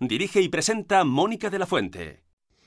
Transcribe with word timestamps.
Dirige 0.00 0.40
y 0.40 0.48
presenta 0.48 1.04
Mónica 1.04 1.50
de 1.50 1.58
la 1.58 1.66
Fuente. 1.66 2.20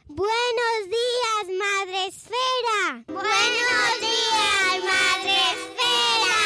Buenos 0.07 0.85
días, 0.85 1.57
Madre 1.59 2.07
Esfera. 2.07 3.03
Buenos 3.07 3.99
días, 3.99 4.83
Madre 4.85 5.35
Esfera. 5.51 6.37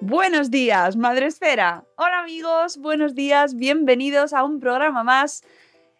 Buenos 0.00 0.50
días, 0.50 0.96
Madre 0.96 1.26
Esfera. 1.26 1.84
Hola 1.96 2.20
amigos, 2.20 2.78
buenos 2.78 3.14
días, 3.14 3.54
bienvenidos 3.54 4.32
a 4.32 4.42
un 4.42 4.58
programa 4.58 5.04
más. 5.04 5.44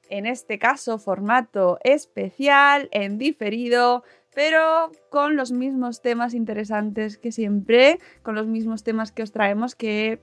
En 0.09 0.27
este 0.27 0.59
caso, 0.59 0.99
formato 0.99 1.79
especial, 1.85 2.89
en 2.91 3.19
diferido, 3.19 4.03
pero 4.37 4.93
con 5.09 5.35
los 5.35 5.51
mismos 5.51 6.03
temas 6.03 6.35
interesantes 6.35 7.17
que 7.17 7.33
siempre, 7.33 7.99
con 8.23 8.35
los 8.35 8.47
mismos 8.47 8.85
temas 8.85 9.11
que 9.11 9.23
os 9.23 9.33
traemos 9.33 9.75
eh, 9.81 10.19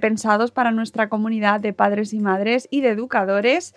pensados 0.00 0.52
para 0.52 0.70
nuestra 0.70 1.08
comunidad 1.08 1.58
de 1.58 1.72
padres 1.72 2.12
y 2.12 2.20
madres 2.20 2.68
y 2.70 2.80
de 2.80 2.90
educadores. 2.90 3.74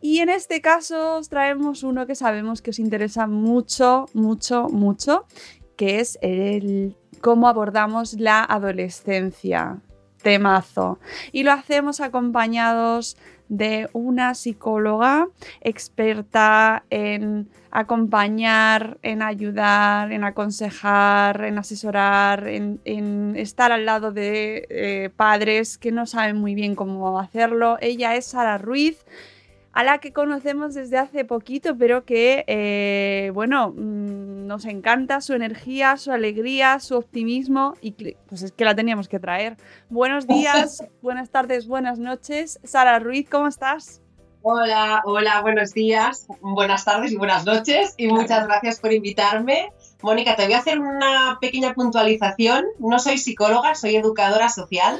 Y 0.00 0.20
en 0.20 0.28
este 0.28 0.60
caso 0.60 1.16
os 1.16 1.28
traemos 1.28 1.82
uno 1.82 2.06
que 2.06 2.14
sabemos 2.14 2.62
que 2.62 2.70
os 2.70 2.78
interesa 2.78 3.26
mucho, 3.26 4.06
mucho, 4.14 4.68
mucho, 4.68 5.26
que 5.76 5.98
es 5.98 6.20
el 6.22 6.96
cómo 7.20 7.48
abordamos 7.48 8.14
la 8.20 8.44
adolescencia. 8.44 9.80
Temazo. 10.22 11.00
Y 11.32 11.42
lo 11.42 11.50
hacemos 11.50 12.00
acompañados 12.00 13.16
de 13.48 13.90
una 13.92 14.36
psicóloga 14.36 15.26
experta 15.62 16.84
en 16.90 17.50
acompañar, 17.72 18.98
en 19.02 19.22
ayudar, 19.22 20.12
en 20.12 20.24
aconsejar, 20.24 21.42
en 21.44 21.58
asesorar, 21.58 22.46
en, 22.46 22.80
en 22.84 23.34
estar 23.34 23.72
al 23.72 23.86
lado 23.86 24.12
de 24.12 24.66
eh, 24.68 25.10
padres 25.16 25.78
que 25.78 25.90
no 25.90 26.04
saben 26.04 26.36
muy 26.36 26.54
bien 26.54 26.74
cómo 26.74 27.18
hacerlo. 27.18 27.78
Ella 27.80 28.14
es 28.14 28.26
Sara 28.26 28.58
Ruiz 28.58 29.04
a 29.72 29.84
la 29.84 29.98
que 29.98 30.12
conocemos 30.12 30.74
desde 30.74 30.98
hace 30.98 31.24
poquito, 31.24 31.76
pero 31.78 32.04
que, 32.04 32.44
eh, 32.46 33.30
bueno, 33.32 33.70
mmm, 33.70 34.46
nos 34.46 34.66
encanta 34.66 35.22
su 35.22 35.32
energía, 35.32 35.96
su 35.96 36.12
alegría, 36.12 36.78
su 36.78 36.94
optimismo 36.96 37.72
y 37.80 37.92
pues 38.28 38.42
es 38.42 38.52
que 38.52 38.66
la 38.66 38.74
teníamos 38.74 39.08
que 39.08 39.18
traer. 39.18 39.56
Buenos 39.88 40.26
días, 40.28 40.84
buenas 41.00 41.30
tardes, 41.30 41.66
buenas 41.66 41.98
noches. 41.98 42.60
Sara 42.64 42.98
Ruiz, 42.98 43.30
¿cómo 43.30 43.48
estás? 43.48 44.01
Hola, 44.44 45.02
hola, 45.04 45.40
buenos 45.40 45.72
días, 45.72 46.26
buenas 46.40 46.84
tardes 46.84 47.12
y 47.12 47.16
buenas 47.16 47.44
noches 47.46 47.94
y 47.96 48.08
muchas 48.08 48.46
gracias 48.46 48.80
por 48.80 48.92
invitarme. 48.92 49.70
Mónica, 50.02 50.34
te 50.34 50.44
voy 50.46 50.54
a 50.54 50.58
hacer 50.58 50.80
una 50.80 51.38
pequeña 51.40 51.74
puntualización. 51.74 52.64
No 52.80 52.98
soy 52.98 53.18
psicóloga, 53.18 53.76
soy 53.76 53.94
educadora 53.94 54.48
social. 54.48 54.98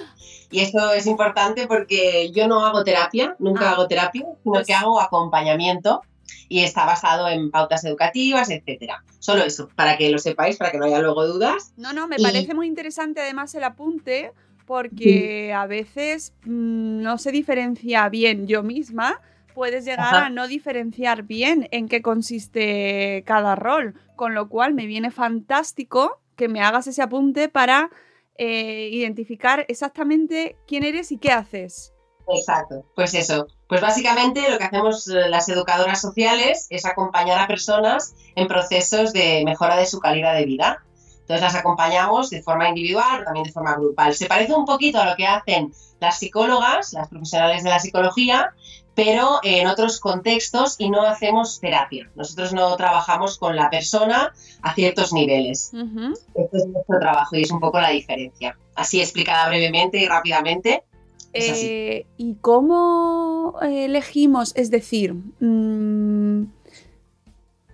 Y 0.52 0.60
esto 0.60 0.92
es 0.92 1.06
importante 1.08 1.66
porque 1.66 2.30
yo 2.30 2.46
no 2.46 2.64
hago 2.64 2.84
terapia, 2.84 3.34
nunca 3.40 3.70
Ah. 3.70 3.72
hago 3.72 3.88
terapia, 3.88 4.22
sino 4.22 4.36
Pues- 4.54 4.66
que 4.66 4.74
hago 4.74 5.00
acompañamiento 5.00 6.02
y 6.48 6.60
está 6.62 6.84
basado 6.86 7.28
en 7.28 7.50
pautas 7.50 7.84
educativas, 7.84 8.48
etcétera. 8.48 9.02
Solo 9.18 9.42
eso, 9.42 9.68
para 9.74 9.96
que 9.98 10.08
lo 10.10 10.18
sepáis, 10.18 10.56
para 10.56 10.70
que 10.70 10.78
no 10.78 10.84
haya 10.84 11.00
luego 11.00 11.26
dudas. 11.26 11.72
No, 11.76 11.92
no, 11.92 12.06
me 12.06 12.16
Y- 12.18 12.22
parece 12.22 12.54
muy 12.54 12.68
interesante 12.68 13.20
además 13.22 13.52
el 13.56 13.64
apunte 13.64 14.30
porque 14.66 15.52
a 15.52 15.66
veces 15.66 16.32
mm, 16.44 17.02
no 17.02 17.18
se 17.18 17.32
diferencia 17.32 18.08
bien 18.08 18.46
yo 18.46 18.62
misma. 18.62 19.20
Puedes 19.54 19.84
llegar 19.84 20.14
Ajá. 20.14 20.26
a 20.26 20.30
no 20.30 20.48
diferenciar 20.48 21.24
bien 21.24 21.68
en 21.70 21.88
qué 21.88 22.02
consiste 22.02 23.22
cada 23.26 23.54
rol, 23.54 23.94
con 24.16 24.34
lo 24.34 24.48
cual 24.48 24.74
me 24.74 24.86
viene 24.86 25.10
fantástico 25.10 26.20
que 26.36 26.48
me 26.48 26.62
hagas 26.62 26.86
ese 26.86 27.02
apunte 27.02 27.48
para 27.48 27.90
eh, 28.36 28.88
identificar 28.90 29.64
exactamente 29.68 30.56
quién 30.66 30.84
eres 30.84 31.12
y 31.12 31.18
qué 31.18 31.30
haces. 31.30 31.92
Exacto, 32.28 32.86
pues 32.94 33.14
eso. 33.14 33.46
Pues 33.68 33.80
básicamente 33.80 34.48
lo 34.48 34.58
que 34.58 34.64
hacemos 34.64 35.08
eh, 35.08 35.28
las 35.28 35.48
educadoras 35.48 36.00
sociales 36.00 36.66
es 36.70 36.86
acompañar 36.86 37.38
a 37.40 37.46
personas 37.46 38.14
en 38.36 38.48
procesos 38.48 39.12
de 39.12 39.42
mejora 39.44 39.76
de 39.76 39.86
su 39.86 39.98
calidad 40.00 40.34
de 40.34 40.46
vida. 40.46 40.84
Entonces 41.20 41.42
las 41.42 41.54
acompañamos 41.54 42.30
de 42.30 42.42
forma 42.42 42.68
individual, 42.68 43.08
pero 43.12 43.24
también 43.24 43.44
de 43.44 43.52
forma 43.52 43.74
grupal. 43.74 44.14
Se 44.14 44.26
parece 44.26 44.54
un 44.54 44.64
poquito 44.64 45.00
a 45.00 45.06
lo 45.06 45.16
que 45.16 45.26
hacen 45.26 45.72
las 46.00 46.18
psicólogas, 46.18 46.92
las 46.92 47.08
profesionales 47.08 47.62
de 47.62 47.70
la 47.70 47.78
psicología, 47.78 48.52
pero 48.94 49.40
en 49.42 49.66
otros 49.66 50.00
contextos 50.00 50.76
y 50.78 50.90
no 50.90 51.02
hacemos 51.02 51.60
terapia. 51.60 52.10
Nosotros 52.14 52.52
no 52.52 52.76
trabajamos 52.76 53.38
con 53.38 53.56
la 53.56 53.70
persona 53.70 54.32
a 54.60 54.74
ciertos 54.74 55.12
niveles. 55.12 55.70
Ujú. 55.72 56.12
Este 56.34 56.56
es 56.56 56.66
nuestro 56.66 56.98
trabajo 56.98 57.36
y 57.36 57.42
es 57.42 57.50
un 57.50 57.60
poco 57.60 57.80
la 57.80 57.90
diferencia. 57.90 58.56
Así 58.74 59.00
explicada 59.00 59.48
brevemente 59.48 59.98
y 59.98 60.06
rápidamente. 60.06 60.84
Es 61.32 61.50
así. 61.50 61.66
Eh, 61.66 62.06
¿Y 62.18 62.34
cómo 62.34 63.54
eh, 63.62 63.86
elegimos? 63.86 64.52
Es 64.54 64.70
decir, 64.70 65.14
mm, 65.14 66.44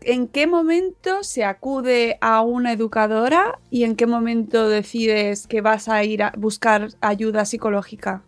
¿en 0.02 0.28
qué 0.28 0.46
momento 0.46 1.24
se 1.24 1.44
acude 1.44 2.18
a 2.20 2.42
una 2.42 2.72
educadora 2.72 3.58
y 3.70 3.82
en 3.82 3.96
qué 3.96 4.06
momento 4.06 4.68
decides 4.68 5.48
que 5.48 5.60
vas 5.60 5.88
a 5.88 6.04
ir 6.04 6.22
a 6.22 6.32
buscar 6.36 6.90
ayuda 7.00 7.44
psicológica? 7.44 8.22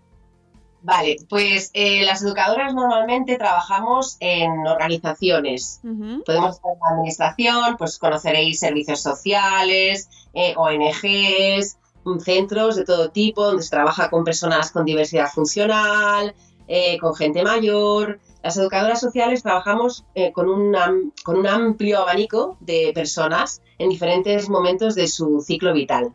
Vale, 0.82 1.16
pues 1.28 1.70
eh, 1.74 2.04
las 2.06 2.22
educadoras 2.22 2.72
normalmente 2.74 3.36
trabajamos 3.36 4.16
en 4.20 4.66
organizaciones. 4.66 5.80
Podemos 6.24 6.56
estar 6.56 6.72
en 6.72 6.78
la 6.80 6.94
administración, 6.94 7.76
pues 7.76 7.98
conoceréis 7.98 8.58
servicios 8.60 9.02
sociales, 9.02 10.08
eh, 10.32 10.54
ONGs, 10.56 11.76
mm, 12.04 12.18
centros 12.20 12.76
de 12.76 12.84
todo 12.84 13.10
tipo, 13.10 13.44
donde 13.44 13.62
se 13.62 13.70
trabaja 13.70 14.08
con 14.10 14.24
personas 14.24 14.70
con 14.70 14.84
diversidad 14.86 15.28
funcional, 15.28 16.34
eh, 16.66 16.98
con 16.98 17.14
gente 17.14 17.42
mayor. 17.42 18.18
Las 18.42 18.56
educadoras 18.56 19.00
sociales 19.00 19.42
trabajamos 19.42 20.04
con, 20.32 20.48
un 20.48 20.74
am- 20.76 21.12
con 21.24 21.36
un 21.36 21.46
amplio 21.46 21.98
abanico 22.00 22.56
de 22.60 22.92
personas 22.94 23.60
en 23.78 23.90
diferentes 23.90 24.48
momentos 24.48 24.94
de 24.94 25.08
su 25.08 25.42
ciclo 25.46 25.74
vital. 25.74 26.14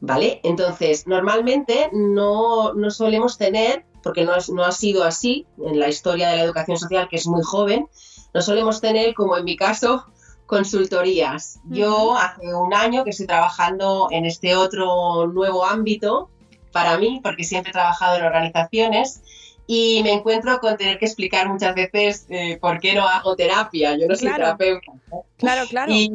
¿Vale? 0.00 0.40
Entonces, 0.44 1.06
normalmente 1.06 1.90
no, 1.92 2.72
no 2.74 2.90
solemos 2.90 3.36
tener, 3.36 3.84
porque 4.02 4.24
no, 4.24 4.34
es- 4.36 4.48
no 4.50 4.64
ha 4.64 4.72
sido 4.72 5.02
así 5.04 5.46
en 5.64 5.78
la 5.80 5.88
historia 5.88 6.28
de 6.30 6.36
la 6.36 6.42
educación 6.44 6.78
social, 6.78 7.08
que 7.08 7.16
es 7.16 7.26
muy 7.26 7.42
joven, 7.42 7.88
no 8.32 8.40
solemos 8.42 8.80
tener, 8.80 9.14
como 9.14 9.36
en 9.36 9.44
mi 9.44 9.56
caso, 9.56 10.04
consultorías. 10.46 11.60
Yo 11.68 12.14
hace 12.16 12.54
un 12.54 12.74
año 12.74 13.04
que 13.04 13.10
estoy 13.10 13.26
trabajando 13.26 14.08
en 14.10 14.26
este 14.26 14.54
otro 14.56 15.26
nuevo 15.26 15.64
ámbito 15.64 16.30
para 16.72 16.98
mí, 16.98 17.20
porque 17.22 17.44
siempre 17.44 17.70
he 17.70 17.72
trabajado 17.72 18.16
en 18.18 18.24
organizaciones 18.24 19.22
y 19.66 20.00
me 20.02 20.12
encuentro 20.12 20.58
con 20.60 20.76
tener 20.76 20.98
que 20.98 21.06
explicar 21.06 21.48
muchas 21.48 21.74
veces 21.74 22.26
eh, 22.28 22.58
por 22.60 22.78
qué 22.80 22.94
no 22.94 23.06
hago 23.06 23.34
terapia. 23.36 23.96
Yo 23.98 24.06
no 24.08 24.14
soy 24.14 24.28
Claro. 24.28 24.44
terapeuta. 24.44 24.92
¿no? 25.10 25.24
Claro, 25.36 25.66
claro. 25.68 25.92
Y, 25.92 26.10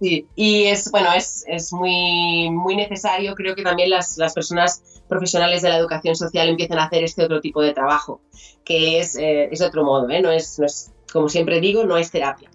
sí, 0.00 0.26
y 0.34 0.64
es, 0.64 0.90
bueno, 0.90 1.12
es, 1.12 1.44
es 1.46 1.72
muy, 1.72 2.50
muy 2.50 2.76
necesario, 2.76 3.34
creo 3.34 3.54
que 3.54 3.62
también 3.62 3.90
las, 3.90 4.16
las 4.16 4.34
personas 4.34 4.82
profesionales 5.08 5.62
de 5.62 5.68
la 5.68 5.76
educación 5.76 6.16
social 6.16 6.48
empiecen 6.48 6.78
a 6.78 6.84
hacer 6.84 7.04
este 7.04 7.24
otro 7.24 7.40
tipo 7.40 7.62
de 7.62 7.72
trabajo, 7.72 8.20
que 8.64 8.98
es, 9.00 9.16
eh, 9.16 9.48
es 9.50 9.60
otro 9.60 9.84
modo, 9.84 10.08
¿eh? 10.10 10.20
no, 10.20 10.30
es, 10.30 10.58
no 10.58 10.66
es, 10.66 10.92
como 11.12 11.28
siempre 11.28 11.60
digo, 11.60 11.84
no 11.84 11.96
es 11.96 12.10
terapia. 12.10 12.50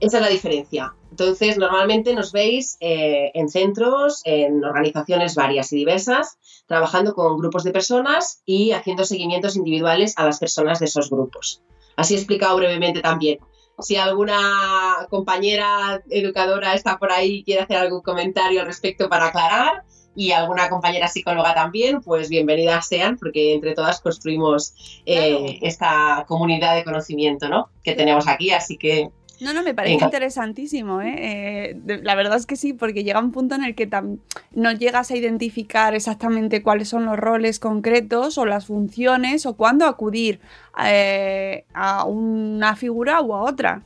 Esa 0.00 0.18
es 0.18 0.22
la 0.22 0.28
diferencia. 0.28 0.94
Entonces, 1.10 1.58
normalmente 1.58 2.14
nos 2.14 2.30
veis 2.30 2.76
eh, 2.80 3.32
en 3.34 3.48
centros, 3.48 4.20
en 4.24 4.64
organizaciones 4.64 5.34
varias 5.34 5.72
y 5.72 5.76
diversas, 5.76 6.38
trabajando 6.66 7.14
con 7.14 7.36
grupos 7.36 7.64
de 7.64 7.72
personas 7.72 8.42
y 8.44 8.70
haciendo 8.70 9.04
seguimientos 9.04 9.56
individuales 9.56 10.14
a 10.16 10.24
las 10.24 10.38
personas 10.38 10.78
de 10.78 10.86
esos 10.86 11.10
grupos. 11.10 11.62
Así 11.96 12.14
he 12.14 12.18
explicado 12.18 12.56
brevemente 12.56 13.00
también. 13.00 13.40
Si 13.80 13.96
alguna 13.96 15.06
compañera 15.08 16.02
educadora 16.10 16.74
está 16.74 16.98
por 16.98 17.12
ahí 17.12 17.36
y 17.36 17.44
quiere 17.44 17.62
hacer 17.62 17.76
algún 17.76 18.02
comentario 18.02 18.60
al 18.60 18.66
respecto 18.66 19.08
para 19.08 19.26
aclarar, 19.26 19.84
y 20.18 20.32
alguna 20.32 20.68
compañera 20.68 21.06
psicóloga 21.06 21.54
también, 21.54 22.00
pues 22.00 22.28
bienvenidas 22.28 22.88
sean, 22.88 23.16
porque 23.16 23.54
entre 23.54 23.74
todas 23.74 24.00
construimos 24.00 24.74
eh, 25.06 25.60
esta 25.62 26.24
comunidad 26.26 26.74
de 26.74 26.82
conocimiento 26.82 27.48
¿no? 27.48 27.70
que 27.84 27.94
tenemos 27.94 28.26
aquí, 28.26 28.50
así 28.50 28.76
que 28.76 29.10
no, 29.40 29.52
no, 29.52 29.62
me 29.62 29.74
parece 29.74 29.94
Venga. 29.94 30.06
interesantísimo. 30.06 31.00
¿eh? 31.02 31.14
Eh, 31.18 31.74
de- 31.76 32.02
la 32.02 32.14
verdad 32.14 32.36
es 32.36 32.46
que 32.46 32.56
sí, 32.56 32.72
porque 32.72 33.04
llega 33.04 33.20
un 33.20 33.32
punto 33.32 33.54
en 33.54 33.64
el 33.64 33.74
que 33.74 33.88
tam- 33.88 34.18
no 34.52 34.72
llegas 34.72 35.10
a 35.10 35.16
identificar 35.16 35.94
exactamente 35.94 36.62
cuáles 36.62 36.88
son 36.88 37.04
los 37.06 37.16
roles 37.18 37.58
concretos 37.58 38.38
o 38.38 38.46
las 38.46 38.66
funciones 38.66 39.46
o 39.46 39.54
cuándo 39.54 39.86
acudir 39.86 40.40
eh, 40.84 41.64
a 41.74 42.04
una 42.04 42.76
figura 42.76 43.20
u 43.22 43.34
a 43.34 43.42
otra. 43.42 43.82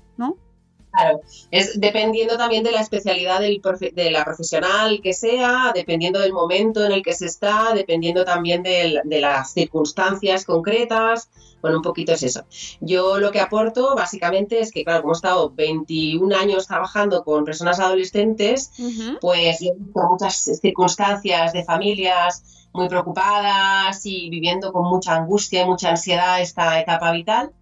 Claro, 0.93 1.23
es 1.51 1.81
dependiendo 1.81 2.37
también 2.37 2.63
de 2.63 2.71
la 2.71 2.81
especialidad 2.83 3.41
del 3.41 3.63
profe- 3.63 3.95
de 3.95 4.11
la 4.11 4.25
profesional 4.25 5.01
que 5.03 5.15
sea, 5.15 5.73
dependiendo 5.75 6.21
del 6.21 6.35
momento 6.35 6.85
en 6.85 6.93
el 6.93 7.03
que 7.03 7.15
se 7.15 7.27
está, 7.27 7.73
dependiendo 7.75 8.25
también 8.27 8.63
del- 8.63 9.01
de 9.05 9.21
las 9.21 9.53
circunstancias 9.55 10.45
concretas. 10.45 11.31
Bueno, 11.63 11.77
un 11.79 11.83
poquito 11.83 12.13
es 12.13 12.23
eso. 12.25 12.45
Yo 12.81 13.19
lo 13.19 13.31
que 13.31 13.41
aporto 13.41 13.95
básicamente 13.95 14.59
es 14.61 14.71
que, 14.73 14.85
claro, 14.85 15.01
como 15.03 15.15
he 15.15 15.17
estado 15.17 15.51
21 15.51 16.33
años 16.35 16.67
trabajando 16.67 17.25
con 17.25 17.45
personas 17.45 17.79
adolescentes, 17.81 18.73
pues 19.21 19.61
yo 19.61 19.71
he 19.71 19.75
visto 19.79 20.01
muchas 20.11 20.59
circunstancias 20.61 21.53
de 21.53 21.65
familias 21.65 22.67
muy 22.75 22.89
preocupadas 22.89 24.05
y 24.05 24.29
viviendo 24.29 24.73
con 24.73 24.85
mucha 24.89 25.15
angustia 25.15 25.63
y 25.63 25.67
mucha 25.67 25.91
ansiedad 25.91 26.41
esta 26.41 26.81
etapa 26.81 27.13
vital 27.13 27.53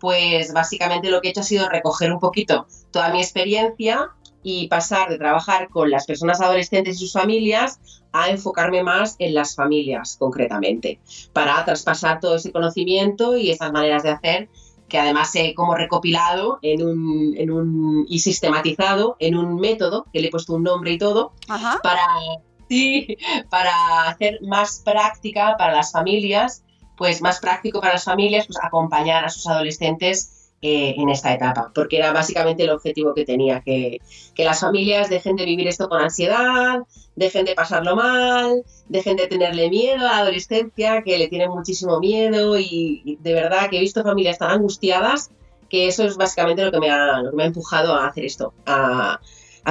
pues 0.00 0.52
básicamente 0.52 1.10
lo 1.10 1.20
que 1.20 1.28
he 1.28 1.30
hecho 1.30 1.40
ha 1.40 1.44
sido 1.44 1.68
recoger 1.68 2.12
un 2.12 2.20
poquito 2.20 2.66
toda 2.90 3.10
mi 3.10 3.20
experiencia 3.20 4.10
y 4.42 4.68
pasar 4.68 5.08
de 5.08 5.18
trabajar 5.18 5.68
con 5.68 5.90
las 5.90 6.06
personas 6.06 6.40
adolescentes 6.40 6.96
y 6.96 6.98
sus 6.98 7.12
familias 7.12 7.80
a 8.12 8.30
enfocarme 8.30 8.82
más 8.82 9.16
en 9.18 9.34
las 9.34 9.56
familias 9.56 10.16
concretamente, 10.18 11.00
para 11.32 11.64
traspasar 11.64 12.20
todo 12.20 12.36
ese 12.36 12.52
conocimiento 12.52 13.36
y 13.36 13.50
esas 13.50 13.72
maneras 13.72 14.04
de 14.04 14.10
hacer 14.10 14.48
que 14.88 14.98
además 14.98 15.34
he 15.34 15.54
como 15.54 15.74
recopilado 15.74 16.58
en 16.62 16.82
un, 16.82 17.34
en 17.36 17.50
un, 17.50 18.06
y 18.08 18.20
sistematizado 18.20 19.16
en 19.18 19.36
un 19.36 19.56
método, 19.56 20.06
que 20.12 20.20
le 20.20 20.28
he 20.28 20.30
puesto 20.30 20.54
un 20.54 20.62
nombre 20.62 20.92
y 20.92 20.98
todo, 20.98 21.32
Ajá. 21.48 21.80
para, 21.82 22.06
sí, 22.68 23.16
para 23.50 24.04
hacer 24.04 24.38
más 24.42 24.82
práctica 24.84 25.56
para 25.58 25.74
las 25.74 25.92
familias, 25.92 26.62
pues 26.96 27.22
más 27.22 27.40
práctico 27.40 27.80
para 27.80 27.94
las 27.94 28.04
familias, 28.04 28.46
pues 28.46 28.58
acompañar 28.62 29.24
a 29.24 29.28
sus 29.28 29.46
adolescentes 29.46 30.52
eh, 30.62 30.94
en 30.96 31.10
esta 31.10 31.34
etapa, 31.34 31.70
porque 31.74 31.98
era 31.98 32.12
básicamente 32.12 32.62
el 32.62 32.70
objetivo 32.70 33.12
que 33.12 33.26
tenía, 33.26 33.60
que, 33.60 34.00
que 34.34 34.44
las 34.44 34.60
familias 34.60 35.10
dejen 35.10 35.36
de 35.36 35.44
vivir 35.44 35.68
esto 35.68 35.88
con 35.88 36.00
ansiedad, 36.00 36.78
dejen 37.14 37.44
de 37.44 37.54
pasarlo 37.54 37.94
mal, 37.94 38.64
dejen 38.88 39.16
de 39.16 39.26
tenerle 39.26 39.68
miedo 39.68 40.06
a 40.08 40.12
la 40.12 40.18
adolescencia, 40.18 41.02
que 41.02 41.18
le 41.18 41.28
tienen 41.28 41.50
muchísimo 41.50 42.00
miedo 42.00 42.58
y, 42.58 43.18
de 43.20 43.34
verdad 43.34 43.68
que 43.68 43.76
he 43.76 43.80
visto 43.80 44.02
familias 44.02 44.38
tan 44.38 44.50
angustiadas 44.50 45.30
que 45.68 45.88
eso 45.88 46.04
es 46.04 46.16
básicamente 46.16 46.64
lo 46.64 46.72
que 46.72 46.80
me 46.80 46.90
ha, 46.90 47.22
me 47.34 47.42
ha 47.42 47.46
empujado 47.46 47.94
a 47.94 48.06
hacer 48.06 48.24
esto, 48.24 48.54
a 48.64 49.20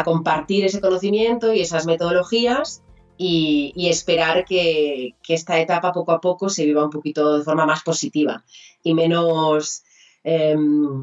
compartir 0.04 0.66
ese 0.66 0.82
conocimiento 0.82 1.52
y 1.52 1.62
esas 1.62 1.88
metodologías 1.88 2.84
y, 3.18 3.72
y 3.76 3.90
esperar 3.90 4.46
que, 4.46 5.16
que 5.24 5.34
esta 5.34 5.60
etapa 5.60 5.92
poco 5.92 6.12
a 6.12 6.22
poco 6.22 6.50
se 6.50 6.66
viva 6.66 6.84
un 6.84 6.90
poquito 6.90 7.38
de 7.38 7.44
forma 7.44 7.66
más 7.66 7.84
positiva 7.84 8.44
y 8.84 8.94
menos, 8.94 9.84
em, 10.24 11.02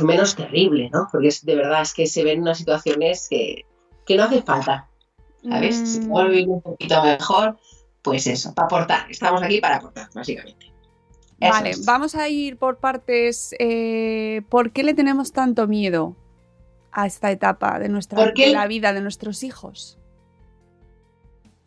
menos 0.00 0.34
terrible, 0.34 0.90
¿no? 0.92 1.08
Porque 1.10 1.28
es, 1.28 1.44
de 1.44 1.54
verdad 1.56 1.82
es 1.82 1.94
que 1.94 2.06
se 2.06 2.24
ven 2.24 2.40
unas 2.42 2.58
situaciones 2.58 3.26
que, 3.28 3.64
que 4.06 4.16
no 4.16 4.24
hace 4.24 4.42
falta, 4.42 4.88
¿sabes? 5.42 5.76
Si 5.76 6.00
Mm. 6.00 6.08
podemos 6.08 6.30
vivir 6.32 6.48
un 6.48 6.62
poquito 6.62 7.02
mejor, 7.02 7.58
pues 8.02 8.26
eso, 8.26 8.54
para 8.54 8.66
aportar. 8.66 9.10
Estamos 9.10 9.42
aquí 9.42 9.60
para 9.60 9.76
aportar, 9.76 10.08
básicamente. 10.14 10.66
Eso 11.40 11.52
Vale, 11.52 11.70
es. 11.70 11.84
vamos 11.86 12.14
a 12.14 12.28
ir 12.28 12.58
por 12.58 12.78
partes. 12.78 13.54
eh, 13.58 14.42
¿Por 14.48 14.72
qué 14.72 14.82
le 14.82 14.94
tenemos 14.94 15.32
tanto 15.32 15.66
miedo 15.66 16.16
a 16.92 17.06
esta 17.06 17.30
etapa 17.30 17.78
de 17.78 17.88
nuestra 17.88 18.32
de 18.32 18.46
la 18.48 18.66
vida 18.66 18.92
de 18.92 19.00
nuestros 19.00 19.42
hijos? 19.42 19.96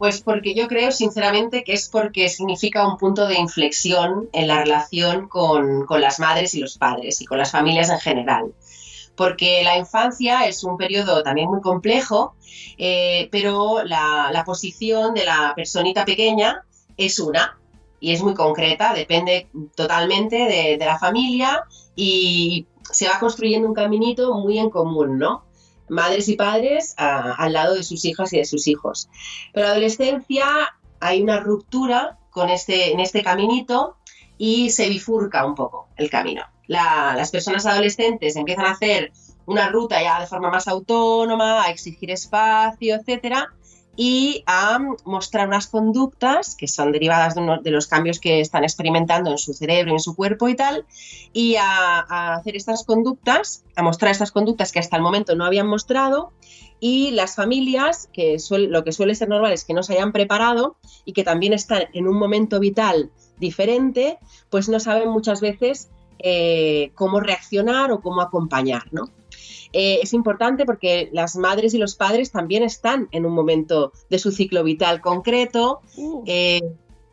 Pues 0.03 0.19
porque 0.19 0.53
yo 0.53 0.67
creo 0.67 0.91
sinceramente 0.91 1.63
que 1.63 1.71
es 1.71 1.87
porque 1.87 2.27
significa 2.27 2.85
un 2.85 2.97
punto 2.97 3.25
de 3.25 3.35
inflexión 3.35 4.27
en 4.33 4.49
la 4.49 4.59
relación 4.59 5.29
con, 5.29 5.85
con 5.85 6.01
las 6.01 6.19
madres 6.19 6.53
y 6.55 6.59
los 6.59 6.77
padres 6.77 7.21
y 7.21 7.25
con 7.25 7.37
las 7.37 7.51
familias 7.51 7.89
en 7.89 8.01
general. 8.01 8.53
Porque 9.15 9.63
la 9.63 9.77
infancia 9.77 10.45
es 10.45 10.65
un 10.65 10.75
periodo 10.75 11.23
también 11.23 11.47
muy 11.49 11.61
complejo, 11.61 12.35
eh, 12.77 13.29
pero 13.31 13.85
la, 13.85 14.29
la 14.33 14.43
posición 14.43 15.13
de 15.13 15.23
la 15.23 15.53
personita 15.55 16.03
pequeña 16.03 16.65
es 16.97 17.17
una 17.17 17.57
y 18.01 18.11
es 18.11 18.21
muy 18.21 18.33
concreta, 18.33 18.93
depende 18.93 19.47
totalmente 19.73 20.35
de, 20.35 20.77
de 20.77 20.85
la 20.85 20.99
familia 20.99 21.63
y 21.95 22.67
se 22.91 23.07
va 23.07 23.21
construyendo 23.21 23.69
un 23.69 23.73
caminito 23.73 24.33
muy 24.33 24.59
en 24.59 24.69
común, 24.69 25.17
¿no? 25.17 25.45
Madres 25.89 26.27
y 26.29 26.35
padres 26.35 26.93
al 26.97 27.53
lado 27.53 27.75
de 27.75 27.83
sus 27.83 28.05
hijas 28.05 28.31
y 28.33 28.37
de 28.37 28.45
sus 28.45 28.67
hijos. 28.67 29.09
Pero 29.53 29.65
en 29.65 29.69
la 29.69 29.71
adolescencia 29.73 30.45
hay 30.99 31.21
una 31.21 31.39
ruptura 31.39 32.17
con 32.29 32.49
este, 32.49 32.91
en 32.93 32.99
este 32.99 33.21
caminito 33.23 33.97
y 34.37 34.69
se 34.71 34.89
bifurca 34.89 35.45
un 35.45 35.55
poco 35.55 35.87
el 35.97 36.09
camino. 36.09 36.43
La- 36.67 37.13
las 37.15 37.29
personas 37.31 37.65
adolescentes 37.65 38.35
empiezan 38.35 38.65
a 38.65 38.71
hacer 38.71 39.11
una 39.45 39.67
ruta 39.69 40.01
ya 40.01 40.21
de 40.21 40.27
forma 40.27 40.49
más 40.49 40.67
autónoma, 40.67 41.63
a 41.63 41.69
exigir 41.69 42.09
espacio, 42.11 42.95
etcétera, 42.95 43.53
y 43.95 44.43
a 44.47 44.79
mostrar 45.05 45.47
unas 45.47 45.67
conductas 45.67 46.55
que 46.55 46.67
son 46.67 46.91
derivadas 46.91 47.35
de, 47.35 47.71
los 47.71 47.87
cambios 47.87 48.19
que 48.19 48.39
están 48.39 48.63
experimentando 48.63 49.29
en 49.29 49.37
su 49.37 49.53
cerebro 49.53 49.91
y 49.91 49.93
en 49.93 49.99
su 49.99 50.15
cuerpo 50.15 50.47
y 50.49 50.55
tal, 50.55 50.85
y 51.31 51.55
a, 51.57 52.35
hacer 52.35 52.55
estas 52.55 52.83
conductas, 52.83 53.63
a 53.75 53.83
mostrar 53.83 54.11
estas 54.11 54.31
conductas 54.31 54.71
que 54.71 54.79
hasta 54.79 54.97
el 54.97 55.03
momento 55.03 55.35
no 55.35 55.45
habían 55.45 55.67
mostrado, 55.67 56.31
y 56.79 57.11
las 57.11 57.35
familias, 57.35 58.09
que 58.11 58.37
lo 58.49 58.83
que 58.83 58.91
suele 58.91 59.15
ser 59.15 59.29
normal 59.29 59.53
es 59.53 59.63
que 59.63 59.73
no 59.73 59.83
se 59.83 59.93
hayan 59.93 60.11
preparado 60.11 60.75
y 61.05 61.13
que 61.13 61.23
también 61.23 61.53
están 61.53 61.83
en 61.93 62.07
un 62.07 62.17
momento 62.17 62.59
vital 62.59 63.11
diferente, 63.37 64.17
pues 64.49 64.67
no 64.69 64.79
saben 64.79 65.09
muchas 65.09 65.39
veces 65.39 65.89
eh, 66.19 66.91
cómo 66.95 67.19
reaccionar 67.19 67.91
o 67.91 68.01
cómo 68.01 68.21
acompañar, 68.21 68.83
¿no? 68.91 69.09
Eh, 69.73 69.99
es 70.03 70.13
importante 70.13 70.65
porque 70.65 71.09
las 71.11 71.35
madres 71.35 71.73
y 71.73 71.79
los 71.79 71.95
padres 71.95 72.31
también 72.31 72.61
están 72.61 73.07
en 73.11 73.25
un 73.25 73.33
momento 73.33 73.91
de 74.09 74.19
su 74.19 74.31
ciclo 74.31 74.63
vital 74.63 75.01
concreto 75.01 75.81
eh, 76.27 76.61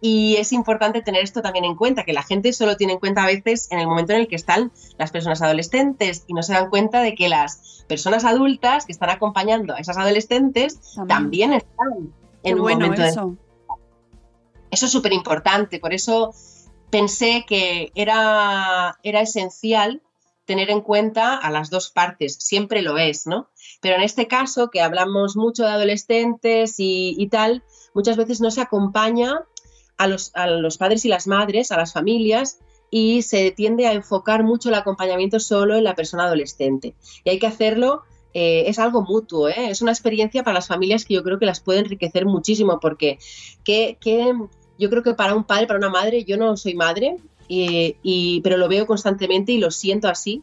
y 0.03 0.37
es 0.37 0.53
importante 0.53 1.01
tener 1.01 1.25
esto 1.25 1.41
también 1.41 1.65
en 1.65 1.75
cuenta, 1.75 2.05
que 2.05 2.13
la 2.13 2.23
gente 2.23 2.53
solo 2.53 2.77
tiene 2.77 2.95
en 2.95 2.99
cuenta 2.99 3.23
a 3.23 3.27
veces 3.27 3.67
en 3.71 3.79
el 3.79 3.87
momento 3.87 4.13
en 4.13 4.21
el 4.21 4.29
que 4.29 4.37
están 4.37 4.73
las 4.99 5.11
personas 5.11 5.41
adolescentes 5.41 6.25
y 6.27 6.35
no 6.35 6.43
se 6.43 6.53
dan 6.53 6.69
cuenta 6.69 7.01
de 7.01 7.15
que 7.15 7.31
las 7.31 7.85
personas 7.89 8.25
adultas 8.25 8.85
que 8.85 8.93
están 8.93 9.11
acompañando 9.11 9.75
a 9.75 9.79
esas 9.79 9.97
adolescentes 9.97 10.79
también, 11.09 11.55
están 11.55 12.13
Qué 12.43 12.51
en 12.51 12.57
un 12.57 12.63
bueno 12.63 12.81
momento 12.87 13.03
de- 13.03 13.09
eso. 13.09 13.37
Es 14.71 14.81
súper 14.81 15.13
importante, 15.13 15.81
por 15.81 15.93
eso 15.93 16.33
pensé 16.91 17.45
que 17.47 17.91
era, 17.95 18.99
era 19.03 19.21
esencial 19.21 20.03
tener 20.51 20.69
en 20.69 20.81
cuenta 20.81 21.37
a 21.37 21.49
las 21.53 21.71
dos 21.71 21.91
partes, 21.91 22.35
siempre 22.35 22.83
lo 22.83 22.99
es, 22.99 23.25
¿no? 23.25 23.49
Pero 23.81 23.95
en 23.95 24.03
este 24.03 24.27
caso, 24.27 24.69
que 24.69 24.81
hablamos 24.81 25.37
mucho 25.37 25.63
de 25.63 25.71
adolescentes 25.71 26.81
y, 26.81 27.15
y 27.17 27.29
tal, 27.29 27.63
muchas 27.95 28.17
veces 28.17 28.41
no 28.41 28.51
se 28.51 28.61
acompaña 28.61 29.45
a 29.97 30.09
los, 30.09 30.33
a 30.35 30.49
los 30.49 30.77
padres 30.77 31.05
y 31.05 31.09
las 31.09 31.29
madres, 31.29 31.71
a 31.71 31.77
las 31.77 31.93
familias, 31.93 32.59
y 32.91 33.23
se 33.23 33.53
tiende 33.53 33.87
a 33.87 33.93
enfocar 33.93 34.43
mucho 34.43 34.71
el 34.71 34.75
acompañamiento 34.75 35.39
solo 35.39 35.77
en 35.77 35.85
la 35.85 35.95
persona 35.95 36.25
adolescente. 36.25 36.97
Y 37.23 37.31
hay 37.31 37.39
que 37.39 37.47
hacerlo, 37.47 38.03
eh, 38.35 38.65
es 38.67 38.81
algo 38.81 39.03
mutuo, 39.03 39.49
¿eh? 39.49 39.71
es 39.71 39.83
una 39.83 39.93
experiencia 39.93 40.43
para 40.43 40.55
las 40.55 40.67
familias 40.67 41.05
que 41.05 41.15
yo 41.15 41.23
creo 41.23 41.39
que 41.39 41.47
las 41.47 41.61
puede 41.61 41.79
enriquecer 41.79 42.27
muchísimo, 42.27 42.81
porque 42.81 43.21
que, 43.63 43.99
que 44.01 44.35
yo 44.81 44.91
creo 44.91 45.05
que 45.05 45.15
para 45.15 45.37
un 45.37 45.45
padre, 45.45 45.69
para 45.69 45.79
una 45.79 45.91
madre, 45.91 46.25
yo 46.25 46.37
no 46.37 46.57
soy 46.57 46.75
madre, 46.75 47.19
y, 47.51 47.97
y- 48.03 48.41
pero 48.43 48.57
lo 48.57 48.69
veo 48.69 48.87
constantemente 48.87 49.53
y 49.53 49.59
lo 49.59 49.71
siento 49.71 50.09
así. 50.09 50.43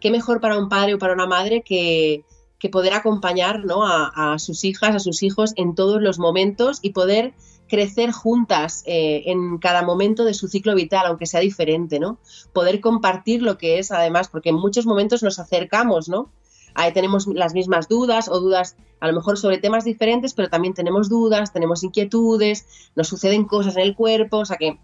Qué 0.00 0.10
mejor 0.10 0.40
para 0.40 0.58
un 0.58 0.68
padre 0.68 0.94
o 0.94 0.98
para 0.98 1.12
una 1.14 1.26
madre 1.26 1.62
que, 1.62 2.24
que 2.58 2.68
poder 2.68 2.92
acompañar 2.94 3.64
¿no? 3.64 3.86
a, 3.86 4.32
a 4.34 4.38
sus 4.38 4.64
hijas, 4.64 4.94
a 4.94 4.98
sus 4.98 5.22
hijos 5.22 5.52
en 5.56 5.74
todos 5.74 6.00
los 6.02 6.18
momentos 6.18 6.78
y 6.82 6.90
poder 6.90 7.34
crecer 7.68 8.10
juntas 8.10 8.82
eh, 8.86 9.22
en 9.26 9.58
cada 9.58 9.82
momento 9.82 10.24
de 10.24 10.34
su 10.34 10.48
ciclo 10.48 10.74
vital, 10.74 11.06
aunque 11.06 11.26
sea 11.26 11.38
diferente, 11.40 12.00
¿no? 12.00 12.18
Poder 12.52 12.80
compartir 12.80 13.42
lo 13.42 13.58
que 13.58 13.78
es, 13.78 13.92
además, 13.92 14.28
porque 14.28 14.48
en 14.48 14.56
muchos 14.56 14.86
momentos 14.86 15.22
nos 15.22 15.38
acercamos, 15.38 16.08
¿no? 16.08 16.30
ahí 16.74 16.92
tenemos 16.92 17.26
las 17.26 17.52
mismas 17.52 17.88
dudas 17.88 18.28
o 18.28 18.38
dudas 18.38 18.76
a 19.00 19.08
lo 19.08 19.12
mejor 19.14 19.36
sobre 19.38 19.58
temas 19.58 19.84
diferentes, 19.84 20.34
pero 20.34 20.48
también 20.48 20.74
tenemos 20.74 21.08
dudas, 21.08 21.52
tenemos 21.52 21.82
inquietudes, 21.82 22.64
nos 22.94 23.08
suceden 23.08 23.44
cosas 23.44 23.76
en 23.76 23.82
el 23.82 23.94
cuerpo, 23.96 24.38
o 24.38 24.44
sea 24.44 24.56
que 24.56 24.78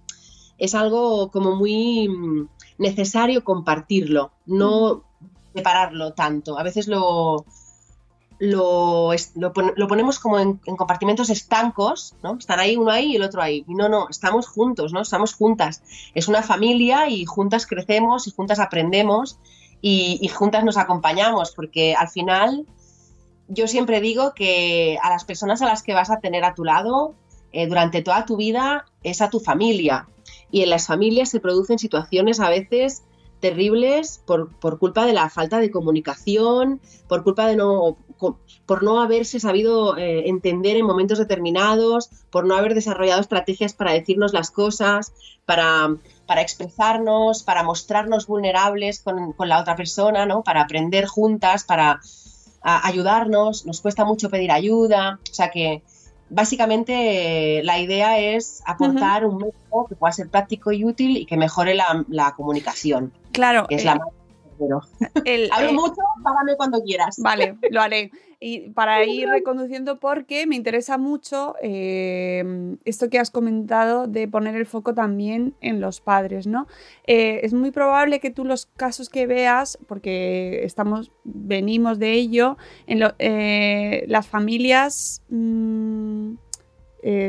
es 0.58 0.74
algo 0.74 1.30
como 1.30 1.54
muy 1.54 2.08
mm, 2.08 2.48
necesario 2.78 3.44
compartirlo, 3.44 4.32
no 4.46 5.04
separarlo 5.54 6.12
tanto. 6.12 6.58
A 6.58 6.62
veces 6.62 6.88
lo, 6.88 7.44
lo, 8.38 9.12
lo, 9.34 9.88
ponemos 9.88 10.18
como 10.18 10.38
en, 10.38 10.58
compartimentos 10.76 11.30
estancos, 11.30 12.14
¿no? 12.22 12.36
Están 12.38 12.60
ahí 12.60 12.76
uno 12.76 12.90
ahí 12.90 13.12
y 13.12 13.16
el 13.16 13.22
otro 13.22 13.42
ahí. 13.42 13.64
Y 13.66 13.74
no, 13.74 13.88
no, 13.88 14.08
estamos 14.08 14.46
juntos, 14.46 14.92
¿no? 14.92 15.00
Estamos 15.00 15.34
juntas. 15.34 15.82
Es 16.14 16.28
una 16.28 16.42
familia 16.42 17.08
y 17.08 17.24
juntas 17.24 17.66
crecemos 17.66 18.26
y 18.26 18.30
juntas 18.30 18.58
aprendemos 18.58 19.38
y, 19.80 20.28
juntas 20.28 20.64
nos 20.64 20.78
acompañamos, 20.78 21.52
porque 21.52 21.94
al 21.94 22.08
final 22.08 22.66
yo 23.46 23.68
siempre 23.68 24.00
digo 24.00 24.34
que 24.34 24.98
a 25.00 25.10
las 25.10 25.24
personas 25.24 25.62
a 25.62 25.66
las 25.66 25.82
que 25.82 25.94
vas 25.94 26.10
a 26.10 26.18
tener 26.18 26.44
a 26.44 26.54
tu 26.54 26.64
lado 26.64 27.14
eh, 27.52 27.68
durante 27.68 28.02
toda 28.02 28.26
tu 28.26 28.36
vida 28.36 28.86
es 29.04 29.20
a 29.20 29.30
tu 29.30 29.38
familia. 29.38 30.08
Y 30.50 30.62
en 30.62 30.70
las 30.70 30.86
familias 30.86 31.30
se 31.30 31.40
producen 31.40 31.78
situaciones 31.78 32.40
a 32.40 32.48
veces 32.48 33.02
terribles 33.40 34.22
por, 34.24 34.50
por, 34.58 34.78
culpa 34.78 35.04
de 35.04 35.12
la 35.12 35.28
falta 35.28 35.58
de 35.58 35.70
comunicación, 35.70 36.80
por 37.08 37.22
culpa 37.22 37.46
de 37.46 37.56
no, 37.56 37.96
por 38.66 38.82
no 38.82 39.00
haberse 39.00 39.40
sabido 39.40 39.96
eh, 39.96 40.28
entender 40.28 40.76
en 40.76 40.86
momentos 40.86 41.18
determinados, 41.18 42.10
por 42.30 42.46
no 42.46 42.56
haber 42.56 42.74
desarrollado 42.74 43.20
estrategias 43.20 43.74
para 43.74 43.92
decirnos 43.92 44.32
las 44.32 44.50
cosas, 44.50 45.12
para, 45.44 45.94
para 46.26 46.40
expresarnos, 46.40 47.42
para 47.42 47.62
mostrarnos 47.62 48.26
vulnerables 48.26 49.00
con, 49.00 49.32
con, 49.34 49.48
la 49.48 49.60
otra 49.60 49.76
persona, 49.76 50.26
¿no? 50.26 50.42
para 50.42 50.62
aprender 50.62 51.06
juntas, 51.06 51.64
para 51.64 52.00
ayudarnos. 52.62 53.66
Nos 53.66 53.80
cuesta 53.80 54.04
mucho 54.04 54.28
pedir 54.28 54.50
ayuda. 54.50 55.20
O 55.30 55.34
sea 55.34 55.50
que 55.50 55.82
básicamente 56.30 57.62
la 57.62 57.78
idea 57.78 58.18
es 58.18 58.62
aportar 58.66 59.24
un 59.24 59.38
método 59.38 59.86
que 59.88 59.94
pueda 59.94 60.12
ser 60.12 60.28
práctico 60.28 60.72
y 60.72 60.84
útil 60.84 61.16
y 61.16 61.26
que 61.26 61.36
mejore 61.36 61.74
la, 61.74 62.04
la 62.08 62.32
comunicación. 62.34 63.12
Claro. 63.32 63.66
Que 63.66 63.76
es 63.76 63.84
la 63.84 63.94
eh, 63.94 64.00
el, 65.24 65.50
Hablo 65.52 65.70
eh, 65.70 65.72
mucho, 65.72 66.02
págame 66.22 66.56
cuando 66.56 66.82
quieras. 66.82 67.16
Vale, 67.18 67.56
lo 67.70 67.80
haré. 67.80 68.10
Y 68.38 68.70
para 68.70 69.02
ir 69.04 69.28
reconduciendo, 69.28 69.98
porque 69.98 70.46
me 70.46 70.56
interesa 70.56 70.98
mucho 70.98 71.54
em, 71.62 72.76
esto 72.84 73.08
que 73.08 73.18
has 73.18 73.30
comentado 73.30 74.06
de 74.06 74.28
poner 74.28 74.54
el 74.56 74.66
foco 74.66 74.92
también 74.92 75.54
en 75.62 75.80
los 75.80 76.02
padres, 76.02 76.46
¿no? 76.46 76.66
Eh, 77.06 77.40
es 77.44 77.54
muy 77.54 77.70
probable 77.70 78.20
que 78.20 78.30
tú 78.30 78.44
los 78.44 78.66
casos 78.66 79.08
que 79.08 79.26
veas, 79.26 79.78
porque 79.86 80.64
estamos, 80.64 81.12
venimos 81.24 81.98
de 81.98 82.12
ello, 82.12 82.58
en 82.86 83.02
eh, 83.18 84.04
las 84.06 84.26
familias 84.26 85.22
mm, 85.30 86.34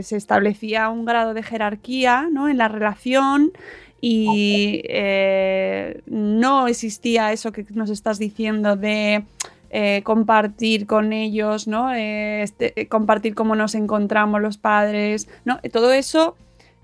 se 0.02 0.16
establecía 0.16 0.90
un 0.90 1.06
grado 1.06 1.36
de 1.36 1.44
jerarquía 1.44 2.30
¿no? 2.32 2.50
en 2.50 2.58
la 2.58 2.68
relación 2.68 3.52
y 4.00 4.82
eh, 4.86 6.02
no 6.06 6.68
existía 6.68 7.32
eso 7.32 7.52
que 7.52 7.66
nos 7.72 7.90
estás 7.90 8.20
diciendo 8.20 8.76
de 8.76 9.26
eh, 9.70 10.02
compartir 10.04 10.86
con 10.86 11.14
ellos, 11.14 11.68
¿no? 11.68 11.94
Eh, 11.94 12.44
este, 12.44 12.88
compartir 12.88 13.36
cómo 13.36 13.56
nos 13.56 13.76
encontramos 13.76 14.42
los 14.42 14.58
padres, 14.58 15.28
¿no? 15.46 15.60
Todo 15.74 15.92
eso 15.92 16.36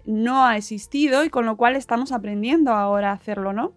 no 0.05 0.45
ha 0.45 0.57
existido 0.57 1.23
y 1.23 1.29
con 1.29 1.45
lo 1.45 1.55
cual 1.55 1.75
estamos 1.75 2.11
aprendiendo 2.11 2.71
ahora 2.71 3.11
a 3.11 3.13
hacerlo, 3.13 3.53
¿no? 3.53 3.71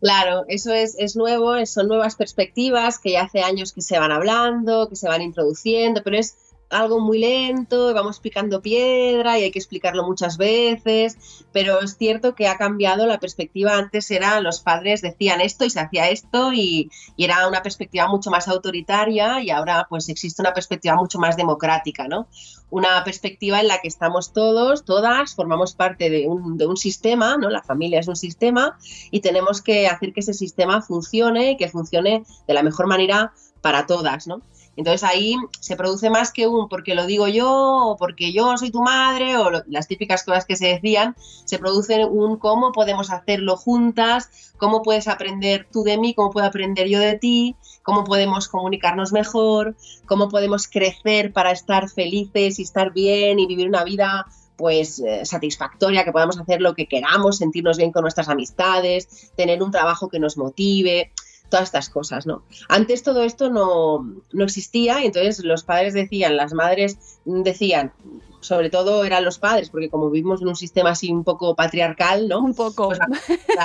Claro, 0.00 0.44
eso 0.46 0.72
es, 0.72 0.94
es 0.98 1.16
nuevo, 1.16 1.66
son 1.66 1.88
nuevas 1.88 2.14
perspectivas 2.14 3.00
que 3.00 3.12
ya 3.12 3.22
hace 3.22 3.42
años 3.42 3.72
que 3.72 3.82
se 3.82 3.98
van 3.98 4.12
hablando, 4.12 4.88
que 4.88 4.94
se 4.94 5.08
van 5.08 5.22
introduciendo, 5.22 6.02
pero 6.04 6.16
es 6.16 6.36
algo 6.70 7.00
muy 7.00 7.18
lento, 7.18 7.94
vamos 7.94 8.20
picando 8.20 8.60
piedra 8.60 9.38
y 9.38 9.44
hay 9.44 9.50
que 9.50 9.58
explicarlo 9.58 10.04
muchas 10.04 10.36
veces, 10.36 11.44
pero 11.52 11.80
es 11.80 11.96
cierto 11.96 12.34
que 12.34 12.48
ha 12.48 12.56
cambiado 12.56 13.06
la 13.06 13.18
perspectiva. 13.18 13.76
Antes 13.76 14.10
era 14.10 14.40
los 14.40 14.60
padres 14.60 15.00
decían 15.00 15.40
esto 15.40 15.64
y 15.64 15.70
se 15.70 15.80
hacía 15.80 16.10
esto 16.10 16.52
y, 16.52 16.90
era 17.16 17.48
una 17.48 17.62
perspectiva 17.62 18.06
mucho 18.08 18.30
más 18.30 18.48
autoritaria 18.48 19.42
y 19.42 19.50
ahora 19.50 19.86
pues 19.88 20.08
existe 20.08 20.40
una 20.40 20.54
perspectiva 20.54 20.94
mucho 20.94 21.18
más 21.18 21.36
democrática, 21.36 22.08
¿no? 22.08 22.26
Una 22.70 23.02
perspectiva 23.04 23.60
en 23.60 23.68
la 23.68 23.80
que 23.80 23.88
estamos 23.88 24.32
todos, 24.32 24.84
todas, 24.84 25.34
formamos 25.34 25.74
parte 25.74 26.10
de 26.10 26.26
un, 26.26 26.56
de 26.56 26.66
un 26.66 26.76
sistema, 26.76 27.36
¿no? 27.36 27.50
La 27.50 27.62
familia 27.62 28.00
es 28.00 28.08
un 28.08 28.16
sistema 28.16 28.78
y 29.10 29.20
tenemos 29.20 29.62
que 29.62 29.88
hacer 29.88 30.12
que 30.12 30.20
ese 30.20 30.32
sistema 30.32 30.80
funcione 30.80 31.52
y 31.52 31.56
que 31.56 31.68
funcione 31.68 32.24
de 32.46 32.54
la 32.54 32.62
mejor 32.62 32.86
manera 32.86 33.32
para 33.60 33.86
todas, 33.86 34.26
¿no? 34.26 34.42
Entonces 34.78 35.02
ahí 35.02 35.34
se 35.58 35.74
produce 35.74 36.08
más 36.08 36.32
que 36.32 36.46
un 36.46 36.68
porque 36.68 36.94
lo 36.94 37.04
digo 37.04 37.26
yo 37.26 37.50
o 37.50 37.96
porque 37.96 38.32
yo 38.32 38.56
soy 38.56 38.70
tu 38.70 38.80
madre 38.80 39.36
o 39.36 39.50
las 39.66 39.88
típicas 39.88 40.22
cosas 40.22 40.46
que 40.46 40.54
se 40.54 40.68
decían, 40.68 41.16
se 41.44 41.58
produce 41.58 42.04
un 42.04 42.36
cómo 42.36 42.70
podemos 42.70 43.10
hacerlo 43.10 43.56
juntas, 43.56 44.52
cómo 44.56 44.82
puedes 44.82 45.08
aprender 45.08 45.66
tú 45.72 45.82
de 45.82 45.98
mí, 45.98 46.14
cómo 46.14 46.30
puedo 46.30 46.46
aprender 46.46 46.86
yo 46.86 47.00
de 47.00 47.18
ti, 47.18 47.56
cómo 47.82 48.04
podemos 48.04 48.46
comunicarnos 48.46 49.10
mejor, 49.10 49.74
cómo 50.06 50.28
podemos 50.28 50.68
crecer 50.68 51.32
para 51.32 51.50
estar 51.50 51.88
felices 51.88 52.60
y 52.60 52.62
estar 52.62 52.92
bien 52.92 53.40
y 53.40 53.48
vivir 53.48 53.66
una 53.66 53.82
vida 53.82 54.26
pues 54.56 55.00
eh, 55.00 55.24
satisfactoria, 55.24 56.04
que 56.04 56.12
podamos 56.12 56.38
hacer 56.38 56.60
lo 56.60 56.74
que 56.74 56.86
queramos, 56.86 57.38
sentirnos 57.38 57.78
bien 57.78 57.90
con 57.90 58.02
nuestras 58.02 58.28
amistades, 58.28 59.32
tener 59.34 59.60
un 59.60 59.72
trabajo 59.72 60.08
que 60.08 60.20
nos 60.20 60.36
motive 60.36 61.10
todas 61.48 61.66
estas 61.66 61.88
cosas, 61.90 62.26
¿no? 62.26 62.42
Antes 62.68 63.02
todo 63.02 63.22
esto 63.22 63.50
no, 63.50 64.04
existía 64.42 65.02
y 65.02 65.06
entonces 65.06 65.44
los 65.44 65.64
padres 65.64 65.94
decían, 65.94 66.36
las 66.36 66.52
madres 66.52 67.20
decían, 67.24 67.92
sobre 68.40 68.70
todo 68.70 69.04
eran 69.04 69.24
los 69.24 69.38
padres, 69.38 69.70
porque 69.70 69.88
como 69.90 70.10
vivimos 70.10 70.42
en 70.42 70.48
un 70.48 70.56
sistema 70.56 70.90
así 70.90 71.10
un 71.10 71.24
poco 71.24 71.56
patriarcal, 71.56 72.28
¿no? 72.28 72.40
Un 72.40 72.54
poco. 72.54 72.88
Pues, 72.88 72.98
es 73.28 73.46
que 73.46 73.58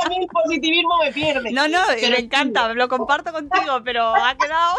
a 0.00 0.08
mí 0.08 0.16
el 0.20 0.26
positivismo 0.26 0.98
me 1.02 1.12
pierde. 1.12 1.52
No, 1.52 1.68
no, 1.68 1.78
me 1.88 2.18
encanta, 2.18 2.74
lo 2.74 2.88
comparto 2.88 3.32
contigo, 3.32 3.80
pero 3.84 4.12
ha 4.14 4.36
quedado... 4.36 4.76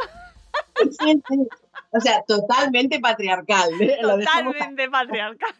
O 1.93 1.99
sea, 1.99 2.23
totalmente 2.25 3.01
patriarcal. 3.01 3.69
¿eh? 3.81 3.97
Totalmente 4.01 4.89
patriarcal 4.89 5.53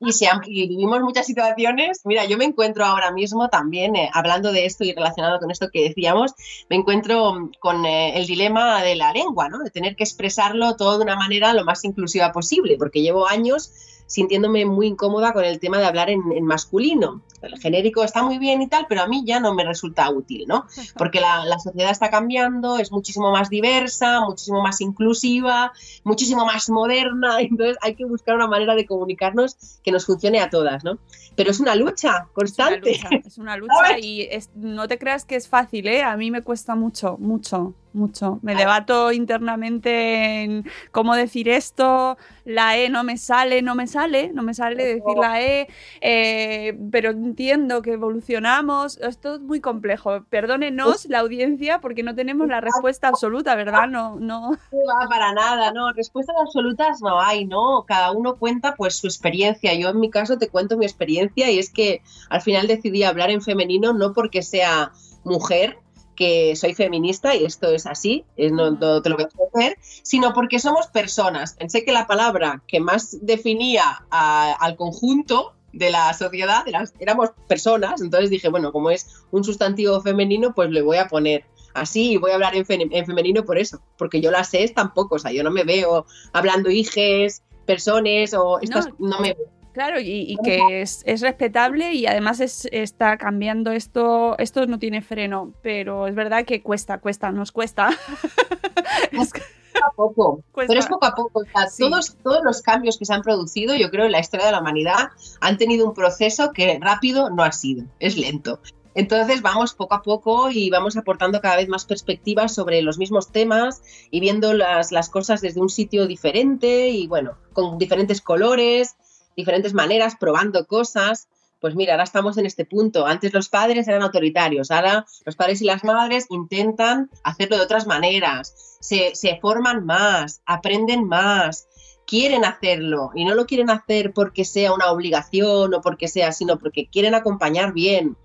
y, 0.00 0.12
se 0.12 0.28
vivimos 0.46 1.00
muchas 1.00 1.26
situaciones. 1.26 2.02
Mira, 2.04 2.24
yo 2.24 2.38
me 2.38 2.44
encuentro 2.44 2.84
ahora 2.84 3.10
mismo 3.10 3.48
también, 3.48 3.96
eh, 3.96 4.10
hablando 4.12 4.52
de 4.52 4.66
esto 4.66 4.84
y 4.84 4.92
relacionado 4.92 5.38
con 5.40 5.50
esto 5.50 5.68
que 5.72 5.88
decíamos, 5.88 6.34
me 6.68 6.76
encuentro 6.76 7.34
mm, 7.34 7.52
con 7.58 7.84
eh, 7.84 8.18
el 8.18 8.26
dilema 8.26 8.82
de 8.82 8.96
la 8.96 9.12
lengua, 9.12 9.48
¿no? 9.48 9.58
de 9.58 9.70
tener 9.70 9.96
que 9.96 10.04
expresarlo 10.04 10.76
todo 10.76 10.98
de 10.98 11.04
una 11.04 11.16
manera 11.16 11.52
lo 11.52 11.64
más 11.64 11.84
inclusiva 11.84 12.32
posible, 12.32 12.76
porque 12.78 13.02
llevo 13.02 13.26
años 13.26 13.72
sintiéndome 14.06 14.64
muy 14.64 14.86
incómoda 14.86 15.32
con 15.32 15.44
el 15.44 15.60
tema 15.60 15.78
de 15.78 15.86
hablar 15.86 16.10
en, 16.10 16.44
masculino. 16.44 17.20
El 17.42 17.58
genérico 17.58 18.02
está 18.02 18.22
muy 18.22 18.38
bien 18.38 18.62
y 18.62 18.68
tal, 18.68 18.86
pero 18.88 19.02
a 19.02 19.06
mí 19.06 19.22
ya 19.24 19.40
no 19.40 19.54
me 19.54 19.64
resulta 19.64 20.10
útil, 20.10 20.44
¿no? 20.46 20.66
Porque 20.96 21.20
la, 21.20 21.58
sociedad 21.58 21.90
está 21.90 22.10
cambiando, 22.10 22.78
es 22.78 22.92
muchísimo 22.92 23.30
más 23.30 23.50
diversa, 23.50 24.20
muchísimo 24.20 24.62
más 24.62 24.80
inclusiva, 24.80 25.72
muchísimo 26.04 26.44
más 26.44 26.68
moderna, 26.68 27.40
entonces 27.40 27.76
hay 27.80 27.94
que 27.94 28.04
buscar 28.04 28.36
una 28.36 28.46
manera 28.46 28.74
de 28.74 28.86
comunicarnos 28.86 29.56
que 29.82 29.92
nos 29.92 30.06
funcione 30.06 30.40
a 30.40 30.50
todas, 30.50 30.84
¿no? 30.84 30.98
Pero 31.36 31.50
es 31.50 31.60
una 31.60 31.74
lucha 31.74 32.26
constante. 32.32 33.00
Es 33.24 33.38
una 33.38 33.56
lucha, 33.56 33.98
y 34.02 34.28
no 34.54 34.88
te 34.88 34.98
creas 34.98 35.24
que 35.24 35.36
es 35.36 35.48
fácil, 35.48 35.86
¿eh? 35.88 36.02
A 36.02 36.16
mí 36.16 36.30
me 36.30 36.42
cuesta 36.42 36.74
mucho, 36.74 37.16
mucho 37.18 37.74
mucho. 37.92 38.38
Me 38.42 38.54
debato 38.54 39.12
internamente 39.12 40.42
en 40.42 40.64
cómo 40.92 41.14
decir 41.14 41.48
esto, 41.48 42.16
la 42.44 42.78
E 42.78 42.88
no 42.88 43.04
me 43.04 43.18
sale, 43.18 43.60
no 43.62 43.74
me 43.74 43.86
sale, 43.86 44.30
no 44.32 44.42
me 44.42 44.54
sale 44.54 44.84
decir 44.84 45.16
la 45.20 45.42
E, 45.42 45.68
eh, 46.00 46.78
pero 46.90 47.12
entiendo 47.28 47.82
que 47.82 47.92
evolucionamos. 47.92 48.98
Esto 48.98 49.36
es 49.36 49.40
muy 49.40 49.60
complejo. 49.60 50.24
Perdónenos 50.30 51.06
la 51.06 51.20
audiencia 51.20 51.80
porque 51.80 52.02
no 52.02 52.14
tenemos 52.14 52.48
la 52.48 52.60
respuesta 52.60 53.08
absoluta, 53.08 53.54
¿verdad? 53.54 53.86
No, 53.88 54.16
no. 54.16 54.52
va 54.52 55.08
para 55.08 55.32
nada, 55.32 55.72
no. 55.72 55.92
Respuestas 55.92 56.36
absolutas 56.40 57.00
no 57.02 57.20
hay, 57.20 57.44
¿no? 57.44 57.84
Cada 57.86 58.12
uno 58.12 58.36
cuenta 58.36 58.74
pues 58.74 58.96
su 58.96 59.06
experiencia. 59.06 59.74
Yo 59.74 59.90
en 59.90 60.00
mi 60.00 60.10
caso 60.10 60.38
te 60.38 60.48
cuento 60.48 60.76
mi 60.76 60.86
experiencia 60.86 61.50
y 61.50 61.58
es 61.58 61.70
que 61.70 62.02
al 62.30 62.40
final 62.40 62.66
decidí 62.66 63.02
hablar 63.02 63.30
en 63.30 63.42
femenino 63.42 63.92
no 63.92 64.12
porque 64.12 64.42
sea 64.42 64.92
mujer, 65.24 65.78
que 66.18 66.56
soy 66.56 66.74
feminista 66.74 67.36
y 67.36 67.44
esto 67.44 67.68
es 67.68 67.86
así, 67.86 68.24
no, 68.36 68.76
te 69.00 69.08
lo 69.08 69.14
voy 69.16 69.24
a 69.24 69.56
hacer, 69.56 69.78
sino 69.80 70.34
porque 70.34 70.58
somos 70.58 70.88
personas. 70.88 71.54
Pensé 71.54 71.84
que 71.84 71.92
la 71.92 72.08
palabra 72.08 72.60
que 72.66 72.80
más 72.80 73.16
definía 73.22 74.04
al 74.10 74.74
conjunto 74.74 75.54
de 75.72 75.90
la 75.90 76.12
sociedad 76.14 76.64
éramos 76.98 77.30
personas, 77.46 78.00
entonces 78.00 78.30
dije, 78.30 78.48
bueno, 78.48 78.72
como 78.72 78.90
es 78.90 79.22
un 79.30 79.44
sustantivo 79.44 80.00
femenino, 80.00 80.54
pues 80.54 80.70
le 80.70 80.82
voy 80.82 80.96
a 80.96 81.08
poner 81.08 81.44
así 81.74 82.12
y 82.12 82.16
voy 82.16 82.30
a 82.30 82.34
hablar 82.34 82.54
en, 82.54 82.64
femenino 82.64 83.44
por 83.44 83.58
eso, 83.58 83.80
porque 83.96 84.20
yo 84.20 84.30
las 84.30 84.48
sé 84.50 84.68
tampoco, 84.68 85.16
o 85.16 85.18
sea, 85.18 85.32
yo 85.32 85.42
no 85.42 85.50
me 85.50 85.64
veo 85.64 86.06
hablando 86.32 86.70
hijes, 86.70 87.42
personas 87.66 88.34
o 88.34 88.58
estas, 88.60 88.88
no, 88.98 89.20
me 89.20 89.36
Claro, 89.78 90.00
y, 90.00 90.24
y 90.26 90.36
que 90.42 90.80
es, 90.80 91.04
es 91.06 91.20
respetable 91.20 91.92
y 91.92 92.06
además 92.06 92.40
es, 92.40 92.66
está 92.72 93.16
cambiando 93.16 93.70
esto. 93.70 94.36
Esto 94.38 94.66
no 94.66 94.80
tiene 94.80 95.02
freno, 95.02 95.52
pero 95.62 96.08
es 96.08 96.16
verdad 96.16 96.44
que 96.44 96.62
cuesta, 96.64 96.98
cuesta, 96.98 97.30
nos 97.30 97.52
cuesta. 97.52 97.90
Es 99.12 99.32
poco 99.80 99.86
a 99.86 99.94
poco. 99.94 100.42
Cuesta. 100.52 100.68
Pero 100.70 100.80
es 100.80 100.86
poco 100.86 101.06
a 101.06 101.14
poco. 101.14 101.40
O 101.40 101.44
sea, 101.44 101.68
Sí. 101.68 101.82
todos, 101.82 102.16
todos 102.22 102.40
los 102.44 102.62
cambios 102.62 102.98
que 102.98 103.04
se 103.04 103.12
han 103.14 103.22
producido, 103.22 103.74
yo 103.74 103.90
creo, 103.90 104.06
en 104.06 104.12
la 104.12 104.20
historia 104.20 104.46
de 104.46 104.52
la 104.52 104.60
humanidad, 104.60 105.10
han 105.40 105.56
tenido 105.58 105.86
un 105.86 105.94
proceso 105.94 106.52
que 106.52 106.78
rápido 106.80 107.30
no 107.30 107.42
ha 107.42 107.52
sido, 107.52 107.84
es 108.00 108.16
lento. 108.16 108.60
Entonces 108.94 109.42
vamos 109.42 109.74
poco 109.74 109.94
a 109.94 110.02
poco 110.02 110.50
y 110.50 110.70
vamos 110.70 110.96
aportando 110.96 111.40
cada 111.40 111.56
vez 111.56 111.68
más 111.68 111.84
perspectivas 111.84 112.52
sobre 112.52 112.82
los 112.82 112.98
mismos 112.98 113.30
temas 113.30 113.80
y 114.10 114.18
viendo 114.18 114.54
las, 114.54 114.90
las 114.90 115.08
cosas 115.08 115.40
desde 115.40 115.60
un 115.60 115.68
sitio 115.68 116.08
diferente 116.08 116.88
y 116.88 117.06
bueno, 117.06 117.36
con 117.52 117.78
diferentes 117.78 118.20
colores, 118.20 118.96
diferentes 119.36 119.72
maneras, 119.72 120.16
probando 120.18 120.66
cosas. 120.66 121.28
Pues 121.60 121.74
mira, 121.74 121.94
ahora 121.94 122.04
estamos 122.04 122.38
en 122.38 122.46
este 122.46 122.64
punto. 122.64 123.06
Antes 123.06 123.32
los 123.34 123.48
padres 123.48 123.88
eran 123.88 124.02
autoritarios, 124.02 124.70
ahora 124.70 125.04
los 125.24 125.34
padres 125.34 125.60
y 125.60 125.64
las 125.64 125.82
madres 125.82 126.26
intentan 126.30 127.10
hacerlo 127.24 127.56
de 127.56 127.62
otras 127.64 127.86
maneras, 127.86 128.78
se, 128.80 129.14
se 129.16 129.38
forman 129.40 129.84
más, 129.84 130.40
aprenden 130.46 131.04
más, 131.08 131.66
quieren 132.06 132.44
hacerlo 132.44 133.10
y 133.14 133.24
no 133.24 133.34
lo 133.34 133.46
quieren 133.46 133.70
hacer 133.70 134.12
porque 134.12 134.44
sea 134.44 134.72
una 134.72 134.90
obligación 134.92 135.74
o 135.74 135.80
porque 135.80 136.06
sea, 136.08 136.32
sino 136.32 136.58
porque 136.58 136.86
quieren 136.86 137.14
acompañar 137.14 137.72
bien. 137.72 138.16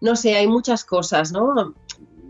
No 0.00 0.16
sé, 0.16 0.36
hay 0.36 0.46
muchas 0.46 0.84
cosas, 0.84 1.32
¿no? 1.32 1.74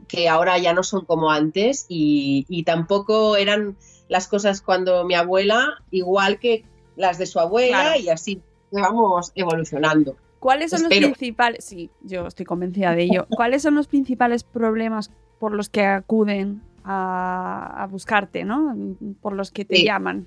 Que 0.09 0.29
ahora 0.29 0.59
ya 0.59 0.73
no 0.73 0.83
son 0.83 1.05
como 1.05 1.31
antes 1.31 1.87
y, 1.89 2.47
y 2.49 2.65
tampoco 2.65 3.37
eran 3.37 3.77
las 4.09 4.27
cosas 4.27 4.63
cuando 4.63 5.05
mi 5.05 5.15
abuela, 5.15 5.75
igual 5.91 6.41
que 6.41 6.65
las 6.97 7.19
de 7.19 7.27
su 7.27 7.39
abuela 7.39 7.83
Claro. 7.83 8.01
y 8.01 8.09
así 8.09 8.43
vamos 8.73 9.33
evolucionando. 9.35 10.17
¿Cuáles 10.41 10.71
son 10.71 10.83
los 10.83 10.91
principales? 10.91 11.65
Sí, 11.65 11.91
yo 12.03 12.27
estoy 12.27 12.47
convencida 12.47 12.95
de 12.95 13.03
ello. 13.05 13.27
¿Cuáles 13.29 13.63
son 13.63 13.75
los 13.75 13.87
principales 13.87 14.43
problemas 14.43 15.11
por 15.39 15.53
los 15.53 15.69
que 15.69 15.85
acuden 15.85 16.63
a, 16.85 17.83
a 17.83 17.87
buscarte, 17.87 18.45
¿no? 18.45 18.75
Por 19.21 19.35
los 19.35 19.51
que 19.51 19.65
te 19.65 19.77
Sí. 19.77 19.85
llaman. 19.85 20.27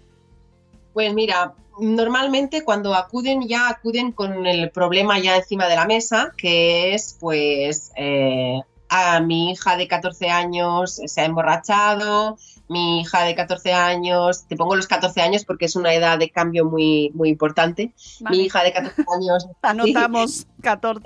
Pues 0.94 1.12
mira, 1.16 1.54
normalmente 1.80 2.64
cuando 2.64 2.94
acuden 2.94 3.48
ya 3.48 3.68
acuden 3.70 4.12
con 4.12 4.46
el 4.46 4.70
problema 4.70 5.18
ya 5.20 5.36
encima 5.38 5.68
de 5.68 5.76
la 5.76 5.86
mesa, 5.86 6.32
que 6.38 6.94
es 6.94 7.18
pues 7.20 7.92
eh, 7.96 8.62
a 8.90 9.20
mi 9.20 9.52
hija 9.52 9.76
de 9.78 9.88
14 9.88 10.30
años 10.30 11.02
se 11.04 11.22
ha 11.22 11.26
emborrachado, 11.26 12.38
mi 12.70 13.02
hija 13.02 13.24
de 13.24 13.36
14 13.36 13.74
años, 13.74 14.46
te 14.48 14.56
pongo 14.56 14.76
los 14.76 14.88
14 14.88 15.22
años 15.22 15.46
porque 15.46 15.66
es 15.66 15.76
una 15.76 15.94
edad 15.94 16.18
de 16.18 16.30
cambio 16.30 16.66
muy, 16.66 17.12
muy 17.14 17.30
importante, 17.30 17.94
Vale. 18.22 18.38
mi 18.38 18.44
hija 18.44 18.64
de 18.64 18.74
14 18.74 19.04
años 19.16 19.48
Anotamos 19.62 20.48
14. 20.62 21.02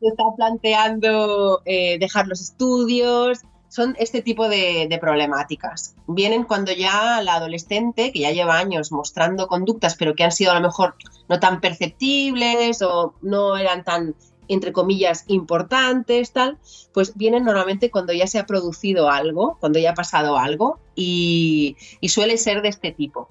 se 0.00 0.06
está 0.06 0.24
planteando 0.36 1.62
eh, 1.64 1.98
dejar 1.98 2.26
los 2.28 2.40
estudios. 2.40 3.40
Son 3.70 3.94
este 3.98 4.22
tipo 4.22 4.48
de, 4.48 4.86
de 4.88 4.98
problemáticas. 4.98 5.94
Vienen 6.06 6.44
cuando 6.44 6.72
ya 6.72 7.20
la 7.20 7.34
adolescente, 7.34 8.12
que 8.12 8.20
ya 8.20 8.30
lleva 8.30 8.56
años 8.56 8.92
mostrando 8.92 9.46
conductas, 9.46 9.94
pero 9.94 10.14
que 10.14 10.24
han 10.24 10.32
sido 10.32 10.52
a 10.52 10.54
lo 10.54 10.62
mejor 10.62 10.94
no 11.28 11.38
tan 11.38 11.60
perceptibles 11.60 12.80
o 12.80 13.12
no 13.20 13.58
eran 13.58 13.84
tan, 13.84 14.14
entre 14.48 14.72
comillas, 14.72 15.24
importantes, 15.28 16.32
tal, 16.32 16.58
pues 16.92 17.16
vienen 17.16 17.44
normalmente 17.44 17.90
cuando 17.90 18.12
ya 18.12 18.26
se 18.26 18.38
ha 18.38 18.46
producido 18.46 19.10
algo, 19.10 19.56
cuando 19.60 19.78
ya 19.78 19.90
ha 19.90 19.94
pasado 19.94 20.38
algo, 20.38 20.80
y, 20.94 21.76
suele 22.08 22.36
ser 22.38 22.62
de 22.62 22.68
este 22.68 22.92
tipo. 22.92 23.28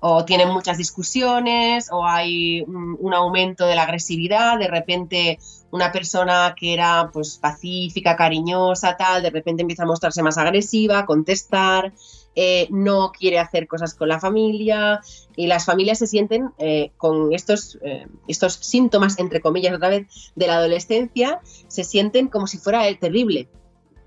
O 0.00 0.24
tienen 0.24 0.48
muchas 0.48 0.76
discusiones 0.76 1.88
o 1.90 2.04
hay 2.06 2.62
un, 2.62 2.96
un 3.00 3.14
aumento 3.14 3.66
de 3.66 3.74
la 3.74 3.84
agresividad, 3.84 4.58
de 4.58 4.68
repente 4.68 5.38
una 5.74 5.90
persona 5.90 6.54
que 6.56 6.72
era 6.72 7.10
pues 7.12 7.36
pacífica, 7.36 8.14
cariñosa, 8.14 8.96
tal, 8.96 9.24
de 9.24 9.30
repente 9.30 9.62
empieza 9.62 9.82
a 9.82 9.86
mostrarse 9.86 10.22
más 10.22 10.38
agresiva, 10.38 11.04
contestar, 11.04 11.92
eh, 12.36 12.68
no 12.70 13.10
quiere 13.10 13.40
hacer 13.40 13.66
cosas 13.66 13.92
con 13.92 14.08
la 14.08 14.20
familia 14.20 15.00
y 15.34 15.48
las 15.48 15.64
familias 15.64 15.98
se 15.98 16.06
sienten 16.06 16.50
eh, 16.58 16.92
con 16.96 17.32
estos, 17.34 17.76
eh, 17.82 18.06
estos 18.28 18.54
síntomas, 18.54 19.18
entre 19.18 19.40
comillas, 19.40 19.74
otra 19.74 19.88
vez, 19.88 20.06
de 20.36 20.46
la 20.46 20.58
adolescencia, 20.58 21.40
se 21.66 21.82
sienten 21.82 22.28
como 22.28 22.46
si 22.46 22.58
fuera 22.58 22.86
el 22.86 23.00
terrible. 23.00 23.48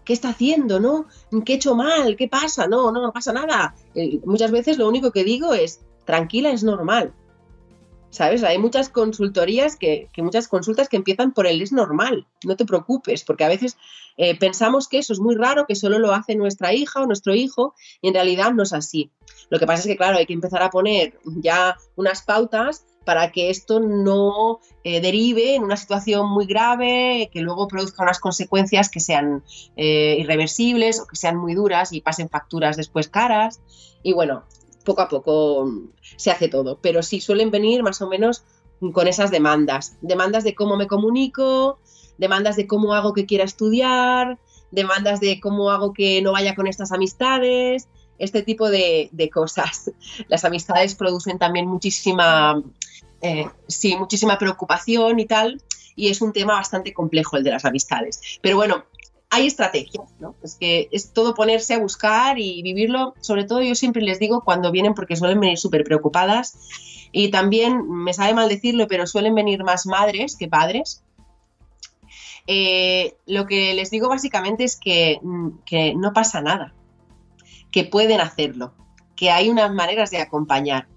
¿Qué 0.06 0.14
está 0.14 0.30
haciendo? 0.30 0.80
¿No? 0.80 1.08
¿Qué 1.44 1.52
he 1.52 1.56
hecho 1.58 1.76
mal? 1.76 2.16
¿Qué 2.16 2.30
pasa? 2.30 2.68
No, 2.68 2.94
no, 2.94 3.02
no 3.02 3.12
pasa 3.12 3.34
nada. 3.34 3.76
Muchas 4.24 4.52
veces 4.52 4.78
lo 4.78 4.88
único 4.88 5.12
que 5.12 5.26
digo 5.26 5.54
es, 5.54 5.82
tranquila, 6.06 6.52
es 6.52 6.64
normal. 6.64 7.14
¿Sabes? 8.18 8.44
Hay 8.44 8.58
muchas 8.58 8.90
consultorías 8.90 9.76
que, 9.76 10.10
que 10.12 10.24
muchas 10.24 10.48
consultas 10.48 10.90
que 10.90 10.98
empiezan 10.98 11.34
por 11.34 11.46
el 11.46 11.62
es 11.62 11.72
normal, 11.72 12.26
no 12.44 12.56
te 12.56 12.66
preocupes, 12.66 13.24
porque 13.24 13.44
a 13.44 13.48
veces 13.48 13.78
eh, 14.18 14.36
pensamos 14.36 14.88
que 14.88 14.98
eso 14.98 15.14
es 15.14 15.20
muy 15.20 15.36
raro, 15.36 15.68
que 15.68 15.76
solo 15.76 16.00
lo 16.00 16.12
hace 16.12 16.34
nuestra 16.34 16.74
hija 16.74 17.04
o 17.04 17.06
nuestro 17.06 17.36
hijo, 17.36 17.76
y 18.02 18.08
en 18.08 18.16
realidad 18.16 18.54
no 18.54 18.64
es 18.64 18.74
así. 18.74 19.12
Lo 19.52 19.60
que 19.60 19.68
pasa 19.68 19.82
es 19.82 19.86
que, 19.86 19.98
claro, 19.98 20.18
hay 20.18 20.26
que 20.26 20.34
empezar 20.34 20.64
a 20.64 20.72
poner 20.72 21.20
ya 21.26 21.78
unas 21.96 22.24
pautas 22.24 22.88
para 23.06 23.32
que 23.32 23.52
esto 23.52 23.80
no 23.80 24.62
eh, 24.84 25.00
derive 25.00 25.54
en 25.54 25.64
una 25.64 25.78
situación 25.78 26.28
muy 26.28 26.48
grave, 26.48 27.30
que 27.32 27.42
luego 27.42 27.68
produzca 27.68 28.02
unas 28.02 28.20
consecuencias 28.20 28.90
que 28.90 29.00
sean 29.00 29.44
eh, 29.76 30.18
irreversibles 30.20 31.00
o 31.02 31.06
que 31.06 31.18
sean 31.18 31.38
muy 31.38 31.54
duras 31.54 31.94
y 31.94 32.02
pasen 32.02 32.30
facturas 32.30 32.78
después 32.78 33.10
caras. 33.10 33.62
Y 34.02 34.14
bueno, 34.14 34.44
poco 34.88 35.02
a 35.02 35.10
poco 35.10 35.66
mm, 35.66 35.90
se 36.16 36.32
hace 36.32 36.48
todo, 36.48 36.80
pero 36.82 37.04
sí 37.04 37.20
suelen 37.20 37.52
venir 37.52 37.84
más 37.84 38.02
o 38.02 38.08
menos 38.08 38.44
con 38.94 39.08
esas 39.08 39.30
demandas. 39.32 39.98
Demandas 40.02 40.44
de 40.46 40.56
cómo 40.56 40.78
me 40.78 40.88
comunico, 40.88 41.80
demandas 42.18 42.56
de 42.56 42.68
cómo 42.68 42.94
hago 42.94 43.14
que 43.14 43.26
quiera 43.26 43.44
estudiar, 43.44 44.40
demandas 44.72 45.20
de 45.20 45.40
cómo 45.42 45.72
hago 45.72 45.94
que 45.94 46.22
no 46.22 46.32
vaya 46.32 46.56
con 46.56 46.68
estas 46.68 46.92
amistades, 46.94 47.90
este 48.18 48.44
tipo 48.44 48.70
de, 48.70 49.30
cosas. 49.34 49.92
Las 50.30 50.46
amistades 50.46 50.96
producen 50.96 51.38
también 51.38 51.68
muchísima, 51.68 52.64
eh, 53.22 53.46
sí, 53.68 53.96
muchísima 53.98 54.40
preocupación 54.40 55.20
y 55.20 55.26
tal, 55.26 55.62
y 55.96 56.08
es 56.08 56.22
un 56.22 56.32
tema 56.32 56.54
bastante 56.54 56.94
complejo 56.94 57.36
el 57.36 57.44
de 57.44 57.52
las 57.52 57.66
amistades. 57.66 58.22
Pero 58.42 58.56
bueno, 58.56 58.86
hay 59.30 59.48
estrategias, 59.48 60.06
¿no? 60.20 60.36
Es 60.42 60.56
que 60.56 60.88
es 60.92 61.12
todo 61.12 61.34
ponerse 61.34 61.74
a 61.74 61.80
buscar 61.80 62.40
y 62.40 62.62
vivirlo, 62.62 63.14
sobre 63.20 63.44
todo 63.44 63.62
yo 63.62 63.76
siempre 63.76 64.02
les 64.02 64.20
digo 64.20 64.42
cuando 64.44 64.72
vienen 64.72 64.94
porque 64.94 65.16
suelen 65.16 65.40
venir 65.40 65.58
súper 65.58 65.84
preocupadas 65.84 66.58
y 67.12 67.30
también, 67.30 67.90
me 67.90 68.14
sabe 68.14 68.34
mal 68.34 68.50
decirlo, 68.50 68.88
pero 68.88 69.08
suelen 69.08 69.36
venir 69.36 69.64
más 69.64 69.86
madres 69.86 70.36
que 70.36 70.48
padres. 70.48 71.04
Eh, 72.48 73.16
lo 73.26 73.46
que 73.46 73.74
les 73.74 73.90
digo 73.90 74.08
básicamente 74.08 74.64
es 74.64 74.78
que, 74.78 75.20
mm, 75.22 75.50
que 75.66 75.96
no 75.96 76.14
pasa 76.14 76.42
nada, 76.42 76.74
que 77.72 77.84
pueden 77.84 78.22
hacerlo, 78.22 78.74
que 79.16 79.32
hay 79.32 79.50
unas 79.50 79.74
maneras 79.74 80.12
de 80.12 80.22
acompañar, 80.22 80.88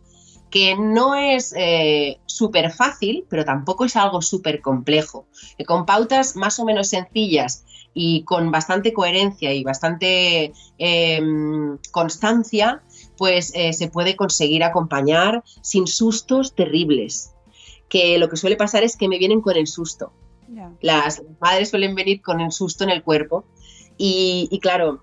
que 0.51 0.77
no 0.77 1.17
es 1.17 1.53
eh, 1.57 2.21
súper 2.27 2.71
fácil, 2.71 3.25
pero 3.29 3.45
tampoco 3.45 3.85
es 3.85 3.97
algo 3.97 4.23
súper 4.23 4.61
complejo, 4.61 5.27
que 5.59 5.65
con 5.65 5.87
pautas 5.87 6.37
más 6.37 6.59
o 6.61 6.65
menos 6.65 6.89
sencillas 6.89 7.65
y 7.95 8.25
con 8.25 8.51
bastante 8.51 8.93
coherencia 8.93 9.53
y 9.53 9.65
bastante 9.65 10.53
eh, 10.79 11.21
constancia, 11.91 12.83
pues 13.17 13.53
eh, 13.55 13.73
se 13.73 13.89
puede 13.89 14.17
conseguir 14.17 14.65
acompañar 14.65 15.43
sin 15.63 15.87
sustos 15.87 16.55
terribles. 16.55 17.35
Que 17.89 18.19
lo 18.19 18.29
que 18.29 18.37
suele 18.37 18.57
pasar 18.57 18.85
es 18.85 18.97
que 18.97 19.09
me 19.09 19.19
vienen 19.19 19.41
con 19.41 19.57
el 19.57 19.67
susto. 19.67 20.13
Las 20.81 21.23
madres 21.41 21.71
suelen 21.71 21.95
venir 21.95 22.23
con 22.23 22.41
el 22.41 22.53
susto 22.53 22.85
en 22.85 22.91
el 22.91 23.03
cuerpo. 23.03 23.45
Y, 23.99 24.49
y 24.51 24.61
claro, 24.61 25.03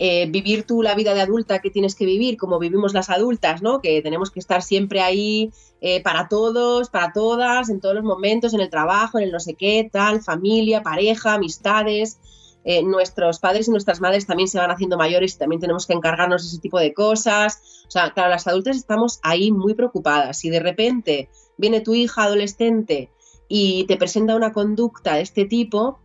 eh, 0.00 0.26
vivir 0.30 0.64
tú 0.64 0.82
la 0.82 0.94
vida 0.94 1.12
de 1.12 1.20
adulta 1.20 1.58
que 1.58 1.70
tienes 1.70 1.96
que 1.96 2.06
vivir, 2.06 2.36
como 2.36 2.60
vivimos 2.60 2.94
las 2.94 3.10
adultas, 3.10 3.62
¿no? 3.62 3.80
Que 3.80 4.00
tenemos 4.00 4.30
que 4.30 4.38
estar 4.38 4.62
siempre 4.62 5.00
ahí 5.00 5.50
eh, 5.80 6.02
para 6.02 6.28
todos, 6.28 6.88
para 6.88 7.12
todas, 7.12 7.68
en 7.68 7.80
todos 7.80 7.96
los 7.96 8.04
momentos, 8.04 8.54
en 8.54 8.60
el 8.60 8.70
trabajo, 8.70 9.18
en 9.18 9.24
el 9.24 9.32
no 9.32 9.40
sé 9.40 9.54
qué, 9.54 9.88
tal, 9.92 10.22
familia, 10.22 10.82
pareja, 10.82 11.34
amistades. 11.34 12.20
Eh, 12.64 12.82
nuestros 12.82 13.38
padres 13.38 13.66
y 13.66 13.70
nuestras 13.70 14.00
madres 14.00 14.26
también 14.26 14.48
se 14.48 14.58
van 14.58 14.70
haciendo 14.70 14.98
mayores 14.98 15.34
y 15.34 15.38
también 15.38 15.60
tenemos 15.60 15.86
que 15.86 15.94
encargarnos 15.94 16.42
de 16.42 16.48
ese 16.48 16.60
tipo 16.60 16.78
de 16.78 16.94
cosas. 16.94 17.84
O 17.88 17.90
sea, 17.90 18.12
claro, 18.12 18.30
las 18.30 18.46
adultas 18.46 18.76
estamos 18.76 19.18
ahí 19.22 19.50
muy 19.50 19.74
preocupadas. 19.74 20.38
Si 20.38 20.50
de 20.50 20.60
repente 20.60 21.28
viene 21.56 21.80
tu 21.80 21.94
hija 21.94 22.24
adolescente 22.24 23.10
y 23.48 23.84
te 23.84 23.96
presenta 23.96 24.36
una 24.36 24.52
conducta 24.52 25.14
de 25.14 25.22
este 25.22 25.44
tipo, 25.46 25.98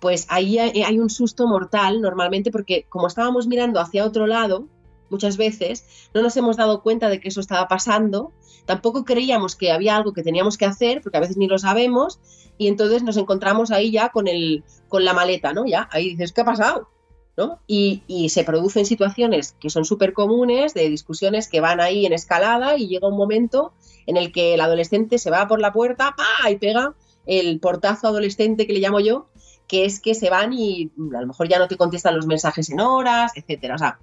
pues 0.00 0.26
ahí 0.28 0.58
hay, 0.58 0.82
hay 0.82 0.98
un 0.98 1.10
susto 1.10 1.46
mortal 1.46 2.00
normalmente 2.00 2.50
porque 2.50 2.86
como 2.88 3.06
estábamos 3.06 3.46
mirando 3.46 3.80
hacia 3.80 4.04
otro 4.04 4.26
lado, 4.26 4.66
muchas 5.10 5.36
veces 5.36 5.84
no 6.14 6.22
nos 6.22 6.36
hemos 6.36 6.56
dado 6.56 6.82
cuenta 6.82 7.08
de 7.08 7.20
que 7.20 7.28
eso 7.28 7.40
estaba 7.40 7.68
pasando, 7.68 8.32
tampoco 8.64 9.04
creíamos 9.04 9.56
que 9.56 9.70
había 9.70 9.96
algo 9.96 10.12
que 10.12 10.22
teníamos 10.22 10.56
que 10.56 10.66
hacer, 10.66 11.00
porque 11.02 11.18
a 11.18 11.20
veces 11.20 11.36
ni 11.36 11.46
lo 11.46 11.58
sabemos, 11.58 12.18
y 12.58 12.68
entonces 12.68 13.02
nos 13.02 13.16
encontramos 13.16 13.70
ahí 13.70 13.90
ya 13.90 14.10
con, 14.10 14.28
el, 14.28 14.64
con 14.88 15.04
la 15.04 15.12
maleta, 15.12 15.52
¿no? 15.52 15.66
Ya, 15.66 15.88
ahí 15.92 16.10
dices, 16.10 16.32
¿qué 16.32 16.40
ha 16.40 16.44
pasado? 16.46 16.88
¿No? 17.36 17.60
Y, 17.66 18.02
y 18.06 18.30
se 18.30 18.44
producen 18.44 18.86
situaciones 18.86 19.54
que 19.60 19.68
son 19.68 19.84
súper 19.84 20.14
comunes, 20.14 20.72
de 20.72 20.88
discusiones 20.88 21.48
que 21.48 21.60
van 21.60 21.80
ahí 21.80 22.06
en 22.06 22.14
escalada 22.14 22.78
y 22.78 22.88
llega 22.88 23.08
un 23.08 23.16
momento 23.16 23.74
en 24.06 24.16
el 24.16 24.32
que 24.32 24.54
el 24.54 24.60
adolescente 24.60 25.18
se 25.18 25.30
va 25.30 25.46
por 25.48 25.60
la 25.60 25.72
puerta 25.72 26.14
¡pa! 26.16 26.50
y 26.50 26.56
pega 26.56 26.94
el 27.26 27.58
portazo 27.60 28.08
adolescente 28.08 28.66
que 28.66 28.72
le 28.72 28.80
llamo 28.80 29.00
yo, 29.00 29.28
que 29.66 29.84
es 29.84 30.00
que 30.00 30.14
se 30.14 30.30
van 30.30 30.52
y 30.52 30.90
a 31.16 31.20
lo 31.20 31.26
mejor 31.26 31.48
ya 31.48 31.58
no 31.58 31.66
te 31.68 31.76
contestan 31.76 32.16
los 32.16 32.26
mensajes 32.26 32.70
en 32.70 32.80
horas, 32.80 33.32
etcétera. 33.34 33.74
O 33.74 33.78
sea, 33.78 33.98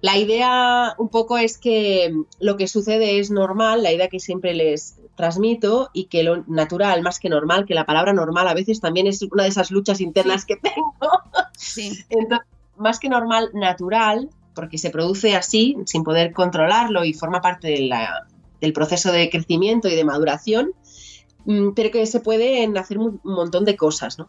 la 0.00 0.16
idea 0.18 0.94
un 0.98 1.08
poco 1.08 1.38
es 1.38 1.56
que 1.56 2.12
lo 2.40 2.56
que 2.56 2.66
sucede 2.68 3.18
es 3.18 3.30
normal, 3.30 3.82
la 3.82 3.92
idea 3.92 4.08
que 4.08 4.20
siempre 4.20 4.54
les 4.54 4.98
transmito 5.14 5.88
y 5.92 6.04
que 6.06 6.22
lo 6.22 6.44
natural, 6.46 7.02
más 7.02 7.18
que 7.18 7.30
normal, 7.30 7.64
que 7.64 7.74
la 7.74 7.86
palabra 7.86 8.12
normal 8.12 8.48
a 8.48 8.54
veces 8.54 8.80
también 8.80 9.06
es 9.06 9.22
una 9.22 9.44
de 9.44 9.48
esas 9.48 9.70
luchas 9.70 10.00
internas 10.00 10.44
que 10.44 10.56
tengo. 10.56 11.10
Sí. 11.56 11.98
Entonces, 12.10 12.46
más 12.76 12.98
que 13.00 13.08
normal, 13.08 13.50
natural, 13.54 14.28
porque 14.54 14.78
se 14.78 14.90
produce 14.90 15.34
así, 15.36 15.76
sin 15.86 16.02
poder 16.04 16.32
controlarlo 16.32 17.04
y 17.04 17.14
forma 17.14 17.40
parte 17.40 17.68
de 17.68 17.80
la- 17.82 18.26
del 18.60 18.72
proceso 18.72 19.12
de 19.12 19.28
crecimiento 19.30 19.88
y 19.88 19.94
de 19.94 20.04
maduración, 20.04 20.72
mm, 21.44 21.70
pero 21.74 21.90
que 21.90 22.06
se 22.06 22.20
pueden 22.20 22.76
hacer 22.78 22.98
un 22.98 23.20
montón 23.24 23.64
de 23.64 23.76
cosas, 23.76 24.18
¿no? 24.18 24.28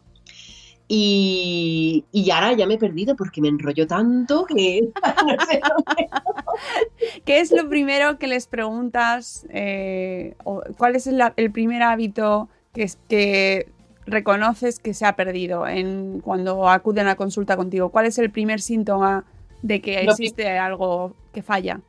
Y, 0.90 2.06
y 2.14 2.32
ahora 2.32 2.54
ya 2.54 2.66
me 2.66 2.76
he 2.76 2.78
perdido 2.78 3.18
porque 3.18 3.42
me 3.42 3.50
enrollo 3.50 3.88
tanto 3.88 4.46
que 4.46 4.82
no 5.04 5.46
sé 5.46 5.60
dónde- 5.62 6.10
¿Qué 7.26 7.40
es 7.42 7.52
lo 7.52 7.68
primero 7.68 8.18
que 8.18 8.28
les 8.28 8.48
preguntas? 8.48 9.46
eh, 9.50 10.36
o 10.46 10.62
¿Cuál 10.78 10.96
es 10.96 11.06
el, 11.08 11.22
el 11.36 11.52
primer 11.52 11.84
hábito 11.84 12.48
que, 12.74 12.84
es- 12.84 12.98
que 13.10 13.68
reconoces 14.06 14.80
que 14.80 14.94
se 14.94 15.06
ha 15.06 15.18
perdido 15.18 15.68
en, 15.68 16.22
cuando 16.22 16.70
acuden 16.70 17.08
a 17.08 17.16
consulta 17.18 17.58
contigo? 17.58 17.90
¿Cuál 17.90 18.06
es 18.06 18.18
el 18.18 18.32
primer 18.32 18.62
síntoma 18.62 19.26
de 19.62 19.82
que 19.82 20.00
existe 20.12 20.58
algo 20.58 21.16
que 21.34 21.44
falla? 21.44 21.82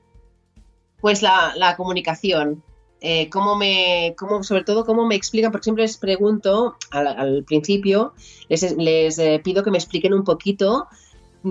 Pues 1.09 1.23
la, 1.23 1.55
la 1.57 1.75
comunicación. 1.75 2.63
Eh, 3.01 3.31
cómo 3.31 3.57
me, 3.57 4.15
cómo, 4.19 4.43
sobre 4.43 4.63
todo 4.63 4.85
cómo 4.85 5.07
me 5.07 5.15
explican, 5.15 5.51
porque 5.51 5.65
siempre 5.65 5.85
les 5.85 5.97
pregunto 5.97 6.77
al, 6.91 7.07
al 7.07 7.45
principio, 7.45 8.13
les, 8.51 8.77
les, 8.77 9.19
eh, 9.19 9.41
pido 9.43 9.63
que 9.63 9.71
me 9.71 9.79
expliquen 9.79 10.13
un 10.13 10.23
poquito 10.23 10.87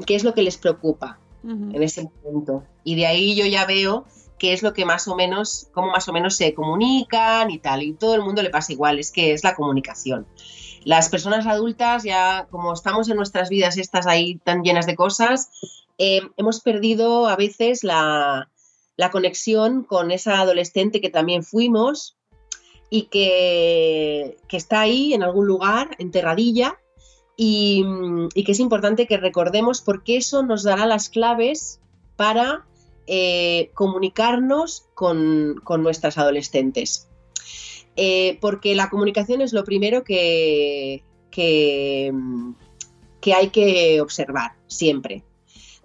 qué 0.06 0.13
es 0.13 0.24
lo 0.24 0.36
que 0.36 0.43
les 0.43 0.58
preocupa 0.58 1.17
en 1.43 1.82
ese 1.82 2.08
momento. 2.24 2.65
Y 2.84 2.93
de 2.98 3.08
ahí 3.08 3.36
yo 3.36 3.48
ya 3.48 3.65
veo 3.65 4.06
qué 4.38 4.54
es 4.54 4.62
lo 4.62 4.74
que 4.74 4.86
más 4.86 5.08
o 5.08 5.15
menos, 5.15 5.70
cómo 5.74 5.88
más 5.88 6.08
o 6.08 6.13
menos 6.13 6.36
se 6.36 6.54
comunican 6.54 7.50
y 7.50 7.58
tal. 7.58 7.82
Y 7.82 7.93
todo 7.93 8.13
el 8.13 8.22
mundo 8.22 8.43
le 8.43 8.52
pasa 8.52 8.74
igual, 8.74 9.00
es 9.00 9.12
que 9.12 9.34
es 9.34 9.43
la 9.43 9.56
comunicación. 9.56 10.28
Las 10.84 11.10
personas 11.10 11.48
adultas 11.48 12.04
ya, 12.04 12.46
como 12.52 12.74
estamos 12.74 13.10
en 13.10 13.15
nuestras 13.17 13.50
vidas 13.50 13.80
estas 13.80 14.06
ahí 14.06 14.36
tan 14.36 14.62
llenas 14.62 14.86
de 14.86 14.96
cosas, 14.96 15.50
eh, 15.98 16.22
hemos 16.38 16.60
perdido 16.60 17.28
a 17.28 17.36
veces 17.36 17.84
la, 17.84 18.52
la 18.98 19.12
conexión 19.12 19.84
con 19.84 20.12
esa 20.12 20.42
adolescente 20.42 21.00
que 21.00 21.10
también 21.10 21.44
fuimos 21.44 22.18
y 22.90 23.04
que, 23.04 24.38
que 24.48 24.58
está 24.58 24.82
ahí 24.82 25.14
en 25.14 25.24
algún 25.24 25.48
lugar, 25.48 25.96
enterradilla, 26.00 26.78
y, 27.36 27.86
y 28.34 28.44
que 28.44 28.52
es 28.52 28.60
importante 28.60 29.06
que 29.06 29.18
recordemos 29.18 29.82
porque 29.82 30.18
eso 30.18 30.42
nos 30.42 30.64
dará 30.64 30.88
las 30.88 31.10
claves 31.10 31.80
para 32.16 32.66
eh, 33.06 33.70
comunicarnos 33.76 34.88
con, 34.96 35.62
con 35.64 35.84
nuestras 35.84 36.18
adolescentes. 36.18 37.08
Eh, 37.96 38.38
porque 38.42 38.76
la 38.76 38.90
comunicación 38.90 39.42
es 39.42 39.54
lo 39.54 39.64
primero 39.64 40.04
que, 40.04 41.04
que, 41.32 42.12
que 43.22 43.34
hay 43.34 43.50
que 43.50 44.02
observar 44.02 44.54
siempre. 44.68 45.24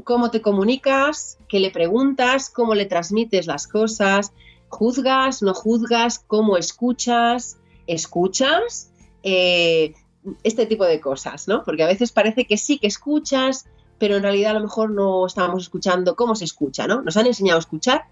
Cómo 0.05 0.31
te 0.31 0.42
comunicas, 0.42 1.38
qué 1.48 1.61
le 1.61 1.70
preguntas, 1.70 2.50
cómo 2.50 2.74
le 2.74 2.87
transmites 2.87 3.46
las 3.46 3.66
cosas, 3.66 4.33
juzgas, 4.68 5.42
no 5.42 5.55
juzgas, 5.55 6.18
cómo 6.18 6.57
escuchas, 6.57 7.59
escuchas, 7.87 8.90
eh, 9.22 9.94
este 10.42 10.66
tipo 10.66 10.85
de 10.85 11.00
cosas, 11.00 11.48
¿no? 11.48 11.62
Porque 11.64 11.83
a 11.83 11.87
veces 11.87 12.12
parece 12.12 12.46
que 12.46 12.57
sí 12.57 12.78
que 12.78 12.87
escuchas, 12.87 13.66
pero 13.98 14.16
en 14.16 14.22
realidad 14.22 14.52
a 14.52 14.55
lo 14.55 14.62
mejor 14.62 14.90
no 14.90 15.26
estamos 15.26 15.62
escuchando 15.62 16.16
cómo 16.16 16.35
se 16.35 16.44
escucha, 16.44 16.87
¿no? 16.87 17.02
Nos 17.02 17.16
han 17.16 17.26
enseñado 17.26 17.59
a 17.59 17.61
escuchar, 17.61 18.07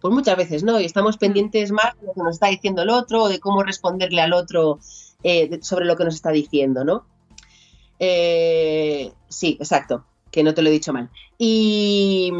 pues 0.00 0.12
muchas 0.12 0.36
veces 0.36 0.64
no, 0.64 0.80
y 0.80 0.84
estamos 0.84 1.16
pendientes 1.16 1.70
más 1.72 1.98
de 2.00 2.06
lo 2.06 2.12
que 2.12 2.20
nos 2.22 2.34
está 2.34 2.48
diciendo 2.48 2.82
el 2.82 2.90
otro 2.90 3.22
o 3.22 3.28
de 3.28 3.40
cómo 3.40 3.62
responderle 3.62 4.20
al 4.20 4.32
otro 4.32 4.80
eh, 5.22 5.60
sobre 5.62 5.84
lo 5.84 5.96
que 5.96 6.04
nos 6.04 6.14
está 6.14 6.30
diciendo, 6.30 6.84
¿no? 6.84 7.06
Eh, 7.98 9.12
sí, 9.28 9.56
exacto, 9.60 10.04
que 10.32 10.42
no 10.42 10.54
te 10.54 10.62
lo 10.62 10.70
he 10.70 10.72
dicho 10.72 10.92
mal. 10.92 11.10
Y, 11.38 12.32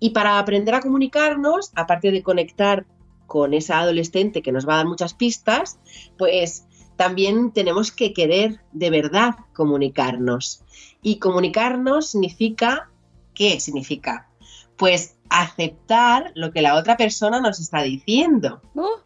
y 0.00 0.10
para 0.10 0.38
aprender 0.38 0.74
a 0.74 0.80
comunicarnos, 0.80 1.70
aparte 1.74 2.10
de 2.10 2.22
conectar 2.22 2.84
con 3.26 3.54
esa 3.54 3.78
adolescente 3.78 4.42
que 4.42 4.52
nos 4.52 4.68
va 4.68 4.74
a 4.74 4.76
dar 4.78 4.86
muchas 4.86 5.14
pistas, 5.14 5.78
pues 6.18 6.66
también 6.96 7.52
tenemos 7.52 7.90
que 7.90 8.12
querer 8.12 8.60
de 8.72 8.90
verdad 8.90 9.36
comunicarnos. 9.54 10.62
Y 11.02 11.18
comunicarnos 11.18 12.10
significa, 12.10 12.90
¿qué 13.34 13.60
significa? 13.60 14.28
Pues 14.76 15.16
aceptar 15.30 16.32
lo 16.34 16.52
que 16.52 16.62
la 16.62 16.76
otra 16.76 16.96
persona 16.96 17.40
nos 17.40 17.60
está 17.60 17.82
diciendo. 17.82 18.60
Uh, 18.74 19.00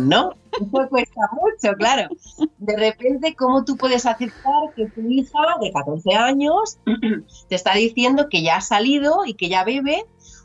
No, 0.00 0.34
eso 0.52 0.88
cuesta 0.88 1.20
mucho, 1.32 1.76
claro. 1.76 2.08
De 2.58 2.76
repente, 2.76 3.34
¿cómo 3.34 3.64
tú 3.64 3.76
puedes 3.76 4.06
aceptar 4.06 4.72
que 4.74 4.86
tu 4.86 5.00
hija 5.02 5.38
de 5.60 5.72
14 5.72 6.14
años 6.14 6.78
te 7.48 7.54
está 7.54 7.74
diciendo 7.74 8.28
que 8.28 8.42
ya 8.42 8.56
ha 8.56 8.60
salido 8.60 9.24
y 9.26 9.34
que 9.34 9.48
ya 9.48 9.64
bebe? 9.64 10.04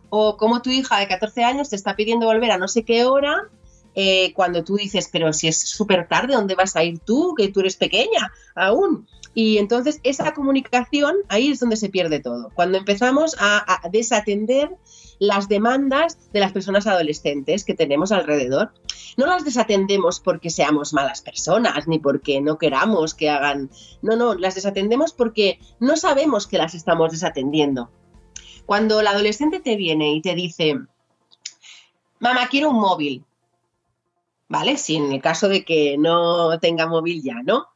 O 0.09 0.37
cómo 0.37 0.61
tu 0.61 0.69
hija 0.69 0.99
de 0.99 1.07
14 1.07 1.43
años 1.43 1.69
te 1.69 1.75
está 1.75 1.95
pidiendo 1.95 2.25
volver 2.25 2.51
a 2.51 2.57
no 2.57 2.67
sé 2.67 2.83
qué 2.83 3.05
hora 3.05 3.49
eh, 3.95 4.33
cuando 4.33 4.63
tú 4.63 4.75
dices, 4.75 5.09
pero 5.11 5.33
si 5.33 5.47
es 5.47 5.59
súper 5.59 6.07
tarde, 6.07 6.33
¿dónde 6.33 6.55
vas 6.55 6.75
a 6.75 6.83
ir 6.83 6.99
tú? 6.99 7.33
Que 7.35 7.49
tú 7.49 7.61
eres 7.61 7.75
pequeña 7.75 8.31
aún. 8.55 9.07
Y 9.35 9.57
entonces 9.57 9.99
esa 10.03 10.33
comunicación, 10.33 11.15
ahí 11.29 11.51
es 11.51 11.59
donde 11.59 11.77
se 11.77 11.89
pierde 11.89 12.19
todo. 12.19 12.51
Cuando 12.53 12.77
empezamos 12.77 13.35
a, 13.39 13.81
a 13.85 13.89
desatender 13.89 14.69
las 15.23 15.47
demandas 15.47 16.17
de 16.33 16.41
las 16.41 16.51
personas 16.51 16.85
adolescentes 16.85 17.63
que 17.63 17.73
tenemos 17.73 18.11
alrededor. 18.11 18.73
No 19.15 19.25
las 19.25 19.45
desatendemos 19.45 20.19
porque 20.19 20.49
seamos 20.49 20.91
malas 20.91 21.21
personas, 21.21 21.87
ni 21.87 21.97
porque 21.97 22.41
no 22.41 22.57
queramos 22.57 23.13
que 23.13 23.29
hagan... 23.29 23.69
No, 24.01 24.17
no, 24.17 24.35
las 24.35 24.55
desatendemos 24.55 25.13
porque 25.13 25.59
no 25.79 25.95
sabemos 25.95 26.45
que 26.45 26.57
las 26.57 26.73
estamos 26.73 27.11
desatendiendo. 27.11 27.89
Cuando 28.65 28.99
el 28.99 29.07
adolescente 29.07 29.61
te 29.61 29.77
viene 29.77 30.13
y 30.13 30.21
te 30.21 30.35
dice, 30.35 30.77
mamá, 32.19 32.47
quiero 32.49 32.71
un 32.71 32.81
móvil, 32.81 33.23
¿vale? 34.49 34.75
Si 34.77 34.97
en 34.97 35.13
el 35.13 35.21
caso 35.21 35.47
de 35.47 35.63
que 35.63 35.97
no 35.97 36.59
tenga 36.59 36.85
móvil 36.85 37.23
ya, 37.23 37.41
¿no? 37.43 37.67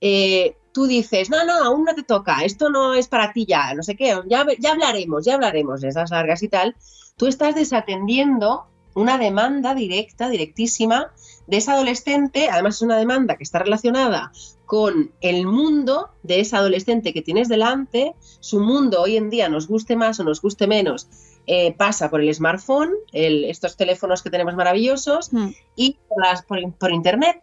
Eh, 0.00 0.56
tú 0.76 0.86
dices, 0.86 1.30
no, 1.30 1.42
no, 1.46 1.54
aún 1.64 1.84
no 1.84 1.94
te 1.94 2.02
toca, 2.02 2.44
esto 2.44 2.68
no 2.68 2.92
es 2.92 3.08
para 3.08 3.32
ti 3.32 3.46
ya, 3.46 3.72
no 3.72 3.82
sé 3.82 3.96
qué, 3.96 4.14
ya, 4.28 4.46
ya 4.58 4.72
hablaremos, 4.72 5.24
ya 5.24 5.32
hablaremos 5.36 5.80
de 5.80 5.88
esas 5.88 6.10
largas 6.10 6.42
y 6.42 6.48
tal. 6.48 6.76
Tú 7.16 7.26
estás 7.28 7.54
desatendiendo 7.54 8.66
una 8.94 9.16
demanda 9.16 9.74
directa, 9.74 10.28
directísima, 10.28 11.12
de 11.46 11.56
esa 11.56 11.72
adolescente, 11.72 12.48
además 12.50 12.74
es 12.76 12.82
una 12.82 12.98
demanda 12.98 13.36
que 13.36 13.44
está 13.44 13.58
relacionada 13.60 14.32
con 14.66 15.12
el 15.22 15.46
mundo 15.46 16.10
de 16.22 16.40
esa 16.40 16.58
adolescente 16.58 17.14
que 17.14 17.22
tienes 17.22 17.48
delante, 17.48 18.14
su 18.40 18.60
mundo 18.60 19.00
hoy 19.00 19.16
en 19.16 19.30
día, 19.30 19.48
nos 19.48 19.68
guste 19.68 19.96
más 19.96 20.20
o 20.20 20.24
nos 20.24 20.42
guste 20.42 20.66
menos, 20.66 21.08
eh, 21.46 21.72
pasa 21.72 22.10
por 22.10 22.20
el 22.20 22.34
smartphone, 22.34 22.90
el- 23.12 23.44
estos 23.46 23.78
teléfonos 23.78 24.22
que 24.22 24.28
tenemos 24.28 24.54
maravillosos, 24.56 25.32
mm, 25.32 25.48
y 25.74 25.96
por, 26.08 26.22
las- 26.22 26.42
por- 26.42 26.70
por 26.74 26.90
internet. 26.92 27.40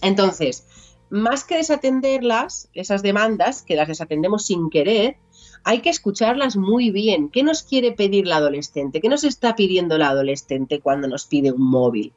Entonces, 0.00 0.66
más 1.10 1.44
que 1.44 1.56
desatenderlas, 1.56 2.68
esas 2.72 3.02
demandas, 3.02 3.62
que 3.62 3.76
las 3.76 3.88
desatendemos 3.88 4.46
sin 4.46 4.70
querer, 4.70 5.16
hay 5.64 5.80
que 5.80 5.90
escucharlas 5.90 6.56
muy 6.56 6.90
bien. 6.90 7.28
¿Qué 7.28 7.42
nos 7.42 7.62
quiere 7.62 7.92
pedir 7.92 8.26
la 8.26 8.36
adolescente? 8.36 9.00
¿Qué 9.00 9.08
nos 9.08 9.24
está 9.24 9.56
pidiendo 9.56 9.98
la 9.98 10.08
adolescente 10.08 10.80
cuando 10.80 11.08
nos 11.08 11.26
pide 11.26 11.52
un 11.52 11.62
móvil? 11.62 12.12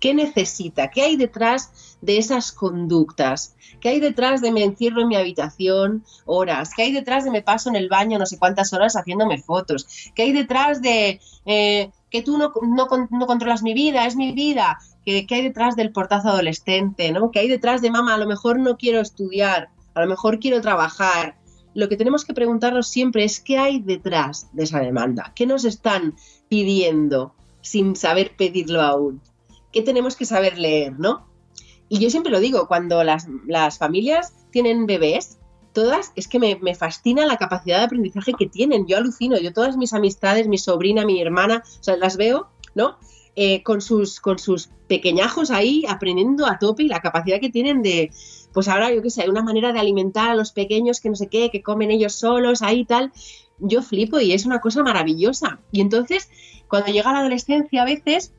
¿Qué 0.00 0.14
necesita? 0.14 0.90
¿Qué 0.90 1.02
hay 1.02 1.16
detrás 1.16 1.96
de 2.00 2.18
esas 2.18 2.50
conductas? 2.50 3.54
¿Qué 3.80 3.90
hay 3.90 4.00
detrás 4.00 4.40
de 4.40 4.50
me 4.50 4.64
encierro 4.64 5.02
en 5.02 5.08
mi 5.08 5.14
habitación 5.14 6.04
horas? 6.26 6.70
¿Qué 6.74 6.82
hay 6.82 6.92
detrás 6.92 7.24
de 7.24 7.30
me 7.30 7.42
paso 7.42 7.70
en 7.70 7.76
el 7.76 7.88
baño 7.88 8.18
no 8.18 8.26
sé 8.26 8.36
cuántas 8.36 8.72
horas 8.72 8.96
haciéndome 8.96 9.38
fotos? 9.38 9.86
¿Qué 10.16 10.24
hay 10.24 10.32
detrás 10.32 10.82
de 10.82 11.20
eh, 11.46 11.90
que 12.12 12.22
tú 12.22 12.36
no, 12.36 12.52
no 12.62 12.86
no 13.10 13.26
controlas 13.26 13.62
mi 13.62 13.72
vida, 13.72 14.06
es 14.06 14.14
mi 14.14 14.32
vida? 14.32 14.78
¿Qué, 15.04 15.26
qué 15.26 15.36
hay 15.36 15.42
detrás 15.42 15.74
del 15.74 15.90
portazo 15.90 16.28
adolescente? 16.28 17.10
¿no? 17.10 17.30
¿Qué 17.30 17.40
hay 17.40 17.48
detrás 17.48 17.80
de 17.80 17.90
mamá? 17.90 18.14
A 18.14 18.18
lo 18.18 18.26
mejor 18.26 18.60
no 18.60 18.76
quiero 18.76 19.00
estudiar, 19.00 19.70
a 19.94 20.02
lo 20.02 20.06
mejor 20.06 20.38
quiero 20.38 20.60
trabajar. 20.60 21.36
Lo 21.74 21.88
que 21.88 21.96
tenemos 21.96 22.26
que 22.26 22.34
preguntarnos 22.34 22.86
siempre 22.86 23.24
es 23.24 23.40
qué 23.40 23.56
hay 23.56 23.80
detrás 23.80 24.48
de 24.52 24.64
esa 24.64 24.80
demanda, 24.80 25.32
qué 25.34 25.46
nos 25.46 25.64
están 25.64 26.14
pidiendo 26.50 27.34
sin 27.62 27.96
saber 27.96 28.36
pedirlo 28.36 28.82
aún, 28.82 29.22
qué 29.72 29.80
tenemos 29.80 30.14
que 30.14 30.26
saber 30.26 30.58
leer, 30.58 30.98
¿no? 30.98 31.26
Y 31.88 31.98
yo 31.98 32.10
siempre 32.10 32.32
lo 32.32 32.40
digo, 32.40 32.68
cuando 32.68 33.02
las, 33.04 33.26
las 33.46 33.78
familias 33.78 34.34
tienen 34.50 34.84
bebés, 34.86 35.38
todas, 35.72 36.12
es 36.16 36.28
que 36.28 36.38
me, 36.38 36.74
fascina 36.74 37.26
la 37.26 37.36
capacidad 37.36 37.78
de 37.78 37.84
aprendizaje 37.84 38.32
que 38.38 38.46
tienen. 38.46 38.86
Yo 38.86 38.96
alucino, 38.96 39.38
yo 39.38 39.52
todas 39.52 39.76
mis 39.76 39.92
amistades, 39.92 40.48
mi 40.48 40.58
sobrina, 40.58 41.04
mi 41.04 41.20
hermana, 41.20 41.62
o 41.80 41.82
sea, 41.82 41.96
las 41.96 42.16
veo, 42.16 42.48
¿no? 42.74 42.96
eh, 43.34 43.62
con, 43.62 43.80
sus, 43.80 44.20
con 44.20 44.38
sus 44.38 44.68
pequeñajos 44.88 45.50
ahí 45.50 45.84
aprendiendo 45.88 46.46
a 46.46 46.58
tope 46.58 46.82
y 46.82 46.88
la 46.88 47.00
capacidad 47.00 47.40
que 47.40 47.48
tienen 47.48 47.82
de, 47.82 48.10
pues 48.52 48.68
ahora 48.68 48.92
yo 48.92 49.00
qué 49.02 49.10
sé, 49.10 49.22
hay 49.22 49.28
una 49.28 49.42
manera 49.42 49.72
de 49.72 49.80
alimentar 49.80 50.30
a 50.30 50.34
los 50.34 50.52
pequeños 50.52 51.00
que 51.00 51.08
no 51.08 51.16
sé 51.16 51.28
qué, 51.28 51.50
que 51.50 51.62
comen 51.62 51.90
ellos 51.90 52.14
solos, 52.14 52.62
ahí 52.62 52.80
y 52.80 52.84
tal. 52.84 53.12
Yo 53.58 53.80
flipo 53.82 54.20
y 54.20 54.32
es 54.32 54.44
una 54.44 54.60
cosa 54.60 54.82
maravillosa. 54.82 55.60
Y 55.70 55.80
entonces, 55.80 56.28
cuando 56.68 56.92
llega 56.92 57.12
la 57.12 57.20
adolescencia 57.20 57.82
a 57.82 57.86
veces, 57.86 58.32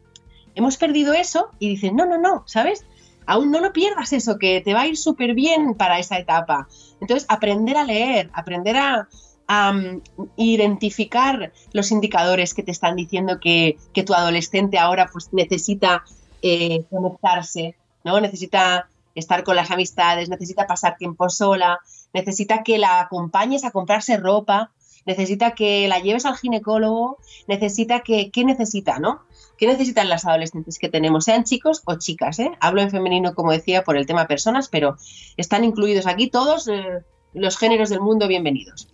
hemos 0.53 0.77
perdido 0.77 1.13
eso 1.13 1.49
y 1.59 1.69
dicen, 1.69 1.95
no, 1.95 2.05
no, 2.05 2.19
no, 2.19 2.43
¿sabes? 2.45 2.85
Aún 3.25 3.51
no 3.51 3.59
lo 3.59 3.73
pierdas 3.73 4.13
eso, 4.13 4.37
que 4.37 4.61
te 4.61 4.73
va 4.73 4.81
a 4.81 4.87
ir 4.87 4.97
súper 4.97 5.33
bien 5.33 5.75
para 5.75 5.99
esa 5.99 6.17
etapa. 6.17 6.67
Entonces, 7.01 7.25
aprender 7.29 7.77
a 7.77 7.83
leer, 7.83 8.29
aprender 8.33 8.77
a, 8.77 9.07
um, 9.49 10.01
identificar 10.37 11.51
los 11.73 11.91
indicadores 11.91 12.53
que 12.53 12.63
te 12.63 12.71
están 12.71 12.95
diciendo 12.95 13.39
que, 13.39 13.77
que 13.93 14.03
tu 14.03 14.13
adolescente 14.13 14.79
ahora 14.79 15.09
pues 15.11 15.29
necesita 15.33 16.03
eh, 16.41 16.83
conectarse, 16.89 17.75
¿no? 18.03 18.19
Necesita 18.19 18.89
estar 19.15 19.43
con 19.43 19.55
las 19.55 19.71
amistades, 19.71 20.29
necesita 20.29 20.67
pasar 20.67 20.97
tiempo 20.97 21.29
sola, 21.29 21.79
necesita 22.13 22.63
que 22.63 22.77
la 22.77 22.99
acompañes 22.99 23.63
a 23.63 23.71
comprarse 23.71 24.17
ropa, 24.17 24.71
necesita 25.05 25.51
que 25.51 25.87
la 25.87 25.99
lleves 25.99 26.25
al 26.25 26.37
ginecólogo, 26.37 27.17
necesita 27.47 28.01
que, 28.01 28.31
¿qué 28.31 28.45
necesita, 28.45 28.99
no? 28.99 29.21
¿Qué 29.57 29.67
necesitan 29.67 30.09
las 30.09 30.25
adolescentes 30.25 30.79
que 30.79 30.89
tenemos, 30.89 31.25
sean 31.25 31.43
chicos 31.43 31.81
o 31.85 31.95
chicas? 31.95 32.39
¿eh? 32.39 32.51
Hablo 32.59 32.81
en 32.81 32.91
femenino, 32.91 33.33
como 33.35 33.51
decía, 33.51 33.83
por 33.83 33.97
el 33.97 34.05
tema 34.05 34.27
personas, 34.27 34.67
pero 34.69 34.97
están 35.37 35.63
incluidos 35.63 36.07
aquí 36.07 36.29
todos 36.29 36.67
eh, 36.67 37.03
los 37.33 37.57
géneros 37.57 37.89
del 37.89 38.01
mundo 38.01 38.27
bienvenidos. 38.27 38.87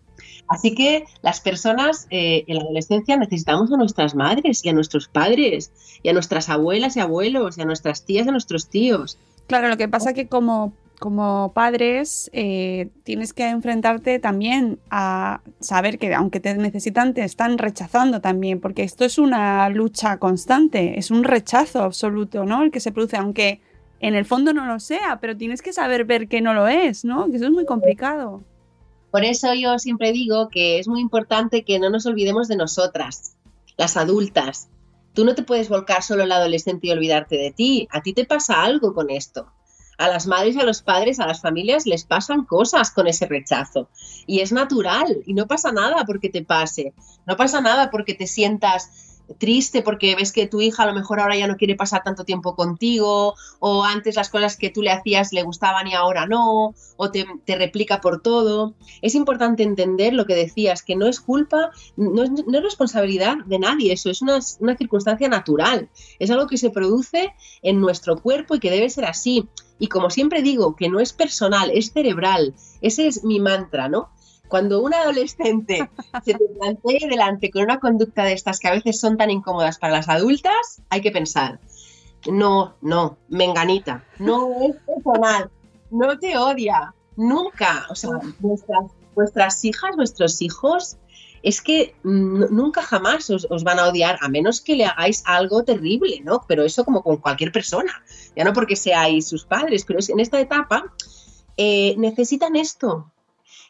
Así 0.49 0.73
que 0.73 1.05
las 1.21 1.41
personas 1.41 2.07
eh, 2.09 2.43
en 2.47 2.55
la 2.55 2.63
adolescencia 2.63 3.15
necesitamos 3.17 3.71
a 3.71 3.77
nuestras 3.77 4.15
madres 4.15 4.65
y 4.65 4.69
a 4.69 4.73
nuestros 4.73 5.07
padres 5.07 5.71
y 6.01 6.09
a 6.09 6.13
nuestras 6.13 6.49
abuelas 6.49 6.97
y 6.97 6.99
abuelos 6.99 7.57
y 7.57 7.61
a 7.61 7.65
nuestras 7.65 8.03
tías 8.03 8.25
y 8.25 8.29
a 8.29 8.31
nuestros 8.31 8.67
tíos. 8.67 9.19
Claro, 9.45 9.67
lo 9.69 9.77
que 9.77 9.87
pasa 9.87 10.09
es 10.09 10.15
que 10.15 10.27
como, 10.27 10.73
como 10.99 11.53
padres 11.53 12.29
eh, 12.33 12.89
tienes 13.03 13.33
que 13.33 13.47
enfrentarte 13.47 14.19
también 14.19 14.79
a 14.91 15.41
saber 15.59 15.97
que 15.97 16.13
aunque 16.13 16.39
te 16.39 16.53
necesitan 16.55 17.13
te 17.13 17.23
están 17.23 17.57
rechazando 17.57 18.21
también, 18.21 18.59
porque 18.59 18.83
esto 18.83 19.05
es 19.05 19.17
una 19.17 19.67
lucha 19.69 20.17
constante, 20.19 20.99
es 20.99 21.09
un 21.09 21.23
rechazo 21.23 21.81
absoluto, 21.81 22.45
¿no? 22.45 22.61
El 22.63 22.71
que 22.71 22.81
se 22.81 22.91
produce, 22.91 23.17
aunque 23.17 23.61
en 24.01 24.13
el 24.13 24.25
fondo 24.25 24.53
no 24.53 24.65
lo 24.65 24.79
sea, 24.79 25.19
pero 25.19 25.35
tienes 25.35 25.61
que 25.61 25.73
saber 25.73 26.05
ver 26.05 26.27
que 26.27 26.41
no 26.41 26.53
lo 26.53 26.67
es, 26.67 27.05
¿no? 27.05 27.29
Que 27.29 27.37
eso 27.37 27.45
es 27.45 27.51
muy 27.51 27.65
complicado. 27.65 28.43
Por 29.11 29.23
eso 29.23 29.53
yo 29.53 29.79
siempre 29.79 30.11
digo 30.11 30.49
que 30.49 30.79
es 30.79 30.87
muy 30.87 31.01
importante 31.01 31.63
que 31.63 31.79
no 31.79 31.89
nos 31.89 32.05
olvidemos 32.05 32.47
de 32.47 32.57
nosotras, 32.57 33.37
las 33.77 33.97
adultas. 33.97 34.69
Tú 35.13 35.25
no 35.25 35.33
te 35.33 35.43
puedes 35.43 35.69
volcar 35.69 36.03
solo 36.03 36.23
al 36.23 36.31
adolescente 36.31 36.87
y 36.87 36.91
olvidarte 36.91 37.35
de 37.37 37.51
ti. 37.51 37.87
A 37.91 38.01
ti 38.01 38.13
te 38.13 38.25
pasa 38.25 38.63
algo 38.63 38.93
con 38.93 39.09
esto. 39.09 39.51
A 39.99 40.07
las 40.07 40.27
madres, 40.27 40.55
a 40.57 40.63
los 40.63 40.81
padres, 40.81 41.19
a 41.19 41.27
las 41.27 41.41
familias 41.41 41.85
les 41.85 42.05
pasan 42.05 42.45
cosas 42.45 42.89
con 42.89 43.05
ese 43.07 43.27
rechazo. 43.27 43.89
Y 44.25 44.39
es 44.39 44.53
natural 44.53 45.23
y 45.25 45.33
no 45.33 45.45
pasa 45.45 45.73
nada 45.73 46.05
porque 46.05 46.29
te 46.29 46.41
pase. 46.41 46.93
No 47.25 47.35
pasa 47.35 47.59
nada 47.59 47.91
porque 47.91 48.13
te 48.13 48.25
sientas 48.25 49.08
triste 49.37 49.81
porque 49.81 50.15
ves 50.15 50.31
que 50.31 50.47
tu 50.47 50.61
hija 50.61 50.83
a 50.83 50.85
lo 50.85 50.93
mejor 50.93 51.19
ahora 51.19 51.37
ya 51.37 51.47
no 51.47 51.57
quiere 51.57 51.75
pasar 51.75 52.03
tanto 52.03 52.23
tiempo 52.23 52.55
contigo, 52.55 53.35
o 53.59 53.83
antes 53.83 54.15
las 54.15 54.29
cosas 54.29 54.57
que 54.57 54.69
tú 54.69 54.81
le 54.81 54.91
hacías 54.91 55.33
le 55.33 55.43
gustaban 55.43 55.87
y 55.87 55.93
ahora 55.93 56.25
no, 56.25 56.73
o 56.97 57.11
te, 57.11 57.25
replica 57.47 58.01
por 58.01 58.21
todo. 58.21 58.73
Es 59.01 59.15
importante 59.15 59.63
entender 59.63 60.13
lo 60.13 60.25
que 60.25 60.35
decías, 60.35 60.83
que 60.83 60.95
no 60.95 61.07
es 61.07 61.19
culpa, 61.19 61.71
no 61.95 62.23
es, 62.23 62.31
responsabilidad 62.63 63.37
de 63.45 63.59
nadie, 63.59 63.93
eso 63.93 64.09
es 64.09 64.21
una, 64.21 64.39
una 64.59 64.77
circunstancia 64.77 65.27
natural, 65.27 65.89
es 66.19 66.29
algo 66.29 66.47
que 66.47 66.57
se 66.57 66.69
produce 66.69 67.33
en 67.61 67.79
nuestro 67.79 68.21
cuerpo 68.21 68.55
y 68.55 68.59
que 68.59 68.71
debe 68.71 68.89
ser 68.89 69.05
así. 69.05 69.47
Y 69.81 69.87
como 69.87 70.09
siempre 70.09 70.41
digo, 70.41 70.75
que 70.75 70.89
no 70.89 70.99
es 70.99 71.13
personal, 71.13 71.71
es 71.73 71.93
cerebral. 71.93 72.53
Ese 72.81 73.07
es 73.07 73.23
mi 73.23 73.39
mantra, 73.39 73.87
¿no? 73.87 74.09
Cuando 74.49 74.81
un 74.81 74.93
adolescente 74.93 75.89
se 76.25 76.33
te 76.33 76.45
plantee 76.57 77.07
delante 77.07 77.51
con 77.51 77.61
una 77.61 77.79
conducta 77.79 78.23
de 78.23 78.33
estas 78.33 78.59
que 78.59 78.67
a 78.67 78.71
veces 78.71 78.99
son 78.99 79.15
tan 79.15 79.29
incómodas 79.29 79.77
para 79.77 79.93
las 79.93 80.09
adultas, 80.09 80.81
hay 80.89 81.01
que 81.01 81.11
pensar, 81.11 81.59
no, 82.29 82.75
no, 82.81 83.17
menganita, 83.29 84.03
no 84.17 84.49
es 84.63 84.75
personal, 84.85 85.51
no 85.91 86.17
te 86.17 86.35
odia, 86.37 86.93
nunca. 87.15 87.85
O 87.89 87.95
sea, 87.95 88.11
vuestras, 89.13 89.63
hijas, 89.63 89.95
vuestros 89.95 90.41
hijos, 90.41 90.97
es 91.43 91.61
que 91.61 91.95
nunca 92.03 92.81
jamás 92.81 93.29
os, 93.29 93.63
van 93.63 93.79
a 93.79 93.87
odiar, 93.87 94.17
a 94.21 94.29
menos 94.29 94.61
que 94.61 94.75
le 94.75 94.85
hagáis 94.85 95.23
algo 95.25 95.63
terrible, 95.63 96.21
¿no? 96.23 96.43
Pero 96.47 96.63
eso 96.63 96.83
como 96.83 97.03
con 97.03 97.17
cualquier 97.17 97.51
persona, 97.51 98.03
ya 98.35 98.43
no 98.43 98.53
porque 98.53 98.75
seáis 98.75 99.27
sus 99.27 99.45
padres, 99.45 99.85
pero 99.85 99.99
en 100.05 100.19
esta 100.19 100.39
etapa 100.39 100.91
eh, 101.55 101.95
necesitan 101.97 102.55
esto, 102.55 103.11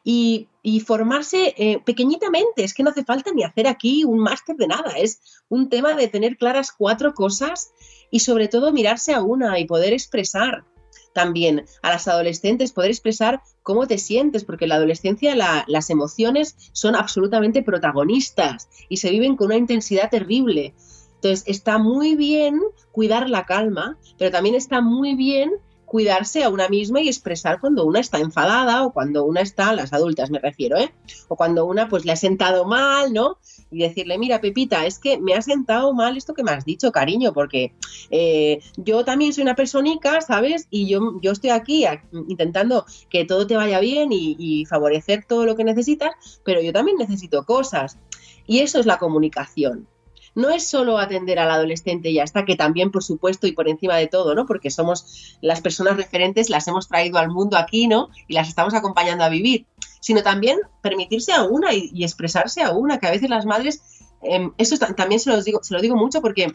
y, 0.04 0.48
formarse 0.86 1.54
eh, 1.58 1.82
pequeñitamente. 1.84 2.64
Es 2.64 2.74
que 2.74 2.84
no 2.84 2.92
hace 2.92 3.04
falta 3.04 3.32
ni 3.34 3.44
hacer 3.44 3.68
aquí 3.68 4.04
un 4.04 4.20
máster 4.20 4.56
de 4.56 4.68
nada, 4.68 4.92
es 4.98 5.20
un 5.50 5.70
tema 5.70 5.96
de 5.96 6.08
tener 6.08 6.38
claras 6.38 6.72
cuatro 6.72 7.14
cosas 7.14 7.72
y 8.12 8.20
sobre 8.20 8.48
todo 8.48 8.72
mirarse 8.72 9.14
a 9.14 9.22
una 9.22 9.60
y 9.60 9.66
poder 9.66 9.94
expresar 9.94 10.64
también 11.14 11.66
a 11.82 11.90
las 11.90 12.08
adolescentes, 12.08 12.72
poder 12.72 12.92
expresar 12.92 13.42
cómo 13.64 13.88
te 13.88 13.98
sientes, 13.98 14.46
porque 14.46 14.66
en 14.66 14.70
la 14.70 14.76
adolescencia 14.76 15.36
las 15.36 15.90
emociones 15.90 16.56
son 16.72 16.96
absolutamente 16.96 17.62
protagonistas 17.62 18.70
y 18.90 18.98
se 18.98 19.10
viven 19.10 19.36
con 19.36 19.48
una 19.48 19.58
intensidad 19.58 20.10
terrible. 20.10 20.74
Entonces 21.16 21.44
está 21.48 21.78
muy 21.78 22.16
bien 22.16 22.62
cuidar 22.92 23.30
la 23.30 23.46
calma, 23.46 23.98
pero 24.18 24.32
también 24.32 24.56
está 24.56 24.82
muy 24.82 25.16
bien 25.16 25.52
cuidarse 25.90 26.44
a 26.44 26.50
una 26.50 26.70
misma 26.70 27.02
y 27.02 27.08
expresar 27.08 27.60
cuando 27.60 27.84
una 27.84 28.00
está 28.00 28.20
enfadada 28.20 28.86
o 28.86 28.94
cuando 28.94 29.26
una 29.26 29.42
está, 29.42 29.74
las 29.74 29.92
adultas 29.92 30.30
me 30.30 30.40
refiero, 30.40 30.78
¿eh? 30.78 30.94
O 31.28 31.36
cuando 31.36 31.66
una 31.66 31.90
pues 31.90 32.06
le 32.06 32.12
ha 32.12 32.16
sentado 32.16 32.64
mal, 32.66 33.12
¿no? 33.12 33.40
Y 33.72 33.80
decirle, 33.80 34.20
mira, 34.20 34.40
Pepita, 34.40 34.86
es 34.86 35.00
que 35.00 35.20
me 35.20 35.34
ha 35.34 35.42
sentado 35.42 35.94
mal 35.94 36.16
esto 36.16 36.36
que 36.36 36.44
me 36.44 36.52
has 36.52 36.64
dicho, 36.64 36.92
cariño, 36.92 37.34
porque 37.34 37.74
eh, 38.12 38.60
yo 38.78 39.04
también 39.04 39.34
soy 39.34 39.42
una 39.42 39.56
personita, 39.56 40.22
¿sabes? 40.22 40.68
Y 40.70 40.88
yo, 40.88 41.20
yo 41.22 41.32
estoy 41.32 41.50
aquí 41.50 41.86
intentando 42.28 42.86
que 43.10 43.26
todo 43.26 43.48
te 43.48 43.58
vaya 43.58 43.80
bien 43.80 44.10
y 44.12 44.66
favorecer 44.66 45.26
todo 45.26 45.46
lo 45.46 45.56
que 45.56 45.64
necesitas, 45.64 46.12
pero 46.46 46.62
yo 46.62 46.72
también 46.72 46.98
necesito 46.98 47.44
cosas. 47.46 47.98
Y 48.46 48.60
eso 48.60 48.80
es 48.80 48.86
la 48.86 49.00
comunicación 49.00 49.88
no 50.40 50.50
es 50.50 50.68
solo 50.68 50.98
atender 50.98 51.38
al 51.40 51.52
adolescente 51.52 52.10
y 52.10 52.16
ya 52.16 52.24
está, 52.24 52.46
que 52.46 52.56
también, 52.56 52.92
por 52.92 53.04
supuesto, 53.04 53.46
y 53.46 53.52
por 53.52 53.68
encima 53.68 53.96
de 53.98 54.08
todo, 54.08 54.34
¿no? 54.34 54.46
Porque 54.46 54.72
somos 54.72 55.38
las 55.42 55.62
personas 55.62 55.98
referentes, 55.98 56.50
las 56.50 56.68
hemos 56.68 56.88
traído 56.88 57.18
al 57.18 57.30
mundo 57.30 57.58
aquí, 57.58 57.88
¿no? 57.88 58.10
Y 58.28 58.34
las 58.34 58.48
estamos 58.48 58.74
acompañando 58.74 59.24
a 59.24 59.30
vivir, 59.30 59.66
sino 60.00 60.24
también 60.24 60.58
permitirse 60.82 61.34
a 61.34 61.44
una 61.44 61.74
y, 61.74 62.04
expresarse 62.04 62.64
a 62.64 62.72
una, 62.72 63.00
que 63.00 63.08
a 63.08 63.12
veces 63.12 63.30
las 63.30 63.46
madres, 63.46 63.82
em, 64.22 64.54
eso 64.58 64.78
también 64.78 65.20
se, 65.20 65.30
los 65.30 65.44
digo, 65.44 65.60
se 65.62 65.74
lo 65.74 65.82
digo 65.82 65.96
mucho 65.96 66.22
porque 66.22 66.54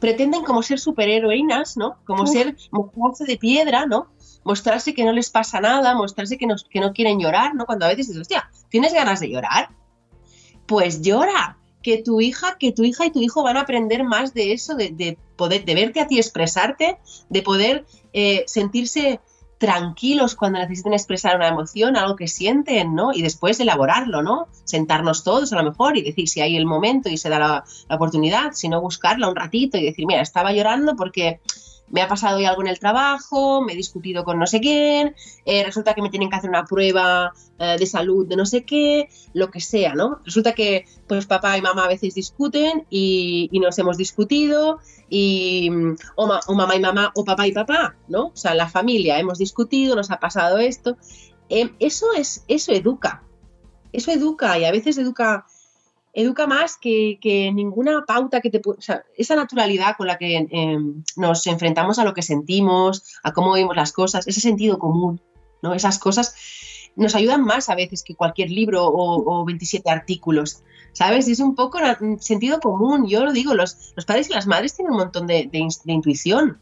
pretenden 0.00 0.42
como 0.42 0.62
ser 0.62 0.78
superheroínas, 0.78 1.76
¿no? 1.76 1.98
Como 2.04 2.26
ser, 2.26 2.56
mostrarse 2.70 3.24
de 3.24 3.38
piedra, 3.38 3.86
¿no? 3.86 4.08
Mostrarse 4.44 4.94
que 4.94 5.04
no 5.04 5.12
les 5.12 5.30
pasa 5.30 5.60
nada, 5.60 5.94
mostrarse 5.94 6.38
que 6.38 6.46
no, 6.46 6.56
que 6.70 6.80
no 6.80 6.92
quieren 6.92 7.18
llorar, 7.18 7.54
¿no? 7.54 7.66
Cuando 7.66 7.84
a 7.84 7.88
veces 7.88 8.08
dices, 8.08 8.22
hostia, 8.22 8.50
¿tienes 8.70 8.92
ganas 8.92 9.20
de 9.20 9.30
llorar? 9.30 9.68
Pues 10.66 11.02
llora, 11.02 11.58
que 11.86 12.02
tu 12.02 12.20
hija, 12.20 12.56
que 12.58 12.72
tu 12.72 12.82
hija 12.82 13.06
y 13.06 13.12
tu 13.12 13.22
hijo 13.22 13.44
van 13.44 13.56
a 13.56 13.60
aprender 13.60 14.02
más 14.02 14.34
de 14.34 14.52
eso, 14.52 14.74
de, 14.74 15.16
poder, 15.36 15.64
de 15.64 15.74
verte 15.76 16.00
a 16.00 16.08
ti 16.08 16.18
expresarte, 16.18 16.98
de 17.28 17.42
poder 17.42 17.84
eh, 18.12 18.42
sentirse 18.48 19.20
tranquilos 19.58 20.34
cuando 20.34 20.58
necesiten 20.58 20.94
expresar 20.94 21.36
una 21.36 21.46
emoción, 21.46 21.96
algo 21.96 22.16
que 22.16 22.26
sienten, 22.26 22.96
¿no? 22.96 23.12
Y 23.12 23.22
después 23.22 23.60
elaborarlo, 23.60 24.20
¿no? 24.20 24.48
Sentarnos 24.64 25.22
todos 25.22 25.52
a 25.52 25.62
lo 25.62 25.70
mejor 25.70 25.96
y 25.96 26.02
decir 26.02 26.28
si 26.28 26.40
hay 26.40 26.56
el 26.56 26.66
momento 26.66 27.08
y 27.08 27.18
se 27.18 27.28
da 27.28 27.38
la, 27.38 27.64
la 27.88 27.94
oportunidad, 27.94 28.50
si 28.52 28.68
no 28.68 28.80
buscarla 28.80 29.28
un 29.28 29.36
ratito 29.36 29.78
y 29.78 29.84
decir, 29.84 30.06
mira, 30.08 30.22
estaba 30.22 30.52
llorando 30.52 30.96
porque 30.96 31.38
me 31.88 32.02
ha 32.02 32.08
pasado 32.08 32.38
algo 32.46 32.62
en 32.62 32.68
el 32.68 32.78
trabajo, 32.78 33.62
me 33.62 33.72
he 33.72 33.76
discutido 33.76 34.24
con 34.24 34.38
no 34.38 34.46
sé 34.46 34.60
quién, 34.60 35.14
eh, 35.44 35.64
resulta 35.64 35.94
que 35.94 36.02
me 36.02 36.10
tienen 36.10 36.28
que 36.28 36.36
hacer 36.36 36.50
una 36.50 36.64
prueba 36.64 37.32
eh, 37.58 37.76
de 37.78 37.86
salud 37.86 38.26
de 38.26 38.36
no 38.36 38.46
sé 38.46 38.64
qué, 38.64 39.08
lo 39.32 39.50
que 39.50 39.60
sea, 39.60 39.94
¿no? 39.94 40.20
Resulta 40.24 40.52
que 40.52 40.84
pues 41.06 41.26
papá 41.26 41.56
y 41.56 41.62
mamá 41.62 41.84
a 41.84 41.88
veces 41.88 42.14
discuten 42.14 42.86
y, 42.90 43.48
nos 43.52 43.78
hemos 43.78 43.96
discutido 43.96 44.78
y 45.08 45.70
o, 46.14 46.54
mamá 46.54 46.76
y 46.76 46.80
mamá 46.80 47.12
o 47.14 47.24
papá 47.24 47.46
y 47.46 47.52
papá, 47.52 47.96
¿no? 48.08 48.26
O 48.26 48.36
sea, 48.36 48.54
la 48.54 48.68
familia 48.68 49.18
hemos 49.18 49.38
discutido, 49.38 49.96
nos 49.96 50.10
ha 50.10 50.20
pasado 50.20 50.58
esto. 50.58 50.96
Em, 51.48 51.74
eso 51.78 52.12
es, 52.16 52.44
eso 52.48 52.72
educa, 52.72 53.22
eso 53.92 54.10
educa 54.10 54.58
y 54.58 54.64
a 54.64 54.72
veces 54.72 54.98
educa 54.98 55.46
educa 56.16 56.46
más 56.46 56.78
que, 56.78 57.18
ninguna 57.54 58.04
pauta 58.06 58.40
que 58.40 58.50
te 58.50 58.60
o 58.64 58.74
esa 59.16 59.36
naturalidad 59.36 59.96
con 59.98 60.06
la 60.06 60.16
que 60.16 60.48
em, 60.50 61.04
nos 61.16 61.46
enfrentamos 61.46 61.98
a 61.98 62.04
lo 62.04 62.14
que 62.14 62.22
sentimos, 62.22 63.04
a 63.22 63.32
cómo 63.32 63.52
vemos 63.52 63.76
las 63.76 63.92
cosas, 63.92 64.26
ese 64.26 64.40
sentido 64.40 64.78
común, 64.78 65.20
¿no? 65.62 65.74
Esas 65.74 65.98
cosas 65.98 66.34
nos 66.96 67.14
ayudan 67.14 67.44
más 67.44 67.68
a 67.68 67.74
veces 67.74 68.02
que 68.02 68.14
cualquier 68.14 68.50
libro 68.50 68.86
o, 68.86 69.40
o 69.40 69.44
27 69.44 69.90
artículos. 69.90 70.62
¿Sabes? 70.92 71.28
Es 71.28 71.40
un 71.40 71.54
poco 71.54 71.78
na- 71.78 71.98
sentido 72.18 72.58
común. 72.60 73.06
Yo 73.06 73.22
lo 73.22 73.32
digo, 73.32 73.52
los, 73.52 73.92
los 73.94 74.06
padres 74.06 74.30
y 74.30 74.32
las 74.32 74.46
madres 74.46 74.74
tienen 74.74 74.92
un 74.92 74.98
montón 75.00 75.26
de, 75.26 75.46
de 75.52 75.68
de 75.84 75.92
intuición 75.92 76.58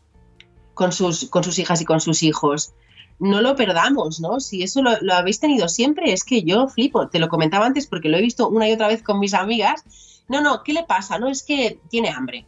con 0.75 0.91
sus, 0.91 1.29
con 1.31 1.45
sus 1.45 1.61
hijas 1.61 1.81
y 1.81 1.85
con 1.85 2.01
sus 2.01 2.25
hijos. 2.25 2.75
No 3.19 3.41
lo 3.41 3.55
perdamos, 3.57 4.21
¿no? 4.21 4.41
Si 4.41 4.63
eso 4.63 4.83
lo, 4.83 4.91
habéis 5.13 5.41
tenido 5.41 5.69
siempre, 5.69 6.13
es 6.13 6.25
que 6.25 6.43
yo 6.43 6.69
flipo. 6.69 7.09
Te 7.09 7.19
lo 7.19 7.29
comentaba 7.29 7.67
antes 7.67 7.87
porque 7.87 8.09
lo 8.09 8.17
he 8.17 8.23
visto 8.23 8.49
una 8.49 8.69
y 8.69 8.73
otra 8.73 8.89
vez 8.89 9.03
con 9.03 9.19
mis 9.19 9.35
amigas. 9.35 9.85
No, 10.29 10.41
no, 10.41 10.63
¿qué 10.63 10.73
le 10.73 10.85
pasa? 10.85 11.19
No 11.19 11.29
es 11.29 11.43
que 11.43 11.79
tiene 11.89 12.11
hambre. 12.11 12.47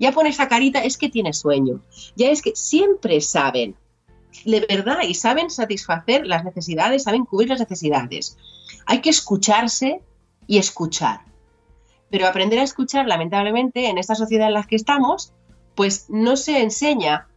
Ya 0.00 0.12
pone 0.12 0.30
esa 0.30 0.48
carita, 0.48 0.82
es 0.82 0.96
que 0.96 1.08
tiene 1.08 1.32
sueño. 1.32 1.80
Ya 2.16 2.30
es 2.30 2.42
que 2.42 2.54
siempre 2.54 3.20
saben, 3.20 3.76
de 4.44 4.60
verdad, 4.68 5.02
y 5.02 5.14
saben 5.14 5.50
satisfacer 5.50 6.26
las 6.26 6.44
necesidades, 6.44 7.04
saben 7.04 7.24
cubrir 7.24 7.48
las 7.48 7.60
necesidades. 7.60 8.36
Hay 8.86 9.00
que 9.00 9.10
escucharse 9.10 10.00
y 10.46 10.58
escuchar. 10.58 11.20
Pero 12.10 12.26
aprender 12.26 12.58
a 12.58 12.62
escuchar, 12.62 13.06
lamentablemente, 13.06 13.88
en 13.88 13.98
esta 13.98 14.14
sociedad 14.14 14.48
en 14.48 14.54
la 14.54 14.64
que 14.64 14.76
estamos, 14.76 15.32
pues 15.74 16.06
no 16.08 16.36
se 16.36 16.60
enseña 16.60 17.27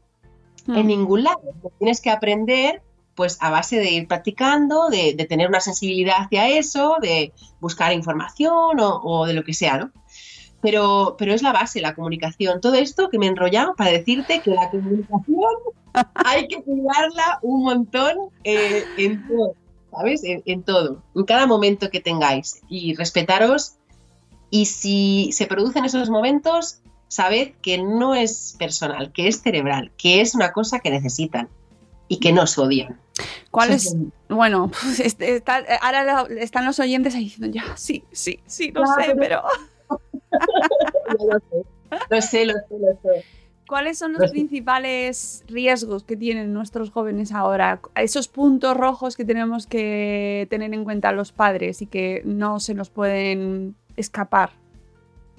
en 0.67 0.87
ningún 0.87 1.23
lado. 1.23 1.41
Tienes 1.79 2.01
que 2.01 2.09
aprender 2.09 2.81
pues 3.15 3.37
a 3.41 3.49
base 3.49 3.77
de 3.77 3.91
ir 3.91 4.07
practicando, 4.07 4.89
de, 4.89 5.13
de 5.13 5.25
tener 5.25 5.47
una 5.47 5.59
sensibilidad 5.59 6.15
hacia 6.21 6.47
eso, 6.49 6.95
de 7.01 7.33
buscar 7.59 7.93
información 7.93 8.79
o, 8.79 9.01
o 9.03 9.25
de 9.25 9.33
lo 9.33 9.43
que 9.43 9.53
sea, 9.53 9.77
¿no? 9.77 9.91
Pero, 10.61 11.15
pero 11.17 11.33
es 11.33 11.41
la 11.41 11.51
base, 11.51 11.81
la 11.81 11.95
comunicación. 11.95 12.61
Todo 12.61 12.75
esto 12.75 13.09
que 13.09 13.17
me 13.17 13.25
he 13.25 13.29
enrollado 13.29 13.75
para 13.75 13.91
decirte 13.91 14.41
que 14.41 14.51
la 14.51 14.69
comunicación 14.69 15.51
hay 16.13 16.47
que 16.47 16.61
cuidarla 16.61 17.39
un 17.41 17.63
montón 17.63 18.29
eh, 18.43 18.83
en 18.97 19.27
todo, 19.27 19.55
¿sabes? 19.91 20.23
En, 20.23 20.43
en 20.45 20.63
todo, 20.63 21.03
en 21.15 21.25
cada 21.25 21.47
momento 21.47 21.89
que 21.89 21.99
tengáis. 21.99 22.61
Y 22.69 22.95
respetaros. 22.95 23.73
Y 24.49 24.65
si 24.65 25.31
se 25.31 25.47
producen 25.47 25.85
esos 25.85 26.09
momentos, 26.09 26.81
sabed 27.11 27.51
que 27.61 27.77
no 27.77 28.15
es 28.15 28.55
personal, 28.57 29.11
que 29.11 29.27
es 29.27 29.41
cerebral, 29.41 29.91
que 29.97 30.21
es 30.21 30.33
una 30.33 30.53
cosa 30.53 30.79
que 30.79 30.89
necesitan 30.89 31.49
y 32.07 32.19
que 32.21 32.31
no 32.31 32.47
se 32.47 32.61
odian. 32.61 32.97
¿Cuál 33.51 33.71
es? 33.71 33.93
Bueno, 34.29 34.71
este- 35.03 35.35
está- 35.35 35.61
ahora 35.81 36.25
están 36.39 36.65
los 36.65 36.79
oyentes 36.79 37.13
ahí 37.15 37.25
diciendo, 37.25 37.53
ya, 37.53 37.75
sí, 37.75 38.05
sí, 38.13 38.39
sí, 38.45 38.71
lo 38.71 38.85
sé, 38.87 39.13
pero 39.17 39.43
Lo 42.09 42.21
sé, 42.21 42.45
lo 42.45 42.53
sé, 42.53 42.79
lo 42.79 42.93
sé. 43.03 43.25
¿cuáles 43.67 43.97
son 43.97 44.13
los 44.13 44.19
Pues- 44.19 44.31
principales 44.31 45.43
riesgos 45.47 46.03
que 46.05 46.15
tienen 46.15 46.53
nuestros 46.53 46.91
jóvenes 46.91 47.33
ahora? 47.33 47.81
Esos 47.95 48.29
puntos 48.29 48.77
rojos 48.77 49.17
que 49.17 49.25
tenemos 49.25 49.67
que 49.67 50.47
tener 50.49 50.73
en 50.73 50.85
cuenta 50.85 51.11
los 51.11 51.33
padres 51.33 51.81
y 51.81 51.87
que 51.87 52.21
no 52.23 52.61
se 52.61 52.73
nos 52.73 52.89
pueden 52.89 53.75
escapar. 53.97 54.51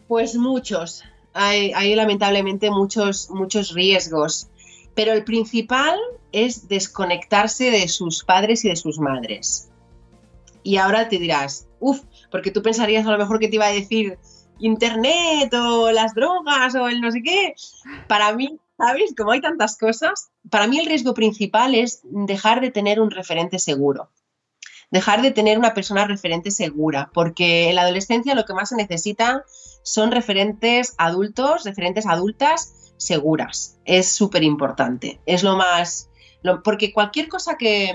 Pues 0.09 0.35
muchos. 0.37 1.05
Hay, 1.35 1.95
lamentablemente 1.95 2.71
muchos, 2.71 3.31
muchos 3.31 3.73
riesgos. 3.73 4.49
Pero 4.95 5.13
el 5.13 5.25
principal 5.25 5.99
es 6.33 6.69
desconectarse 6.69 7.71
de 7.71 7.89
sus 7.89 8.25
padres 8.25 8.65
y 8.65 8.69
de 8.69 8.77
sus 8.77 8.99
madres. 8.99 9.71
Y 10.63 10.77
ahora 10.77 11.09
te 11.09 11.19
dirás, 11.19 11.67
uff, 11.81 12.03
porque 12.31 12.51
tú 12.51 12.63
pensarías 12.63 13.07
a 13.07 13.11
lo 13.11 13.19
mejor 13.19 13.39
que 13.39 13.49
te 13.49 13.57
iba 13.57 13.67
a 13.67 13.73
decir 13.73 14.19
internet 14.59 15.53
o 15.55 15.91
las 15.91 16.15
drogas 16.15 16.75
o 16.75 16.89
el 16.89 17.01
no 17.01 17.11
sé 17.11 17.23
qué. 17.23 17.55
Para 18.07 18.33
mí, 18.33 18.59
¿sabes? 18.79 19.15
Como 19.17 19.33
hay 19.33 19.41
tantas 19.41 19.77
cosas, 19.77 20.31
para 20.51 20.67
mí 20.67 20.79
el 20.79 20.87
riesgo 20.87 21.15
principal 21.15 21.75
es 21.75 22.01
dejar 22.05 22.61
de 22.61 22.71
tener 22.71 23.01
un 23.01 23.11
referente 23.11 23.59
seguro. 23.59 24.09
Dejar 24.93 25.23
de 25.23 25.31
tener 25.33 25.59
una 25.59 25.75
persona 25.75 26.07
referente 26.07 26.51
segura, 26.51 27.11
porque 27.13 27.69
en 27.71 27.75
la 27.77 27.83
adolescencia 27.83 28.35
lo 28.37 28.45
que 28.45 28.55
más 28.55 28.69
se 28.69 28.77
necesita 28.77 29.45
son 29.83 30.13
referentes 30.13 30.95
adultos, 30.99 31.65
referentes 31.65 32.07
adultas 32.07 32.93
seguras. 32.99 33.79
Es 33.85 34.13
súper 34.13 34.45
importante. 34.45 35.19
Es 35.27 35.43
lo 35.43 35.57
más... 35.57 36.09
porque 36.63 36.93
cualquier 36.93 37.29
cosa 37.29 37.57
que, 37.57 37.95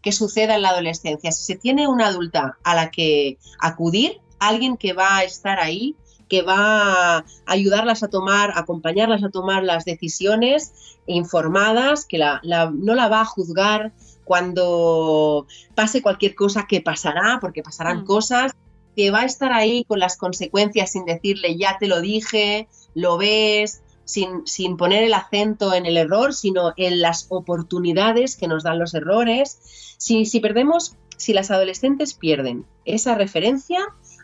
que 0.00 0.12
suceda 0.12 0.54
en 0.54 0.62
la 0.62 0.70
adolescencia, 0.70 1.32
si 1.32 1.44
se 1.44 1.56
tiene 1.58 1.88
una 1.88 2.06
adulta 2.06 2.56
a 2.62 2.74
la 2.74 2.90
que 2.90 3.38
acudir, 3.60 4.20
alguien 4.38 4.76
que 4.76 4.92
va 4.92 5.18
a 5.18 5.24
estar 5.24 5.58
ahí, 5.58 5.96
que 6.28 6.42
va 6.42 7.18
a 7.18 7.24
ayudarlas 7.46 8.02
a 8.02 8.08
tomar, 8.08 8.52
acompañarlas 8.54 9.22
a 9.22 9.30
tomar 9.30 9.62
las 9.62 9.84
decisiones 9.84 10.72
informadas, 11.06 12.04
que 12.04 12.18
la- 12.18 12.40
no 12.42 12.94
la 12.94 13.08
va 13.08 13.20
a 13.20 13.24
juzgar 13.24 13.92
cuando 14.26 15.46
pase 15.76 16.02
cualquier 16.02 16.34
cosa 16.34 16.66
que 16.68 16.80
pasará, 16.80 17.38
porque 17.40 17.62
pasarán 17.62 18.00
Mm. 18.02 18.04
cosas, 18.04 18.52
que 18.96 19.12
va 19.12 19.20
a 19.20 19.24
estar 19.24 19.52
ahí 19.52 19.84
con 19.84 20.00
las 20.00 20.16
consecuencias 20.16 20.90
sin 20.90 21.04
decirle 21.04 21.56
ya 21.56 21.78
te 21.78 21.86
lo 21.86 22.00
dije, 22.00 22.66
lo 22.94 23.18
ves, 23.18 23.82
sin, 24.04 24.46
sin 24.46 24.76
poner 24.76 25.04
el 25.04 25.14
acento 25.14 25.74
en 25.74 25.86
el 25.86 25.96
error, 25.96 26.34
sino 26.34 26.72
en 26.76 27.00
las 27.00 27.26
oportunidades 27.28 28.36
que 28.36 28.48
nos 28.48 28.64
dan 28.64 28.78
los 28.80 28.94
errores. 28.94 29.60
Si, 29.98 30.26
si 30.26 30.40
perdemos, 30.40 30.96
si 31.16 31.32
las 31.32 31.50
adolescentes 31.52 32.14
pierden 32.14 32.66
esa 32.84 33.14
referencia, 33.14 33.78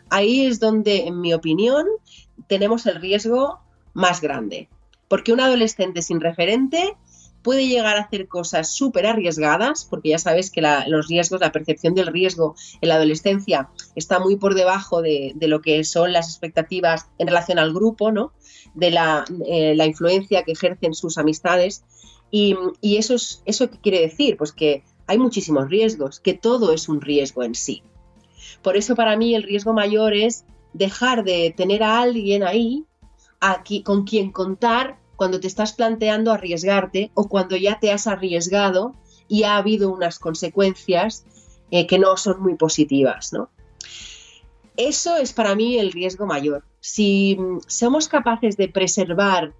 ahí 0.09 0.45
es 0.45 0.59
donde, 0.59 1.07
en 1.07 1.21
mi 1.21 1.33
opinión, 1.33 1.85
tenemos 2.47 2.85
el 2.87 2.99
riesgo 2.99 3.59
más 3.93 4.19
grande. 4.21 4.67
Porque 5.07 5.31
un 5.31 5.39
adolescente 5.39 6.01
sin 6.01 6.19
referente 6.19 6.95
puede 7.43 7.67
llegar 7.67 7.97
a 7.97 8.01
hacer 8.01 8.27
cosas 8.27 8.69
súper 8.69 9.05
arriesgadas, 9.05 9.85
porque 9.89 10.09
ya 10.09 10.17
sabes 10.17 10.49
que 10.49 10.61
los 10.87 11.07
riesgos, 11.07 11.41
la 11.41 11.51
percepción 11.51 11.93
del 11.93 12.07
riesgo 12.07 12.55
en 12.81 12.89
la 12.89 12.95
adolescencia 12.95 13.69
está 13.95 14.19
muy 14.19 14.37
por 14.37 14.55
debajo 14.55 15.01
de, 15.01 15.33
de 15.35 15.47
lo 15.47 15.61
que 15.61 15.83
son 15.83 16.13
las 16.13 16.29
expectativas 16.29 17.07
en 17.17 17.27
relación 17.27 17.59
al 17.59 17.73
grupo, 17.73 18.11
¿no? 18.11 18.31
de 18.73 18.91
la, 18.91 19.25
eh, 19.45 19.75
la 19.75 19.85
influencia 19.85 20.43
que 20.43 20.53
ejercen 20.53 20.93
sus 20.93 21.17
amistades. 21.17 21.83
Y, 22.31 22.55
y 22.81 22.97
eso, 22.97 23.15
es, 23.15 23.43
¿eso 23.45 23.69
qué 23.69 23.77
quiere 23.79 24.01
decir? 24.01 24.37
Pues 24.37 24.51
que 24.51 24.83
hay 25.05 25.17
muchísimos 25.17 25.69
riesgos, 25.69 26.19
que 26.19 26.33
todo 26.33 26.73
es 26.73 26.89
un 26.89 27.01
riesgo 27.01 27.43
en 27.43 27.55
sí. 27.55 27.83
Por 28.61 28.77
eso 28.77 28.95
para 28.95 29.15
mí 29.17 29.35
el 29.35 29.43
riesgo 29.43 29.73
mayor 29.73 30.13
es 30.13 30.45
dejar 30.73 31.23
de 31.23 31.53
tener 31.55 31.83
a 31.83 31.99
alguien 32.01 32.43
ahí 32.43 32.85
aquí, 33.39 33.83
con 33.83 34.05
quien 34.05 34.31
contar 34.31 34.97
cuando 35.15 35.39
te 35.39 35.47
estás 35.47 35.73
planteando 35.73 36.31
arriesgarte 36.31 37.11
o 37.13 37.27
cuando 37.27 37.55
ya 37.55 37.79
te 37.79 37.91
has 37.91 38.07
arriesgado 38.07 38.95
y 39.27 39.43
ha 39.43 39.57
habido 39.57 39.91
unas 39.91 40.19
consecuencias 40.19 41.25
eh, 41.71 41.87
que 41.87 41.99
no 41.99 42.17
son 42.17 42.41
muy 42.41 42.55
positivas, 42.55 43.33
¿no? 43.33 43.49
Eso 44.75 45.17
es 45.17 45.33
para 45.33 45.55
mí 45.55 45.77
el 45.77 45.91
riesgo 45.91 46.25
mayor. 46.25 46.63
Si 46.79 47.37
mm, 47.39 47.59
somos 47.67 48.07
capaces 48.07 48.57
de 48.57 48.69
preservar, 48.69 49.53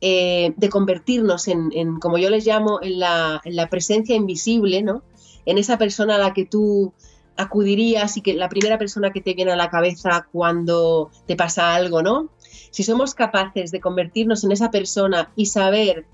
eh, 0.00 0.52
de 0.56 0.68
convertirnos 0.68 1.48
en, 1.48 1.98
como 2.00 2.18
yo 2.18 2.30
les 2.30 2.46
llamo, 2.46 2.80
en 2.82 3.00
la, 3.00 3.40
en 3.44 3.56
la 3.56 3.68
presencia 3.68 4.14
invisible, 4.14 4.82
¿no? 4.82 5.02
En 5.44 5.58
esa 5.58 5.78
persona 5.78 6.16
a 6.16 6.18
la 6.18 6.34
que 6.34 6.44
tú 6.44 6.92
acudirías 7.36 8.16
y 8.16 8.22
que 8.22 8.34
la 8.34 8.48
primera 8.48 8.78
persona 8.78 9.12
que 9.12 9.20
te 9.20 9.34
viene 9.34 9.52
a 9.52 9.56
la 9.56 9.70
cabeza 9.70 10.26
cuando 10.32 11.10
te 11.26 11.36
pasa 11.36 11.74
algo, 11.74 12.02
¿no? 12.02 12.30
Si 12.76 12.82
somos 12.82 13.14
capaces 13.14 13.70
de 13.70 13.80
convertirnos 13.80 14.44
en 14.44 14.52
esa 14.52 14.70
persona 14.70 15.32
y 15.34 15.46
saber 15.46 16.04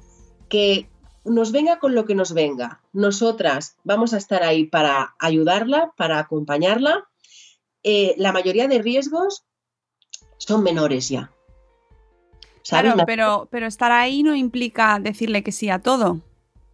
que 0.49 0.89
nos 1.25 1.51
venga 1.51 1.81
con 1.81 1.97
lo 1.97 2.05
que 2.05 2.15
nos 2.15 2.35
venga, 2.35 2.81
nosotras 2.93 3.75
vamos 3.83 4.15
a 4.15 4.19
estar 4.19 4.45
ahí 4.45 4.67
para 4.67 5.17
ayudarla, 5.19 5.93
para 5.97 6.21
acompañarla, 6.21 7.09
eh, 7.83 8.15
la 8.17 8.31
mayoría 8.31 8.69
de 8.69 8.81
riesgos 8.81 9.43
son 10.39 10.63
menores 10.63 11.09
ya. 11.09 11.33
¿Sabes? 12.63 12.83
Claro, 12.85 12.97
La- 12.97 13.07
pero, 13.07 13.49
pero 13.51 13.67
estar 13.67 13.91
ahí 13.91 14.23
no 14.23 14.37
implica 14.37 15.01
decirle 15.01 15.43
que 15.43 15.51
sí 15.51 15.69
a 15.69 15.81
todo. 15.81 16.21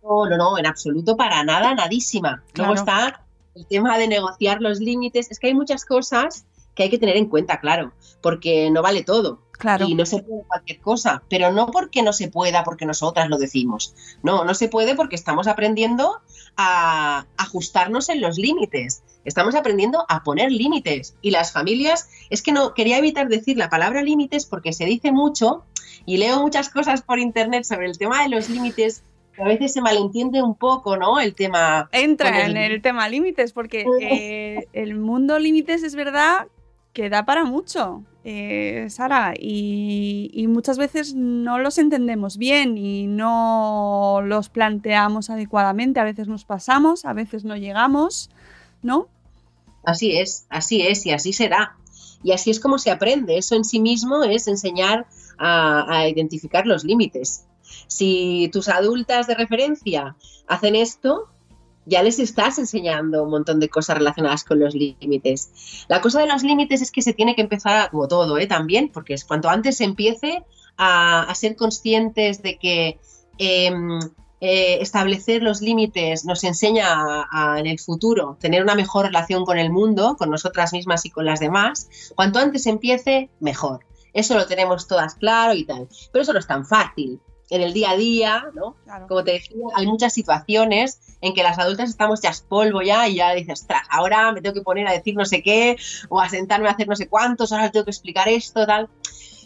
No, 0.02 0.26
no, 0.28 0.36
no, 0.36 0.58
en 0.58 0.66
absoluto 0.66 1.16
para 1.16 1.42
nada, 1.44 1.74
nadísima. 1.74 2.42
Luego 2.54 2.74
Claro. 2.74 2.74
está 2.74 3.24
el 3.54 3.66
tema 3.66 3.96
de 3.96 4.06
negociar 4.06 4.60
los 4.60 4.80
límites. 4.80 5.30
Es 5.30 5.38
que 5.38 5.46
hay 5.46 5.54
muchas 5.54 5.86
cosas 5.86 6.44
que 6.78 6.84
hay 6.84 6.90
que 6.90 6.98
tener 6.98 7.16
en 7.16 7.26
cuenta, 7.26 7.58
claro, 7.58 7.92
porque 8.22 8.70
no 8.70 8.82
vale 8.82 9.02
todo. 9.02 9.40
Claro. 9.50 9.86
Y 9.88 9.96
no 9.96 10.06
se 10.06 10.22
puede 10.22 10.44
cualquier 10.46 10.78
cosa, 10.78 11.24
pero 11.28 11.50
no 11.50 11.66
porque 11.72 12.04
no 12.04 12.12
se 12.12 12.28
pueda, 12.28 12.62
porque 12.62 12.86
nosotras 12.86 13.28
lo 13.28 13.36
decimos. 13.36 13.96
No, 14.22 14.44
no 14.44 14.54
se 14.54 14.68
puede 14.68 14.94
porque 14.94 15.16
estamos 15.16 15.48
aprendiendo 15.48 16.20
a 16.56 17.26
ajustarnos 17.36 18.10
en 18.10 18.20
los 18.20 18.38
límites. 18.38 19.02
Estamos 19.24 19.56
aprendiendo 19.56 20.06
a 20.08 20.22
poner 20.22 20.52
límites. 20.52 21.16
Y 21.20 21.32
las 21.32 21.52
familias, 21.52 22.08
es 22.30 22.42
que 22.42 22.52
no 22.52 22.74
quería 22.74 22.98
evitar 22.98 23.26
decir 23.26 23.56
la 23.56 23.68
palabra 23.68 24.02
límites 24.02 24.46
porque 24.46 24.72
se 24.72 24.84
dice 24.84 25.10
mucho 25.10 25.64
y 26.06 26.18
leo 26.18 26.40
muchas 26.40 26.68
cosas 26.68 27.02
por 27.02 27.18
internet 27.18 27.64
sobre 27.64 27.86
el 27.86 27.98
tema 27.98 28.22
de 28.22 28.28
los 28.28 28.48
límites. 28.48 29.02
que 29.34 29.42
A 29.42 29.46
veces 29.46 29.72
se 29.72 29.80
malentiende 29.80 30.40
un 30.40 30.54
poco, 30.54 30.96
¿no? 30.96 31.18
El 31.18 31.34
tema. 31.34 31.88
Entra 31.90 32.46
en 32.46 32.56
el 32.56 32.80
tema 32.80 33.08
límites, 33.08 33.52
porque 33.52 33.84
eh, 34.00 34.68
el 34.72 34.94
mundo 34.94 35.40
límites 35.40 35.82
es 35.82 35.96
verdad 35.96 36.46
que 36.92 37.10
da 37.10 37.24
para 37.24 37.44
mucho, 37.44 38.02
eh, 38.24 38.86
Sara, 38.90 39.34
y, 39.38 40.30
y 40.32 40.46
muchas 40.48 40.78
veces 40.78 41.14
no 41.14 41.58
los 41.58 41.78
entendemos 41.78 42.36
bien 42.36 42.76
y 42.76 43.06
no 43.06 44.20
los 44.24 44.48
planteamos 44.48 45.30
adecuadamente. 45.30 46.00
A 46.00 46.04
veces 46.04 46.28
nos 46.28 46.44
pasamos, 46.44 47.04
a 47.04 47.12
veces 47.12 47.44
no 47.44 47.56
llegamos, 47.56 48.30
¿no? 48.82 49.08
Así 49.84 50.18
es, 50.18 50.46
así 50.50 50.82
es 50.82 51.06
y 51.06 51.12
así 51.12 51.32
será. 51.32 51.76
Y 52.22 52.32
así 52.32 52.50
es 52.50 52.60
como 52.60 52.78
se 52.78 52.90
aprende. 52.90 53.38
Eso 53.38 53.54
en 53.54 53.64
sí 53.64 53.80
mismo 53.80 54.24
es 54.24 54.48
enseñar 54.48 55.06
a, 55.38 56.00
a 56.00 56.08
identificar 56.08 56.66
los 56.66 56.84
límites. 56.84 57.46
Si 57.86 58.50
tus 58.52 58.68
adultas 58.68 59.26
de 59.26 59.34
referencia 59.34 60.16
hacen 60.46 60.74
esto, 60.74 61.28
ya 61.88 62.02
les 62.02 62.18
estás 62.18 62.58
enseñando 62.58 63.24
un 63.24 63.30
montón 63.30 63.60
de 63.60 63.68
cosas 63.68 63.96
relacionadas 63.96 64.44
con 64.44 64.60
los 64.60 64.74
límites. 64.74 65.86
La 65.88 66.00
cosa 66.00 66.20
de 66.20 66.26
los 66.26 66.42
límites 66.42 66.82
es 66.82 66.92
que 66.92 67.02
se 67.02 67.14
tiene 67.14 67.34
que 67.34 67.40
empezar, 67.40 67.76
a, 67.76 67.90
como 67.90 68.06
todo, 68.08 68.38
¿eh? 68.38 68.46
también, 68.46 68.90
porque 68.92 69.14
es 69.14 69.24
cuanto 69.24 69.48
antes 69.48 69.78
se 69.78 69.84
empiece 69.84 70.44
a, 70.76 71.32
ser 71.34 71.56
conscientes 71.56 72.42
de 72.42 72.58
que 72.58 73.00
em, 73.38 73.98
eh, 74.40 74.78
establecer 74.80 75.42
los 75.42 75.62
límites 75.62 76.24
nos 76.24 76.44
enseña 76.44 77.26
a, 77.30 77.58
en 77.58 77.66
el 77.66 77.78
futuro 77.78 78.36
tener 78.38 78.62
una 78.62 78.74
mejor 78.74 79.06
relación 79.06 79.44
con 79.44 79.58
el 79.58 79.70
mundo, 79.70 80.16
con 80.18 80.30
nosotras 80.30 80.72
mismas 80.72 81.06
y 81.06 81.10
con 81.10 81.24
las 81.24 81.40
demás, 81.40 81.88
cuanto 82.14 82.38
antes 82.38 82.66
empiece, 82.66 83.30
mejor. 83.40 83.86
Eso 84.12 84.34
lo 84.34 84.46
tenemos 84.46 84.88
todas 84.88 85.14
claro 85.14 85.54
y 85.54 85.64
tal. 85.64 85.88
Pero 86.12 86.22
eso 86.22 86.32
no 86.32 86.38
es 86.38 86.46
tan 86.46 86.66
fácil 86.66 87.20
en 87.50 87.62
el 87.62 87.72
día 87.72 87.90
a 87.90 87.96
día, 87.96 88.44
¿no? 88.54 88.76
Claro. 88.84 89.06
Como 89.06 89.24
te 89.24 89.32
decía, 89.32 89.56
hay 89.74 89.86
muchas 89.86 90.12
situaciones 90.12 91.00
en 91.20 91.34
que 91.34 91.42
las 91.42 91.58
adultas 91.58 91.90
estamos 91.90 92.20
ya 92.20 92.32
polvo 92.48 92.82
ya 92.82 93.08
y 93.08 93.16
ya 93.16 93.32
dices, 93.32 93.60
ostras, 93.60 93.82
ahora 93.90 94.32
me 94.32 94.40
tengo 94.40 94.54
que 94.54 94.62
poner 94.62 94.86
a 94.86 94.92
decir 94.92 95.14
no 95.16 95.24
sé 95.24 95.42
qué 95.42 95.76
o 96.08 96.20
a 96.20 96.28
sentarme 96.28 96.68
a 96.68 96.72
hacer 96.72 96.88
no 96.88 96.96
sé 96.96 97.08
cuántos, 97.08 97.52
ahora 97.52 97.70
tengo 97.70 97.84
que 97.84 97.90
explicar 97.90 98.28
esto, 98.28 98.66
tal. 98.66 98.88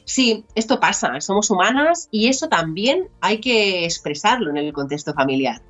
Sí, 0.05 0.45
esto 0.55 0.81
pasa, 0.81 1.21
somos 1.21 1.51
humanas 1.51 2.09
y 2.11 2.29
eso 2.29 2.49
también 2.49 3.09
hay 3.21 3.39
que 3.39 3.85
expresarlo 3.85 4.51
en 4.51 4.57
el 4.57 4.73
contexto 4.73 5.15
familiar. 5.15 5.63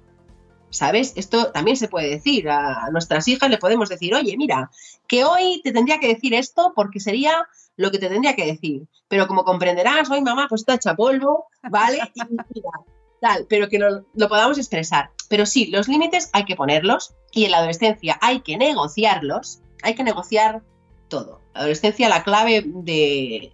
¿Sabes? 0.70 1.12
Esto 1.16 1.52
también 1.52 1.76
se 1.76 1.88
puede 1.88 2.08
decir. 2.08 2.48
A 2.48 2.88
nuestras 2.90 3.28
hijas 3.28 3.50
le 3.50 3.58
podemos 3.58 3.90
decir, 3.90 4.14
oye, 4.14 4.34
mira, 4.38 4.70
que 5.06 5.22
hoy 5.22 5.60
te 5.62 5.70
tendría 5.70 6.00
que 6.00 6.08
decir 6.08 6.32
esto 6.32 6.72
porque 6.74 6.98
sería 6.98 7.46
lo 7.76 7.90
que 7.90 7.98
te 7.98 8.08
tendría 8.08 8.36
que 8.36 8.46
decir. 8.46 8.82
Pero 9.08 9.26
como 9.26 9.44
comprenderás, 9.44 10.10
hoy 10.10 10.20
mamá, 10.20 10.46
pues 10.48 10.62
está 10.62 10.74
hecha 10.74 10.94
polvo, 10.94 11.46
¿vale? 11.70 11.98
Y 12.14 12.60
mira, 12.60 12.70
tal, 13.20 13.46
pero 13.48 13.68
que 13.68 13.78
lo, 13.78 14.04
lo, 14.14 14.28
podamos 14.28 14.58
expresar. 14.58 15.10
Pero 15.28 15.46
sí, 15.46 15.66
los 15.66 15.88
límites 15.88 16.28
hay 16.32 16.44
que 16.44 16.56
ponerlos 16.56 17.14
y 17.32 17.44
en 17.44 17.52
la 17.52 17.58
adolescencia 17.58 18.18
hay 18.20 18.40
que 18.40 18.56
negociarlos, 18.56 19.60
hay 19.82 19.94
que 19.94 20.04
negociar 20.04 20.62
todo. 21.08 21.40
La 21.54 21.60
adolescencia, 21.60 22.08
la 22.08 22.24
clave 22.24 22.64
de, 22.66 23.52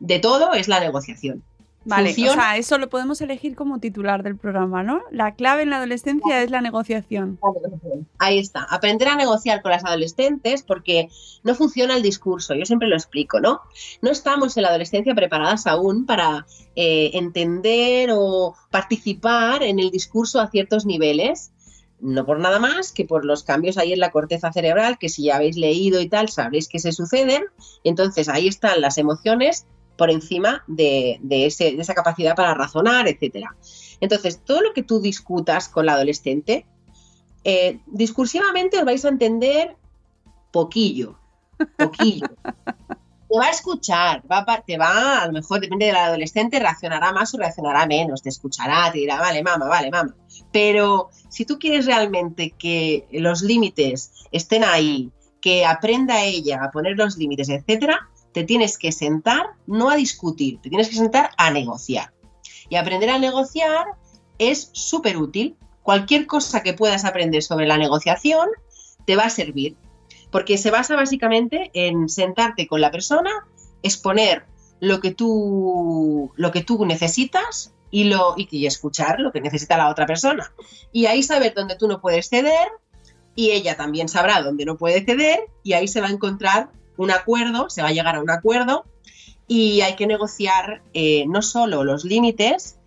de 0.00 0.18
todo 0.18 0.54
es 0.54 0.68
la 0.68 0.80
negociación. 0.80 1.44
Vale, 1.86 2.10
o 2.10 2.32
sea, 2.32 2.56
eso 2.56 2.78
lo 2.78 2.90
podemos 2.90 3.20
elegir 3.20 3.54
como 3.54 3.78
titular 3.78 4.24
del 4.24 4.36
programa, 4.36 4.82
¿no? 4.82 5.02
La 5.12 5.36
clave 5.36 5.62
en 5.62 5.70
la 5.70 5.76
adolescencia 5.76 6.42
es 6.42 6.50
la 6.50 6.60
negociación. 6.60 7.38
Ahí 8.18 8.40
está, 8.40 8.66
aprender 8.68 9.06
a 9.06 9.14
negociar 9.14 9.62
con 9.62 9.70
las 9.70 9.84
adolescentes 9.84 10.64
porque 10.64 11.08
no 11.44 11.54
funciona 11.54 11.94
el 11.94 12.02
discurso, 12.02 12.54
yo 12.54 12.66
siempre 12.66 12.88
lo 12.88 12.96
explico, 12.96 13.38
¿no? 13.38 13.60
No 14.02 14.10
estamos 14.10 14.56
en 14.56 14.64
la 14.64 14.70
adolescencia 14.70 15.14
preparadas 15.14 15.68
aún 15.68 16.06
para 16.06 16.44
eh, 16.74 17.12
entender 17.14 18.10
o 18.12 18.56
participar 18.72 19.62
en 19.62 19.78
el 19.78 19.92
discurso 19.92 20.40
a 20.40 20.50
ciertos 20.50 20.86
niveles. 20.86 21.52
No 22.00 22.26
por 22.26 22.40
nada 22.40 22.58
más 22.58 22.90
que 22.90 23.04
por 23.04 23.24
los 23.24 23.44
cambios 23.44 23.78
ahí 23.78 23.92
en 23.92 24.00
la 24.00 24.10
corteza 24.10 24.52
cerebral, 24.52 24.98
que 24.98 25.08
si 25.08 25.24
ya 25.24 25.36
habéis 25.36 25.56
leído 25.56 26.00
y 26.00 26.08
tal, 26.08 26.28
sabréis 26.28 26.68
que 26.68 26.80
se 26.80 26.90
suceden. 26.90 27.44
Entonces 27.84 28.28
ahí 28.28 28.48
están 28.48 28.80
las 28.80 28.98
emociones 28.98 29.66
por 29.96 30.10
encima 30.10 30.64
de, 30.66 31.18
de, 31.22 31.46
ese, 31.46 31.72
de, 31.72 31.82
esa 31.82 31.94
capacidad 31.94 32.34
para 32.34 32.54
razonar, 32.54 33.08
etc. 33.08 33.46
Entonces, 34.00 34.40
todo 34.44 34.60
lo 34.60 34.72
que 34.72 34.82
tú 34.82 35.00
discutas 35.00 35.68
con 35.68 35.86
la 35.86 35.94
adolescente, 35.94 36.66
eh, 37.44 37.80
discursivamente 37.86 38.78
os 38.78 38.84
vais 38.84 39.04
a 39.04 39.08
entender 39.08 39.76
poquillo, 40.50 41.18
poquillo. 41.76 42.26
te 43.28 43.38
va 43.38 43.46
a 43.46 43.50
escuchar, 43.50 44.22
va 44.30 44.44
a, 44.46 44.60
te 44.62 44.78
va, 44.78 45.22
a 45.22 45.26
lo 45.26 45.32
mejor 45.32 45.60
depende 45.60 45.86
del 45.86 45.96
adolescente, 45.96 46.58
reaccionará 46.58 47.12
más 47.12 47.34
o 47.34 47.38
reaccionará 47.38 47.86
menos, 47.86 48.22
te 48.22 48.28
escuchará, 48.28 48.90
te 48.92 48.98
dirá, 48.98 49.18
vale, 49.18 49.42
mamá, 49.42 49.66
vale, 49.66 49.90
mamá. 49.90 50.14
Pero 50.52 51.10
si 51.28 51.44
tú 51.44 51.58
quieres 51.58 51.86
realmente 51.86 52.52
que 52.56 53.06
los 53.10 53.42
límites 53.42 54.12
estén 54.30 54.64
ahí, 54.64 55.10
que 55.40 55.64
aprenda 55.64 56.22
ella 56.22 56.62
a 56.62 56.70
poner 56.70 56.96
los 56.96 57.16
límites, 57.16 57.48
etcétera, 57.48 58.08
te 58.36 58.44
tienes 58.44 58.76
que 58.76 58.92
sentar 58.92 59.46
no 59.66 59.88
a 59.88 59.96
discutir, 59.96 60.60
te 60.60 60.68
tienes 60.68 60.90
que 60.90 60.96
sentar 60.96 61.30
a 61.38 61.50
negociar. 61.50 62.12
Y 62.68 62.76
aprender 62.76 63.08
a 63.08 63.18
negociar 63.18 63.86
es 64.36 64.68
súper 64.74 65.16
útil. 65.16 65.56
Cualquier 65.82 66.26
cosa 66.26 66.62
que 66.62 66.74
puedas 66.74 67.06
aprender 67.06 67.42
sobre 67.42 67.66
la 67.66 67.78
negociación 67.78 68.50
te 69.06 69.16
va 69.16 69.22
a 69.22 69.30
servir, 69.30 69.78
porque 70.30 70.58
se 70.58 70.70
basa 70.70 70.96
básicamente 70.96 71.70
en 71.72 72.10
sentarte 72.10 72.66
con 72.66 72.82
la 72.82 72.90
persona, 72.90 73.30
exponer 73.82 74.44
lo 74.80 75.00
que 75.00 75.14
tú, 75.14 76.30
lo 76.36 76.52
que 76.52 76.62
tú 76.62 76.84
necesitas 76.84 77.72
y, 77.90 78.04
lo, 78.04 78.34
y, 78.36 78.48
y 78.50 78.66
escuchar 78.66 79.18
lo 79.18 79.32
que 79.32 79.40
necesita 79.40 79.78
la 79.78 79.88
otra 79.88 80.04
persona. 80.04 80.52
Y 80.92 81.06
ahí 81.06 81.22
saber 81.22 81.54
dónde 81.54 81.76
tú 81.76 81.88
no 81.88 82.02
puedes 82.02 82.28
ceder 82.28 82.68
y 83.34 83.52
ella 83.52 83.78
también 83.78 84.10
sabrá 84.10 84.42
dónde 84.42 84.66
no 84.66 84.76
puede 84.76 85.06
ceder 85.06 85.40
y 85.62 85.72
ahí 85.72 85.88
se 85.88 86.02
va 86.02 86.08
a 86.08 86.12
encontrar 86.12 86.68
un 86.96 87.10
acuerdo, 87.10 87.70
se 87.70 87.82
va 87.82 87.88
a 87.88 87.92
llegar 87.92 88.16
a 88.16 88.20
un 88.20 88.30
acuerdo 88.30 88.84
y 89.48 89.80
hay 89.82 89.96
que 89.96 90.06
negociar 90.06 90.82
eh, 90.92 91.24
no 91.26 91.42
solo 91.42 91.84
los 91.84 92.04
límites, 92.04 92.78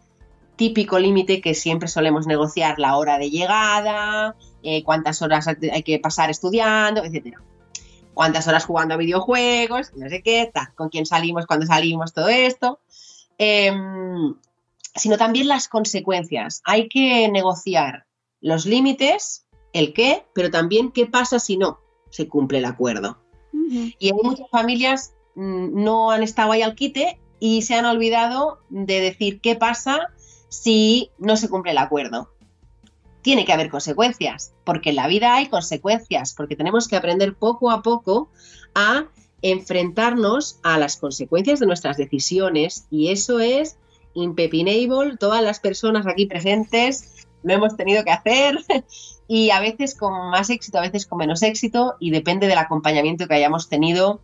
típico 0.55 0.99
límite 0.99 1.41
que 1.41 1.53
siempre 1.53 1.87
solemos 1.87 2.27
negociar, 2.27 2.79
la 2.79 2.97
hora 2.97 3.17
de 3.17 3.29
llegada, 3.29 4.35
eh, 4.61 4.83
cuántas 4.83 5.21
horas 5.21 5.47
hay 5.47 5.83
que 5.83 5.99
pasar 5.99 6.29
estudiando, 6.29 7.03
etcétera. 7.03 7.41
Cuántas 8.13 8.47
horas 8.49 8.65
jugando 8.65 8.95
a 8.95 8.97
videojuegos, 8.97 9.93
no 9.95 10.09
sé 10.09 10.21
qué, 10.21 10.51
con 10.75 10.89
quién 10.89 11.05
salimos, 11.05 11.45
cuándo 11.45 11.65
salimos, 11.65 12.13
todo 12.13 12.27
esto. 12.27 12.81
Eh, 13.37 13.71
sino 14.95 15.17
también 15.17 15.47
las 15.47 15.67
consecuencias. 15.67 16.61
Hay 16.65 16.89
que 16.89 17.29
negociar 17.29 18.05
los 18.41 18.65
límites, 18.65 19.45
el 19.73 19.93
qué, 19.93 20.25
pero 20.33 20.51
también 20.51 20.91
qué 20.91 21.05
pasa 21.05 21.39
si 21.39 21.57
no 21.57 21.79
se 22.09 22.27
cumple 22.27 22.59
el 22.59 22.65
acuerdo. 22.65 23.17
Y 23.53 24.07
hay 24.07 24.13
muchas 24.23 24.49
familias 24.49 25.13
mmm, 25.35 25.83
no 25.83 26.11
han 26.11 26.23
estado 26.23 26.51
ahí 26.51 26.61
al 26.61 26.75
quite 26.75 27.19
y 27.39 27.61
se 27.61 27.75
han 27.75 27.85
olvidado 27.85 28.59
de 28.69 28.99
decir 28.99 29.39
qué 29.41 29.55
pasa 29.55 30.09
si 30.49 31.11
no 31.17 31.37
se 31.37 31.49
cumple 31.49 31.71
el 31.71 31.77
acuerdo. 31.77 32.29
Tiene 33.21 33.45
que 33.45 33.53
haber 33.53 33.69
consecuencias, 33.69 34.53
porque 34.63 34.89
en 34.89 34.95
la 34.95 35.07
vida 35.07 35.35
hay 35.35 35.47
consecuencias, 35.47 36.33
porque 36.33 36.55
tenemos 36.55 36.87
que 36.87 36.95
aprender 36.95 37.35
poco 37.35 37.69
a 37.69 37.81
poco 37.81 38.29
a 38.73 39.07
enfrentarnos 39.41 40.59
a 40.63 40.77
las 40.77 40.97
consecuencias 40.97 41.59
de 41.59 41.65
nuestras 41.65 41.97
decisiones 41.97 42.87
y 42.89 43.09
eso 43.09 43.39
es 43.39 43.77
impepinable. 44.13 45.17
Todas 45.17 45.43
las 45.43 45.59
personas 45.59 46.07
aquí 46.07 46.25
presentes 46.25 47.18
lo 47.43 47.53
hemos 47.53 47.75
tenido 47.75 48.03
que 48.03 48.11
hacer 48.11 48.57
y 49.27 49.51
a 49.51 49.59
veces 49.59 49.95
con 49.95 50.31
más 50.31 50.49
éxito, 50.49 50.77
a 50.77 50.81
veces 50.81 51.05
con 51.05 51.19
menos 51.19 51.43
éxito 51.43 51.95
y 51.99 52.11
depende 52.11 52.47
del 52.47 52.57
acompañamiento 52.57 53.27
que 53.27 53.35
hayamos 53.35 53.69
tenido, 53.69 54.21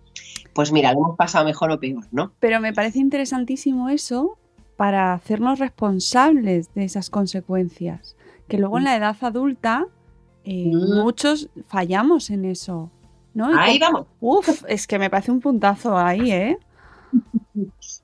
pues 0.53 0.71
mira, 0.71 0.93
lo 0.93 0.99
hemos 0.99 1.17
pasado 1.17 1.45
mejor 1.45 1.71
o 1.71 1.79
peor, 1.79 2.05
¿no? 2.11 2.31
Pero 2.39 2.59
me 2.59 2.73
parece 2.73 2.99
interesantísimo 2.99 3.89
eso 3.89 4.37
para 4.77 5.13
hacernos 5.13 5.59
responsables 5.59 6.73
de 6.73 6.83
esas 6.83 7.09
consecuencias, 7.09 8.15
que 8.47 8.57
luego 8.57 8.77
en 8.77 8.83
la 8.83 8.95
edad 8.95 9.15
adulta 9.21 9.85
eh, 10.43 10.71
mm. 10.73 11.01
muchos 11.01 11.49
fallamos 11.67 12.29
en 12.29 12.45
eso, 12.45 12.91
¿no? 13.33 13.57
Ahí 13.57 13.79
vamos. 13.79 14.07
Uf, 14.19 14.63
es 14.67 14.85
que 14.87 14.99
me 14.99 15.09
parece 15.09 15.31
un 15.31 15.39
puntazo 15.39 15.97
ahí, 15.97 16.31
¿eh? 16.31 16.57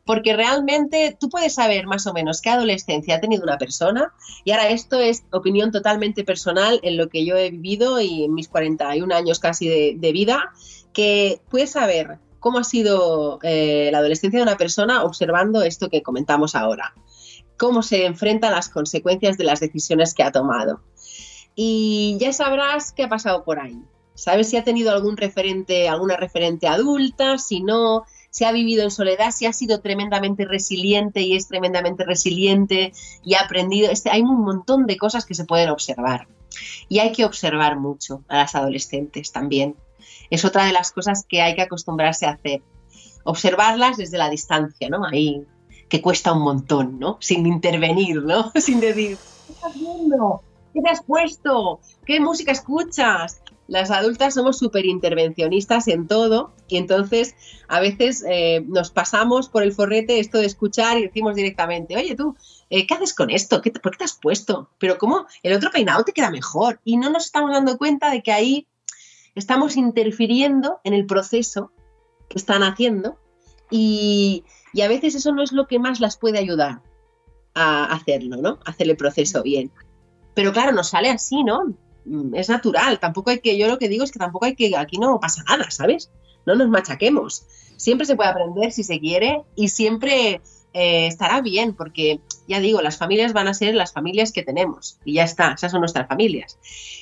Porque 0.05 0.35
realmente 0.35 1.15
tú 1.19 1.29
puedes 1.29 1.53
saber 1.53 1.85
más 1.87 2.07
o 2.07 2.13
menos 2.13 2.41
qué 2.41 2.49
adolescencia 2.49 3.15
ha 3.15 3.21
tenido 3.21 3.43
una 3.43 3.57
persona 3.57 4.13
y 4.43 4.51
ahora 4.51 4.69
esto 4.69 4.99
es 4.99 5.23
opinión 5.31 5.71
totalmente 5.71 6.23
personal 6.23 6.79
en 6.83 6.97
lo 6.97 7.09
que 7.09 7.25
yo 7.25 7.37
he 7.37 7.51
vivido 7.51 8.01
y 8.01 8.25
en 8.25 8.33
mis 8.33 8.47
41 8.47 9.13
años 9.13 9.39
casi 9.39 9.67
de, 9.67 9.95
de 9.97 10.11
vida, 10.11 10.51
que 10.93 11.41
puedes 11.49 11.71
saber 11.71 12.19
cómo 12.41 12.57
ha 12.57 12.63
sido 12.63 13.39
eh, 13.43 13.89
la 13.91 13.99
adolescencia 13.99 14.39
de 14.39 14.43
una 14.43 14.57
persona 14.57 15.03
observando 15.03 15.61
esto 15.61 15.89
que 15.89 16.01
comentamos 16.01 16.55
ahora, 16.55 16.93
cómo 17.55 17.83
se 17.83 18.05
enfrenta 18.05 18.47
a 18.47 18.51
las 18.51 18.67
consecuencias 18.67 19.37
de 19.37 19.43
las 19.43 19.59
decisiones 19.59 20.13
que 20.13 20.23
ha 20.23 20.31
tomado. 20.31 20.81
Y 21.55 22.17
ya 22.19 22.33
sabrás 22.33 22.91
qué 22.91 23.03
ha 23.03 23.09
pasado 23.09 23.43
por 23.43 23.59
ahí. 23.59 23.77
Sabes 24.15 24.49
si 24.49 24.57
ha 24.57 24.63
tenido 24.63 24.91
algún 24.91 25.17
referente, 25.17 25.87
alguna 25.87 26.17
referente 26.17 26.67
adulta, 26.67 27.37
si 27.37 27.61
no, 27.61 28.05
si 28.31 28.45
ha 28.45 28.51
vivido 28.51 28.83
en 28.83 28.91
soledad, 28.91 29.31
si 29.31 29.45
ha 29.45 29.53
sido 29.53 29.81
tremendamente 29.81 30.45
resiliente 30.45 31.21
y 31.21 31.35
es 31.35 31.47
tremendamente 31.47 32.05
resiliente 32.05 32.93
y 33.23 33.35
ha 33.35 33.41
aprendido. 33.41 33.91
Este, 33.91 34.09
hay 34.09 34.21
un 34.21 34.41
montón 34.41 34.87
de 34.87 34.97
cosas 34.97 35.25
que 35.25 35.35
se 35.35 35.45
pueden 35.45 35.69
observar. 35.69 36.27
Y 36.89 36.99
hay 36.99 37.11
que 37.11 37.25
observar 37.25 37.77
mucho 37.77 38.23
a 38.29 38.37
las 38.37 38.55
adolescentes 38.55 39.31
también. 39.31 39.75
Es 40.29 40.45
otra 40.45 40.65
de 40.65 40.71
las 40.71 40.91
cosas 40.91 41.25
que 41.27 41.41
hay 41.41 41.55
que 41.55 41.61
acostumbrarse 41.61 42.25
a 42.25 42.31
hacer. 42.31 42.61
Observarlas 43.23 43.97
desde 43.97 44.17
la 44.17 44.29
distancia, 44.29 44.89
¿no? 44.89 45.05
Ahí, 45.05 45.45
que 45.89 46.01
cuesta 46.01 46.31
un 46.31 46.41
montón, 46.41 46.99
¿no? 46.99 47.17
Sin 47.19 47.45
intervenir, 47.45 48.23
¿no? 48.23 48.51
Sin 48.55 48.79
decir, 48.79 49.17
¿qué 49.45 49.53
estás 49.53 49.73
viendo? 49.75 50.41
¿Qué 50.73 50.81
te 50.81 50.89
has 50.89 51.03
puesto? 51.03 51.81
¿Qué 52.05 52.21
música 52.21 52.53
escuchas? 52.53 53.40
Las 53.67 53.89
adultas 53.91 54.33
somos 54.33 54.57
súper 54.57 54.85
intervencionistas 54.85 55.87
en 55.87 56.07
todo 56.07 56.51
y 56.67 56.77
entonces 56.77 57.35
a 57.67 57.79
veces 57.79 58.23
eh, 58.27 58.63
nos 58.67 58.91
pasamos 58.91 59.47
por 59.47 59.63
el 59.63 59.71
forrete 59.71 60.19
esto 60.19 60.39
de 60.39 60.45
escuchar 60.45 60.97
y 60.97 61.03
decimos 61.03 61.35
directamente, 61.35 61.95
oye 61.95 62.15
tú, 62.15 62.35
eh, 62.69 62.85
¿qué 62.85 62.95
haces 62.95 63.13
con 63.13 63.29
esto? 63.29 63.61
¿Qué 63.61 63.71
te- 63.71 63.79
¿Por 63.79 63.93
qué 63.93 63.99
te 63.99 64.03
has 64.03 64.15
puesto? 64.15 64.69
Pero 64.77 64.97
¿cómo? 64.97 65.25
El 65.43 65.53
otro 65.53 65.71
peinado 65.71 66.03
te 66.03 66.11
queda 66.11 66.31
mejor. 66.31 66.81
Y 66.83 66.97
no 66.97 67.09
nos 67.09 67.25
estamos 67.25 67.51
dando 67.51 67.77
cuenta 67.77 68.11
de 68.11 68.21
que 68.21 68.31
ahí 68.31 68.67
estamos 69.35 69.77
interfiriendo 69.77 70.79
en 70.83 70.93
el 70.93 71.05
proceso 71.05 71.71
que 72.27 72.37
están 72.37 72.63
haciendo 72.63 73.17
y, 73.69 74.43
a 74.81 74.87
veces 74.87 75.15
eso 75.15 75.31
no 75.33 75.43
es 75.43 75.53
lo 75.53 75.67
que 75.67 75.79
más 75.79 75.99
las 75.99 76.17
puede 76.17 76.39
ayudar 76.39 76.81
a 77.53 77.85
hacerlo, 77.85 78.37
¿no? 78.37 78.59
Hacer 78.65 78.89
el 78.89 78.97
proceso 78.97 79.43
bien. 79.43 79.71
Pero 80.33 80.51
claro, 80.51 80.71
nos 80.71 80.89
sale 80.89 81.09
así, 81.09 81.43
¿no? 81.43 81.73
Mm, 82.05 82.35
Es 82.35 82.49
natural, 82.49 82.99
tampoco 82.99 83.29
hay 83.29 83.39
que, 83.39 83.57
yo 83.57 83.67
lo 83.67 83.77
que 83.77 83.89
digo 83.89 84.03
es 84.03 84.11
que 84.11 84.19
tampoco 84.19 84.45
hay 84.45 84.55
que, 84.55 84.75
aquí 84.75 84.97
no 84.97 85.19
pasa 85.19 85.43
nada, 85.47 85.69
¿sabes? 85.71 86.11
No 86.45 86.55
nos 86.55 86.69
machaquemos. 86.69 87.45
Siempre 87.77 88.05
se 88.05 88.15
puede 88.15 88.29
aprender 88.29 88.71
si 88.71 88.83
se 88.83 88.99
quiere 88.99 89.43
y 89.55 89.69
siempre 89.69 90.41
eh, 90.73 91.07
estará 91.07 91.41
bien, 91.41 91.73
porque 91.73 92.21
ya 92.47 92.59
digo, 92.59 92.81
las 92.81 92.97
familias 92.97 93.33
van 93.33 93.47
a 93.47 93.53
ser 93.53 93.75
las 93.75 93.93
familias 93.93 94.31
que 94.31 94.43
tenemos 94.43 94.97
y 95.03 95.13
ya 95.13 95.23
está, 95.23 95.53
esas 95.53 95.71
son 95.71 95.81
nuestras 95.81 96.07
familias. 96.07 96.57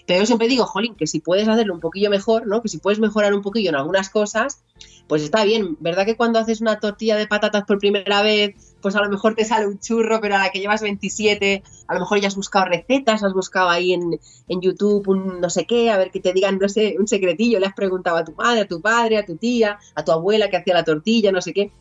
Pero 0.08 0.20
yo 0.20 0.26
siempre 0.26 0.48
digo, 0.48 0.66
jolín, 0.66 0.96
que 0.96 1.08
si 1.08 1.20
puedes 1.20 1.48
hacerlo 1.48 1.74
un 1.74 1.80
poquillo 1.80 2.10
mejor, 2.10 2.48
¿no? 2.48 2.62
Que 2.62 2.70
si 2.70 2.80
puedes 2.80 3.00
mejorar 3.00 3.34
un 3.34 3.42
poquillo 3.42 3.70
en 3.70 3.76
algunas 3.76 4.10
cosas, 4.10 4.64
pues 5.08 5.24
está 5.24 5.44
bien. 5.44 5.78
¿Verdad 5.80 6.06
que 6.06 6.16
cuando 6.16 6.40
haces 6.40 6.62
una 6.62 6.80
tortilla 6.80 7.16
de 7.16 7.28
patatas 7.28 7.66
por 7.66 7.80
primera 7.80 8.22
vez, 8.22 8.56
pues 8.82 8.96
a 8.96 9.02
lo 9.02 9.10
mejor 9.10 9.36
te 9.36 9.46
sale 9.46 9.68
un 9.68 9.80
churro, 9.80 10.22
pero 10.22 10.36
a 10.36 10.40
la 10.40 10.52
que 10.52 10.60
llevas 10.60 10.82
27, 10.82 11.64
a 11.88 11.94
lo 11.94 12.00
mejor 12.00 12.20
ya 12.20 12.28
has 12.28 12.36
buscado 12.36 12.66
recetas, 12.66 13.24
has 13.24 13.34
buscado 13.34 13.70
ahí 13.70 13.94
en, 13.94 14.20
en 14.48 14.62
YouTube 14.62 15.08
un 15.08 15.42
no 15.42 15.50
sé 15.50 15.66
qué, 15.66 15.90
a 15.90 15.98
ver 15.98 16.12
que 16.12 16.20
te 16.20 16.32
digan, 16.32 16.60
no 16.60 16.70
sé, 16.70 16.96
un 17.00 17.08
secretillo, 17.08 17.60
le 17.60 17.66
has 17.66 17.74
preguntado 17.74 18.18
a 18.18 18.24
tu 18.24 18.34
madre, 18.34 18.62
a 18.62 18.68
tu 18.68 18.82
padre, 18.82 19.18
a 19.18 19.26
tu 19.26 19.36
tía, 19.36 19.80
a 19.96 20.04
tu 20.04 20.12
abuela 20.12 20.50
que 20.50 20.58
hacía 20.58 20.76
la 20.76 20.84
tortilla, 20.84 21.32
no 21.32 21.42
sé 21.42 21.54
qué. 21.54 21.72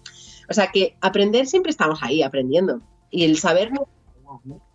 O 0.49 0.55
sea 0.55 0.69
que 0.73 0.97
aprender 1.01 1.47
siempre 1.47 1.71
estamos 1.71 2.01
ahí 2.03 2.23
aprendiendo. 2.23 2.81
Y 3.11 3.25
el 3.25 3.37
saber 3.39 3.73
no. 3.73 3.89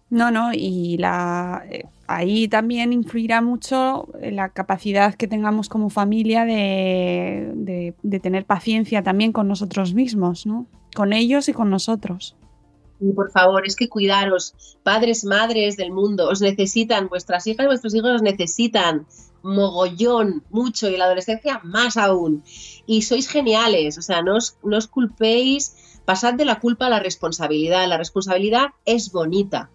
No, 0.09 0.29
no, 0.29 0.51
y 0.53 0.97
la, 0.97 1.63
eh, 1.71 1.85
ahí 2.05 2.47
también 2.47 2.93
influirá 2.93 3.41
mucho 3.41 4.07
la 4.21 4.49
capacidad 4.49 5.15
que 5.15 5.27
tengamos 5.27 5.69
como 5.69 5.89
familia 5.89 6.45
de, 6.45 7.51
de- 7.55 7.95
de 8.03 8.19
tener 8.19 8.45
paciencia 8.45 9.01
también 9.01 9.31
con 9.31 9.47
nosotros 9.47 9.95
mismos, 9.95 10.45
¿no? 10.45 10.67
Con 10.95 11.13
ellos 11.13 11.49
y 11.49 11.53
con 11.53 11.71
nosotros. 11.71 12.35
Y 12.99 13.11
por 13.11 13.31
favor, 13.31 13.65
es 13.65 13.75
que 13.75 13.89
cuidaros, 13.89 14.77
padres, 14.83 15.25
madres 15.25 15.77
del 15.77 15.91
mundo, 15.91 16.29
os 16.29 16.41
necesitan, 16.41 17.09
vuestras 17.09 17.47
hijas 17.47 17.63
y 17.63 17.67
vuestros 17.67 17.95
hijos 17.95 18.11
os 18.11 18.21
necesitan 18.21 19.07
mogollón, 19.43 20.43
mucho, 20.49 20.89
y 20.89 20.93
en 20.93 20.99
la 20.99 21.05
adolescencia 21.05 21.61
más 21.63 21.97
aún. 21.97 22.43
Y 22.85 23.03
sois 23.03 23.27
geniales, 23.27 23.97
o 23.97 24.01
sea, 24.01 24.21
no 24.21 24.37
os, 24.37 24.57
no 24.63 24.77
os 24.77 24.87
culpéis, 24.87 25.99
pasad 26.05 26.33
de 26.33 26.45
la 26.45 26.59
culpa 26.59 26.87
a 26.87 26.89
la 26.89 26.99
responsabilidad. 26.99 27.87
La 27.87 27.97
responsabilidad 27.97 28.69
es 28.85 29.11
bonita. 29.11 29.69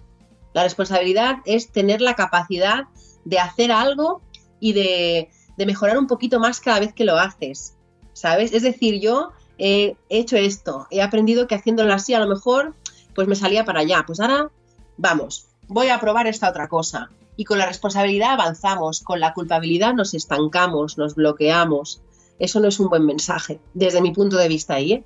La 0.55 0.63
responsabilidad 0.63 1.37
es 1.45 1.71
tener 1.71 2.01
la 2.01 2.15
capacidad 2.15 2.85
de 3.25 3.39
hacer 3.39 3.71
algo 3.71 4.23
y 4.59 4.73
de, 4.73 5.31
de 5.57 5.67
mejorar 5.67 5.99
un 5.99 6.07
poquito 6.07 6.41
más 6.41 6.61
cada 6.61 6.81
vez 6.81 6.95
que 6.95 7.05
lo 7.05 7.19
haces, 7.19 7.77
¿sabes? 8.13 8.53
Es 8.53 8.63
decir, 8.63 9.01
yo 9.01 9.33
he 9.59 9.97
hecho 10.09 10.37
esto, 10.37 10.87
he 10.91 11.03
aprendido 11.03 11.47
que 11.47 11.57
haciéndolo 11.57 11.93
así 11.93 12.15
a 12.15 12.21
lo 12.21 12.29
mejor 12.29 12.75
pues 13.15 13.27
me 13.27 13.35
salía 13.35 13.65
para 13.65 13.81
allá. 13.81 14.05
Pues 14.07 14.21
ahora, 14.21 14.51
vamos, 14.97 15.49
voy 15.67 15.89
a 15.89 15.99
probar 15.99 16.29
esta 16.29 16.49
otra 16.49 16.69
cosa. 16.69 17.11
Y 17.39 17.45
con 17.45 17.59
la 17.59 17.67
responsabilidad 17.67 18.33
avanzamos, 18.33 19.01
con 19.01 19.21
la 19.21 19.33
culpabilidad 19.33 19.95
nos 19.95 20.13
estancamos, 20.13 20.99
nos 20.99 21.15
bloqueamos. 21.15 22.03
Eso 22.41 22.59
no 22.59 22.67
es 22.67 22.81
un 22.81 22.89
buen 22.89 23.07
mensaje, 23.07 23.61
desde 23.75 24.01
mi 24.01 24.11
punto 24.11 24.37
de 24.37 24.49
vista 24.49 24.75
ahí. 24.75 24.95
¿eh? 24.95 25.03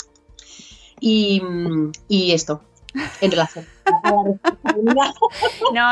Y, 0.98 1.42
y 2.08 2.32
esto, 2.32 2.62
en 3.20 3.30
relación. 3.30 3.66
No, 5.74 5.90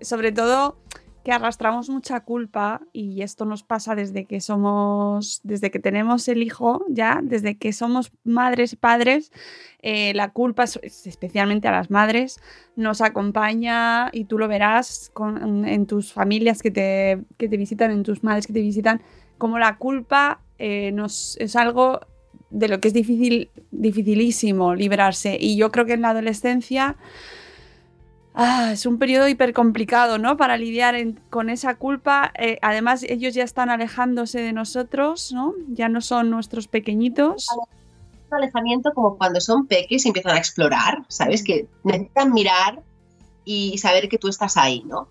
sobre 0.00 0.32
todo 0.32 0.76
que 1.22 1.32
arrastramos 1.32 1.88
mucha 1.88 2.20
culpa 2.20 2.80
y 2.92 3.22
esto 3.22 3.44
nos 3.44 3.62
pasa 3.62 3.94
desde 3.94 4.24
que 4.24 4.40
somos, 4.40 5.40
desde 5.44 5.70
que 5.70 5.78
tenemos 5.78 6.26
el 6.28 6.42
hijo, 6.42 6.84
ya, 6.88 7.20
desde 7.22 7.56
que 7.56 7.72
somos 7.72 8.12
madres 8.24 8.76
padres, 8.76 9.32
eh, 9.82 10.12
la 10.14 10.30
culpa, 10.30 10.64
es- 10.64 10.80
especialmente 11.06 11.68
a 11.68 11.72
las 11.72 11.90
madres, 11.90 12.40
nos 12.76 13.00
acompaña 13.00 14.10
y 14.12 14.24
tú 14.24 14.38
lo 14.38 14.48
verás 14.48 15.12
en 15.64 15.86
tus 15.86 16.12
familias 16.12 16.62
que 16.62 16.70
te, 16.70 17.22
que 17.38 17.48
te 17.48 17.56
visitan, 17.56 17.90
en 17.90 18.02
tus 18.02 18.22
madres 18.24 18.46
que 18.46 18.52
te 18.52 18.60
visitan, 18.60 19.00
como 19.38 19.58
la 19.58 19.76
culpa 19.78 20.40
eh, 20.58 20.92
nos, 20.92 21.36
es 21.38 21.56
algo 21.56 22.00
de 22.50 22.68
lo 22.68 22.80
que 22.80 22.88
es 22.88 22.94
difícil, 22.94 23.50
dificilísimo 23.70 24.74
librarse. 24.74 25.36
Y 25.40 25.56
yo 25.56 25.70
creo 25.72 25.86
que 25.86 25.94
en 25.94 26.02
la 26.02 26.10
adolescencia 26.10 26.96
Ah, 28.34 28.70
es 28.72 28.86
un 28.86 28.98
periodo 28.98 29.28
hiper 29.28 29.52
complicado, 29.52 30.18
¿no? 30.18 30.36
Para 30.36 30.56
lidiar 30.56 30.96
con 31.28 31.50
esa 31.50 31.74
culpa. 31.74 32.32
Eh, 32.38 32.58
además, 32.62 33.02
ellos 33.02 33.34
ya 33.34 33.44
están 33.44 33.68
alejándose 33.68 34.40
de 34.40 34.52
nosotros, 34.52 35.32
¿no? 35.32 35.54
Ya 35.68 35.88
no 35.88 36.00
son 36.00 36.30
nuestros 36.30 36.66
pequeñitos. 36.66 37.48
un 38.30 38.36
alejamiento 38.38 38.92
como 38.94 39.18
cuando 39.18 39.40
son 39.40 39.66
peques 39.66 40.06
y 40.06 40.08
empiezan 40.08 40.36
a 40.36 40.38
explorar, 40.38 41.04
¿sabes? 41.08 41.44
Que 41.44 41.68
necesitan 41.84 42.32
mirar 42.32 42.80
y 43.44 43.76
saber 43.76 44.08
que 44.08 44.16
tú 44.16 44.28
estás 44.28 44.56
ahí, 44.56 44.82
¿no? 44.86 45.08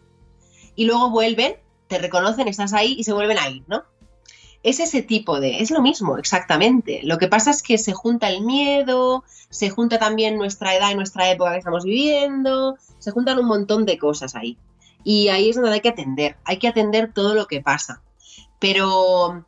Y 0.76 0.86
luego 0.86 1.12
vuelven, 1.12 1.56
te 1.88 2.00
reconocen, 2.00 2.48
estás 2.48 2.74
ahí 2.74 2.96
y 2.98 3.04
se 3.04 3.14
vuelven 3.14 3.38
a 3.38 3.50
ir, 3.50 3.64
¿no? 3.68 3.84
Es 4.64 4.80
ese 4.80 5.02
tipo 5.02 5.40
de, 5.40 5.60
es 5.62 5.72
lo 5.72 5.82
mismo, 5.82 6.18
exactamente. 6.18 7.00
Lo 7.04 7.18
que 7.18 7.28
pasa 7.28 7.50
es 7.50 7.64
que 7.64 7.78
se 7.80 7.94
junta 7.94 8.30
el 8.30 8.42
miedo, 8.42 9.24
se 9.50 9.70
junta 9.72 9.98
también 9.98 10.38
nuestra 10.38 10.76
edad 10.76 10.92
y 10.92 10.96
nuestra 10.96 11.32
época 11.32 11.54
que 11.54 11.58
estamos 11.58 11.84
viviendo, 11.84 12.78
se 13.00 13.10
juntan 13.12 13.40
un 13.40 13.48
montón 13.48 13.86
de 13.86 13.98
cosas 13.98 14.36
ahí. 14.36 14.58
Y 15.04 15.30
ahí 15.30 15.50
es 15.50 15.56
donde 15.56 15.72
hay 15.72 15.82
que 15.82 15.90
atender, 15.90 16.38
hay 16.46 16.58
que 16.58 16.68
atender 16.68 17.12
todo 17.12 17.34
lo 17.34 17.48
que 17.48 17.60
pasa. 17.62 18.04
Pero 18.60 19.46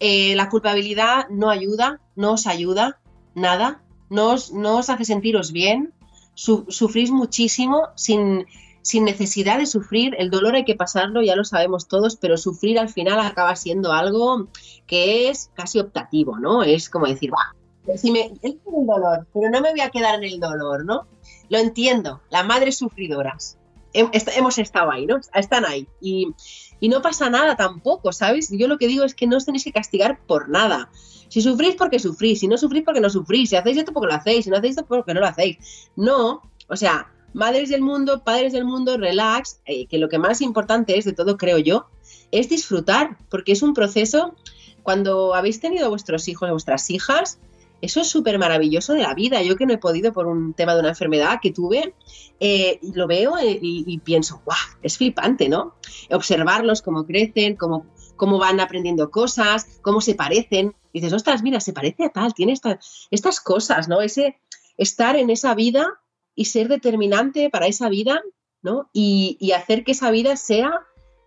eh, 0.00 0.34
la 0.34 0.48
culpabilidad 0.48 1.28
no 1.28 1.50
ayuda, 1.50 2.00
no 2.16 2.32
os 2.32 2.46
ayuda, 2.46 2.98
nada, 3.34 3.82
no 4.08 4.30
os, 4.32 4.50
no 4.52 4.78
os 4.78 4.88
hace 4.88 5.04
sentiros 5.04 5.52
bien, 5.52 5.92
su- 6.34 6.64
sufrís 6.68 7.10
muchísimo 7.10 7.88
sin, 7.96 8.46
sin 8.84 9.04
necesidad 9.04 9.58
de 9.58 9.64
sufrir, 9.64 10.14
el 10.18 10.28
dolor 10.28 10.56
hay 10.56 10.66
que 10.66 10.74
pasarlo, 10.74 11.22
ya 11.22 11.36
lo 11.36 11.44
sabemos 11.44 11.88
todos, 11.88 12.16
pero 12.16 12.36
sufrir 12.36 12.78
al 12.78 12.90
final 12.90 13.18
acaba 13.18 13.56
siendo 13.56 13.92
algo 13.92 14.48
que 14.86 15.30
es 15.30 15.50
casi 15.54 15.80
optativo, 15.80 16.38
¿no? 16.38 16.62
Es 16.62 16.90
como 16.90 17.06
decir, 17.06 17.32
va, 17.32 17.96
si 17.96 18.10
me, 18.10 18.34
el 18.42 18.60
dolor, 18.64 19.26
pero 19.32 19.48
no 19.48 19.62
me 19.62 19.70
voy 19.70 19.80
a 19.80 19.88
quedar 19.88 20.16
en 20.16 20.24
el 20.24 20.38
dolor, 20.38 20.84
¿no? 20.84 21.06
Lo 21.48 21.56
entiendo, 21.56 22.20
las 22.28 22.44
madres 22.44 22.76
sufridoras, 22.76 23.56
hemos 23.94 24.58
estado 24.58 24.90
ahí, 24.90 25.06
¿no? 25.06 25.18
Están 25.32 25.64
ahí. 25.64 25.88
Y, 26.02 26.34
y 26.78 26.90
no 26.90 27.00
pasa 27.00 27.30
nada 27.30 27.56
tampoco, 27.56 28.12
¿sabes? 28.12 28.50
Yo 28.50 28.68
lo 28.68 28.76
que 28.76 28.86
digo 28.86 29.04
es 29.04 29.14
que 29.14 29.26
no 29.26 29.38
os 29.38 29.46
tenéis 29.46 29.64
que 29.64 29.72
castigar 29.72 30.18
por 30.26 30.50
nada. 30.50 30.90
Si 31.28 31.40
sufrís, 31.40 31.76
porque 31.76 31.98
sufrís. 31.98 32.40
Si 32.40 32.48
no 32.48 32.58
sufrís, 32.58 32.82
porque 32.84 33.00
no 33.00 33.08
sufrís. 33.08 33.50
Si 33.50 33.56
hacéis 33.56 33.78
esto, 33.78 33.92
porque 33.92 34.08
lo 34.08 34.14
hacéis. 34.14 34.44
Si 34.44 34.50
no 34.50 34.56
hacéis 34.56 34.76
esto, 34.76 34.86
porque 34.86 35.14
no 35.14 35.20
lo 35.20 35.26
hacéis. 35.26 35.90
No, 35.96 36.42
o 36.68 36.76
sea, 36.76 37.13
madres 37.34 37.68
del 37.68 37.82
mundo, 37.82 38.24
padres 38.24 38.52
del 38.52 38.64
mundo, 38.64 38.96
relax, 38.96 39.60
eh, 39.66 39.86
que 39.86 39.98
lo 39.98 40.08
que 40.08 40.18
más 40.18 40.40
importante 40.40 40.96
es 40.96 41.04
de 41.04 41.12
todo, 41.12 41.36
creo 41.36 41.58
yo, 41.58 41.86
es 42.30 42.48
disfrutar, 42.48 43.18
porque 43.28 43.52
es 43.52 43.62
un 43.62 43.74
proceso, 43.74 44.34
cuando 44.82 45.34
habéis 45.34 45.60
tenido 45.60 45.90
vuestros 45.90 46.28
hijos, 46.28 46.50
vuestras 46.50 46.90
hijas, 46.90 47.38
eso 47.80 48.00
es 48.00 48.08
súper 48.08 48.38
maravilloso 48.38 48.94
de 48.94 49.02
la 49.02 49.12
vida. 49.14 49.42
Yo 49.42 49.56
que 49.56 49.66
no 49.66 49.74
he 49.74 49.78
podido 49.78 50.12
por 50.12 50.26
un 50.26 50.54
tema 50.54 50.72
de 50.74 50.80
una 50.80 50.88
enfermedad 50.90 51.40
que 51.42 51.50
tuve, 51.52 51.94
eh, 52.40 52.78
lo 52.94 53.06
veo 53.06 53.36
eh, 53.36 53.58
y, 53.60 53.98
pienso, 53.98 54.40
¡guau! 54.44 54.56
Es 54.82 54.96
flipante, 54.96 55.50
¿no? 55.50 55.74
Observarlos, 56.10 56.80
cómo 56.80 57.04
crecen, 57.04 57.56
cómo, 57.56 57.84
cómo 58.16 58.38
van 58.38 58.60
aprendiendo 58.60 59.10
cosas, 59.10 59.66
cómo 59.82 60.00
se 60.00 60.14
parecen. 60.14 60.74
Y 60.92 61.00
dices, 61.00 61.12
ostras, 61.12 61.42
mira, 61.42 61.60
se 61.60 61.74
parece 61.74 62.04
a 62.04 62.08
tal, 62.10 62.32
tiene 62.32 62.52
esta- 62.52 62.78
estas 63.10 63.40
cosas, 63.40 63.88
¿no? 63.88 64.00
Ese 64.00 64.38
estar 64.78 65.16
en 65.16 65.28
esa 65.28 65.54
vida 65.54 66.00
y 66.34 66.46
ser 66.46 66.68
determinante 66.68 67.50
para 67.50 67.66
esa 67.66 67.88
vida, 67.88 68.22
¿no? 68.62 68.88
Y, 68.92 69.36
y 69.40 69.52
hacer 69.52 69.84
que 69.84 69.92
esa 69.92 70.10
vida 70.10 70.36
sea 70.36 70.80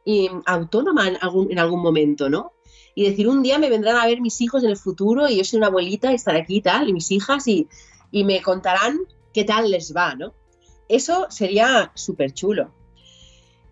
eh, 0.05 0.30
autónoma 0.45 1.08
en 1.08 1.18
algún, 1.22 1.51
en 1.51 1.60
algún 1.60 1.82
momento, 1.82 2.30
¿no? 2.30 2.53
Y 2.95 3.10
decir, 3.10 3.28
un 3.28 3.43
día 3.43 3.60
me 3.60 3.70
vendrán 3.70 3.97
a 3.97 4.05
ver 4.05 4.22
mis 4.22 4.41
hijos 4.41 4.64
en 4.64 4.70
el 4.70 4.78
futuro 4.78 5.30
y 5.30 5.38
yo 5.38 5.43
soy 5.43 5.58
una 5.58 5.68
abuelita 5.68 6.12
y 6.12 6.16
estaré 6.16 6.41
aquí 6.41 6.58
y 6.58 6.62
tal, 6.62 6.89
y 6.89 6.93
mis 6.93 7.12
hijas, 7.12 7.47
y, 7.47 7.68
y 8.12 8.24
me 8.24 8.41
contarán 8.41 8.99
qué 9.34 9.43
tal 9.43 9.70
les 9.70 9.95
va, 9.95 10.16
¿no? 10.16 10.34
Eso 10.89 11.28
sería 11.30 11.91
súper 11.93 12.34
chulo. 12.34 12.72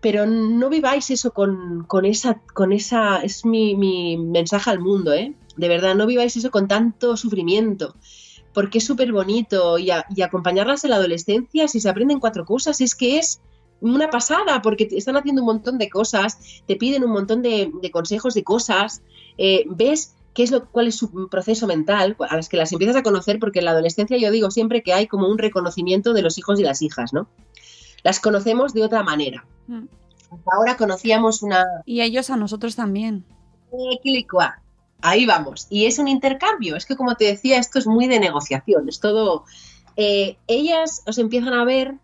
Pero 0.02 0.28
no 0.28 0.70
viváis 0.70 1.10
eso 1.10 1.32
con, 1.32 1.86
con 1.88 2.06
esa, 2.06 2.42
con 2.54 2.72
esa, 2.72 3.22
es 3.22 3.46
mi, 3.46 3.76
mi 3.76 4.18
mensaje 4.18 4.70
al 4.70 4.80
mundo, 4.80 5.14
¿eh? 5.14 5.34
De 5.58 5.68
verdad, 5.68 5.96
no 5.96 6.06
viváis 6.06 6.36
eso 6.36 6.52
con 6.52 6.68
tanto 6.68 7.18
sufrimiento, 7.18 7.96
porque 8.56 8.80
es 8.80 8.86
súper 8.86 9.12
bonito 9.12 9.78
y, 9.78 9.92
a- 9.92 10.06
y 10.16 10.24
acompañarlas 10.24 10.84
en 10.84 10.90
la 10.90 10.96
adolescencia, 10.96 11.68
si 11.68 11.80
se 11.80 11.90
aprenden 11.90 12.20
cuatro 12.20 12.46
cosas, 12.46 12.82
es 12.82 12.96
que 12.96 13.20
es 13.20 13.40
una 13.82 14.10
pasada 14.10 14.62
porque 14.64 14.86
te 14.88 14.98
están 14.98 15.18
haciendo 15.18 15.42
un 15.44 15.48
montón 15.48 15.78
de 15.78 15.90
cosas, 15.90 16.40
te 16.66 16.76
piden 16.78 17.04
un 17.04 17.12
montón 17.12 17.44
de, 17.44 17.72
de 17.82 17.92
consejos 17.92 18.34
de 18.34 18.44
cosas, 18.44 19.02
eh, 19.38 19.66
ves 19.68 20.16
qué 20.34 20.44
es 20.44 20.52
lo, 20.52 20.66
cuál 20.72 20.88
es 20.88 20.96
su 20.96 21.30
proceso 21.30 21.68
mental, 21.68 22.16
a 22.30 22.36
las 22.36 22.50
que 22.50 22.58
las 22.58 22.72
empiezas 22.72 22.96
a 22.96 23.04
conocer, 23.04 23.38
porque 23.40 23.60
en 23.60 23.66
la 23.66 23.72
adolescencia 23.72 24.18
yo 24.18 24.32
digo 24.32 24.50
siempre 24.52 24.82
que 24.82 24.94
hay 24.94 25.08
como 25.08 25.28
un 25.28 25.38
reconocimiento 25.38 26.14
de 26.14 26.22
los 26.22 26.38
hijos 26.38 26.60
y 26.60 26.64
las 26.64 26.82
hijas, 26.82 27.14
¿no? 27.14 27.28
Las 28.04 28.20
conocemos 28.20 28.74
de 28.74 28.84
otra 28.84 29.04
manera. 29.04 29.46
Mm. 29.68 29.86
Hasta 30.32 30.52
ahora 30.58 30.78
conocíamos 30.78 31.42
una... 31.44 31.66
Y 31.86 32.02
ellos 32.02 32.30
a 32.30 32.38
nosotros 32.38 32.76
también. 32.76 33.24
Ahí 35.02 35.26
vamos. 35.26 35.68
Y 35.70 35.86
es 35.86 36.00
un 36.00 36.08
intercambio. 36.08 36.76
Es 36.76 36.86
que, 36.86 36.96
como 36.96 37.16
te 37.16 37.26
decía, 37.26 37.58
esto 37.60 37.80
es 37.80 37.88
muy 37.88 38.08
de 38.08 38.20
negociación. 38.20 38.90
Es 38.90 39.00
todo. 39.00 39.46
eh, 39.96 40.38
ellas 40.48 41.04
os 41.06 41.18
empiezan 41.18 41.54
a 41.54 41.64
ver 41.64 41.96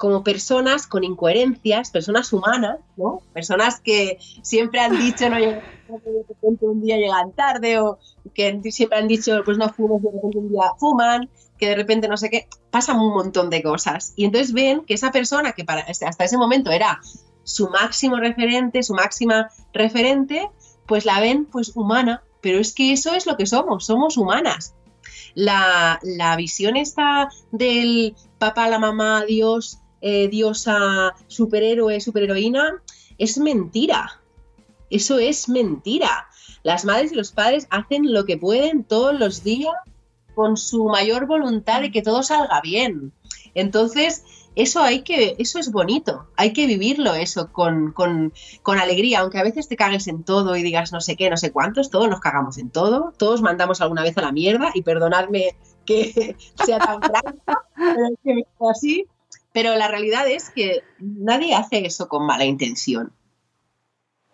como 0.00 0.24
personas 0.24 0.86
con 0.86 1.04
incoherencias, 1.04 1.90
personas 1.90 2.32
humanas, 2.32 2.78
¿no? 2.96 3.20
Personas 3.34 3.80
que 3.80 4.16
siempre 4.40 4.80
han 4.80 4.98
dicho 4.98 5.28
no 5.28 5.38
llegan 5.38 5.60
tarde, 5.86 6.24
un 6.62 6.80
día 6.80 6.96
llegan 6.96 7.32
tarde, 7.32 7.78
o 7.78 7.98
que 8.32 8.62
siempre 8.72 8.96
han 8.96 9.08
dicho 9.08 9.42
pues 9.44 9.58
no 9.58 9.68
fumes, 9.68 10.02
de 10.02 10.10
repente 10.10 10.38
un 10.38 10.48
día 10.48 10.72
fuman, 10.78 11.28
que 11.58 11.68
de 11.68 11.74
repente 11.74 12.08
no 12.08 12.16
sé 12.16 12.30
qué. 12.30 12.48
Pasan 12.70 12.98
un 12.98 13.12
montón 13.12 13.50
de 13.50 13.62
cosas. 13.62 14.14
Y 14.16 14.24
entonces 14.24 14.54
ven 14.54 14.86
que 14.86 14.94
esa 14.94 15.12
persona 15.12 15.52
que 15.52 15.66
para, 15.66 15.82
hasta 15.82 16.24
ese 16.24 16.38
momento 16.38 16.70
era 16.70 16.98
su 17.44 17.68
máximo 17.68 18.16
referente, 18.16 18.82
su 18.82 18.94
máxima 18.94 19.50
referente, 19.74 20.48
pues 20.86 21.04
la 21.04 21.20
ven 21.20 21.44
pues 21.44 21.76
humana, 21.76 22.22
pero 22.40 22.58
es 22.58 22.72
que 22.74 22.92
eso 22.92 23.14
es 23.14 23.26
lo 23.26 23.36
que 23.36 23.46
somos, 23.46 23.86
somos 23.86 24.16
humanas. 24.16 24.74
La, 25.34 26.00
la 26.02 26.36
visión 26.36 26.76
esta 26.76 27.28
del 27.52 28.14
papá, 28.38 28.68
la 28.68 28.78
mamá, 28.78 29.24
Dios, 29.24 29.78
eh, 30.00 30.28
diosa, 30.28 31.14
superhéroe, 31.26 32.00
superheroína, 32.00 32.82
es 33.18 33.38
mentira. 33.38 34.20
Eso 34.88 35.18
es 35.18 35.48
mentira. 35.48 36.28
Las 36.62 36.84
madres 36.84 37.12
y 37.12 37.16
los 37.16 37.32
padres 37.32 37.66
hacen 37.70 38.12
lo 38.12 38.24
que 38.24 38.38
pueden 38.38 38.84
todos 38.84 39.18
los 39.18 39.44
días 39.44 39.74
con 40.34 40.56
su 40.56 40.84
mayor 40.84 41.26
voluntad 41.26 41.82
de 41.82 41.92
que 41.92 42.02
todo 42.02 42.22
salga 42.22 42.60
bien. 42.60 43.12
Entonces, 43.54 44.24
eso 44.56 44.82
hay 44.82 45.02
que, 45.02 45.36
eso 45.38 45.58
es 45.58 45.70
bonito, 45.70 46.26
hay 46.36 46.52
que 46.52 46.66
vivirlo 46.66 47.14
eso 47.14 47.52
con, 47.52 47.92
con, 47.92 48.32
con, 48.62 48.78
alegría, 48.78 49.20
aunque 49.20 49.38
a 49.38 49.44
veces 49.44 49.68
te 49.68 49.76
cagues 49.76 50.08
en 50.08 50.24
todo 50.24 50.56
y 50.56 50.62
digas 50.62 50.92
no 50.92 51.00
sé 51.00 51.16
qué, 51.16 51.30
no 51.30 51.36
sé 51.36 51.52
cuántos, 51.52 51.90
todos 51.90 52.08
nos 52.08 52.20
cagamos 52.20 52.58
en 52.58 52.70
todo, 52.70 53.12
todos 53.16 53.42
mandamos 53.42 53.80
alguna 53.80 54.02
vez 54.02 54.18
a 54.18 54.22
la 54.22 54.32
mierda 54.32 54.70
y 54.74 54.82
perdonadme 54.82 55.54
que 55.86 56.36
sea 56.64 56.78
tan 56.78 57.00
franca, 57.00 57.64
pero 58.22 58.70
así, 58.70 59.06
pero 59.52 59.76
la 59.76 59.88
realidad 59.88 60.28
es 60.28 60.50
que 60.50 60.82
nadie 60.98 61.54
hace 61.54 61.86
eso 61.86 62.08
con 62.08 62.26
mala 62.26 62.44
intención. 62.44 63.12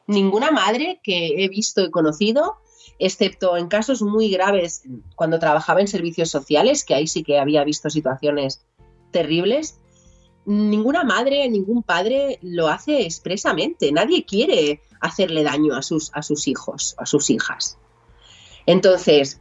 Ninguna 0.06 0.50
madre 0.50 1.00
que 1.02 1.44
he 1.44 1.48
visto 1.48 1.82
y 1.82 1.90
conocido, 1.90 2.58
excepto 2.98 3.56
en 3.56 3.68
casos 3.68 4.02
muy 4.02 4.30
graves 4.30 4.82
cuando 5.16 5.38
trabajaba 5.38 5.80
en 5.80 5.88
servicios 5.88 6.30
sociales, 6.30 6.84
que 6.84 6.94
ahí 6.94 7.06
sí 7.06 7.24
que 7.24 7.38
había 7.38 7.64
visto 7.64 7.90
situaciones 7.90 8.64
terribles, 9.10 9.80
ninguna 10.46 11.04
madre, 11.04 11.48
ningún 11.48 11.82
padre 11.82 12.38
lo 12.42 12.68
hace 12.68 13.02
expresamente. 13.02 13.92
Nadie 13.92 14.24
quiere 14.24 14.80
hacerle 15.00 15.42
daño 15.42 15.74
a 15.74 15.82
sus, 15.82 16.10
a 16.14 16.22
sus 16.22 16.48
hijos, 16.48 16.94
a 16.98 17.06
sus 17.06 17.28
hijas. 17.30 17.78
Entonces, 18.64 19.40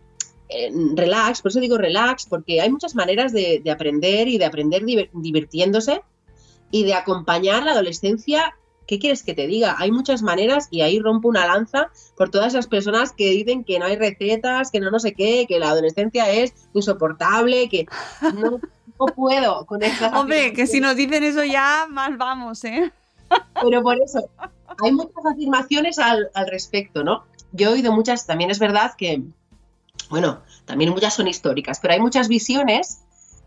eh, 0.50 0.72
relax, 0.96 1.42
por 1.42 1.52
eso 1.52 1.60
digo 1.60 1.78
relax, 1.78 2.26
porque 2.26 2.62
hay 2.62 2.70
muchas 2.70 2.96
maneras 2.96 3.32
de, 3.32 3.62
de 3.64 3.72
aprender 3.72 4.28
y 4.28 4.38
de 4.38 4.46
aprender 4.46 4.84
divir, 4.84 5.10
divirtiéndose 5.14 6.02
y 6.72 6.84
de 6.84 6.96
acompañar 6.96 7.64
la 7.64 7.72
adolescencia. 7.72 8.58
¿Qué 8.88 9.00
quieres 9.00 9.24
que 9.24 9.34
te 9.34 9.48
diga? 9.48 9.76
Hay 9.80 9.92
muchas 9.92 10.22
maneras 10.22 10.68
y 10.70 10.82
ahí 10.82 11.00
rompo 11.00 11.28
una 11.28 11.46
lanza 11.46 11.90
por 12.16 12.30
todas 12.30 12.54
esas 12.54 12.68
personas 12.68 13.14
que 13.14 13.30
dicen 13.32 13.64
que 13.64 13.80
no 13.80 13.86
hay 13.86 13.96
recetas, 13.96 14.72
que 14.72 14.80
no 14.80 14.92
no 14.92 15.00
sé 15.00 15.14
qué, 15.14 15.46
que 15.48 15.60
la 15.60 15.70
adolescencia 15.70 16.30
es 16.30 16.54
insoportable, 16.74 17.68
que 17.70 17.88
no, 18.22 18.60
no 19.00 19.06
puedo 19.16 19.66
con 19.66 19.84
estas 19.84 20.14
Hombre, 20.14 20.54
que 20.54 20.68
si 20.68 20.80
nos 20.80 20.96
dicen 20.96 21.24
eso 21.24 21.44
ya, 21.44 21.88
más 21.90 22.18
vamos, 22.18 22.64
¿eh? 22.64 22.92
Pero 23.62 23.82
por 23.82 23.98
eso, 24.00 24.30
hay 24.84 24.92
muchas 24.92 25.26
afirmaciones 25.26 25.98
al, 25.98 26.30
al, 26.34 26.48
respecto, 26.48 27.04
¿no? 27.04 27.24
Yo 27.52 27.70
he 27.70 27.74
oído 27.74 27.92
muchas, 27.92 28.28
también 28.28 28.52
es 28.52 28.60
verdad 28.60 28.94
que, 28.96 29.24
bueno, 30.10 30.42
también 30.66 30.92
muchas 30.92 31.16
son 31.16 31.28
históricas, 31.28 31.80
pero 31.80 31.96
hay 31.96 32.00
muchas 32.00 32.28
visiones 32.28 33.02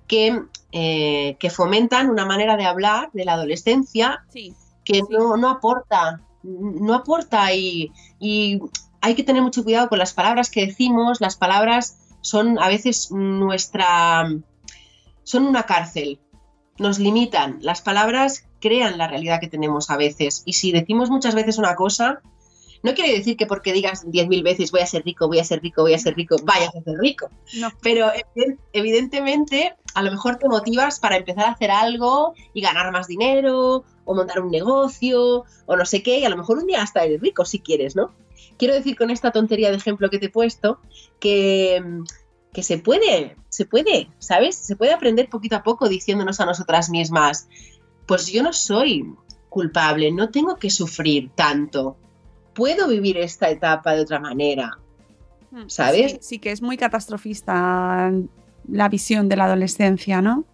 que, 0.09 0.43
eh, 0.73 1.37
que 1.39 1.51
fomentan 1.51 2.11
una 2.11 2.27
manera 2.27 2.57
de 2.57 2.65
hablar 2.65 3.11
de 3.13 3.25
la 3.25 3.35
adolescencia 3.35 4.25
sí, 4.33 4.55
que. 4.89 5.03
No, 5.11 5.37
no, 5.37 5.51
aporta, 5.51 6.21
no 6.43 6.95
aporta 6.95 7.53
y, 7.53 7.93
y 8.19 8.61
hay 9.01 9.15
que 9.15 9.23
tener 9.23 9.43
mucho 9.43 9.63
cuidado 9.63 9.89
con 9.89 9.99
las 9.99 10.15
palabras 10.15 10.51
que 10.51 10.67
decimos, 10.67 11.21
las 11.21 11.37
palabras 11.37 11.99
son 12.21 12.59
a 12.59 12.69
veces 12.69 13.11
nuestra 13.13 14.29
son 15.23 15.47
una 15.47 15.65
cárcel, 15.65 16.21
nos 16.79 16.99
limitan. 16.99 17.59
Las 17.61 17.83
palabras 17.83 18.47
crean 18.61 18.97
la 18.97 19.09
realidad 19.09 19.41
que 19.41 19.49
tenemos 19.49 19.91
a 19.91 19.97
veces. 19.97 20.43
Y 20.47 20.55
si 20.55 20.73
decimos 20.73 21.11
muchas 21.11 21.35
veces 21.35 21.59
una 21.59 21.75
cosa, 21.75 22.23
no 22.83 22.95
quiere 22.95 23.13
decir 23.13 23.37
que 23.37 23.47
porque 23.47 23.73
digas 23.73 24.11
diez 24.11 24.29
mil 24.29 24.43
veces 24.43 24.71
voy 24.71 24.81
a 24.81 24.87
ser 24.87 25.05
rico, 25.05 25.27
voy 25.27 25.39
a 25.39 25.45
ser 25.45 25.63
rico, 25.63 25.83
voy 25.83 25.95
a 25.95 25.99
ser 25.99 26.15
rico, 26.15 26.37
vayas 26.45 26.75
a 26.75 26.83
ser 26.83 26.97
rico. 26.99 27.31
No. 27.55 27.71
Pero 27.83 28.11
evidentemente 28.73 29.75
a 29.95 30.03
lo 30.03 30.11
mejor 30.11 30.37
te 30.37 30.49
motivas 30.49 31.01
para 31.01 31.17
empezar 31.17 31.47
a 31.47 31.53
hacer 31.53 31.71
algo 31.71 32.35
y 32.55 32.61
ganar 32.61 32.93
más 32.93 33.09
dinero 33.09 33.85
o 34.05 34.15
montar 34.15 34.41
un 34.41 34.51
negocio 34.51 35.45
o 35.67 35.77
no 35.77 35.85
sé 35.85 36.03
qué 36.03 36.19
y 36.19 36.25
a 36.25 36.29
lo 36.29 36.37
mejor 36.37 36.59
un 36.59 36.67
día 36.67 36.83
hasta 36.83 37.05
eres 37.05 37.21
rico 37.21 37.45
si 37.45 37.59
quieres, 37.61 37.97
¿no? 37.97 38.13
Quiero 38.57 38.75
decir 38.75 38.97
con 38.97 39.11
esta 39.11 39.31
tontería 39.31 39.71
de 39.71 39.77
ejemplo 39.77 40.11
que 40.11 40.19
te 40.19 40.27
he 40.27 40.31
puesto 40.31 40.81
que 41.21 41.83
que 42.53 42.63
se 42.63 42.79
puede, 42.79 43.37
se 43.49 43.67
puede, 43.67 44.09
¿sabes? 44.19 44.57
Se 44.57 44.77
puede 44.77 44.93
aprender 44.93 45.29
poquito 45.29 45.57
a 45.57 45.63
poco 45.63 45.89
diciéndonos 45.89 46.41
a 46.41 46.47
nosotras 46.47 46.91
mismas, 46.91 47.49
pues 48.07 48.29
yo 48.29 48.43
no 48.43 48.53
soy 48.53 49.15
culpable, 49.49 50.11
no 50.13 50.31
tengo 50.31 50.57
que 50.57 50.71
sufrir 50.71 51.31
tanto, 51.35 51.97
puedo 52.59 52.89
vivir 52.89 53.17
esta 53.19 53.49
etapa 53.49 53.95
de 53.95 54.01
otra 54.01 54.19
manera, 54.19 54.79
¿sabes? 55.69 56.11
Sí, 56.11 56.19
sí 56.21 56.39
que 56.41 56.51
es 56.51 56.61
muy 56.61 56.77
catastrofista 56.77 58.11
la 58.69 58.89
visión 58.89 59.29
de 59.29 59.37
la 59.37 59.45
adolescencia, 59.45 60.21
¿no? 60.21 60.45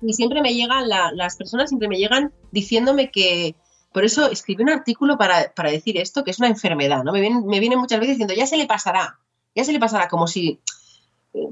Y 0.00 0.14
siempre 0.14 0.40
me 0.40 0.54
llegan, 0.54 0.88
la, 0.88 1.12
las 1.12 1.36
personas 1.36 1.68
siempre 1.68 1.88
me 1.88 1.98
llegan 1.98 2.32
diciéndome 2.52 3.10
que, 3.10 3.54
por 3.92 4.06
eso 4.06 4.30
escribí 4.30 4.62
un 4.62 4.70
artículo 4.70 5.18
para, 5.18 5.52
para 5.54 5.70
decir 5.70 5.98
esto, 5.98 6.24
que 6.24 6.30
es 6.30 6.38
una 6.38 6.48
enfermedad, 6.48 7.04
¿no? 7.04 7.12
Me 7.12 7.20
vienen, 7.20 7.44
me 7.44 7.60
vienen 7.60 7.80
muchas 7.80 8.00
veces 8.00 8.14
diciendo, 8.14 8.32
ya 8.32 8.46
se 8.46 8.56
le 8.56 8.66
pasará, 8.66 9.18
ya 9.54 9.62
se 9.62 9.74
le 9.74 9.78
pasará, 9.78 10.08
como 10.08 10.26
si 10.28 10.62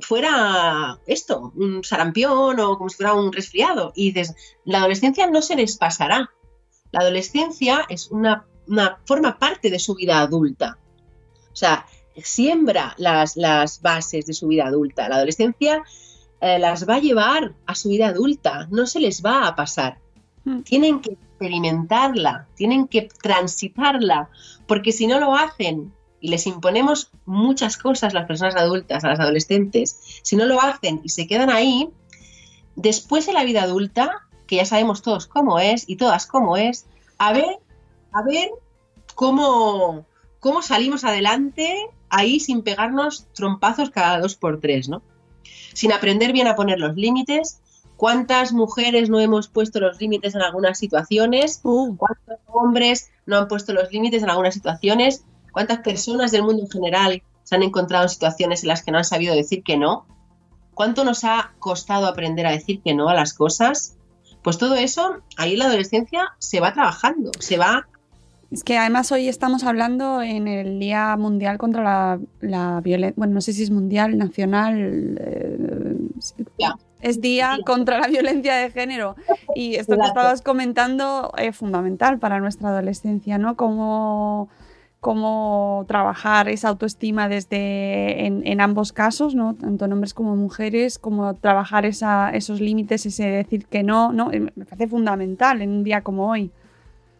fuera 0.00 0.98
esto, 1.06 1.52
un 1.56 1.84
sarampión 1.84 2.58
o 2.58 2.78
como 2.78 2.88
si 2.88 2.96
fuera 2.96 3.12
un 3.12 3.34
resfriado. 3.34 3.92
Y 3.94 4.12
dices, 4.12 4.34
la 4.64 4.78
adolescencia 4.78 5.26
no 5.26 5.42
se 5.42 5.56
les 5.56 5.76
pasará. 5.76 6.30
La 6.90 7.00
adolescencia 7.00 7.84
es 7.90 8.10
una, 8.10 8.46
una 8.68 8.98
forma 9.04 9.38
parte 9.38 9.70
de 9.70 9.78
su 9.78 9.94
vida 9.94 10.20
adulta. 10.20 10.78
O 11.52 11.56
sea, 11.56 11.86
siembra 12.22 12.94
las, 12.98 13.36
las 13.36 13.80
bases 13.82 14.26
de 14.26 14.32
su 14.32 14.48
vida 14.48 14.66
adulta. 14.66 15.08
La 15.08 15.16
adolescencia 15.16 15.82
eh, 16.40 16.58
las 16.58 16.88
va 16.88 16.96
a 16.96 17.00
llevar 17.00 17.54
a 17.66 17.74
su 17.74 17.88
vida 17.88 18.08
adulta, 18.08 18.68
no 18.70 18.86
se 18.86 19.00
les 19.00 19.24
va 19.24 19.46
a 19.46 19.56
pasar. 19.56 19.98
Hmm. 20.44 20.60
Tienen 20.60 21.00
que 21.00 21.12
experimentarla, 21.12 22.46
tienen 22.54 22.86
que 22.86 23.08
transitarla, 23.22 24.28
porque 24.66 24.92
si 24.92 25.06
no 25.06 25.18
lo 25.20 25.34
hacen 25.34 25.92
y 26.20 26.28
les 26.28 26.46
imponemos 26.46 27.10
muchas 27.26 27.76
cosas 27.76 28.12
a 28.12 28.18
las 28.18 28.26
personas 28.26 28.56
adultas, 28.56 29.04
a 29.04 29.08
las 29.08 29.20
adolescentes, 29.20 30.20
si 30.22 30.36
no 30.36 30.46
lo 30.46 30.60
hacen 30.60 31.00
y 31.04 31.08
se 31.10 31.26
quedan 31.26 31.50
ahí, 31.50 31.90
después 32.76 33.26
de 33.26 33.32
la 33.32 33.44
vida 33.44 33.62
adulta, 33.62 34.26
que 34.46 34.56
ya 34.56 34.64
sabemos 34.64 35.02
todos 35.02 35.26
cómo 35.26 35.58
es 35.58 35.88
y 35.88 35.96
todas 35.96 36.26
cómo 36.26 36.56
es, 36.56 36.86
a 37.18 37.32
ver, 37.32 37.58
a 38.14 38.22
ver 38.22 38.50
cómo, 39.14 40.06
cómo 40.40 40.62
salimos 40.62 41.04
adelante 41.04 41.74
ahí 42.08 42.40
sin 42.40 42.62
pegarnos 42.62 43.26
trompazos 43.34 43.90
cada 43.90 44.20
dos 44.20 44.36
por 44.36 44.60
tres, 44.60 44.88
¿no? 44.88 45.02
Sin 45.72 45.92
aprender 45.92 46.32
bien 46.32 46.46
a 46.46 46.56
poner 46.56 46.78
los 46.78 46.94
límites. 46.96 47.60
¿Cuántas 47.96 48.52
mujeres 48.52 49.10
no 49.10 49.20
hemos 49.20 49.48
puesto 49.48 49.80
los 49.80 50.00
límites 50.00 50.34
en 50.34 50.42
algunas 50.42 50.78
situaciones? 50.78 51.60
Uh. 51.62 51.96
¿Cuántos 51.96 52.38
hombres 52.46 53.10
no 53.26 53.38
han 53.38 53.48
puesto 53.48 53.72
los 53.72 53.90
límites 53.92 54.22
en 54.22 54.30
algunas 54.30 54.54
situaciones? 54.54 55.24
¿Cuántas 55.52 55.78
personas 55.80 56.30
del 56.30 56.42
mundo 56.42 56.62
en 56.62 56.70
general 56.70 57.22
se 57.42 57.54
han 57.54 57.62
encontrado 57.62 58.04
en 58.04 58.10
situaciones 58.10 58.62
en 58.62 58.68
las 58.68 58.82
que 58.82 58.90
no 58.90 58.98
han 58.98 59.04
sabido 59.04 59.34
decir 59.34 59.62
que 59.62 59.76
no? 59.76 60.06
¿Cuánto 60.74 61.04
nos 61.04 61.24
ha 61.24 61.52
costado 61.58 62.06
aprender 62.06 62.46
a 62.46 62.50
decir 62.50 62.80
que 62.82 62.94
no 62.94 63.08
a 63.08 63.14
las 63.14 63.32
cosas? 63.32 63.96
Pues 64.42 64.58
todo 64.58 64.74
eso, 64.74 65.22
ahí 65.36 65.52
en 65.52 65.60
la 65.60 65.66
adolescencia 65.66 66.34
se 66.38 66.60
va 66.60 66.72
trabajando, 66.72 67.30
se 67.38 67.56
va... 67.56 67.88
Es 68.54 68.62
que 68.62 68.78
además 68.78 69.10
hoy 69.10 69.26
estamos 69.26 69.64
hablando 69.64 70.22
en 70.22 70.46
el 70.46 70.78
Día 70.78 71.16
Mundial 71.16 71.58
contra 71.58 71.82
la, 71.82 72.20
la 72.40 72.80
Violencia, 72.82 73.14
bueno, 73.16 73.34
no 73.34 73.40
sé 73.40 73.52
si 73.52 73.64
es 73.64 73.72
mundial, 73.72 74.16
nacional, 74.16 75.18
eh, 75.20 75.96
es 77.00 77.20
día 77.20 77.58
contra 77.66 77.98
la 77.98 78.06
violencia 78.06 78.54
de 78.54 78.70
género. 78.70 79.16
Y 79.56 79.74
esto 79.74 79.96
que 79.98 80.06
estabas 80.06 80.40
comentando 80.40 81.32
es 81.36 81.56
fundamental 81.56 82.20
para 82.20 82.38
nuestra 82.38 82.68
adolescencia, 82.68 83.38
¿no? 83.38 83.56
Cómo, 83.56 84.48
cómo 85.00 85.84
trabajar 85.88 86.48
esa 86.48 86.68
autoestima 86.68 87.28
desde 87.28 88.24
en, 88.24 88.46
en 88.46 88.60
ambos 88.60 88.92
casos, 88.92 89.34
¿no? 89.34 89.56
Tanto 89.56 89.84
en 89.86 89.94
hombres 89.94 90.14
como 90.14 90.34
en 90.34 90.38
mujeres, 90.38 91.00
cómo 91.00 91.34
trabajar 91.34 91.86
esa, 91.86 92.30
esos 92.30 92.60
límites, 92.60 93.04
ese 93.04 93.26
decir 93.26 93.66
que 93.66 93.82
no, 93.82 94.12
¿no? 94.12 94.30
Eh, 94.30 94.38
Me 94.54 94.64
parece 94.64 94.86
fundamental 94.86 95.60
en 95.60 95.70
un 95.70 95.82
día 95.82 96.02
como 96.02 96.30
hoy. 96.30 96.52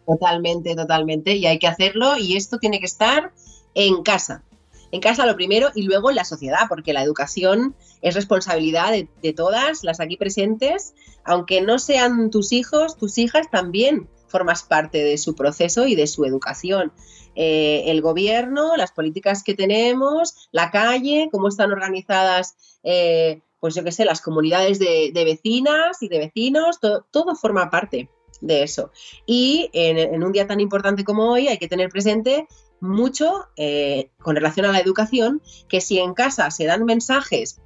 Totalmente, 0.05 0.75
totalmente. 0.75 1.35
Y 1.35 1.45
hay 1.45 1.59
que 1.59 1.67
hacerlo 1.67 2.17
y 2.17 2.35
esto 2.37 2.57
tiene 2.59 2.79
que 2.79 2.85
estar 2.85 3.31
en 3.73 4.03
casa. 4.03 4.43
En 4.91 5.01
casa 5.01 5.25
lo 5.25 5.35
primero 5.35 5.69
y 5.75 5.83
luego 5.83 6.09
en 6.09 6.15
la 6.15 6.23
sociedad, 6.25 6.67
porque 6.69 6.93
la 6.93 7.03
educación 7.03 7.75
es 8.01 8.15
responsabilidad 8.15 8.93
de, 8.93 9.33
todas 9.33 9.83
las 9.83 9.99
aquí 9.99 10.15
presentes, 10.15 10.93
aunque 11.23 11.61
no 11.61 11.79
sean 11.79 12.29
tus 12.29 12.51
hijos, 12.53 12.97
tus 12.97 13.17
hijas 13.17 13.49
también 13.51 14.07
formas 14.27 14.63
parte 14.63 15.03
de 15.03 15.17
su 15.17 15.35
proceso 15.35 15.87
y 15.87 15.95
de 15.95 16.07
su 16.07 16.23
educación. 16.23 16.93
Eh, 17.35 17.83
el 17.87 18.01
gobierno, 18.01 18.77
las 18.77 18.91
políticas 18.91 19.43
que 19.43 19.55
tenemos, 19.55 20.47
la 20.51 20.71
calle, 20.71 21.29
cómo 21.31 21.47
están 21.49 21.71
organizadas, 21.71 22.55
eh, 22.83 23.41
pues 23.59 23.75
yo 23.75 23.83
qué 23.83 23.91
sé, 23.91 24.05
las 24.05 24.21
comunidades 24.21 24.77
de, 24.79 25.11
vecinas 25.13 26.01
y 26.03 26.07
de 26.07 26.19
vecinos, 26.19 26.79
to- 26.79 27.05
todo 27.11 27.35
forma 27.35 27.69
parte 27.69 28.09
de 28.41 28.63
eso. 28.63 28.91
Y 29.25 29.69
en, 29.73 30.23
un 30.23 30.31
día 30.31 30.47
tan 30.47 30.59
importante 30.59 31.03
como 31.03 31.31
hoy 31.31 31.47
hay 31.47 31.57
que 31.57 31.67
tener 31.67 31.89
presente 31.89 32.47
mucho 32.79 33.47
eh, 33.55 34.09
con 34.21 34.35
relación 34.35 34.65
a 34.65 34.71
la 34.71 34.79
educación, 34.79 35.41
que 35.67 35.81
si 35.81 35.99
en 35.99 36.13
casa 36.13 36.51
se 36.51 36.65
dan 36.65 36.85
mensajes 36.85 37.61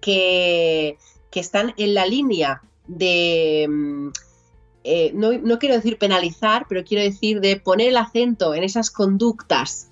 que, 0.00 0.98
que 1.30 1.40
están 1.40 1.74
en 1.76 1.94
la 1.94 2.06
línea 2.06 2.62
de, 2.86 3.66
mm, 3.68 4.08
eh, 4.84 5.12
no, 5.14 5.32
no 5.32 5.58
quiero 5.58 5.74
decir 5.74 5.98
penalizar, 5.98 6.66
pero 6.68 6.84
quiero 6.84 7.02
decir 7.02 7.40
de 7.40 7.56
poner 7.56 7.88
el 7.88 7.96
acento 7.96 8.54
en 8.54 8.64
esas 8.64 8.90
conductas 8.90 9.90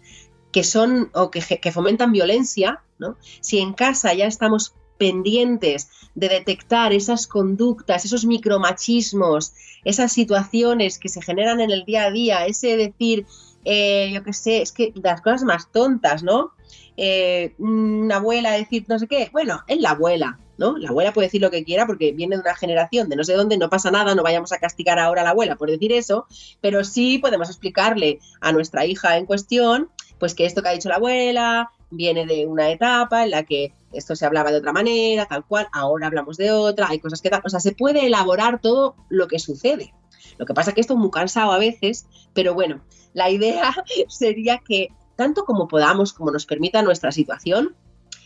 que 0.53 0.65
son 0.65 1.11
o 1.15 1.31
que, 1.31 1.41
que 1.41 1.73
fomentan 1.73 2.13
violencia, 2.13 2.83
¿no? 2.99 3.17
Si 3.41 3.59
en 3.59 3.73
casa 3.73 4.13
ya 4.13 4.27
estamos 4.27 4.75
pendientes 5.03 5.89
de 6.15 6.29
detectar 6.29 6.93
esas 6.93 7.27
conductas, 7.27 8.05
esos 8.05 8.25
micromachismos, 8.25 9.53
esas 9.85 10.13
situaciones 10.13 11.01
que 11.01 11.09
se 11.09 11.21
generan 11.21 11.61
en 11.61 11.73
el 11.73 11.85
día 11.85 12.05
a 12.05 12.13
día, 12.13 12.47
ese 12.47 12.77
decir, 12.77 13.27
eh, 13.65 14.13
yo 14.15 14.23
qué 14.23 14.33
sé, 14.33 14.63
es 14.63 14.71
que 14.71 14.93
las 15.03 15.21
cosas 15.21 15.43
más 15.43 15.73
tontas, 15.73 16.23
¿no? 16.23 16.53
Eh, 16.97 17.53
una 17.59 18.17
abuela 18.17 18.53
decir 18.53 18.85
no 18.87 18.97
sé 19.01 19.09
qué, 19.09 19.29
bueno, 19.33 19.65
es 19.67 19.81
la 19.81 19.91
abuela, 19.91 20.39
¿no? 20.57 20.79
La 20.79 20.91
abuela 20.91 21.13
puede 21.13 21.27
decir 21.27 21.41
lo 21.41 21.51
que 21.51 21.65
quiera 21.65 21.85
porque 21.85 22.13
viene 22.13 22.37
de 22.37 22.43
una 22.43 22.55
generación 22.55 23.09
de 23.09 23.17
no 23.17 23.25
sé 23.25 23.33
dónde, 23.33 23.59
no 23.59 23.71
pasa 23.71 23.91
nada, 23.91 24.15
no 24.15 24.23
vayamos 24.23 24.53
a 24.53 24.59
castigar 24.59 25.01
ahora 25.01 25.23
a 25.23 25.25
la 25.25 25.31
abuela 25.31 25.57
por 25.57 25.69
decir 25.69 25.91
eso, 25.91 26.27
pero 26.61 26.85
sí 26.85 27.19
podemos 27.19 27.49
explicarle 27.49 28.21
a 28.41 28.53
nuestra 28.53 28.87
hija 28.87 29.17
en 29.17 29.27
cuestión, 29.27 29.91
pues 30.21 30.37
que 30.37 30.47
esto 30.47 30.63
que 30.63 30.69
ha 30.69 30.73
dicho 30.73 30.91
la 30.91 30.97
abuela 30.97 31.73
viene 31.93 32.27
de 32.27 32.47
una 32.47 32.71
etapa 32.71 33.25
en 33.25 33.31
la 33.31 33.45
que 33.45 33.75
esto 33.93 34.17
se 34.17 34.27
hablaba 34.27 34.51
de 34.51 34.59
otra 34.59 34.73
manera, 34.73 35.27
tal 35.27 35.45
cual, 35.45 35.69
ahora 35.73 36.07
hablamos 36.07 36.37
de 36.37 36.51
otra, 36.51 36.89
hay 36.89 36.99
cosas 36.99 37.21
que 37.21 37.31
tal, 37.31 37.43
o 37.45 37.49
sea, 37.49 37.61
se 37.61 37.73
puede 37.73 38.07
elaborar 38.07 38.61
todo 38.61 38.97
lo 39.09 39.29
que 39.29 39.39
sucede. 39.39 39.95
Lo 40.39 40.47
que 40.47 40.55
pasa 40.55 40.71
es 40.71 40.75
que 40.75 40.81
esto 40.81 40.95
es 40.95 40.99
muy 40.99 41.11
cansado 41.11 41.53
a 41.53 41.59
veces, 41.59 42.07
pero 42.33 42.55
bueno, 42.55 42.83
la 43.13 43.31
idea 43.31 43.75
sería 44.09 44.59
que 44.59 44.89
tanto 45.17 45.45
como 45.45 45.69
podamos, 45.69 46.13
como 46.13 46.31
nos 46.31 46.47
permita 46.47 46.83
nuestra 46.83 47.13
situación, 47.13 47.77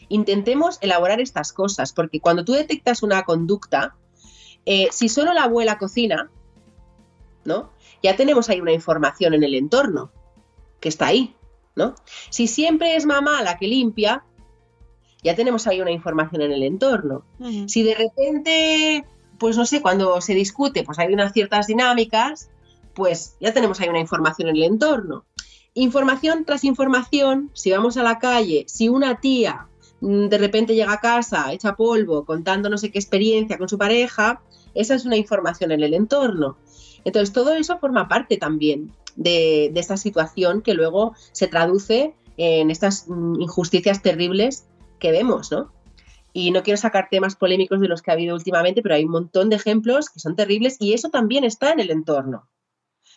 intentemos 0.09 0.79
elaborar 0.81 1.21
estas 1.21 1.53
cosas, 1.53 1.93
porque 1.93 2.21
cuando 2.21 2.45
tú 2.45 2.53
detectas 2.53 3.03
una 3.03 3.25
conducta, 3.25 3.97
eh, 4.65 4.89
si 4.93 5.09
solo 5.09 5.33
la 5.33 5.45
abuela 5.45 5.79
cocina, 5.79 6.31
¿no? 7.45 7.73
Ya 8.03 8.17
tenemos 8.17 8.49
ahí 8.49 8.61
una 8.61 8.73
información 8.73 9.35
en 9.35 9.43
el 9.43 9.55
entorno 9.55 10.13
que 10.81 10.89
está 10.89 11.07
ahí, 11.07 11.35
¿no? 11.77 11.95
Si 12.31 12.49
siempre 12.49 12.97
es 12.97 13.07
mamá 13.07 13.43
la 13.43 13.59
que 13.59 13.69
limpia, 13.69 14.25
ya 15.23 15.35
tenemos 15.35 15.67
ahí 15.67 15.81
una 15.81 15.93
información 15.93 16.43
en 16.43 16.53
el 16.53 16.63
entorno. 16.63 17.25
Si 17.67 17.83
de 17.83 17.95
repente, 17.95 19.05
pues 19.39 19.57
no 19.57 19.67
sé, 19.67 19.83
cuando 19.83 20.21
se 20.21 20.35
discute, 20.35 20.83
pues 20.83 20.99
hay 20.99 21.13
unas 21.13 21.33
ciertas 21.33 21.67
dinámicas, 21.67 22.51
pues 22.95 23.37
ya 23.41 23.53
tenemos 23.53 23.81
ahí 23.81 23.89
una 23.89 24.01
información 24.01 24.49
en 24.49 24.57
el 24.57 24.63
entorno. 24.65 25.25
Información 25.75 26.45
tras 26.45 26.65
información, 26.65 27.51
si 27.53 27.71
vamos 27.71 27.97
a 27.99 28.03
la 28.03 28.19
calle, 28.19 28.65
si 28.67 28.89
una 28.89 29.21
tía 29.21 29.69
mm, 30.01 30.29
de 30.29 30.39
repente 30.39 30.75
llega 30.75 30.93
a 30.93 31.01
casa, 31.01 31.53
echa 31.53 31.77
polvo, 31.77 32.25
contando 32.25 32.71
no 32.71 32.79
sé 32.79 32.91
qué 32.91 32.99
experiencia 32.99 33.59
con 33.59 33.69
su 33.69 33.77
pareja, 33.77 34.41
esa 34.75 34.95
es 34.95 35.05
una 35.05 35.17
información 35.17 35.73
en 35.73 35.83
el 35.83 35.93
entorno. 35.93 36.57
Entonces, 37.05 37.33
todo 37.33 37.53
eso 37.55 37.79
forma 37.79 38.09
parte 38.09 38.37
también 38.37 38.93
de, 39.17 39.73
esta 39.75 39.97
situación 39.97 40.63
que 40.63 40.75
luego 40.75 41.15
se 41.33 41.49
traduce 41.49 42.15
en 42.37 42.71
estas 42.71 43.09
mm, 43.09 43.41
injusticias 43.41 44.03
terribles 44.03 44.67
que 44.99 45.11
vemos, 45.11 45.51
¿no? 45.51 45.73
Y 46.33 46.51
no 46.51 46.63
quiero 46.63 46.77
sacar 46.77 47.09
temas 47.11 47.35
polémicos 47.35 47.81
de 47.81 47.89
los 47.89 48.03
que 48.03 48.11
ha 48.11 48.15
habido 48.15 48.35
últimamente, 48.35 48.83
pero 48.83 48.95
hay 48.95 49.05
un 49.05 49.11
montón 49.11 49.49
de 49.49 49.57
ejemplos 49.57 50.11
que 50.11 50.21
son 50.21 50.37
terribles 50.37 50.77
y 50.79 50.93
eso 50.93 51.09
también 51.09 51.45
está 51.45 51.73
en 51.73 51.81
el 51.81 51.91
entorno. 51.91 52.47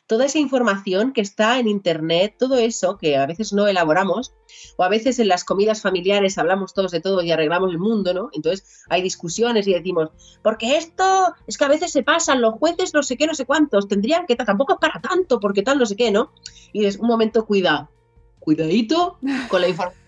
Toda 0.09 0.25
esa 0.25 0.39
información 0.39 1.13
que 1.13 1.21
está 1.21 1.59
en 1.59 1.67
Internet, 1.67 2.33
todo 2.39 2.57
eso 2.57 2.97
que 2.97 3.15
a 3.15 3.27
veces 3.27 3.53
no 3.53 3.67
elaboramos, 3.67 4.33
o 4.75 4.83
a 4.83 4.89
veces 4.89 5.19
en 5.19 5.27
las 5.27 5.43
comidas 5.43 5.83
familiares 5.83 6.39
hablamos 6.39 6.73
todos 6.73 6.89
de 6.89 6.99
todo 6.99 7.21
y 7.21 7.31
arreglamos 7.31 7.69
el 7.69 7.77
mundo, 7.77 8.11
¿no? 8.11 8.31
Entonces 8.33 8.83
hay 8.89 9.03
discusiones 9.03 9.67
y 9.67 9.73
decimos, 9.75 10.09
porque 10.41 10.77
esto 10.77 11.35
es 11.45 11.59
que 11.59 11.65
a 11.65 11.67
veces 11.67 11.91
se 11.91 12.01
pasan 12.01 12.41
los 12.41 12.55
jueces, 12.55 12.91
no 12.91 13.03
sé 13.03 13.17
qué, 13.17 13.27
no 13.27 13.35
sé 13.35 13.45
cuántos, 13.45 13.87
tendrían 13.87 14.25
que, 14.25 14.35
tampoco 14.35 14.73
es 14.73 14.79
para 14.79 14.99
tanto, 14.99 15.39
porque 15.39 15.61
tal, 15.61 15.77
no 15.77 15.85
sé 15.85 15.95
qué, 15.95 16.09
¿no? 16.09 16.31
Y 16.73 16.85
es 16.85 16.97
un 16.97 17.07
momento, 17.07 17.45
cuidado, 17.45 17.91
cuidadito 18.39 19.19
con 19.47 19.61
la 19.61 19.67
información 19.67 19.99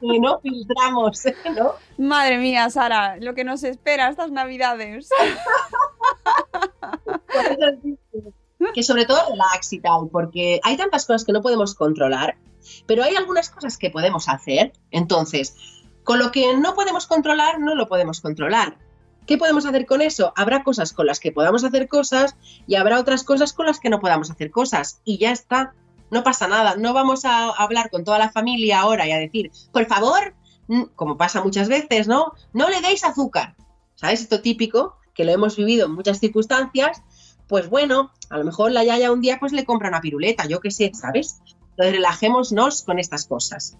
que 0.00 0.20
no 0.20 0.40
filtramos, 0.40 1.22
¿no? 1.54 1.74
Madre 1.98 2.38
mía, 2.38 2.70
Sara, 2.70 3.18
lo 3.18 3.34
que 3.34 3.44
nos 3.44 3.62
espera 3.62 4.08
estas 4.08 4.30
navidades. 4.30 5.10
Por 7.04 7.44
eso 7.44 7.78
digo 7.82 7.99
que 8.74 8.82
sobre 8.82 9.06
todo 9.06 9.20
relax 9.30 9.72
y 9.72 9.80
tal, 9.80 10.08
porque 10.10 10.60
hay 10.62 10.76
tantas 10.76 11.06
cosas 11.06 11.24
que 11.24 11.32
no 11.32 11.42
podemos 11.42 11.74
controlar, 11.74 12.36
pero 12.86 13.02
hay 13.02 13.16
algunas 13.16 13.50
cosas 13.50 13.76
que 13.76 13.90
podemos 13.90 14.28
hacer. 14.28 14.72
Entonces, 14.90 15.56
con 16.04 16.18
lo 16.18 16.30
que 16.30 16.56
no 16.56 16.74
podemos 16.74 17.06
controlar, 17.06 17.60
no 17.60 17.74
lo 17.74 17.88
podemos 17.88 18.20
controlar. 18.20 18.76
¿Qué 19.26 19.38
podemos 19.38 19.64
hacer 19.66 19.86
con 19.86 20.02
eso? 20.02 20.32
Habrá 20.36 20.64
cosas 20.64 20.92
con 20.92 21.06
las 21.06 21.20
que 21.20 21.32
podamos 21.32 21.62
hacer 21.62 21.88
cosas 21.88 22.36
y 22.66 22.74
habrá 22.74 22.98
otras 22.98 23.22
cosas 23.22 23.52
con 23.52 23.66
las 23.66 23.78
que 23.78 23.90
no 23.90 24.00
podamos 24.00 24.30
hacer 24.30 24.50
cosas. 24.50 25.00
Y 25.04 25.18
ya 25.18 25.30
está. 25.30 25.74
No 26.10 26.24
pasa 26.24 26.48
nada. 26.48 26.74
No 26.76 26.92
vamos 26.92 27.24
a 27.24 27.50
hablar 27.50 27.90
con 27.90 28.02
toda 28.02 28.18
la 28.18 28.32
familia 28.32 28.80
ahora 28.80 29.06
y 29.06 29.12
a 29.12 29.18
decir, 29.18 29.52
por 29.72 29.86
favor, 29.86 30.34
como 30.96 31.16
pasa 31.16 31.42
muchas 31.42 31.68
veces, 31.68 32.08
¿no? 32.08 32.32
No 32.52 32.68
le 32.68 32.80
deis 32.80 33.04
azúcar. 33.04 33.54
¿Sabes? 33.94 34.22
Esto 34.22 34.40
típico, 34.40 34.96
que 35.14 35.24
lo 35.24 35.32
hemos 35.32 35.56
vivido 35.56 35.86
en 35.86 35.92
muchas 35.92 36.18
circunstancias, 36.18 37.02
pues 37.50 37.68
bueno, 37.68 38.12
a 38.30 38.38
lo 38.38 38.44
mejor 38.44 38.70
la 38.70 38.84
yaya 38.84 39.10
un 39.10 39.20
día 39.20 39.38
pues 39.40 39.50
le 39.52 39.64
compra 39.64 39.88
una 39.88 40.00
piruleta, 40.00 40.46
yo 40.46 40.60
qué 40.60 40.70
sé, 40.70 40.92
¿sabes? 40.94 41.40
Entonces 41.70 41.94
relajémonos 41.94 42.84
con 42.84 43.00
estas 43.00 43.26
cosas. 43.26 43.76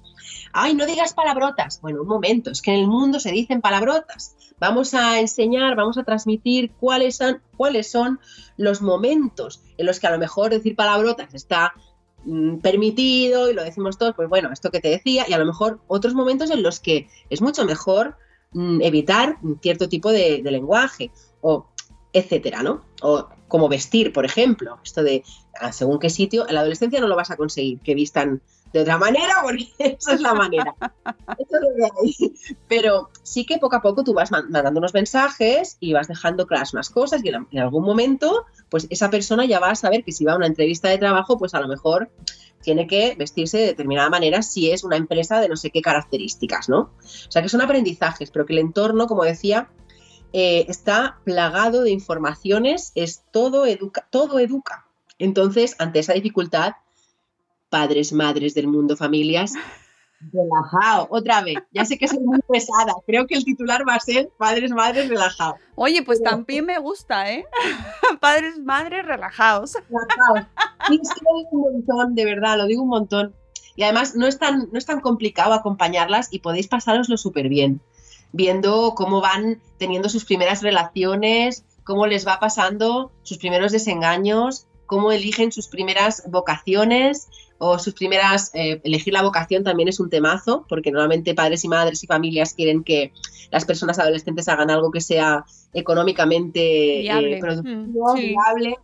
Ay, 0.53 0.75
no 0.75 0.87
digas 0.87 1.15
palabrotas. 1.15 1.81
Bueno, 1.81 2.03
un 2.03 2.09
momento, 2.09 2.51
es 2.51 2.63
que 2.63 2.73
en 2.73 2.81
el 2.81 2.89
mundo 2.89 3.21
se 3.21 3.31
dicen 3.31 3.61
palabrotas. 3.61 4.35
Vamos 4.59 4.93
a 4.95 5.21
enseñar, 5.21 5.77
vamos 5.77 5.99
a 5.99 6.03
transmitir 6.03 6.73
cuáles 6.81 7.17
son, 7.17 7.41
cuáles 7.57 7.89
son 7.89 8.19
los 8.57 8.83
momentos 8.83 9.63
en 9.79 9.87
los 9.87 10.01
que 10.01 10.09
a 10.09 10.11
lo 10.11 10.19
mejor 10.19 10.51
decir 10.51 10.75
palabrotas 10.75 11.33
está 11.33 11.73
mm, 12.25 12.57
permitido 12.57 13.49
y 13.49 13.55
lo 13.55 13.63
decimos 13.63 13.99
todos, 13.99 14.17
pues 14.17 14.29
bueno, 14.29 14.51
esto 14.53 14.73
que 14.73 14.81
te 14.81 14.89
decía, 14.89 15.27
y 15.29 15.33
a 15.33 15.39
lo 15.39 15.47
mejor 15.47 15.79
otros 15.87 16.15
momentos 16.15 16.51
en 16.51 16.65
los 16.65 16.81
que 16.81 17.09
es 17.31 17.41
mucho 17.41 17.65
mejor 17.65 18.17
mm, 18.51 18.81
evitar 18.83 19.39
cierto 19.63 19.89
tipo 19.89 20.11
de, 20.11 20.43
de 20.43 20.51
lenguaje 20.51 21.13
o 21.41 21.67
etcétera, 22.13 22.65
¿no? 22.65 22.83
O 23.03 23.29
como 23.51 23.69
vestir, 23.69 24.15
por 24.15 24.25
ejemplo, 24.25 24.79
esto 24.83 25.03
de 25.03 25.23
según 25.73 25.99
qué 25.99 26.09
sitio, 26.09 26.49
en 26.49 26.55
la 26.55 26.61
adolescencia 26.61 27.01
no 27.01 27.09
lo 27.09 27.17
vas 27.17 27.31
a 27.31 27.37
conseguir, 27.37 27.81
que 27.81 27.95
vistan 27.95 28.41
de 28.73 28.81
otra 28.81 28.97
manera, 28.97 29.35
porque 29.43 29.69
esa 29.79 30.15
es 30.15 30.21
la 30.21 30.33
manera. 30.33 30.75
Eso 31.37 31.57
es. 32.05 32.57
Pero 32.69 33.11
sí 33.23 33.45
que 33.45 33.59
poco 33.59 33.77
a 33.77 33.83
poco 33.83 34.05
tú 34.05 34.15
vas 34.15 34.31
man- 34.31 34.51
mandando 34.51 34.79
unos 34.79 34.95
mensajes 34.95 35.77
y 35.81 35.93
vas 35.93 36.09
dejando 36.09 36.47
claras 36.47 36.73
unas 36.73 36.89
cosas 36.89 37.23
y 37.25 37.29
en 37.29 37.59
algún 37.59 37.85
momento, 37.85 38.47
pues 38.71 38.87
esa 38.89 39.11
persona 39.11 39.45
ya 39.45 39.59
va 39.61 39.71
a 39.71 39.75
saber 39.75 40.05
que 40.05 40.13
si 40.13 40.25
va 40.25 40.33
a 40.33 40.37
una 40.37 40.47
entrevista 40.47 40.89
de 40.89 40.99
trabajo, 40.99 41.37
pues 41.37 41.53
a 41.55 41.61
lo 41.61 41.69
mejor 41.69 42.11
tiene 42.63 42.87
que 42.87 43.17
vestirse 43.19 43.59
de 43.59 43.67
determinada 43.67 44.11
manera 44.11 44.43
si 44.43 44.71
es 44.71 44.85
una 44.85 44.97
empresa 44.97 45.41
de 45.41 45.49
no 45.49 45.57
sé 45.57 45.71
qué 45.71 45.83
características, 45.83 46.69
¿no? 46.69 46.79
O 46.81 47.31
sea 47.31 47.43
que 47.43 47.49
son 47.49 47.63
aprendizajes, 47.63 48.31
pero 48.31 48.47
que 48.47 48.53
el 48.53 48.59
entorno, 48.61 49.07
como 49.07 49.25
decía, 49.25 49.69
eh, 50.33 50.67
está 50.69 51.19
plagado 51.25 51.83
de 51.83 51.91
informaciones, 51.91 52.93
es 52.95 53.25
todo 53.31 53.67
educa, 53.67 54.07
todo 54.11 54.39
educa. 54.39 54.87
Entonces, 55.19 55.77
ante 55.79 55.99
esa 55.99 56.15
dificultad, 56.15 56.73
padres, 57.69 58.13
madres 58.13 58.55
del 58.55 58.69
mundo, 58.69 58.97
familias, 58.97 59.55
Relajado, 60.21 61.09
otra 61.11 61.43
vez. 61.43 61.57
Ya 61.73 61.87
sé 61.87 61.97
que 61.97 62.07
soy 62.07 62.19
muy 62.19 62.41
pesada. 62.47 62.93
Creo 63.07 63.27
que 63.27 63.35
el 63.35 63.45
titular 63.45 63.89
va 63.89 63.95
a 63.95 64.01
ser 64.01 64.31
Padres, 64.37 64.71
Madres, 64.71 65.09
relajado. 65.09 65.55
Oye, 65.77 66.03
pues 66.03 66.23
también 66.23 66.67
me 66.67 66.79
gusta, 66.79 67.33
¿eh? 67.33 67.47
Padres, 68.21 68.59
madres, 68.59 69.07
relajados. 69.07 69.75
Relajados. 69.89 70.47
Sí, 70.89 71.01
es 71.03 71.09
que 71.09 71.21
lo 71.25 71.39
digo 71.39 71.49
un 71.53 71.73
montón, 71.73 72.15
de 72.15 72.25
verdad, 72.27 72.59
lo 72.59 72.67
digo 72.67 72.83
un 72.83 72.91
montón. 72.91 73.35
Y 73.77 73.83
además 73.83 74.15
no 74.15 74.27
es 74.27 74.39
tan, 74.39 74.69
no 74.71 74.79
es 74.79 74.85
tan 74.85 75.01
complicado 75.01 75.55
acompañarlas 75.55 76.29
y 76.31 76.41
podéis 76.41 76.69
pasároslo 76.69 77.17
súper 77.17 77.49
bien, 77.49 77.81
viendo 78.33 78.95
cómo 78.95 79.21
van 79.21 79.61
teniendo 79.79 80.09
sus 80.09 80.25
primeras 80.25 80.63
relaciones, 80.63 81.65
cómo 81.85 82.07
les 82.07 82.27
va 82.27 82.39
pasando 82.39 83.11
sus 83.23 83.39
primeros 83.39 83.73
desengaños, 83.73 84.67
cómo 84.87 85.13
eligen 85.13 85.53
sus 85.53 85.69
primeras 85.69 86.23
vocaciones 86.29 87.29
o 87.59 87.79
sus 87.79 87.95
primeras... 87.95 88.51
eh, 88.55 88.81
elegir 88.85 89.13
la 89.13 89.23
vocación 89.23 89.65
también 89.65 89.89
es 89.89 90.01
un 90.01 90.11
temazo, 90.11 90.65
porque 90.69 90.91
normalmente 90.91 91.35
padres 91.35 91.65
y 91.65 91.69
madres 91.69 92.03
y 92.03 92.07
familias 92.07 92.55
quieren 92.55 92.83
que 92.85 93.13
las 93.51 93.65
personas 93.65 93.99
adolescentes 93.99 94.49
hagan 94.49 94.71
algo 94.71 94.91
que 94.91 95.01
sea 95.01 95.45
económicamente 95.75 96.99
eh, 96.99 97.03
Viable. 97.03 97.39
productivo, 97.39 98.15
Mm, 98.15 98.17
sí. 98.17 98.29
viable. 98.29 98.77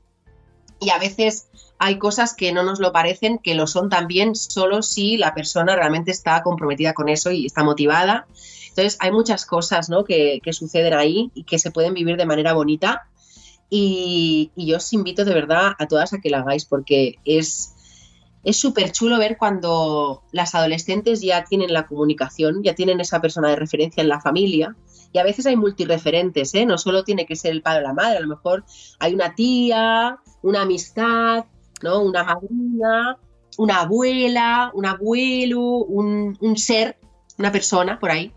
Y 0.79 0.91
a 0.91 0.99
veces 0.99 1.49
hay 1.79 1.99
cosas 1.99 2.35
que 2.35 2.53
no 2.53 2.63
nos 2.63 2.81
lo 2.81 2.93
parecen, 2.93 3.39
que 3.39 3.55
lo 3.55 3.67
son 3.67 3.89
también 3.89 4.35
solo 4.35 4.83
si 4.83 5.17
la 5.17 5.35
persona 5.35 5.75
realmente 5.75 6.11
está 6.11 6.43
comprometida 6.43 6.93
con 6.93 7.09
eso 7.09 7.31
y 7.31 7.47
está 7.47 7.65
motivada. 7.65 8.27
Entonces 8.77 8.99
hay 9.01 9.11
muchas 9.11 9.47
cosas 9.47 9.89
¿no? 9.89 10.05
que, 10.05 10.41
que 10.43 10.53
suceden 10.53 10.93
ahí 10.93 11.31
y 11.35 11.45
que 11.45 11.59
se 11.59 11.71
pueden 11.71 11.95
vivir 11.95 12.19
de 12.19 12.27
manera 12.27 12.53
bonita. 12.53 13.09
Y, 13.71 14.53
yo 14.55 14.77
os 14.77 14.93
invito 14.93 15.25
de 15.25 15.33
verdad 15.33 15.73
a 15.79 15.89
todas 15.89 16.13
a 16.13 16.19
que 16.19 16.29
lo 16.29 16.37
hagáis 16.37 16.67
porque 16.67 17.17
es 17.25 17.73
es 18.45 18.59
súper 18.59 18.93
chulo 18.93 19.19
ver 19.19 19.39
cuando 19.39 20.23
las 20.31 20.55
adolescentes 20.55 21.21
ya 21.21 21.43
tienen 21.43 21.73
la 21.73 21.89
comunicación, 21.89 22.63
ya 22.63 22.77
tienen 22.77 23.01
esa 23.01 23.21
persona 23.21 23.49
de 23.49 23.57
referencia 23.57 24.03
en 24.03 24.09
la 24.09 24.21
familia. 24.21 24.77
Y 25.13 25.19
a 25.19 25.25
veces 25.25 25.47
hay 25.47 25.57
multireferentes, 25.57 26.55
¿eh? 26.55 26.65
no 26.65 26.79
solo 26.79 27.03
tiene 27.03 27.27
que 27.27 27.35
ser 27.35 27.51
el 27.51 27.63
padre 27.63 27.81
o 27.81 27.83
la 27.89 27.93
madre, 27.93 28.19
a 28.19 28.21
lo 28.21 28.29
mejor 28.29 28.65
hay 29.01 29.15
una 29.15 29.35
tía, 29.35 30.19
una 30.43 30.63
amistad, 30.63 31.47
¿no? 31.83 32.03
una 32.03 32.23
madrina, 32.23 33.19
una 33.59 33.81
abuela, 33.81 34.71
un 34.75 34.87
abuelo, 34.87 35.63
un, 35.79 36.39
un 36.41 36.57
ser, 36.57 36.99
una 37.39 37.51
persona 37.51 37.99
por 37.99 38.13
ahí, 38.13 38.33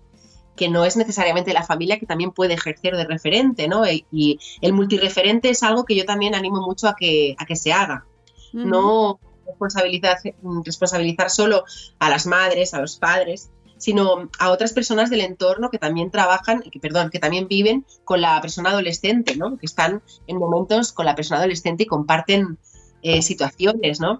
que 0.59 0.67
no 0.67 0.83
es 0.83 0.97
necesariamente 0.97 1.53
la 1.53 1.63
familia, 1.63 1.99
que 1.99 2.05
también 2.05 2.31
puede 2.31 2.55
ejercer 2.55 2.97
de 2.97 3.05
referente, 3.05 3.69
¿no? 3.69 3.89
Y, 3.89 4.05
y 4.11 4.37
el 4.59 4.73
multireferente 4.73 5.49
es 5.49 5.63
algo 5.63 5.85
que 5.85 5.95
yo 5.95 6.03
también 6.03 6.35
animo 6.35 6.59
mucho 6.61 6.89
a 6.89 6.97
que, 6.97 7.33
a 7.39 7.45
que 7.45 7.55
se 7.55 7.71
haga. 7.71 8.05
No 8.51 9.21
responsabilizar, 9.47 10.17
responsabilizar 10.65 11.29
solo 11.29 11.63
a 11.97 12.09
las 12.09 12.25
madres, 12.25 12.73
a 12.73 12.81
los 12.81 12.97
padres, 12.97 13.51
sino 13.77 14.29
a 14.37 14.51
otras 14.51 14.73
personas 14.73 15.09
del 15.09 15.21
entorno 15.21 15.69
que 15.69 15.77
también 15.77 16.11
trabajan, 16.11 16.61
que, 16.61 16.77
perdón, 16.81 17.09
que 17.09 17.19
también 17.19 17.47
viven 17.47 17.85
con 18.03 18.19
la 18.19 18.41
persona 18.41 18.71
adolescente, 18.71 19.37
¿no? 19.37 19.57
Que 19.57 19.65
están 19.65 20.03
en 20.27 20.37
momentos 20.39 20.91
con 20.91 21.05
la 21.05 21.15
persona 21.15 21.39
adolescente 21.39 21.83
y 21.83 21.87
comparten 21.87 22.57
eh, 23.01 23.21
situaciones, 23.21 24.01
¿no? 24.01 24.19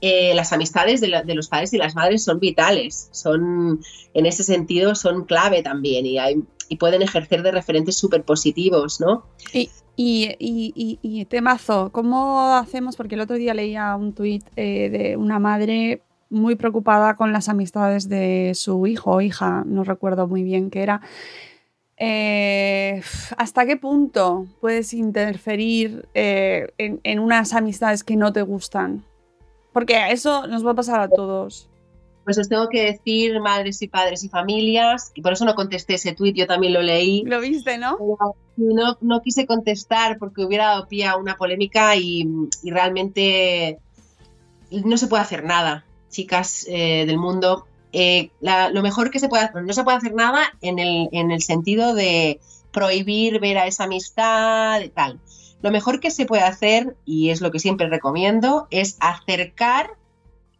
Eh, 0.00 0.32
las 0.34 0.52
amistades 0.52 1.00
de, 1.00 1.08
los 1.34 1.48
padres 1.48 1.72
y 1.72 1.78
las 1.78 1.96
madres 1.96 2.22
son 2.22 2.38
vitales, 2.38 3.08
son 3.10 3.80
en 4.14 4.26
ese 4.26 4.44
sentido 4.44 4.94
son 4.94 5.24
clave 5.24 5.62
también 5.62 6.06
y, 6.06 6.18
pueden 6.76 7.00
ejercer 7.00 7.42
de 7.42 7.50
referentes 7.50 7.96
súper 7.96 8.22
positivos, 8.24 9.00
¿no? 9.00 9.24
Y, 9.96 11.24
temazo, 11.30 11.90
¿cómo 11.90 12.54
hacemos? 12.54 12.94
Porque 12.94 13.14
el 13.16 13.22
otro 13.22 13.36
día 13.36 13.54
leía 13.54 13.96
un 13.96 14.12
tuit 14.12 14.44
eh, 14.54 14.90
de 14.90 15.16
una 15.16 15.38
madre 15.38 16.02
muy 16.30 16.56
preocupada 16.56 17.16
con 17.16 17.32
las 17.32 17.48
amistades 17.48 18.08
de 18.08 18.52
su 18.54 18.86
hijo 18.86 19.12
o 19.12 19.20
hija, 19.22 19.64
no 19.66 19.82
recuerdo 19.82 20.28
muy 20.28 20.44
bien 20.44 20.70
qué 20.70 20.82
era. 20.82 21.00
Eh, 21.96 23.02
¿Hasta 23.36 23.66
qué 23.66 23.76
punto 23.78 24.46
puedes 24.60 24.92
interferir 24.92 26.06
en 26.14 27.18
unas 27.18 27.54
amistades 27.54 28.04
que 28.04 28.14
no 28.14 28.32
te 28.32 28.42
gustan? 28.42 29.07
Porque 29.78 30.10
eso 30.10 30.48
nos 30.48 30.66
va 30.66 30.72
a 30.72 30.74
pasar 30.74 30.98
a 30.98 31.08
todos. 31.08 31.68
Pues 32.24 32.36
os 32.36 32.48
tengo 32.48 32.68
que 32.68 32.82
decir, 32.84 33.38
madres 33.40 33.80
y 33.80 33.86
padres 33.86 34.24
y 34.24 34.28
familias, 34.28 35.12
y 35.14 35.22
por 35.22 35.34
eso 35.34 35.44
no 35.44 35.54
contesté 35.54 35.94
ese 35.94 36.14
tuit, 36.16 36.34
yo 36.34 36.48
también 36.48 36.72
lo 36.72 36.82
leí. 36.82 37.22
Lo 37.24 37.38
viste, 37.40 37.78
¿no? 37.78 37.96
No, 38.56 38.98
no 39.00 39.22
quise 39.22 39.46
contestar 39.46 40.18
porque 40.18 40.44
hubiera 40.44 40.66
dado 40.66 40.88
pie 40.88 41.06
a 41.06 41.16
una 41.16 41.36
polémica 41.36 41.94
y, 41.94 42.28
y 42.64 42.70
realmente 42.72 43.78
no 44.72 44.96
se 44.98 45.06
puede 45.06 45.22
hacer 45.22 45.44
nada, 45.44 45.84
chicas 46.10 46.66
eh, 46.68 47.04
del 47.06 47.18
mundo. 47.18 47.64
Eh, 47.92 48.30
la- 48.40 48.70
lo 48.70 48.82
mejor 48.82 49.12
que 49.12 49.20
se 49.20 49.28
puede 49.28 49.44
hacer, 49.44 49.62
no 49.62 49.72
se 49.72 49.84
puede 49.84 49.98
hacer 49.98 50.12
nada 50.12 50.42
en 50.60 50.80
el, 50.80 51.08
en 51.12 51.30
el 51.30 51.40
sentido 51.40 51.94
de 51.94 52.40
prohibir 52.72 53.38
ver 53.38 53.58
a 53.58 53.68
esa 53.68 53.84
amistad 53.84 54.80
y 54.80 54.88
tal. 54.88 55.20
Lo 55.62 55.70
mejor 55.70 56.00
que 56.00 56.10
se 56.10 56.26
puede 56.26 56.42
hacer, 56.42 56.96
y 57.04 57.30
es 57.30 57.40
lo 57.40 57.50
que 57.50 57.58
siempre 57.58 57.88
recomiendo, 57.88 58.68
es 58.70 58.96
acercar 59.00 59.96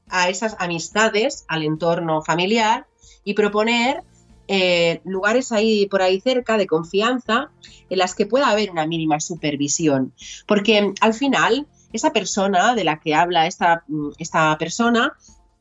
a 0.09 0.29
esas 0.29 0.57
amistades 0.59 1.45
al 1.49 1.63
entorno 1.63 2.23
familiar 2.23 2.87
y 3.25 3.35
proponer 3.35 4.03
eh, 4.51 5.03
lugares 5.05 5.53
ahí 5.53 5.87
por 5.87 6.01
ahí 6.01 6.21
cerca 6.23 6.57
de 6.57 6.67
confianza 6.67 7.51
en 7.91 7.99
las 7.99 8.15
que 8.15 8.25
pueda 8.25 8.49
haber 8.49 8.71
una 8.71 8.87
mínima 8.87 9.21
supervisión. 9.21 10.15
Porque 10.47 10.95
al 11.01 11.15
final, 11.15 11.67
esa 11.93 12.13
persona 12.13 12.75
de 12.75 12.85
la 12.85 12.99
que 12.99 13.15
habla 13.15 13.47
esta, 13.47 13.85
mm, 13.87 14.13
esta 14.19 14.57
persona 14.57 15.13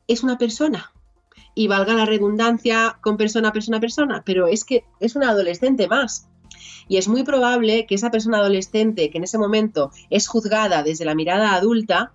es 0.06 0.22
una 0.22 0.38
persona. 0.38 0.90
Y 1.54 1.68
valga 1.68 1.92
la 1.92 2.06
redundancia 2.06 2.98
con 3.02 3.16
persona, 3.16 3.52
persona, 3.52 3.80
persona, 3.80 4.22
pero 4.24 4.46
es 4.46 4.64
que 4.64 4.84
es 5.00 5.16
una 5.16 5.30
adolescente 5.30 5.86
más. 5.86 6.28
Y 6.88 6.96
es 6.96 7.08
muy 7.08 7.22
probable 7.22 7.86
que 7.86 7.94
esa 7.94 8.10
persona 8.10 8.38
adolescente 8.38 9.10
que 9.10 9.18
en 9.18 9.24
ese 9.24 9.38
momento 9.38 9.90
es 10.10 10.28
juzgada 10.28 10.82
desde 10.82 11.04
la 11.04 11.14
mirada 11.14 11.54
adulta 11.54 12.12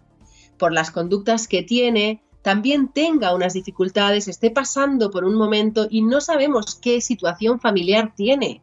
por 0.58 0.72
las 0.72 0.92
conductas 0.92 1.48
que 1.48 1.64
tiene, 1.64 2.22
también 2.44 2.90
tenga 2.90 3.34
unas 3.34 3.54
dificultades, 3.54 4.28
esté 4.28 4.52
pasando 4.52 5.10
por 5.10 5.24
un 5.24 5.36
momento 5.36 5.88
y 5.90 6.02
no 6.02 6.20
sabemos 6.20 6.76
qué 6.76 7.00
situación 7.00 7.60
familiar 7.60 8.14
tiene. 8.16 8.62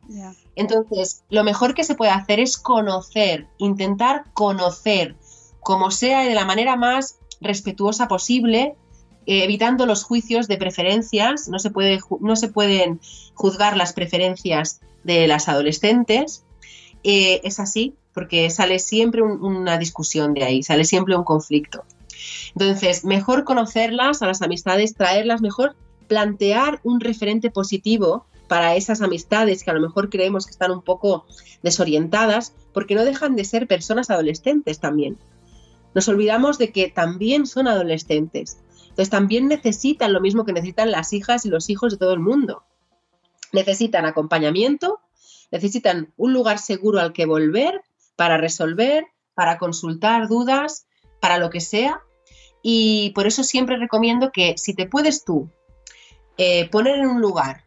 Entonces, 0.54 1.24
lo 1.30 1.44
mejor 1.44 1.74
que 1.74 1.82
se 1.82 1.94
puede 1.94 2.10
hacer 2.10 2.40
es 2.40 2.58
conocer, 2.58 3.48
intentar 3.56 4.26
conocer, 4.34 5.16
como 5.60 5.90
sea 5.90 6.24
y 6.24 6.28
de 6.28 6.34
la 6.34 6.44
manera 6.44 6.76
más 6.76 7.18
respetuosa 7.40 8.06
posible, 8.06 8.76
eh, 9.24 9.44
evitando 9.44 9.86
los 9.86 10.04
juicios 10.04 10.46
de 10.46 10.58
preferencias. 10.58 11.48
No 11.48 11.58
se, 11.58 11.70
puede, 11.70 12.00
no 12.20 12.36
se 12.36 12.48
pueden 12.48 13.00
juzgar 13.34 13.78
las 13.78 13.94
preferencias 13.94 14.80
de 15.04 15.26
las 15.26 15.48
adolescentes. 15.48 16.44
Eh, 17.02 17.40
es 17.44 17.60
así, 17.60 17.94
porque 18.12 18.50
sale 18.50 18.78
siempre 18.78 19.22
un- 19.22 19.42
una 19.44 19.78
discusión 19.78 20.34
de 20.34 20.44
ahí, 20.44 20.62
sale 20.62 20.84
siempre 20.84 21.16
un 21.16 21.24
conflicto. 21.24 21.84
Entonces, 22.54 23.04
mejor 23.04 23.44
conocerlas 23.44 24.22
a 24.22 24.26
las 24.26 24.42
amistades, 24.42 24.94
traerlas 24.94 25.40
mejor, 25.40 25.76
plantear 26.08 26.80
un 26.82 27.00
referente 27.00 27.50
positivo 27.50 28.26
para 28.48 28.74
esas 28.74 29.00
amistades 29.00 29.62
que 29.62 29.70
a 29.70 29.74
lo 29.74 29.80
mejor 29.80 30.10
creemos 30.10 30.44
que 30.44 30.50
están 30.50 30.72
un 30.72 30.82
poco 30.82 31.24
desorientadas, 31.62 32.52
porque 32.74 32.96
no 32.96 33.04
dejan 33.04 33.36
de 33.36 33.44
ser 33.44 33.68
personas 33.68 34.10
adolescentes 34.10 34.80
también. 34.80 35.16
Nos 35.94 36.08
olvidamos 36.08 36.58
de 36.58 36.72
que 36.72 36.88
también 36.88 37.46
son 37.46 37.68
adolescentes. 37.68 38.58
Entonces 38.82 39.10
también 39.10 39.46
necesitan 39.46 40.12
lo 40.12 40.20
mismo 40.20 40.44
que 40.44 40.52
necesitan 40.52 40.90
las 40.90 41.12
hijas 41.12 41.46
y 41.46 41.48
los 41.48 41.70
hijos 41.70 41.92
de 41.92 41.98
todo 41.98 42.12
el 42.12 42.18
mundo. 42.20 42.64
Necesitan 43.52 44.04
acompañamiento, 44.04 45.00
necesitan 45.50 46.12
un 46.16 46.32
lugar 46.32 46.58
seguro 46.58 47.00
al 47.00 47.12
que 47.12 47.26
volver 47.26 47.82
para 48.16 48.36
resolver, 48.36 49.06
para 49.34 49.58
consultar 49.58 50.28
dudas, 50.28 50.86
para 51.20 51.38
lo 51.38 51.50
que 51.50 51.60
sea. 51.60 52.02
Y 52.62 53.10
por 53.14 53.26
eso 53.26 53.42
siempre 53.42 53.78
recomiendo 53.78 54.30
que 54.32 54.56
si 54.58 54.74
te 54.74 54.86
puedes 54.86 55.24
tú 55.24 55.50
eh, 56.36 56.68
poner 56.70 56.98
en 56.98 57.06
un 57.06 57.20
lugar 57.20 57.64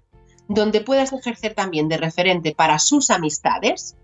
donde 0.47 0.81
puedas 0.81 1.13
ejercer 1.13 1.53
también 1.53 1.87
de 1.87 1.97
referente 1.97 2.53
para 2.53 2.79
sus 2.79 3.09
amistades, 3.09 3.95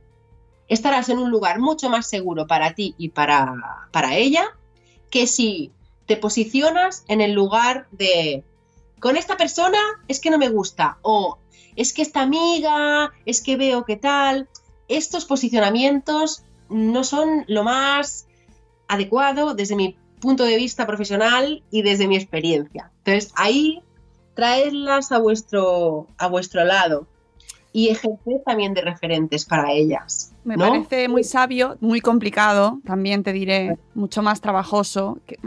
estarás 0.68 1.10
en 1.10 1.20
un 1.20 1.30
lugar 1.32 1.60
mucho 1.60 1.90
más 1.90 2.08
seguro 2.08 2.48
para 2.48 2.74
ti 2.74 2.96
y 2.98 3.10
para, 3.10 3.56
para 3.92 4.16
ella 4.16 4.46
que 5.10 5.28
si 5.28 5.72
te 6.06 6.18
posicionas 6.18 7.04
en 7.08 7.22
el 7.22 7.34
lugar 7.34 7.88
de 7.92 8.44
con 9.00 9.16
esta 9.16 9.38
persona 9.38 9.80
es 10.08 10.20
que 10.20 10.30
no 10.30 10.38
me 10.38 10.50
gusta 10.50 10.98
o 11.02 11.40
es 11.80 11.94
que 11.94 12.02
esta 12.02 12.22
amiga, 12.22 13.12
es 13.26 13.42
que 13.42 13.56
veo 13.56 13.86
que 13.86 13.96
tal. 13.96 14.50
Estos 14.90 15.24
posicionamientos 15.24 16.44
no 16.70 17.04
son 17.06 17.46
lo 17.48 17.64
más 17.64 18.28
adecuado 18.90 19.54
desde 19.54 19.76
mi 19.78 19.96
punto 20.20 20.44
de 20.44 20.58
vista 20.58 20.86
profesional 20.86 21.64
y 21.72 21.82
desde 21.82 22.08
mi 22.08 22.18
experiencia. 22.18 22.92
Entonces, 23.06 23.32
ahí 23.36 23.82
traedlas 24.34 25.12
a 25.14 25.20
vuestro, 25.20 26.08
a 26.18 26.28
vuestro 26.28 26.66
lado 26.66 27.08
y 27.72 27.88
ejercer 27.90 28.42
también 28.46 28.74
de 28.74 28.82
referentes 28.82 29.46
para 29.46 29.72
ellas. 29.72 30.34
Me 30.44 30.58
parece 30.58 31.08
muy 31.08 31.24
sabio, 31.24 31.78
muy 31.80 32.02
complicado, 32.02 32.80
también 32.86 33.24
te 33.24 33.32
diré, 33.32 33.78
mucho 33.94 34.22
más 34.22 34.42
trabajoso. 34.42 35.20
que- 35.26 35.38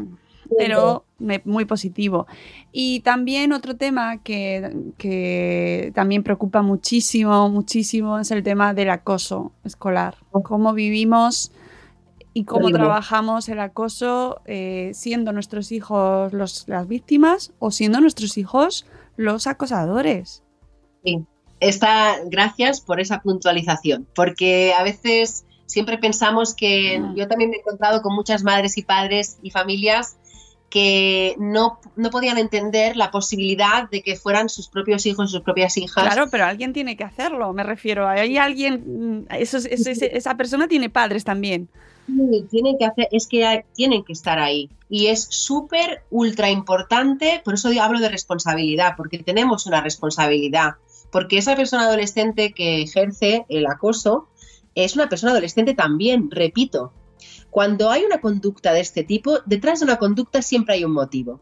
pero 0.59 1.05
me- 1.19 1.43
muy 1.45 1.65
positivo. 1.65 2.27
Y 2.73 3.01
también 3.01 3.53
otro 3.53 3.77
tema 3.77 4.23
que, 4.23 4.93
que 4.99 5.93
también 5.95 6.23
preocupa 6.23 6.63
muchísimo, 6.63 7.49
muchísimo, 7.49 8.19
es 8.19 8.31
el 8.31 8.43
tema 8.43 8.75
del 8.75 8.91
acoso 8.91 9.53
escolar. 9.65 10.17
Cómo 10.31 10.73
vivimos 10.73 11.53
y 12.35 12.45
cómo 12.45 12.71
trabajamos 12.71 13.49
el 13.49 13.61
acoso 13.61 14.41
eh, 14.47 14.91
siendo 14.95 15.33
nuestros 15.33 15.71
hijos 15.71 16.33
los, 16.33 16.67
las 16.67 16.89
víctimas 16.89 17.53
o 17.59 17.71
siendo 17.71 18.01
nuestros 18.01 18.39
hijos 18.39 18.87
los 19.17 19.47
acosadores. 19.47 20.43
Sí. 21.05 21.25
Esta, 21.61 22.17
gracias 22.27 22.81
por 22.81 22.99
esa 23.01 23.21
puntualización, 23.21 24.09
porque 24.17 24.73
a 24.77 24.83
veces 24.83 25.45
siempre 25.67 25.97
pensamos 25.97 26.55
que 26.55 26.99
Mm. 26.99 27.15
yo 27.15 27.29
también 27.29 27.51
me 27.51 27.57
he 27.57 27.61
encontrado 27.61 28.03
con 28.03 28.15
muchas 28.17 28.43
madres 28.43 28.77
y 28.79 28.83
padres 28.83 29.39
y 29.43 29.51
familias 29.51 30.17
que 30.73 31.35
no, 31.39 31.79
no 31.97 32.09
podían 32.09 32.39
entender 32.39 32.97
la 32.97 33.11
posibilidad 33.11 33.91
de 33.91 34.01
que 34.03 34.17
fueran 34.17 34.49
sus 34.49 34.69
propios 34.69 35.05
hijos, 35.05 35.31
sus 35.31 35.43
propias 35.43 35.77
hijas. 35.77 36.03
Claro, 36.07 36.31
pero 36.31 36.47
alguien 36.47 36.73
tiene 36.73 36.97
que 36.97 37.05
hacerlo, 37.05 37.53
me 37.53 37.63
refiero. 37.63 38.09
Hay 38.09 38.39
alguien, 38.39 39.19
mm, 39.21 39.27
eso, 39.35 39.59
es- 39.59 39.67
eso 39.67 39.91
es- 39.91 40.01
esa 40.01 40.35
persona 40.39 40.69
tiene 40.69 40.89
padres 40.89 41.25
también. 41.25 41.69
Sí, 42.07 42.47
tienen 42.51 42.79
que 42.79 42.87
hacer, 42.87 43.07
es 43.13 43.27
que 43.27 43.67
tienen 43.75 44.03
que 44.03 44.15
estar 44.15 44.39
ahí. 44.39 44.71
Y 44.89 45.09
es 45.09 45.27
súper, 45.29 46.05
ultra 46.11 46.49
importante, 46.51 47.43
por 47.45 47.53
eso 47.53 47.71
yo 47.71 47.83
hablo 47.83 48.01
de 48.01 48.09
responsabilidad, 48.09 48.95
porque 48.97 49.19
tenemos 49.19 49.67
una 49.67 49.83
responsabilidad. 49.83 50.77
Porque 51.11 51.37
esa 51.37 51.55
persona 51.55 51.83
adolescente 51.83 52.53
que 52.55 52.81
ejerce 52.81 53.45
el 53.51 53.67
acoso 53.67 54.29
es 54.75 54.95
una 54.95 55.11
persona 55.11 55.33
adolescente 55.33 55.75
también, 55.75 56.31
repito. 56.31 56.95
Cuando 57.51 57.91
hay 57.91 58.05
una 58.05 58.21
conducta 58.21 58.73
de 58.73 58.81
este 58.81 59.05
tipo, 59.05 59.41
detrás 59.47 59.81
de 59.81 59.85
una 59.85 59.97
conducta 59.97 60.43
siempre 60.43 60.75
hay 60.75 60.85
un 60.85 60.93
motivo. 60.93 61.41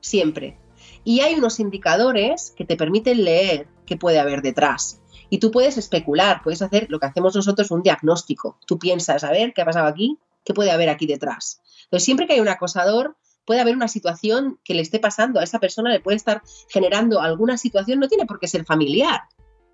Siempre. 0.00 0.58
Y 1.04 1.20
hay 1.20 1.34
unos 1.34 1.60
indicadores 1.60 2.52
que 2.56 2.64
te 2.64 2.76
permiten 2.76 3.24
leer 3.24 3.68
qué 3.86 3.96
puede 3.96 4.18
haber 4.18 4.42
detrás. 4.42 5.00
Y 5.30 5.38
tú 5.38 5.50
puedes 5.50 5.78
especular, 5.78 6.40
puedes 6.42 6.62
hacer 6.62 6.86
lo 6.90 7.00
que 7.00 7.06
hacemos 7.06 7.34
nosotros, 7.34 7.70
un 7.70 7.82
diagnóstico. 7.82 8.58
Tú 8.66 8.78
piensas, 8.78 9.24
a 9.24 9.30
ver, 9.30 9.52
¿qué 9.54 9.62
ha 9.62 9.64
pasado 9.64 9.86
aquí? 9.86 10.18
¿Qué 10.44 10.54
puede 10.54 10.70
haber 10.70 10.88
aquí 10.88 11.06
detrás? 11.06 11.60
Entonces, 11.84 12.04
siempre 12.04 12.26
que 12.26 12.34
hay 12.34 12.40
un 12.40 12.48
acosador, 12.48 13.16
puede 13.44 13.60
haber 13.60 13.76
una 13.76 13.88
situación 13.88 14.58
que 14.64 14.74
le 14.74 14.82
esté 14.82 14.98
pasando 14.98 15.40
a 15.40 15.44
esa 15.44 15.58
persona, 15.58 15.90
le 15.90 16.00
puede 16.00 16.16
estar 16.16 16.42
generando 16.68 17.20
alguna 17.20 17.56
situación, 17.56 18.00
no 18.00 18.08
tiene 18.08 18.26
por 18.26 18.38
qué 18.38 18.48
ser 18.48 18.64
familiar, 18.64 19.22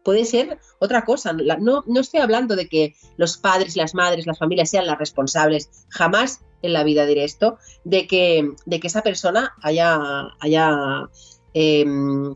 puede 0.03 0.25
ser 0.25 0.59
otra 0.79 1.05
cosa. 1.05 1.33
No, 1.33 1.85
no 1.87 2.01
estoy 2.01 2.21
hablando 2.21 2.57
de 2.57 2.69
que 2.69 2.95
los 3.17 3.37
padres, 3.37 3.77
las 3.77 3.95
madres, 3.95 4.27
las 4.27 4.39
familias 4.39 4.71
sean 4.71 4.87
las 4.87 4.99
responsables, 4.99 5.71
jamás 5.89 6.41
en 6.63 6.73
la 6.73 6.85
vida 6.85 7.07
diré 7.07 7.25
esto, 7.25 7.59
de 7.85 8.07
que, 8.07 8.51
de 8.67 8.81
que 8.81 8.87
esa 8.87 9.03
persona 9.03 9.55
haya, 9.63 9.99
haya 10.41 11.09
em, 11.55 12.33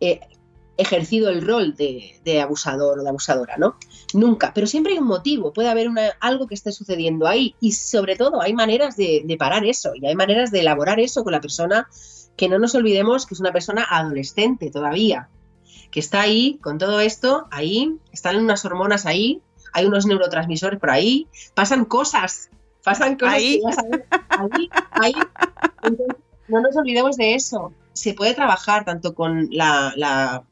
eh, 0.00 0.20
ejercido 0.76 1.28
el 1.30 1.44
rol 1.44 1.74
de, 1.74 2.40
abusador 2.40 3.00
o 3.00 3.02
de 3.02 3.08
abusadora, 3.08 3.56
¿no? 3.56 3.76
Nunca, 4.14 4.52
pero 4.54 4.68
siempre 4.68 4.92
hay 4.92 4.98
un 4.98 5.08
motivo, 5.08 5.52
puede 5.52 5.68
haber 5.68 5.88
algo 6.20 6.46
que 6.46 6.54
esté 6.54 6.70
sucediendo 6.70 7.26
ahí. 7.26 7.56
Y 7.60 7.72
sobre 7.72 8.14
todo 8.14 8.40
hay 8.40 8.54
maneras 8.54 8.96
de 8.96 9.36
parar 9.38 9.64
eso. 9.64 9.90
Y 9.94 10.06
hay 10.06 10.14
maneras 10.14 10.52
de 10.52 10.60
elaborar 10.60 11.00
eso 11.00 11.24
con 11.24 11.32
la 11.32 11.40
persona 11.40 11.88
que 12.38 12.48
no 12.48 12.58
nos 12.58 12.74
olvidemos 12.76 13.26
que 13.26 13.34
es 13.34 13.40
una 13.40 13.52
persona 13.52 13.84
adolescente 13.90 14.70
todavía, 14.70 15.28
que 15.90 16.00
está 16.00 16.20
ahí 16.20 16.58
con 16.62 16.78
todo 16.78 17.00
esto, 17.00 17.46
ahí, 17.50 17.96
están 18.12 18.36
unas 18.36 18.64
hormonas 18.64 19.06
ahí, 19.06 19.40
hay 19.72 19.86
unos 19.86 20.06
neurotransmisores 20.06 20.78
por 20.80 20.90
ahí, 20.90 21.26
pasan 21.54 21.84
cosas, 21.84 22.50
pasan 22.84 23.16
cosas 23.16 23.34
Ahí. 23.34 23.56
que 23.56 23.62
ya 23.62 23.72
sabes, 23.72 24.00
ahí, 24.30 24.70
ahí. 24.90 25.12
Entonces, 25.82 26.16
no 26.48 26.60
nos 26.60 26.76
olvidemos 26.76 27.16
de 27.16 27.34
eso. 27.34 27.72
Se 27.92 28.14
puede 28.14 28.34
trabajar 28.34 28.84
tanto 28.84 29.14
con 29.14 29.48
la, 29.50 29.92
la 29.96 30.44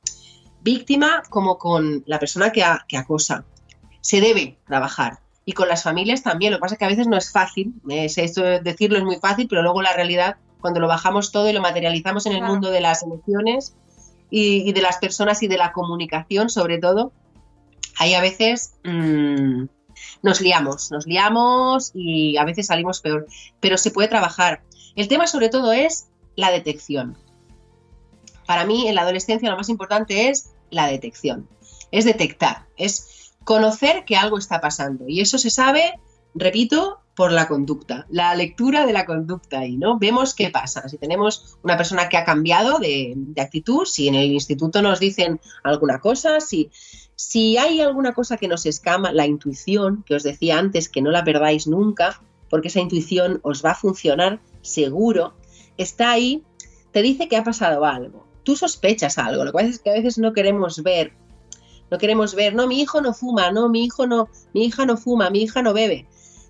víctima 0.62 1.22
como 1.30 1.58
con 1.58 2.02
la 2.06 2.18
persona 2.18 2.50
que, 2.52 2.62
a- 2.64 2.84
que 2.88 2.96
acosa. 2.96 3.44
Se 4.00 4.20
debe 4.20 4.58
trabajar. 4.66 5.20
Y 5.44 5.52
con 5.52 5.68
las 5.68 5.82
familias 5.84 6.22
también. 6.22 6.52
Lo 6.52 6.58
que 6.58 6.62
pasa 6.62 6.74
es 6.74 6.78
que 6.80 6.84
a 6.84 6.88
veces 6.88 7.06
no 7.06 7.16
es 7.16 7.30
fácil. 7.30 7.72
sé, 8.08 8.24
esto 8.24 8.42
de 8.42 8.60
decirlo 8.60 8.98
es 8.98 9.04
muy 9.04 9.16
fácil, 9.16 9.46
pero 9.48 9.62
luego 9.62 9.80
la 9.80 9.92
realidad, 9.92 10.36
cuando 10.60 10.80
lo 10.80 10.88
bajamos 10.88 11.30
todo 11.30 11.48
y 11.48 11.52
lo 11.52 11.60
materializamos 11.60 12.26
en 12.26 12.32
el 12.32 12.38
Claro. 12.38 12.52
mundo 12.54 12.70
de 12.70 12.80
las 12.80 13.02
emociones 13.04 13.74
y, 14.30 14.72
de 14.72 14.80
las 14.80 14.98
personas 14.98 15.42
y 15.42 15.48
de 15.48 15.56
la 15.56 15.72
comunicación, 15.72 16.50
sobre 16.50 16.78
todo, 16.78 17.12
ahí 17.98 18.14
a 18.14 18.20
veces 18.20 18.74
mm, 18.84 19.64
nos 20.22 20.40
liamos, 20.40 20.90
nos 20.90 21.06
liamos 21.06 21.92
y 21.94 22.36
a 22.36 22.44
veces 22.44 22.66
salimos 22.66 23.00
peor. 23.00 23.26
Pero 23.60 23.78
se 23.78 23.90
puede 23.90 24.08
trabajar. 24.08 24.62
El 24.94 25.08
tema 25.08 25.26
sobre 25.26 25.48
todo 25.48 25.72
es 25.72 26.08
la 26.36 26.50
detección. 26.50 27.16
Para 28.46 28.64
mí 28.64 28.88
en 28.88 28.94
la 28.94 29.02
adolescencia 29.02 29.50
lo 29.50 29.56
más 29.56 29.68
importante 29.68 30.28
es 30.28 30.50
la 30.70 30.86
detección, 30.86 31.48
es 31.90 32.04
detectar, 32.04 32.66
es 32.76 33.32
conocer 33.44 34.04
que 34.04 34.16
algo 34.16 34.38
está 34.38 34.60
pasando. 34.60 35.04
Y 35.08 35.20
eso 35.20 35.38
se 35.38 35.50
sabe, 35.50 35.98
repito, 36.36 37.00
por 37.16 37.32
la 37.32 37.48
conducta, 37.48 38.06
la 38.10 38.34
lectura 38.34 38.84
de 38.84 38.92
la 38.92 39.06
conducta 39.06 39.60
ahí, 39.60 39.78
¿no? 39.78 39.98
Vemos 39.98 40.34
qué 40.34 40.50
pasa. 40.50 40.86
Si 40.88 40.98
tenemos 40.98 41.56
una 41.62 41.76
persona 41.76 42.10
que 42.10 42.18
ha 42.18 42.26
cambiado 42.26 42.78
de, 42.78 43.14
de 43.16 43.40
actitud, 43.40 43.86
si 43.86 44.06
en 44.06 44.14
el 44.14 44.30
instituto 44.30 44.82
nos 44.82 45.00
dicen 45.00 45.40
alguna 45.64 45.98
cosa, 45.98 46.40
si, 46.40 46.70
si 47.14 47.56
hay 47.56 47.80
alguna 47.80 48.12
cosa 48.12 48.36
que 48.36 48.48
nos 48.48 48.66
escama, 48.66 49.12
la 49.12 49.26
intuición, 49.26 50.04
que 50.06 50.14
os 50.14 50.22
decía 50.22 50.58
antes, 50.58 50.90
que 50.90 51.00
no 51.00 51.10
la 51.10 51.24
perdáis 51.24 51.66
nunca, 51.66 52.20
porque 52.50 52.68
esa 52.68 52.80
intuición 52.80 53.40
os 53.42 53.64
va 53.64 53.70
a 53.70 53.74
funcionar 53.74 54.40
seguro, 54.60 55.34
está 55.78 56.10
ahí, 56.10 56.44
te 56.92 57.00
dice 57.00 57.28
que 57.28 57.36
ha 57.36 57.44
pasado 57.44 57.86
algo. 57.86 58.26
Tú 58.42 58.56
sospechas 58.56 59.16
algo, 59.16 59.44
lo 59.44 59.52
que 59.52 59.56
pasa 59.56 59.68
es 59.68 59.78
que 59.78 59.90
a 59.90 59.94
veces 59.94 60.18
no 60.18 60.34
queremos 60.34 60.82
ver, 60.82 61.14
no 61.90 61.98
queremos 61.98 62.34
ver, 62.34 62.54
no, 62.54 62.66
mi 62.66 62.80
hijo 62.80 63.00
no 63.00 63.14
fuma, 63.14 63.50
no, 63.50 63.68
mi 63.68 63.84
hijo 63.84 64.06
no, 64.06 64.28
mi 64.52 64.64
hija 64.64 64.86
no 64.86 64.96
fuma, 64.96 65.30
mi 65.30 65.42
hija 65.42 65.62
no 65.62 65.72
bebe. 65.72 66.06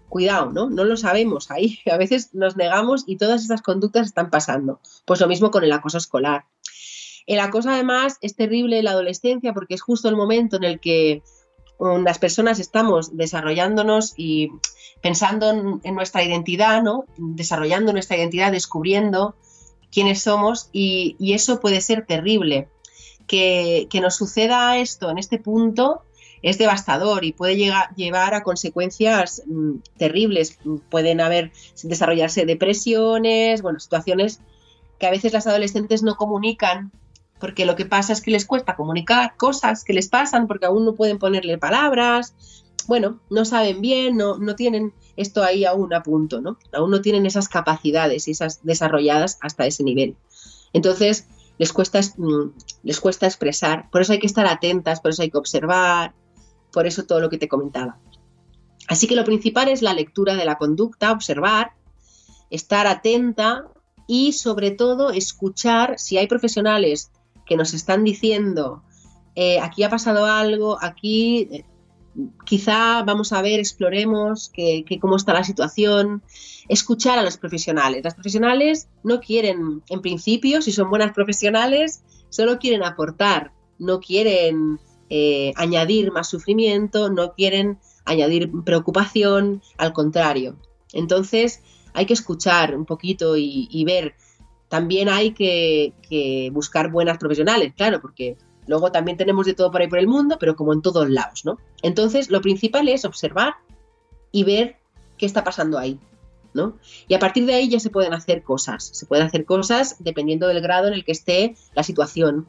Cuidado, 0.08 0.52
¿no? 0.52 0.70
No 0.70 0.84
lo 0.84 0.96
sabemos 0.96 1.50
ahí. 1.50 1.80
A 1.90 1.96
veces 1.96 2.34
nos 2.34 2.56
negamos 2.56 3.04
y 3.06 3.16
todas 3.16 3.42
estas 3.42 3.62
conductas 3.62 4.06
están 4.06 4.30
pasando. 4.30 4.80
Pues 5.04 5.20
lo 5.20 5.28
mismo 5.28 5.50
con 5.50 5.64
el 5.64 5.72
acoso 5.72 5.98
escolar. 5.98 6.44
El 7.26 7.40
acoso 7.40 7.70
además 7.70 8.18
es 8.20 8.36
terrible 8.36 8.78
en 8.78 8.84
la 8.84 8.92
adolescencia 8.92 9.52
porque 9.52 9.74
es 9.74 9.82
justo 9.82 10.08
el 10.08 10.16
momento 10.16 10.56
en 10.56 10.64
el 10.64 10.80
que 10.80 11.22
las 11.78 12.18
personas 12.18 12.58
estamos 12.58 13.16
desarrollándonos 13.16 14.14
y 14.16 14.50
pensando 15.02 15.80
en, 15.82 15.94
nuestra 15.94 16.22
identidad, 16.22 16.82
¿no? 16.82 17.04
Desarrollando 17.16 17.92
nuestra 17.92 18.16
identidad, 18.16 18.52
descubriendo 18.52 19.34
quiénes 19.90 20.22
somos 20.22 20.68
y, 20.72 21.16
eso 21.20 21.60
puede 21.60 21.80
ser 21.80 22.06
terrible. 22.06 22.68
Que, 23.26 23.88
nos 24.00 24.16
suceda 24.16 24.78
esto 24.78 25.10
en 25.10 25.18
este 25.18 25.38
punto 25.38 26.02
es 26.46 26.58
devastador 26.58 27.24
y 27.24 27.32
puede 27.32 27.56
llegar, 27.56 27.92
llevar 27.96 28.32
a 28.34 28.44
consecuencias 28.44 29.42
mmm, 29.46 29.78
terribles. 29.98 30.58
Pueden 30.90 31.20
haber, 31.20 31.50
desarrollarse 31.82 32.46
depresiones, 32.46 33.62
bueno, 33.62 33.80
situaciones 33.80 34.40
que 35.00 35.08
a 35.08 35.10
veces 35.10 35.32
las 35.32 35.48
adolescentes 35.48 36.04
no 36.04 36.14
comunican 36.14 36.92
porque 37.40 37.66
lo 37.66 37.74
que 37.74 37.84
pasa 37.84 38.12
es 38.12 38.20
que 38.20 38.30
les 38.30 38.46
cuesta 38.46 38.76
comunicar 38.76 39.36
cosas 39.36 39.82
que 39.82 39.92
les 39.92 40.08
pasan 40.08 40.46
porque 40.46 40.66
aún 40.66 40.84
no 40.84 40.94
pueden 40.94 41.18
ponerle 41.18 41.58
palabras, 41.58 42.34
bueno, 42.86 43.18
no 43.28 43.44
saben 43.44 43.80
bien, 43.80 44.16
no, 44.16 44.38
no 44.38 44.54
tienen 44.54 44.94
esto 45.16 45.42
ahí 45.42 45.64
aún 45.64 45.92
a 45.92 46.04
punto, 46.04 46.40
¿no? 46.40 46.58
Aún 46.72 46.92
no 46.92 47.00
tienen 47.00 47.26
esas 47.26 47.48
capacidades 47.48 48.28
y 48.28 48.30
esas 48.30 48.64
desarrolladas 48.64 49.38
hasta 49.40 49.66
ese 49.66 49.82
nivel. 49.82 50.14
Entonces, 50.72 51.26
les 51.58 51.72
cuesta, 51.72 52.00
les 52.84 53.00
cuesta 53.00 53.26
expresar, 53.26 53.90
por 53.90 54.02
eso 54.02 54.12
hay 54.12 54.20
que 54.20 54.28
estar 54.28 54.46
atentas, 54.46 55.00
por 55.00 55.10
eso 55.10 55.22
hay 55.22 55.30
que 55.30 55.38
observar, 55.38 56.14
por 56.76 56.86
eso 56.86 57.06
todo 57.06 57.20
lo 57.20 57.30
que 57.30 57.38
te 57.38 57.48
comentaba. 57.48 57.96
Así 58.86 59.06
que 59.06 59.16
lo 59.16 59.24
principal 59.24 59.68
es 59.68 59.80
la 59.80 59.94
lectura 59.94 60.34
de 60.34 60.44
la 60.44 60.58
conducta, 60.58 61.10
observar, 61.10 61.70
estar 62.50 62.86
atenta 62.86 63.64
y 64.06 64.34
sobre 64.34 64.72
todo 64.72 65.08
escuchar 65.08 65.98
si 65.98 66.18
hay 66.18 66.26
profesionales 66.26 67.10
que 67.46 67.56
nos 67.56 67.72
están 67.72 68.04
diciendo 68.04 68.82
eh, 69.36 69.58
aquí 69.58 69.84
ha 69.84 69.88
pasado 69.88 70.26
algo, 70.26 70.76
aquí 70.82 71.48
eh, 71.50 71.64
quizá 72.44 73.02
vamos 73.04 73.32
a 73.32 73.40
ver, 73.40 73.58
exploremos 73.58 74.50
que, 74.50 74.84
que 74.86 75.00
cómo 75.00 75.16
está 75.16 75.32
la 75.32 75.44
situación, 75.44 76.22
escuchar 76.68 77.18
a 77.18 77.22
los 77.22 77.38
profesionales. 77.38 78.04
Las 78.04 78.12
profesionales 78.12 78.86
no 79.02 79.20
quieren, 79.20 79.82
en 79.88 80.02
principio, 80.02 80.60
si 80.60 80.72
son 80.72 80.90
buenas 80.90 81.12
profesionales, 81.14 82.02
solo 82.28 82.58
quieren 82.58 82.82
aportar, 82.82 83.52
no 83.78 83.98
quieren 83.98 84.78
eh, 85.10 85.52
añadir 85.56 86.12
más 86.12 86.28
sufrimiento, 86.28 87.10
no 87.10 87.34
quieren 87.34 87.78
añadir 88.04 88.50
preocupación, 88.64 89.62
al 89.78 89.92
contrario. 89.92 90.56
Entonces 90.92 91.62
hay 91.92 92.06
que 92.06 92.14
escuchar 92.14 92.76
un 92.76 92.84
poquito 92.84 93.36
y, 93.36 93.84
ver. 93.84 94.14
También 94.68 95.08
hay 95.08 95.32
que, 95.32 95.94
que, 96.08 96.50
buscar 96.52 96.90
buenas 96.90 97.18
profesionales, 97.18 97.72
claro, 97.76 98.00
porque 98.00 98.36
luego 98.66 98.90
también 98.90 99.16
tenemos 99.16 99.46
de 99.46 99.54
todo 99.54 99.70
por 99.70 99.80
ahí 99.80 99.88
por 99.88 100.00
el 100.00 100.08
mundo, 100.08 100.36
pero 100.40 100.56
como 100.56 100.72
en 100.72 100.82
todos 100.82 101.08
lados, 101.08 101.44
¿no? 101.44 101.58
Entonces 101.82 102.30
lo 102.30 102.40
principal 102.40 102.88
es 102.88 103.04
observar 103.04 103.54
y 104.32 104.42
ver 104.42 104.76
qué 105.16 105.26
está 105.26 105.44
pasando 105.44 105.78
ahí. 105.78 105.98
¿no? 106.52 106.78
Y 107.06 107.14
a 107.14 107.18
partir 107.18 107.44
de 107.44 107.54
ahí 107.54 107.68
ya 107.68 107.78
se 107.78 107.90
pueden 107.90 108.14
hacer 108.14 108.42
cosas. 108.42 108.88
Se 108.92 109.04
pueden 109.04 109.26
hacer 109.26 109.44
cosas 109.44 109.96
dependiendo 109.98 110.48
del 110.48 110.62
grado 110.62 110.88
en 110.88 110.94
el 110.94 111.04
que 111.04 111.12
esté 111.12 111.54
la 111.74 111.82
situación 111.82 112.48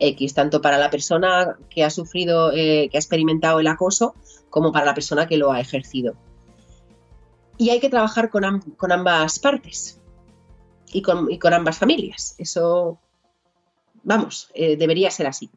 X, 0.00 0.34
tanto 0.34 0.60
para 0.60 0.78
la 0.78 0.90
persona 0.90 1.56
que 1.68 1.84
ha 1.84 1.90
sufrido, 1.90 2.52
eh, 2.52 2.88
que 2.90 2.96
ha 2.96 3.00
experimentado 3.00 3.60
el 3.60 3.66
acoso, 3.68 4.14
como 4.48 4.72
para 4.72 4.86
la 4.86 4.94
persona 4.94 5.28
que 5.28 5.36
lo 5.36 5.52
ha 5.52 5.60
ejercido. 5.60 6.16
Y 7.58 7.70
hay 7.70 7.78
que 7.78 7.90
trabajar 7.90 8.30
con, 8.30 8.60
con 8.76 8.90
ambas 8.90 9.38
partes 9.38 10.00
y 10.92 11.02
con, 11.02 11.30
y 11.30 11.38
con 11.38 11.52
ambas 11.52 11.78
familias. 11.78 12.34
Eso, 12.38 12.98
vamos, 14.02 14.50
eh, 14.54 14.76
debería 14.76 15.10
ser 15.10 15.26
así. 15.26 15.50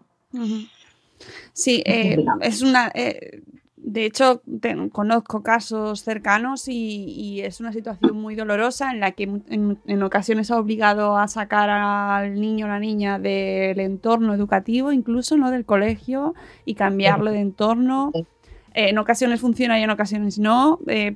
Sí, 1.54 1.82
eh, 1.86 2.24
es 2.42 2.62
una. 2.62 2.92
eh, 2.94 3.42
de 3.86 4.06
hecho, 4.06 4.42
te- 4.62 4.90
conozco 4.90 5.44
casos 5.44 6.00
cercanos 6.02 6.68
y, 6.70 7.04
y 7.06 7.42
es 7.42 7.60
una 7.60 7.74
situación 7.74 8.16
muy 8.16 8.34
dolorosa 8.34 8.92
en 8.92 9.00
la 9.02 9.12
que 9.12 9.24
en, 9.24 9.78
en 9.86 10.04
ocasiones 10.04 10.50
ha 10.52 10.58
obligado 10.58 11.18
a 11.18 11.28
sacar 11.28 11.70
al 11.70 12.40
niño 12.40 12.66
o 12.66 12.70
la 12.70 12.80
niña 12.80 13.20
del 13.20 13.80
entorno 13.80 14.34
educativo, 14.34 14.92
incluso 14.92 15.36
no 15.38 15.52
del 15.52 15.66
colegio, 15.66 16.34
y 16.66 16.76
cambiarlo 16.76 17.32
de 17.32 17.42
entorno. 17.42 18.12
Eh, 18.14 18.26
en 18.74 18.98
ocasiones 18.98 19.42
funciona 19.42 19.80
y 19.80 19.84
en 19.84 19.90
ocasiones 19.90 20.40
no. 20.40 20.80
eh, 20.88 21.16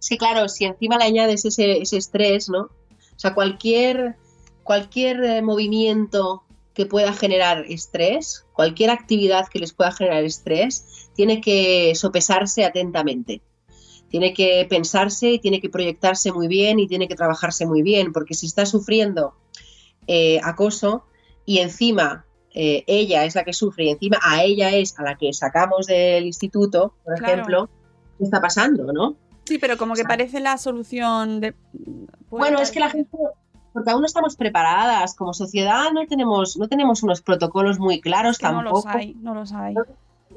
Sí, 0.00 0.18
claro, 0.18 0.48
si 0.48 0.64
encima 0.64 0.98
le 0.98 1.04
añades 1.04 1.44
ese, 1.44 1.80
ese 1.80 1.96
estrés, 1.96 2.48
¿no? 2.48 2.62
O 2.62 3.18
sea, 3.18 3.34
cualquier, 3.34 4.16
cualquier 4.64 5.22
eh, 5.22 5.42
movimiento 5.42 6.42
que 6.74 6.86
pueda 6.86 7.12
generar 7.12 7.64
estrés, 7.68 8.46
cualquier 8.52 8.90
actividad 8.90 9.48
que 9.48 9.58
les 9.58 9.72
pueda 9.72 9.92
generar 9.92 10.24
estrés, 10.24 11.10
tiene 11.14 11.40
que 11.40 11.92
sopesarse 11.94 12.64
atentamente. 12.64 13.42
Tiene 14.08 14.34
que 14.34 14.66
pensarse 14.68 15.30
y 15.30 15.38
tiene 15.38 15.60
que 15.60 15.68
proyectarse 15.68 16.32
muy 16.32 16.48
bien 16.48 16.80
y 16.80 16.88
tiene 16.88 17.06
que 17.08 17.14
trabajarse 17.14 17.66
muy 17.66 17.82
bien, 17.82 18.12
porque 18.12 18.34
si 18.34 18.46
está 18.46 18.66
sufriendo 18.66 19.34
eh, 20.06 20.40
acoso 20.42 21.04
y 21.44 21.58
encima 21.58 22.24
eh, 22.52 22.82
ella 22.88 23.24
es 23.24 23.34
la 23.36 23.44
que 23.44 23.52
sufre 23.52 23.84
y 23.84 23.90
encima 23.90 24.18
a 24.22 24.42
ella 24.42 24.70
es 24.70 24.98
a 24.98 25.02
la 25.04 25.16
que 25.16 25.32
sacamos 25.32 25.86
del 25.86 26.26
instituto, 26.26 26.94
por 27.04 27.14
Claro. 27.16 27.32
ejemplo, 27.32 27.70
¿qué 28.18 28.24
está 28.24 28.40
pasando, 28.40 28.92
no? 28.92 29.16
sí, 29.44 29.58
pero 29.58 29.76
como 29.76 29.94
que 29.94 30.04
parece 30.04 30.38
la 30.40 30.58
solución 30.58 31.40
de. 31.40 31.54
Bueno, 32.28 32.60
es 32.60 32.70
que 32.70 32.80
la 32.80 32.90
gente, 32.90 33.10
porque 33.80 33.92
aún 33.92 34.02
no 34.02 34.06
estamos 34.06 34.36
preparadas, 34.36 35.14
como 35.14 35.32
sociedad 35.32 35.90
no 35.94 36.06
tenemos, 36.06 36.58
no 36.58 36.68
tenemos 36.68 37.02
unos 37.02 37.22
protocolos 37.22 37.78
muy 37.78 37.98
claros 37.98 38.36
que 38.36 38.44
no 38.44 38.56
tampoco, 38.62 38.88
los 38.88 38.94
hay, 38.94 39.14
no 39.14 39.34
los 39.34 39.52
hay. 39.54 39.74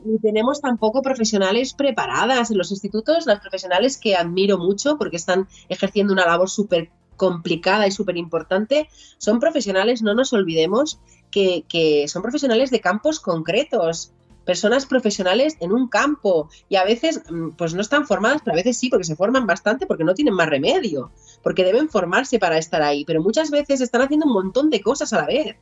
ni 0.05 0.17
tenemos 0.19 0.61
tampoco 0.61 1.01
profesionales 1.01 1.73
preparadas. 1.73 2.51
En 2.51 2.57
los 2.57 2.71
institutos, 2.71 3.25
las 3.25 3.41
profesionales 3.41 3.97
que 3.97 4.15
admiro 4.15 4.57
mucho 4.57 4.97
porque 4.97 5.17
están 5.17 5.49
ejerciendo 5.67 6.13
una 6.13 6.25
labor 6.25 6.49
súper 6.49 6.89
complicada 7.17 7.85
y 7.85 7.91
súper 7.91 8.15
importante, 8.15 8.87
son 9.17 9.41
profesionales, 9.41 10.01
no 10.01 10.13
nos 10.13 10.31
olvidemos, 10.31 11.01
que, 11.29 11.65
que 11.67 12.07
son 12.07 12.21
profesionales 12.21 12.71
de 12.71 12.79
campos 12.79 13.19
concretos, 13.19 14.13
personas 14.45 14.85
profesionales 14.85 15.55
en 15.59 15.71
un 15.71 15.87
campo 15.87 16.49
y 16.69 16.75
a 16.75 16.83
veces 16.83 17.21
mm, 17.29 17.51
pues 17.51 17.73
no 17.73 17.81
están 17.81 18.05
formadas, 18.05 18.41
pero 18.43 18.53
a 18.55 18.57
veces 18.57 18.77
sí, 18.77 18.89
porque 18.89 19.05
se 19.05 19.15
forman 19.15 19.47
bastante 19.47 19.85
porque 19.85 20.03
no 20.03 20.13
tienen 20.13 20.33
más 20.33 20.49
remedio, 20.49 21.11
porque 21.41 21.63
deben 21.63 21.89
formarse 21.89 22.39
para 22.39 22.57
estar 22.57 22.81
ahí, 22.81 23.05
pero 23.05 23.21
muchas 23.21 23.51
veces 23.51 23.81
están 23.81 24.01
haciendo 24.01 24.25
un 24.27 24.33
montón 24.33 24.69
de 24.69 24.81
cosas 24.81 25.13
a 25.13 25.17
la 25.21 25.25
vez 25.27 25.55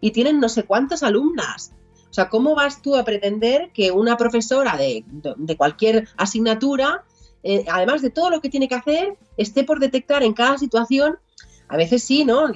y 0.00 0.10
tienen 0.10 0.40
no 0.40 0.48
sé 0.48 0.64
cuántas 0.64 1.02
alumnas. 1.02 1.72
O 2.10 2.14
sea, 2.14 2.28
¿cómo 2.28 2.54
vas 2.54 2.82
tú 2.82 2.94
a 2.96 3.04
pretender 3.04 3.70
que 3.72 3.90
una 3.90 4.16
profesora 4.18 4.76
de, 4.76 5.04
de- 5.06 5.56
cualquier 5.56 6.08
asignatura, 6.18 7.04
eh, 7.42 7.64
además 7.70 8.02
de 8.02 8.10
todo 8.10 8.28
lo 8.28 8.40
que 8.42 8.50
tiene 8.50 8.68
que 8.68 8.74
hacer, 8.74 9.16
esté 9.38 9.64
por 9.64 9.80
detectar 9.80 10.22
en 10.22 10.34
cada 10.34 10.58
situación? 10.58 11.18
A 11.68 11.76
veces 11.78 12.02
sí, 12.04 12.26
¿no? 12.26 12.52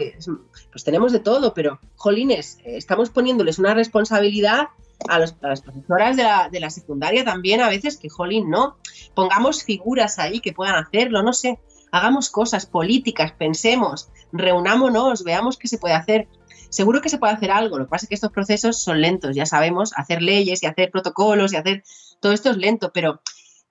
Pues 0.70 0.85
tenemos 0.85 1.11
de 1.11 1.20
todo, 1.20 1.55
pero, 1.55 1.81
jolines, 1.95 2.59
eh, 2.64 2.77
estamos 2.77 3.09
poniéndoles 3.09 3.59
una 3.59 3.72
responsabilidad 3.72 4.68
a, 5.09 5.19
los- 5.19 5.35
las 5.41 5.61
profesoras 5.63 6.17
de 6.17 6.23
la, 6.25 6.49
de 6.51 6.61
la 6.61 6.71
secundaria 6.71 7.25
también, 7.25 7.61
a 7.61 7.69
veces 7.69 7.97
que, 7.99 8.09
jolín, 8.09 8.51
¿no? 8.51 8.77
Pongamos 9.15 9.63
figuras 9.65 10.19
ahí 10.19 10.41
que 10.41 10.53
puedan 10.53 10.75
hacerlo, 10.77 11.23
no 11.23 11.33
sé. 11.33 11.59
Hagamos 11.93 12.31
cosas 12.31 12.67
políticas, 12.67 13.33
pensemos, 13.33 14.09
reunámonos, 14.33 15.23
veamos 15.25 15.57
qué 15.57 15.69
se 15.69 15.79
puede 15.79 15.95
hacer. 15.95 16.29
Seguro 16.69 17.01
que 17.01 17.09
se 17.09 17.19
puede 17.19 17.33
hacer 17.33 17.51
algo, 17.53 17.79
lo 17.79 17.85
que 17.85 17.91
pasa 17.91 18.05
es 18.05 18.09
que 18.09 18.15
estos 18.17 18.33
procesos 18.33 18.83
son 18.83 19.01
lentos, 19.01 19.37
ya 19.37 19.47
sabemos, 19.47 19.93
hacer 19.97 20.21
leyes 20.21 20.63
y 20.63 20.67
hacer 20.67 20.91
protocolos 20.91 21.53
y 21.53 21.57
hacer 21.57 21.85
todo 22.21 22.33
esto 22.33 22.51
es 22.51 22.57
lento, 22.57 22.91
pero 22.93 23.21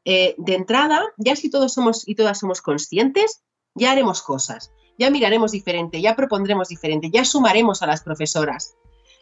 eh, 0.05 0.33
de 0.37 0.55
entrada, 0.55 1.01
ya 1.17 1.35
si 1.35 1.49
todos 1.49 1.73
somos 1.73 2.07
y 2.07 2.15
todas 2.15 2.39
somos 2.39 2.61
conscientes, 2.61 3.41
ya 3.75 3.91
haremos 3.91 4.21
cosas, 4.21 4.71
ya 4.97 5.09
miraremos 5.09 5.51
diferente, 5.51 6.01
ya 6.01 6.15
propondremos 6.15 6.69
diferente, 6.69 7.09
ya 7.11 7.25
sumaremos 7.25 7.81
a 7.81 7.87
las 7.87 8.01
profesoras. 8.01 8.75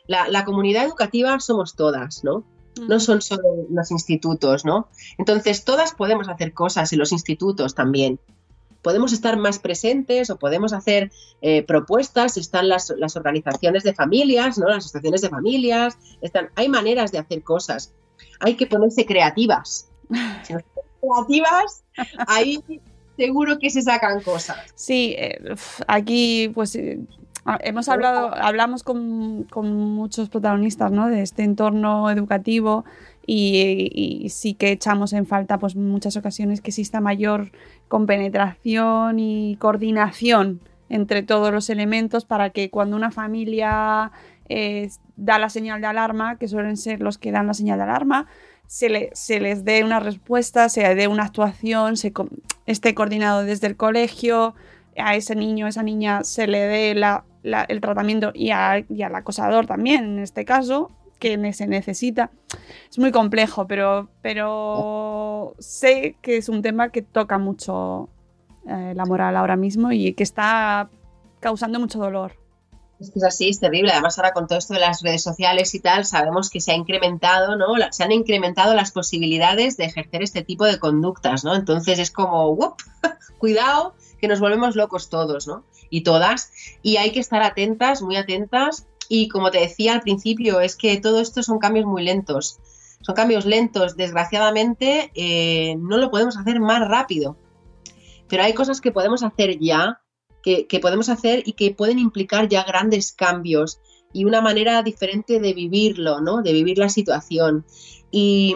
La, 0.08 0.28
la 0.28 0.44
comunidad 0.46 0.86
educativa 0.86 1.40
somos 1.40 1.76
todas, 1.76 2.24
¿no? 2.24 2.44
No 2.88 3.00
son 3.00 3.22
solo 3.22 3.68
los 3.70 3.92
institutos, 3.92 4.66
¿no? 4.66 4.90
Entonces, 5.18 5.64
todas 5.64 5.94
podemos 5.94 6.28
hacer 6.28 6.54
cosas 6.54 6.92
en 6.92 7.00
los 7.00 7.12
institutos 7.12 7.76
también. 7.76 8.20
Podemos 8.82 9.14
estar 9.14 9.38
más 9.38 9.60
presentes 9.60 10.30
o 10.30 10.38
podemos 10.38 10.74
hacer 10.74 11.12
eh, 11.42 11.64
propuestas, 11.64 12.36
están 12.36 12.68
las, 12.68 12.92
las 12.98 13.16
organizaciones 13.16 13.84
de 13.84 13.94
familias, 13.94 14.58
¿no? 14.58 14.68
Las 14.68 14.86
asociaciones 14.86 15.22
de 15.22 15.30
familias, 15.30 15.98
están, 16.22 16.50
hay 16.56 16.68
maneras 16.68 17.12
de 17.12 17.20
hacer 17.20 17.44
cosas. 17.44 17.94
Hay 18.40 18.56
que 18.56 18.68
ponerse 18.68 19.06
creativas. 19.06 19.90
Si 20.44 20.54
nos 20.54 20.64
ponemos 20.64 21.28
creativas, 21.28 21.84
ahí 22.28 22.62
seguro 23.16 23.58
que 23.60 23.70
se 23.70 23.82
sacan 23.84 24.22
cosas. 24.22 24.58
Sí, 24.76 25.16
eh, 25.18 25.40
aquí 25.88 26.50
pues 26.54 26.76
eh, 26.76 27.00
hemos 27.62 27.90
hablado, 27.90 28.34
hablamos 28.36 28.84
con, 28.84 29.44
con 29.44 29.74
muchos 29.74 30.30
protagonistas 30.30 30.92
¿no? 30.92 31.08
de 31.08 31.22
este 31.22 31.44
entorno 31.44 32.10
educativo 32.10 32.86
y, 33.26 33.90
y 34.24 34.30
sí 34.30 34.54
que 34.54 34.72
echamos 34.72 35.14
en 35.14 35.26
falta 35.26 35.58
pues 35.58 35.76
muchas 35.76 36.16
ocasiones 36.18 36.62
que 36.62 36.70
exista 36.72 37.02
mayor 37.02 37.52
compenetración 37.88 39.20
y 39.20 39.56
coordinación 39.58 40.62
entre 40.90 41.24
todos 41.24 41.52
los 41.52 41.70
elementos 41.70 42.26
para 42.26 42.50
que 42.52 42.70
cuando 42.70 42.96
una 42.96 43.12
familia 43.12 44.12
eh, 44.50 44.90
da 45.16 45.40
la 45.40 45.50
señal 45.50 45.82
de 45.82 45.88
alarma, 45.88 46.38
que 46.38 46.48
suelen 46.48 46.78
ser 46.78 47.02
los 47.02 47.18
que 47.18 47.32
dan 47.32 47.48
la 47.48 47.54
señal 47.54 47.78
de 47.78 47.84
alarma, 47.84 48.28
se, 48.68 48.90
le- 48.90 49.10
se 49.14 49.40
les 49.40 49.64
dé 49.66 49.84
una 49.84 50.00
respuesta, 50.00 50.70
se 50.70 50.94
dé 50.96 51.08
una 51.08 51.24
actuación, 51.24 51.98
se 51.98 52.12
co- 52.14 52.30
esté 52.66 52.94
coordinado 52.94 53.44
desde 53.44 53.68
el 53.68 53.76
colegio, 53.78 54.54
a 54.98 55.16
ese 55.16 55.36
niño, 55.36 55.66
a 55.66 55.70
esa 55.70 55.82
niña 55.82 56.24
se 56.24 56.46
le 56.46 56.60
dé 56.60 56.94
la- 56.94 57.24
el 57.44 57.82
tratamiento 57.82 58.32
y, 58.34 58.52
a- 58.52 58.84
y 58.90 59.02
al 59.04 59.16
acosador 59.16 59.66
también, 59.68 60.04
en 60.06 60.20
este 60.20 60.46
caso, 60.46 60.90
que 61.20 61.54
se 61.54 61.68
necesita. 61.68 62.32
Es 62.90 62.98
muy 63.00 63.12
complejo, 63.12 63.68
pero, 63.68 64.10
pero 64.22 65.56
sé 65.60 66.18
que 66.22 66.38
es 66.38 66.50
un 66.50 66.62
tema 66.62 66.90
que 66.90 67.02
toca 67.02 67.38
mucho 67.38 68.10
eh, 68.68 68.94
la 68.96 69.06
moral 69.06 69.36
ahora 69.38 69.56
mismo 69.56 69.92
y 69.92 70.14
que 70.14 70.24
está 70.24 70.90
causando 71.40 71.80
mucho 71.80 72.00
dolor. 72.00 72.34
Es 73.00 73.10
que 73.12 73.20
es 73.20 73.26
así, 73.26 73.50
es 73.50 73.60
terrible. 73.60 73.92
Además, 73.92 74.18
ahora 74.18 74.32
con 74.32 74.48
todo 74.48 74.58
esto 74.60 74.74
de 74.74 74.80
las 74.80 75.02
redes 75.02 75.24
sociales 75.24 75.74
y 75.76 75.80
tal, 75.82 76.06
sabemos 76.06 76.50
que 76.50 76.62
se 76.62 76.72
ha 76.72 76.76
incrementado, 76.76 77.58
¿no? 77.58 77.68
Se 77.92 78.04
han 78.04 78.12
incrementado 78.14 78.74
las 78.76 78.92
posibilidades 78.92 79.76
de 79.76 79.86
ejercer 79.86 80.24
este 80.24 80.44
tipo 80.44 80.64
de 80.66 80.80
conductas, 80.80 81.44
¿no? 81.44 81.56
Entonces 81.56 82.00
es 82.00 82.12
como, 82.12 82.50
¡wup! 82.52 82.76
cuidado, 83.40 83.96
que 84.20 84.28
nos 84.30 84.40
volvemos 84.40 84.76
locos 84.78 85.10
todos, 85.10 85.48
¿no? 85.48 85.66
Y 85.94 86.02
todas. 86.02 86.52
Y 86.82 86.98
hay 86.98 87.12
que 87.12 87.20
estar 87.20 87.44
atentas, 87.44 88.02
muy 88.02 88.16
atentas. 88.16 88.88
Y 89.10 89.28
como 89.28 89.52
te 89.52 89.60
decía 89.60 89.94
al 89.94 90.02
principio, 90.02 90.60
es 90.60 90.76
que 90.76 91.00
todo 91.00 91.20
esto 91.22 91.44
son 91.44 91.60
cambios 91.60 91.86
muy 91.86 92.02
lentos. 92.02 92.58
Son 93.02 93.14
cambios 93.14 93.46
lentos. 93.46 93.96
Desgraciadamente, 93.96 95.12
eh, 95.14 95.76
no 95.78 95.98
lo 95.98 96.10
podemos 96.10 96.36
hacer 96.36 96.60
más 96.60 96.88
rápido. 96.88 97.38
Pero 98.28 98.42
hay 98.42 98.54
cosas 98.54 98.82
que 98.82 98.92
podemos 98.92 99.22
hacer 99.22 99.60
ya 99.60 100.02
que, 100.42 100.66
que 100.66 100.80
podemos 100.80 101.10
hacer 101.10 101.44
y 101.46 101.54
que 101.54 101.76
pueden 101.76 102.00
implicar 102.00 102.50
ya 102.50 102.64
grandes 102.64 103.12
cambios 103.12 103.80
y 104.12 104.26
una 104.26 104.42
manera 104.42 104.82
diferente 104.82 105.40
de 105.40 105.54
vivirlo, 105.54 106.22
¿no? 106.22 106.42
De 106.42 106.54
vivir 106.54 106.80
la 106.80 106.90
situación. 106.90 107.68
Y, 108.10 108.56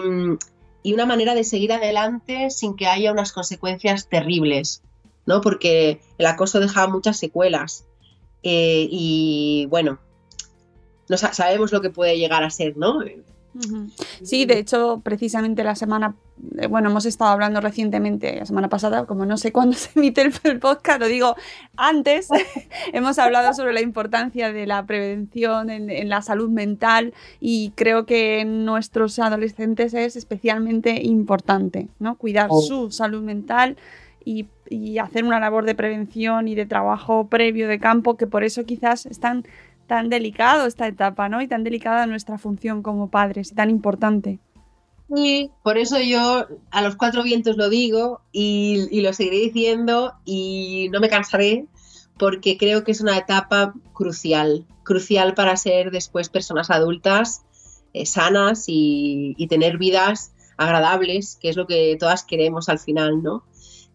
y 0.82 0.94
una 0.94 1.06
manera 1.06 1.36
de 1.36 1.44
seguir 1.44 1.72
adelante 1.72 2.50
sin 2.50 2.76
que 2.76 2.88
haya 2.88 3.12
unas 3.12 3.32
consecuencias 3.32 4.10
terribles, 4.10 4.82
¿no? 5.28 5.42
Porque 5.42 6.02
el 6.18 6.26
acoso 6.26 6.60
deja 6.60 6.88
muchas 6.88 7.18
secuelas. 7.18 7.86
Eh, 8.42 8.88
y 8.90 9.68
bueno, 9.70 10.00
no 11.10 11.18
sa- 11.18 11.34
sabemos 11.34 11.72
lo 11.72 11.82
que 11.82 11.90
puede 11.92 12.18
llegar 12.18 12.44
a 12.44 12.50
ser, 12.50 12.76
¿no? 12.78 13.00
Sí, 14.22 14.46
de 14.46 14.60
hecho, 14.60 15.02
precisamente 15.04 15.64
la 15.64 15.74
semana, 15.76 16.16
eh, 16.60 16.68
bueno, 16.68 16.92
hemos 16.92 17.08
estado 17.08 17.32
hablando 17.32 17.60
recientemente, 17.60 18.36
la 18.36 18.46
semana 18.46 18.70
pasada, 18.70 19.06
como 19.08 19.26
no 19.26 19.36
sé 19.38 19.52
cuándo 19.52 19.76
se 19.78 19.90
emite 19.96 20.22
el, 20.22 20.34
el 20.44 20.60
podcast, 20.60 21.00
lo 21.00 21.08
digo 21.08 21.36
antes, 21.76 22.28
hemos 22.94 23.18
hablado 23.18 23.54
sobre 23.56 23.74
la 23.74 23.82
importancia 23.82 24.54
de 24.54 24.68
la 24.68 24.86
prevención 24.86 25.72
en, 25.72 25.90
en 25.90 26.08
la 26.08 26.22
salud 26.22 26.50
mental 26.52 27.16
y 27.40 27.72
creo 27.72 28.06
que 28.06 28.42
en 28.42 28.64
nuestros 28.64 29.18
adolescentes 29.18 29.96
es 29.96 30.16
especialmente 30.16 31.02
importante, 31.04 31.88
¿no? 31.98 32.16
Cuidar 32.16 32.48
Oh. 32.52 32.62
su 32.62 32.92
salud 32.92 33.24
mental 33.24 33.76
y, 34.70 34.98
hacer 35.00 35.24
una 35.24 35.40
labor 35.40 35.66
de 35.66 35.76
prevención 35.76 36.50
y 36.50 36.56
de 36.56 36.66
trabajo 36.66 37.28
previo 37.28 37.70
de 37.70 37.80
campo, 37.80 38.18
que 38.18 38.28
por 38.28 38.44
eso 38.44 38.66
quizás 38.66 39.06
es 39.06 39.20
tan, 39.20 39.46
tan 39.88 40.10
delicado 40.10 40.68
esta 40.68 40.88
etapa, 40.88 41.30
¿no? 41.30 41.42
Y 41.42 41.48
tan 41.48 41.64
delicada 41.64 42.06
nuestra 42.06 42.38
función 42.38 42.84
como 42.84 43.10
padres 43.10 43.52
y 43.52 43.56
tan 43.56 43.70
importante. 43.70 44.40
Y 45.16 45.52
por 45.64 45.78
eso 45.78 46.00
yo 46.02 46.46
a 46.72 46.82
los 46.82 46.98
cuatro 46.98 47.24
vientos 47.24 47.56
lo 47.56 47.70
digo 47.70 48.20
y, 48.34 49.00
lo 49.02 49.14
seguiré 49.14 49.38
diciendo 49.38 50.16
y 50.26 50.90
no 50.92 51.00
me 51.00 51.08
cansaré 51.08 51.66
porque 52.18 52.58
creo 52.58 52.84
que 52.84 52.92
es 52.92 53.00
una 53.00 53.18
etapa 53.18 53.74
crucial, 53.94 54.66
crucial 54.84 55.34
para 55.34 55.56
ser 55.56 55.92
después 55.92 56.28
personas 56.28 56.70
adultas 56.70 57.44
eh, 57.94 58.06
sanas 58.06 58.66
y 58.68 59.48
tener 59.48 59.78
vidas 59.78 60.34
agradables, 60.58 61.38
que 61.40 61.50
es 61.50 61.56
lo 61.56 61.68
que 61.68 61.96
todas 61.98 62.26
queremos 62.26 62.68
al 62.68 62.80
final, 62.80 63.24
¿no? 63.24 63.44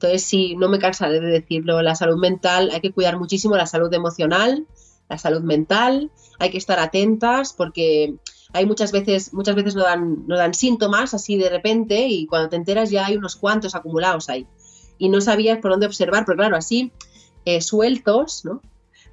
Entonces, 0.02 0.28
sí, 0.28 0.56
no 0.56 0.68
me 0.68 0.80
cansaré 0.80 1.20
de 1.20 1.28
decirlo, 1.28 1.80
la 1.80 1.94
salud 1.94 2.18
mental, 2.18 2.70
hay 2.72 2.80
que 2.80 2.90
cuidar 2.90 3.20
muchísimo 3.20 3.56
la 3.56 3.66
salud 3.66 3.92
emocional, 3.94 4.66
la 5.08 5.16
salud 5.16 5.42
mental, 5.42 6.10
hay 6.40 6.50
que 6.50 6.58
estar 6.58 6.80
atentas 6.80 7.52
porque 7.52 8.16
hay 8.52 8.66
muchas 8.66 8.90
veces, 8.90 9.32
muchas 9.32 9.54
veces 9.54 9.76
no 9.76 9.84
dan, 9.84 10.26
no 10.26 10.36
dan 10.36 10.54
síntomas 10.54 11.14
así 11.14 11.36
de 11.36 11.48
repente 11.48 12.08
y 12.08 12.26
cuando 12.26 12.48
te 12.48 12.56
enteras 12.56 12.90
ya 12.90 13.06
hay 13.06 13.16
unos 13.16 13.36
cuantos 13.36 13.76
acumulados 13.76 14.28
ahí 14.28 14.48
y 14.98 15.08
no 15.08 15.20
sabías 15.20 15.58
por 15.58 15.70
dónde 15.70 15.86
observar, 15.86 16.24
pero 16.26 16.36
claro, 16.36 16.56
así 16.56 16.90
eh, 17.44 17.60
sueltos, 17.60 18.44
¿no? 18.44 18.60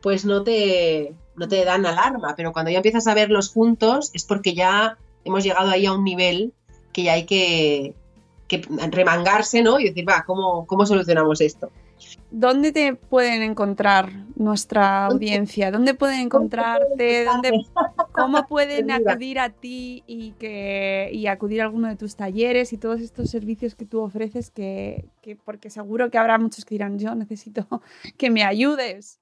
Pues 0.02 0.26
no 0.26 0.42
te, 0.42 1.14
no 1.36 1.48
te 1.48 1.66
dan 1.66 1.86
alarma, 1.86 2.34
pero 2.36 2.52
cuando 2.52 2.72
ya 2.72 2.78
empiezas 2.78 3.06
a 3.06 3.14
verlos 3.14 3.50
juntos 3.50 4.10
es 4.16 4.24
porque 4.24 4.56
ya 4.56 4.98
hemos 5.24 5.44
llegado 5.44 5.70
ahí 5.70 5.86
a 5.86 5.94
un 5.94 6.04
nivel 6.04 6.54
que 6.94 7.04
ya 7.04 7.14
hay 7.14 7.28
que, 7.28 7.94
que 8.50 8.62
remangarse, 8.92 9.62
¿no? 9.62 9.80
Y 9.80 9.86
decir, 9.86 10.10
va, 10.10 10.24
¿cómo, 10.26 10.66
¿cómo 10.66 10.86
solucionamos 10.86 11.40
esto? 11.40 11.72
¿Dónde 12.32 12.72
te 12.72 12.96
pueden 12.96 13.44
encontrar 13.44 14.12
nuestra 14.36 15.06
audiencia? 15.06 15.72
¿Dónde 15.72 15.94
pueden 15.94 16.22
encontrarte? 16.22 17.26
¿Dónde, 17.26 17.52
¿Cómo 18.12 18.48
pueden 18.48 18.92
acudir 18.92 19.40
a 19.40 19.50
ti 19.50 20.04
y, 20.08 20.32
que, 20.34 21.10
y 21.14 21.28
acudir 21.28 21.62
a 21.62 21.66
alguno 21.66 21.88
de 21.88 21.96
tus 21.96 22.16
talleres 22.16 22.74
y 22.74 22.78
todos 22.78 23.02
estos 23.02 23.30
servicios 23.30 23.76
que 23.76 23.86
tú 23.86 24.02
ofreces? 24.02 24.50
Que, 24.50 25.06
que, 25.22 25.36
porque 25.36 25.70
seguro 25.70 26.10
que 26.10 26.18
habrá 26.18 26.38
muchos 26.40 26.66
que 26.66 26.76
dirán, 26.76 26.98
yo 27.00 27.14
necesito 27.16 27.68
que 28.18 28.30
me 28.30 28.44
ayudes. 28.44 29.20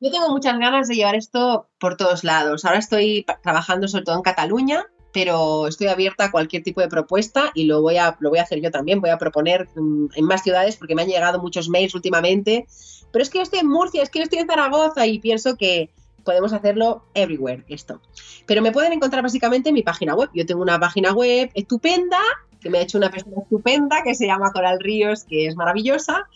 Yo 0.00 0.10
tengo 0.10 0.30
muchas 0.30 0.58
ganas 0.58 0.88
de 0.88 0.96
llevar 0.96 1.14
esto 1.14 1.68
por 1.78 1.96
todos 1.96 2.24
lados. 2.24 2.64
Ahora 2.64 2.78
estoy 2.78 3.26
trabajando 3.42 3.88
sobre 3.88 4.04
todo 4.04 4.16
en 4.16 4.22
Cataluña, 4.22 4.86
pero 5.12 5.66
estoy 5.66 5.88
abierta 5.88 6.26
a 6.26 6.30
cualquier 6.30 6.62
tipo 6.62 6.80
de 6.80 6.88
propuesta 6.88 7.50
y 7.54 7.64
lo 7.64 7.82
voy 7.82 7.96
a, 7.96 8.16
lo 8.20 8.30
voy 8.30 8.38
a 8.38 8.42
hacer 8.42 8.60
yo 8.60 8.70
también. 8.70 9.00
Voy 9.00 9.10
a 9.10 9.18
proponer 9.18 9.68
um, 9.76 10.08
en 10.14 10.24
más 10.24 10.42
ciudades 10.42 10.76
porque 10.76 10.94
me 10.94 11.02
han 11.02 11.08
llegado 11.08 11.40
muchos 11.40 11.68
mails 11.68 11.94
últimamente. 11.94 12.66
Pero 13.12 13.22
es 13.22 13.30
que 13.30 13.38
yo 13.38 13.42
estoy 13.42 13.60
en 13.60 13.68
Murcia, 13.68 14.02
es 14.02 14.10
que 14.10 14.18
yo 14.20 14.24
estoy 14.24 14.38
en 14.38 14.46
Zaragoza 14.46 15.06
y 15.06 15.18
pienso 15.18 15.56
que 15.56 15.90
podemos 16.24 16.52
hacerlo 16.52 17.02
everywhere 17.14 17.64
esto. 17.68 18.00
Pero 18.46 18.62
me 18.62 18.72
pueden 18.72 18.92
encontrar 18.92 19.22
básicamente 19.22 19.70
en 19.70 19.74
mi 19.74 19.82
página 19.82 20.14
web. 20.14 20.30
Yo 20.34 20.46
tengo 20.46 20.62
una 20.62 20.78
página 20.78 21.12
web 21.12 21.50
estupenda 21.54 22.18
que 22.60 22.70
me 22.70 22.78
ha 22.78 22.82
hecho 22.82 22.98
una 22.98 23.10
persona 23.10 23.38
estupenda 23.42 24.04
que 24.04 24.14
se 24.14 24.26
llama 24.26 24.52
Coral 24.52 24.78
Ríos, 24.80 25.24
que 25.24 25.46
es 25.46 25.56
maravillosa. 25.56 26.28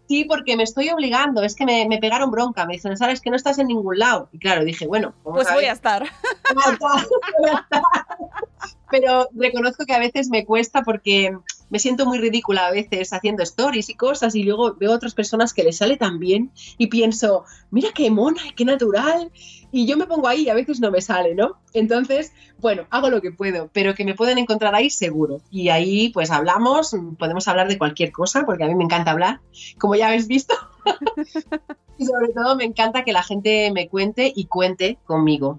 Sí, 0.07 0.27
porque 0.27 0.59
me 0.59 0.65
estoy 0.65 0.91
obligando. 0.91 1.43
Es 1.43 1.57
que 1.57 1.65
me, 1.65 1.89
me 1.89 1.97
pegaron 1.97 2.31
bronca. 2.31 2.67
Me 2.67 2.75
dicen, 2.75 2.95
Sara, 2.99 3.13
es 3.13 3.23
que 3.23 3.31
no 3.31 3.37
estás 3.37 3.59
en 3.59 3.69
ningún 3.69 3.99
lado. 3.99 4.29
Y 4.31 4.39
claro, 4.39 4.63
dije, 4.63 4.87
bueno, 4.87 5.15
vamos 5.25 5.39
Pues 5.39 5.49
a 5.49 5.55
voy 5.55 5.65
a 5.65 5.73
estar. 5.73 6.05
Pero 8.91 9.27
reconozco 9.33 9.87
que 9.87 9.95
a 9.95 9.99
veces 9.99 10.29
me 10.29 10.45
cuesta 10.45 10.83
porque 10.83 11.35
me 11.75 11.81
siento 11.81 12.07
muy 12.07 12.19
ridícula 12.19 12.69
a 12.69 12.71
veces 12.71 13.13
haciendo 13.13 13.43
stories 13.43 13.89
y 13.89 13.95
cosas 13.95 14.37
y 14.37 14.45
luego 14.45 14.77
veo 14.77 14.93
otras 14.93 15.13
personas 15.13 15.53
que 15.53 15.65
les 15.65 15.79
sale 15.79 15.97
tan 15.97 16.21
bien 16.21 16.53
y 16.79 16.87
pienso, 16.87 17.47
mira 17.73 17.89
qué 17.93 18.13
mona 18.13 18.47
y 18.47 18.53
qué 18.53 18.65
natural. 18.65 19.33
Y 19.73 19.85
yo 19.85 19.97
me 19.97 20.07
pongo 20.07 20.29
ahí 20.29 20.43
y 20.43 20.51
a 20.51 20.55
veces 20.55 20.79
no 20.79 20.93
me 20.93 21.01
sale, 21.01 21.35
¿no? 21.35 21.57
Entonces, 21.73 22.33
bueno, 22.61 22.87
hago 22.91 23.11
lo 23.11 23.21
que 23.21 23.33
puedo, 23.33 23.71
pero 23.73 23.97
que 23.97 24.05
me 24.05 24.15
pueden 24.15 24.39
encontrar 24.39 24.73
ahí 24.77 24.89
seguro. 24.89 25.41
Y 25.51 25.71
ahí 25.71 26.11
pues 26.11 26.31
hablamos, 26.31 26.95
podemos 27.19 27.49
hablar 27.49 27.67
de 27.67 27.77
cualquier 27.77 28.13
cosa 28.13 28.45
porque 28.47 28.63
a 28.63 28.69
mí 28.69 28.77
me 28.77 28.85
encanta 28.85 29.11
hablar, 29.11 29.41
como 29.77 29.97
ya 29.97 30.07
habéis 30.07 30.29
visto. 30.29 30.55
y 31.99 32.07
sobre 32.07 32.29
todo 32.29 32.55
me 32.55 32.67
encanta 32.67 33.03
que 33.03 33.13
la 33.13 33.25
gente 33.25 33.73
me 33.73 33.89
cuente 33.89 34.33
y 34.33 34.45
cuente 34.45 34.99
conmigo. 35.07 35.59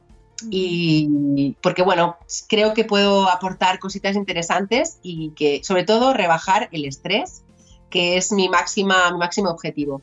Y 0.49 1.55
porque 1.61 1.81
bueno, 1.81 2.17
creo 2.47 2.73
que 2.73 2.83
puedo 2.83 3.29
aportar 3.29 3.79
cositas 3.79 4.15
interesantes 4.15 4.99
y 5.01 5.31
que 5.31 5.63
sobre 5.63 5.83
todo 5.83 6.13
rebajar 6.13 6.69
el 6.71 6.85
estrés, 6.85 7.43
que 7.89 8.17
es 8.17 8.31
mi 8.31 8.49
máxima, 8.49 9.11
mi 9.11 9.17
máximo 9.17 9.49
objetivo. 9.49 10.01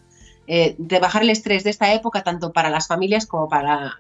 Eh, 0.49 0.75
rebajar 0.79 1.23
el 1.23 1.31
estrés 1.31 1.63
de 1.65 1.71
esta 1.71 1.93
época 1.95 2.23
tanto 2.23 2.53
para 2.53 2.69
las 2.69 2.89
familias 2.89 3.27
como 3.27 3.49
para, 3.49 3.97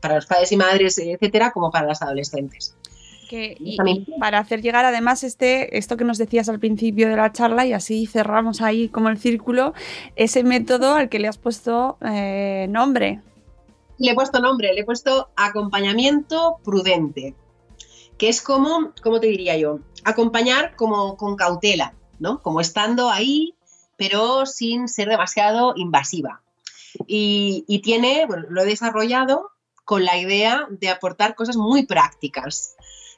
para 0.00 0.16
los 0.16 0.26
padres 0.26 0.50
y 0.50 0.56
madres, 0.56 0.98
etcétera, 0.98 1.52
como 1.52 1.70
para 1.70 1.86
las 1.86 2.02
adolescentes. 2.02 2.74
Que, 3.28 3.56
y, 3.58 3.76
y 3.80 4.18
para 4.18 4.38
hacer 4.38 4.60
llegar 4.60 4.84
además 4.84 5.24
este, 5.24 5.78
esto 5.78 5.96
que 5.96 6.04
nos 6.04 6.18
decías 6.18 6.48
al 6.48 6.58
principio 6.58 7.08
de 7.08 7.16
la 7.16 7.32
charla 7.32 7.64
y 7.64 7.72
así 7.72 8.06
cerramos 8.06 8.60
ahí 8.60 8.88
como 8.88 9.08
el 9.08 9.18
círculo, 9.18 9.72
ese 10.16 10.44
método 10.44 10.94
al 10.94 11.08
que 11.08 11.18
le 11.18 11.28
has 11.28 11.38
puesto 11.38 11.96
eh, 12.04 12.66
nombre. 12.68 13.20
Le 13.98 14.10
he 14.10 14.14
puesto 14.14 14.40
nombre, 14.40 14.72
le 14.72 14.80
he 14.80 14.84
puesto 14.84 15.30
acompañamiento 15.36 16.58
prudente, 16.64 17.34
que 18.18 18.28
es 18.28 18.42
como, 18.42 18.92
¿cómo 19.02 19.20
te 19.20 19.28
diría 19.28 19.56
yo? 19.56 19.80
Acompañar 20.04 20.76
como 20.76 21.16
con 21.16 21.36
cautela, 21.36 21.94
¿no? 22.18 22.42
Como 22.42 22.60
estando 22.60 23.10
ahí, 23.10 23.54
pero 23.96 24.46
sin 24.46 24.88
ser 24.88 25.08
demasiado 25.08 25.74
invasiva. 25.76 26.42
Y, 27.06 27.64
y 27.66 27.80
tiene, 27.80 28.26
bueno, 28.26 28.44
lo 28.48 28.62
he 28.62 28.66
desarrollado 28.66 29.50
con 29.84 30.04
la 30.04 30.16
idea 30.16 30.66
de 30.70 30.88
aportar 30.88 31.34
cosas 31.34 31.56
muy 31.56 31.86
prácticas, 31.86 32.76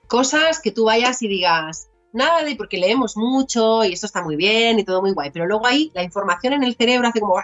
cosas 0.08 0.60
que 0.60 0.72
tú 0.72 0.84
vayas 0.84 1.22
y 1.22 1.28
digas, 1.28 1.88
nada 2.12 2.42
de 2.42 2.56
porque 2.56 2.78
leemos 2.78 3.16
mucho 3.16 3.84
y 3.84 3.92
esto 3.92 4.06
está 4.06 4.22
muy 4.22 4.36
bien 4.36 4.78
y 4.78 4.84
todo 4.84 5.02
muy 5.02 5.12
guay, 5.12 5.30
pero 5.30 5.46
luego 5.46 5.66
ahí 5.66 5.90
la 5.94 6.02
información 6.02 6.52
en 6.54 6.64
el 6.64 6.74
cerebro 6.74 7.08
hace 7.08 7.20
como, 7.20 7.34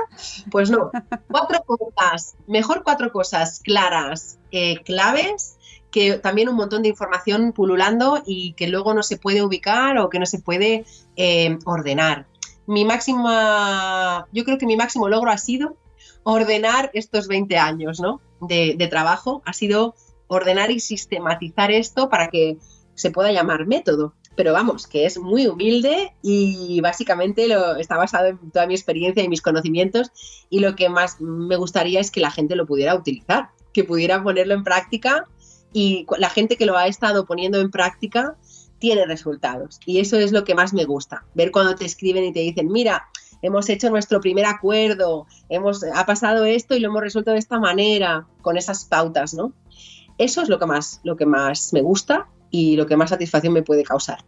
pues 0.50 0.70
no, 0.70 0.90
cuatro 1.30 1.62
cosas, 1.64 2.34
mejor 2.46 2.82
cuatro 2.82 3.12
cosas 3.12 3.60
claras, 3.60 4.38
eh, 4.50 4.82
claves, 4.84 5.58
que 5.90 6.18
también 6.18 6.48
un 6.48 6.56
montón 6.56 6.82
de 6.82 6.88
información 6.88 7.52
pululando 7.52 8.22
y 8.24 8.54
que 8.54 8.66
luego 8.66 8.94
no 8.94 9.02
se 9.02 9.18
puede 9.18 9.42
ubicar 9.42 9.98
o 9.98 10.08
que 10.08 10.18
no 10.18 10.26
se 10.26 10.40
puede 10.40 10.86
eh, 11.16 11.58
ordenar. 11.66 12.26
Mi 12.66 12.84
máxima, 12.84 14.26
yo 14.32 14.44
creo 14.44 14.56
que 14.56 14.66
mi 14.66 14.76
máximo 14.76 15.08
logro 15.08 15.30
ha 15.30 15.38
sido 15.38 15.76
ordenar 16.22 16.90
estos 16.94 17.28
20 17.28 17.58
años 17.58 18.00
¿no? 18.00 18.20
de, 18.40 18.74
de 18.78 18.86
trabajo, 18.88 19.42
ha 19.44 19.52
sido 19.52 19.94
ordenar 20.28 20.70
y 20.70 20.80
sistematizar 20.80 21.70
esto 21.70 22.08
para 22.08 22.28
que 22.28 22.56
se 22.94 23.10
pueda 23.10 23.32
llamar 23.32 23.66
método. 23.66 24.14
Pero 24.34 24.54
vamos, 24.54 24.86
que 24.86 25.04
es 25.04 25.18
muy 25.18 25.46
humilde 25.46 26.14
y 26.22 26.80
básicamente 26.80 27.48
lo, 27.48 27.76
está 27.76 27.98
basado 27.98 28.28
en 28.28 28.50
toda 28.50 28.66
mi 28.66 28.74
experiencia 28.74 29.22
y 29.22 29.28
mis 29.28 29.42
conocimientos 29.42 30.10
y 30.48 30.60
lo 30.60 30.74
que 30.74 30.88
más 30.88 31.20
me 31.20 31.56
gustaría 31.56 32.00
es 32.00 32.10
que 32.10 32.20
la 32.20 32.30
gente 32.30 32.56
lo 32.56 32.66
pudiera 32.66 32.94
utilizar, 32.94 33.50
que 33.74 33.84
pudiera 33.84 34.22
ponerlo 34.22 34.54
en 34.54 34.64
práctica 34.64 35.28
y 35.74 36.06
la 36.16 36.30
gente 36.30 36.56
que 36.56 36.64
lo 36.64 36.78
ha 36.78 36.86
estado 36.86 37.26
poniendo 37.26 37.60
en 37.60 37.70
práctica 37.70 38.36
tiene 38.78 39.04
resultados. 39.04 39.80
Y 39.84 40.00
eso 40.00 40.16
es 40.16 40.32
lo 40.32 40.44
que 40.44 40.54
más 40.54 40.72
me 40.72 40.86
gusta, 40.86 41.24
ver 41.34 41.50
cuando 41.50 41.74
te 41.74 41.84
escriben 41.84 42.24
y 42.24 42.32
te 42.32 42.40
dicen, 42.40 42.72
mira, 42.72 43.08
hemos 43.42 43.68
hecho 43.68 43.90
nuestro 43.90 44.20
primer 44.20 44.46
acuerdo, 44.46 45.26
hemos, 45.50 45.84
ha 45.84 46.06
pasado 46.06 46.44
esto 46.44 46.74
y 46.74 46.80
lo 46.80 46.88
hemos 46.88 47.02
resuelto 47.02 47.32
de 47.32 47.38
esta 47.38 47.58
manera, 47.58 48.26
con 48.40 48.56
esas 48.56 48.86
pautas, 48.86 49.34
¿no? 49.34 49.52
Eso 50.18 50.42
es 50.42 50.48
lo 50.48 50.58
que 50.58 50.66
más, 50.66 51.00
lo 51.04 51.16
que 51.16 51.26
más 51.26 51.72
me 51.72 51.82
gusta 51.82 52.28
y 52.52 52.76
lo 52.76 52.86
que 52.86 52.96
más 52.96 53.10
satisfacción 53.10 53.52
me 53.52 53.62
puede 53.62 53.82
causar. 53.82 54.18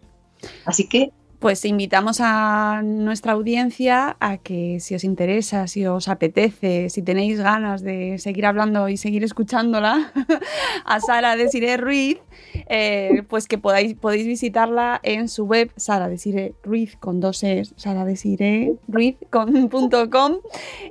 Así 0.64 0.88
que 0.88 1.12
pues 1.44 1.62
invitamos 1.66 2.22
a 2.22 2.80
nuestra 2.82 3.32
audiencia 3.32 4.16
a 4.18 4.38
que 4.38 4.80
si 4.80 4.94
os 4.94 5.04
interesa, 5.04 5.66
si 5.66 5.84
os 5.84 6.08
apetece, 6.08 6.88
si 6.88 7.02
tenéis 7.02 7.38
ganas 7.38 7.82
de 7.82 8.16
seguir 8.18 8.46
hablando 8.46 8.88
y 8.88 8.96
seguir 8.96 9.24
escuchándola 9.24 10.10
a 10.86 11.00
Sara 11.00 11.36
Desiree 11.36 11.76
Ruiz, 11.76 12.16
eh, 12.70 13.24
pues 13.28 13.46
que 13.46 13.58
podáis, 13.58 13.94
podéis 13.94 14.26
visitarla 14.26 15.00
en 15.02 15.28
su 15.28 15.44
web 15.44 15.70
Sara 15.76 16.08
Desiree 16.08 16.54
Ruiz 16.62 16.96
con 16.96 17.20
dos 17.20 17.42
es, 17.42 17.74
Sara 17.76 18.06
Desiree 18.06 18.76
Ruiz 18.88 19.16
con, 19.28 19.68
punto 19.68 20.08
com, 20.08 20.38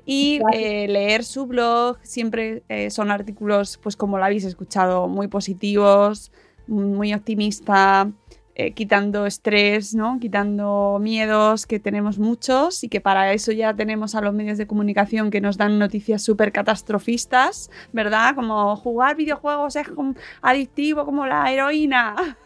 y 0.06 0.40
eh, 0.54 0.88
leer 0.88 1.24
su 1.24 1.48
blog. 1.48 1.98
Siempre 2.04 2.62
eh, 2.70 2.92
son 2.92 3.10
artículos, 3.10 3.80
pues 3.82 3.96
como 3.96 4.20
lo 4.20 4.26
habéis 4.26 4.44
escuchado, 4.44 5.08
muy 5.08 5.30
positivos, 5.30 6.32
muy 6.68 7.14
optimista 7.14 8.10
eh, 8.56 8.74
quitando 8.74 9.26
estrés, 9.26 9.96
¿no? 9.96 10.20
Quitando 10.20 11.00
miedos 11.02 11.66
que 11.66 11.80
tenemos 11.80 12.20
muchos 12.20 12.84
y 12.84 12.88
que 12.88 13.02
para 13.02 13.34
eso 13.34 13.52
ya 13.52 13.74
tenemos 13.74 14.14
a 14.14 14.22
los 14.22 14.32
medios 14.32 14.60
de 14.60 14.68
comunicación 14.68 15.32
que 15.32 15.42
nos 15.42 15.58
dan 15.58 15.80
noticias 15.80 16.22
súper 16.22 16.52
catastrofistas, 16.52 17.72
¿verdad? 17.94 18.36
Como 18.36 18.76
jugar 18.76 19.16
videojuegos 19.16 19.76
es 19.76 19.88
como 19.88 20.14
adictivo 20.44 21.04
como 21.04 21.26
la 21.26 21.52
heroína. 21.52 22.38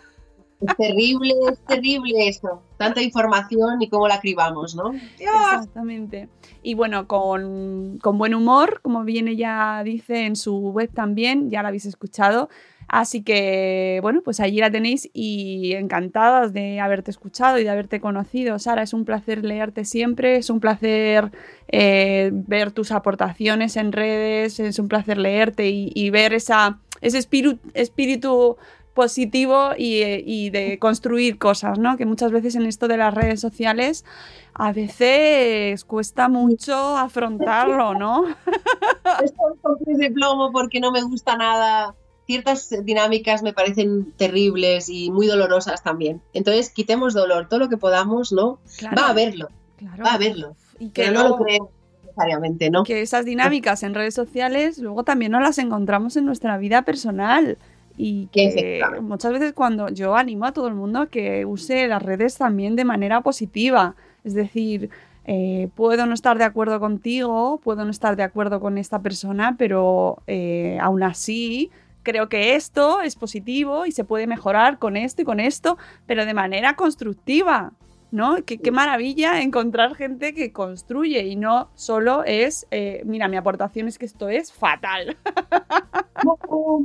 Es 0.62 0.78
terrible, 0.78 1.34
es 1.52 1.60
terrible 1.66 2.30
esto. 2.30 2.64
Tanta 2.78 3.02
información 3.02 3.82
y 3.82 3.90
cómo 3.90 4.08
la 4.08 4.22
cribamos, 4.22 4.76
¿no? 4.76 4.94
Exactamente. 5.20 6.30
Y 6.64 6.74
bueno, 6.74 7.06
con, 7.06 8.00
con 8.02 8.18
buen 8.18 8.34
humor, 8.34 8.80
como 8.82 9.04
bien 9.04 9.28
ella 9.28 9.82
dice 9.84 10.26
en 10.26 10.38
su 10.38 10.58
web 10.58 10.90
también, 10.94 11.50
ya 11.50 11.62
la 11.62 11.68
habéis 11.68 11.86
escuchado. 11.86 12.48
Así 12.88 13.22
que, 13.22 14.00
bueno, 14.02 14.22
pues 14.24 14.40
allí 14.40 14.60
la 14.60 14.72
tenéis 14.72 15.10
y 15.14 15.74
encantadas 15.74 16.54
de 16.54 16.80
haberte 16.80 17.12
escuchado 17.12 17.60
y 17.60 17.64
de 17.66 17.70
haberte 17.70 18.00
conocido. 18.00 18.60
Sara, 18.60 18.82
es 18.82 18.94
un 18.94 19.04
placer 19.04 19.44
leerte 19.44 19.84
siempre, 19.84 20.38
es 20.38 20.50
un 20.50 20.62
placer 20.62 21.32
eh, 21.68 22.32
ver 22.32 22.72
tus 22.72 22.92
aportaciones 22.92 23.76
en 23.76 23.92
redes, 23.92 24.62
es 24.62 24.80
un 24.80 24.88
placer 24.88 25.18
leerte 25.18 25.70
y, 25.70 26.10
ver 26.12 26.34
esa, 26.34 26.80
ese 27.02 27.18
espíritu, 27.18 28.58
positivo 28.94 29.72
y, 29.78 30.50
de 30.50 30.80
construir 30.80 31.38
cosas, 31.38 31.78
¿no? 31.78 31.98
Que 31.98 32.06
muchas 32.06 32.32
veces 32.32 32.56
en 32.56 32.66
esto 32.66 32.88
de 32.88 32.98
las 32.98 33.14
redes 33.14 33.42
sociales 33.42 34.06
a 34.54 34.72
veces 34.72 35.84
cuesta 35.84 36.30
mucho 36.30 36.98
afrontarlo, 36.98 37.94
¿no? 37.94 38.26
Estoy 39.24 39.96
de 39.98 40.10
plomo 40.10 40.52
porque 40.52 40.80
no 40.80 40.92
me 40.92 41.04
gusta 41.04 41.36
nada 41.36 41.94
ciertas 42.28 42.70
dinámicas 42.84 43.42
me 43.42 43.54
parecen 43.54 44.12
terribles 44.18 44.90
y 44.90 45.10
muy 45.10 45.26
dolorosas 45.28 45.82
también. 45.82 46.22
Entonces, 46.34 46.70
quitemos 46.70 47.14
dolor, 47.14 47.48
todo 47.48 47.62
lo 47.62 47.70
que 47.70 47.78
podamos, 47.78 48.32
¿no? 48.32 48.60
Claro, 48.78 49.02
va 49.02 49.10
a 49.10 49.14
verlo, 49.14 49.48
claro. 49.78 50.04
va 50.04 50.14
a 50.14 50.18
verlo. 50.18 50.56
Y 50.78 50.90
que 50.90 51.04
pero 51.04 51.14
no 51.14 51.30
lo 51.30 51.38
creo 51.38 51.72
necesariamente, 52.04 52.70
¿no? 52.70 52.84
Que 52.84 53.02
esas 53.02 53.26
dinámicas 53.26 53.82
en 53.82 53.96
redes 53.96 54.14
sociales 54.14 54.78
luego 54.78 55.04
también 55.04 55.32
no 55.32 55.40
las 55.40 55.58
encontramos 55.58 56.18
en 56.18 56.26
nuestra 56.26 56.58
vida 56.58 56.84
personal. 56.84 57.58
Y 58.00 58.28
que 58.28 58.82
muchas 59.02 59.32
veces 59.32 59.54
cuando 59.54 59.90
yo 59.90 60.16
animo 60.16 60.46
a 60.46 60.52
todo 60.52 60.68
el 60.68 60.76
mundo 60.76 61.00
a 61.00 61.08
que 61.08 61.46
use 61.46 61.88
las 61.88 62.04
redes 62.04 62.38
también 62.38 62.76
de 62.76 62.86
manera 62.86 63.22
positiva. 63.22 63.96
Es 64.24 64.36
decir, 64.36 64.92
eh, 65.26 65.70
puedo 65.74 66.06
no 66.06 66.14
estar 66.14 66.38
de 66.38 66.44
acuerdo 66.44 66.80
contigo, 66.80 67.60
puedo 67.64 67.86
no 67.86 67.90
estar 67.90 68.16
de 68.16 68.22
acuerdo 68.22 68.60
con 68.60 68.78
esta 68.78 69.02
persona, 69.02 69.56
pero 69.58 70.22
eh, 70.28 70.78
aún 70.80 71.02
así 71.02 71.72
creo 72.08 72.30
que 72.30 72.56
esto 72.56 73.02
es 73.02 73.18
positivo 73.18 73.86
y 73.86 73.92
se 73.92 74.06
puede 74.06 74.28
mejorar 74.28 74.80
con 74.80 74.96
esto 74.96 75.24
y 75.24 75.26
con 75.26 75.42
esto, 75.42 75.78
pero 76.06 76.26
de 76.26 76.34
manera 76.34 76.78
constructiva, 76.78 77.74
¿no? 78.12 78.38
Qué, 78.46 78.60
qué 78.60 78.72
maravilla 78.72 79.42
encontrar 79.42 79.94
gente 79.94 80.34
que 80.34 80.54
construye 80.54 81.28
y 81.28 81.36
no 81.36 81.70
solo 81.76 82.24
es, 82.24 82.66
eh, 82.72 83.02
mira, 83.04 83.28
mi 83.28 83.36
aportación 83.36 83.90
es 83.90 83.98
que 83.98 84.06
esto 84.06 84.30
es 84.30 84.54
fatal. 84.54 85.18
No, 86.24 86.36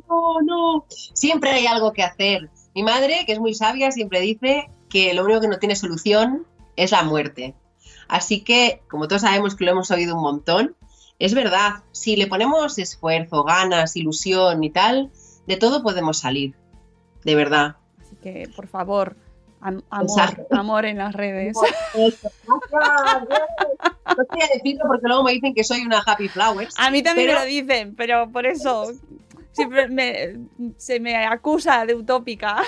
no, 0.09 0.43
no. 0.43 0.85
Siempre 0.89 1.51
hay 1.53 1.67
algo 1.67 1.95
que 1.95 2.03
hacer. 2.03 2.51
Mi 2.75 2.83
madre, 2.83 3.25
que 3.27 3.33
es 3.33 3.39
muy 3.39 3.55
sabia, 3.55 3.91
siempre 3.91 4.21
dice 4.21 4.69
que 4.91 5.15
lo 5.15 5.25
único 5.25 5.41
que 5.41 5.49
no 5.49 5.59
tiene 5.59 5.75
solución 5.75 6.47
es 6.77 6.93
la 6.93 7.03
muerte. 7.03 7.55
Así 8.09 8.45
que, 8.45 8.83
como 8.91 9.09
todos 9.09 9.23
sabemos 9.23 9.57
que 9.57 9.65
lo 9.65 9.71
hemos 9.71 9.91
oído 9.91 10.17
un 10.17 10.23
montón, 10.23 10.77
es 11.25 11.35
verdad, 11.35 11.85
si 11.93 12.17
le 12.17 12.27
ponemos 12.27 12.79
esfuerzo, 12.79 13.45
ganas, 13.45 13.97
ilusión 13.97 14.65
y 14.65 14.71
tal, 14.71 15.11
de 15.47 15.57
todo 15.57 15.83
podemos 15.83 16.19
salir, 16.19 16.55
de 17.25 17.35
verdad. 17.37 17.77
Así 18.01 18.17
que, 18.17 18.51
por 18.57 18.67
favor, 18.67 19.17
am 19.61 19.83
amor, 19.91 20.47
amor 20.51 20.85
en 20.85 20.99
las 20.99 21.15
redes. 21.15 21.57
No 21.95 22.09
estoy 24.21 24.43
a 24.43 24.49
decirlo 24.53 24.85
porque 24.89 25.07
luego 25.07 25.23
me 25.23 25.33
dicen 25.33 25.55
que 25.55 25.63
soy 25.63 25.83
una 25.83 26.03
happy 26.05 26.29
flowers. 26.29 26.75
A 26.77 26.91
mí 26.91 27.05
también 27.05 27.29
pero... 27.29 27.39
me 27.39 27.45
lo 27.45 27.51
dicen, 27.51 27.95
pero 27.95 28.29
por 28.31 28.45
eso 28.45 28.93
siempre 29.53 29.89
me, 29.89 30.41
se 30.77 30.99
me 30.99 31.25
acusa 31.25 31.87
de 31.87 31.95
utópica. 31.95 32.63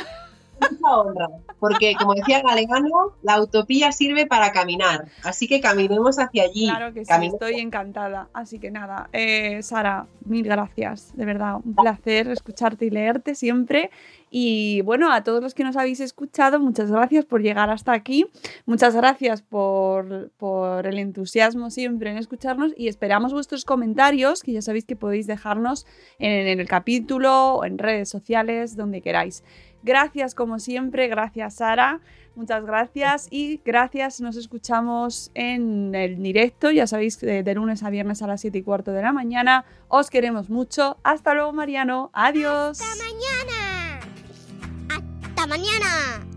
Mucha 0.71 0.97
honra, 0.99 1.29
porque 1.59 1.95
como 1.99 2.15
decía 2.15 2.43
Galegano, 2.43 3.15
la 3.23 3.41
utopía 3.41 3.93
sirve 3.93 4.27
para 4.27 4.53
caminar, 4.53 5.07
así 5.23 5.49
que 5.49 5.61
caminemos 5.61 6.19
hacia 6.19 6.45
allí. 6.45 6.69
Claro 6.69 6.93
que 6.93 7.05
sí, 7.05 7.09
caminemos. 7.09 7.41
estoy 7.41 7.61
encantada. 7.61 8.29
Así 8.33 8.59
que 8.59 8.71
nada, 8.71 9.09
eh, 9.13 9.63
Sara, 9.63 10.07
mil 10.25 10.45
gracias, 10.45 11.17
de 11.17 11.25
verdad, 11.25 11.57
un 11.65 11.75
placer 11.75 12.29
escucharte 12.29 12.87
y 12.87 12.91
leerte 12.91 13.35
siempre. 13.35 13.91
Y 14.37 14.81
bueno, 14.81 15.13
a 15.13 15.23
todos 15.23 15.41
los 15.41 15.55
que 15.55 15.63
nos 15.63 15.77
habéis 15.77 16.01
escuchado, 16.01 16.59
muchas 16.59 16.91
gracias 16.91 17.25
por 17.25 17.41
llegar 17.41 17.71
hasta 17.71 17.93
aquí, 17.93 18.27
muchas 18.67 18.97
gracias 18.97 19.43
por, 19.43 20.33
por 20.39 20.89
el 20.89 20.99
entusiasmo 20.99 21.71
siempre 21.71 22.11
en 22.11 22.17
escucharnos 22.17 22.73
y 22.77 22.89
esperamos 22.89 23.33
vuestros 23.33 23.65
comentarios, 23.65 24.43
que 24.43 24.51
ya 24.53 24.61
sabéis 24.61 24.87
que 24.87 24.97
podéis 24.97 25.29
dejarnos 25.29 25.87
en, 26.19 26.49
en 26.49 26.59
el 26.59 26.67
capítulo 26.67 27.55
o 27.55 27.65
en 27.65 27.79
redes 27.79 28.09
sociales, 28.09 28.77
donde 28.77 29.03
queráis. 29.03 29.45
Gracias 29.85 30.35
como 30.35 30.59
siempre, 30.59 31.09
gracias 31.09 31.57
Sara, 31.57 32.01
muchas 32.35 32.65
gracias 32.65 33.29
y 33.31 33.61
gracias, 33.67 34.19
nos 34.23 34.35
escuchamos 34.37 35.31
en 35.35 35.95
el 35.95 36.23
directo, 36.23 36.71
ya 36.71 36.87
sabéis, 36.87 37.21
de, 37.21 37.43
de, 37.43 37.55
lunes 37.55 37.83
a 37.83 37.91
viernes 37.91 38.23
a 38.23 38.27
las 38.27 38.41
7 38.41 38.57
y 38.57 38.63
cuarto 38.63 38.93
de 38.93 39.03
la 39.03 39.13
mañana. 39.13 39.67
Os 39.89 40.09
queremos 40.09 40.49
mucho. 40.49 40.97
Hasta 41.03 41.35
luego 41.35 41.53
Mariano, 41.53 42.11
adiós. 42.15 42.81
Hasta 42.81 43.05
mañana. 43.05 44.01
Hasta 44.89 45.47
mañana. 45.47 46.34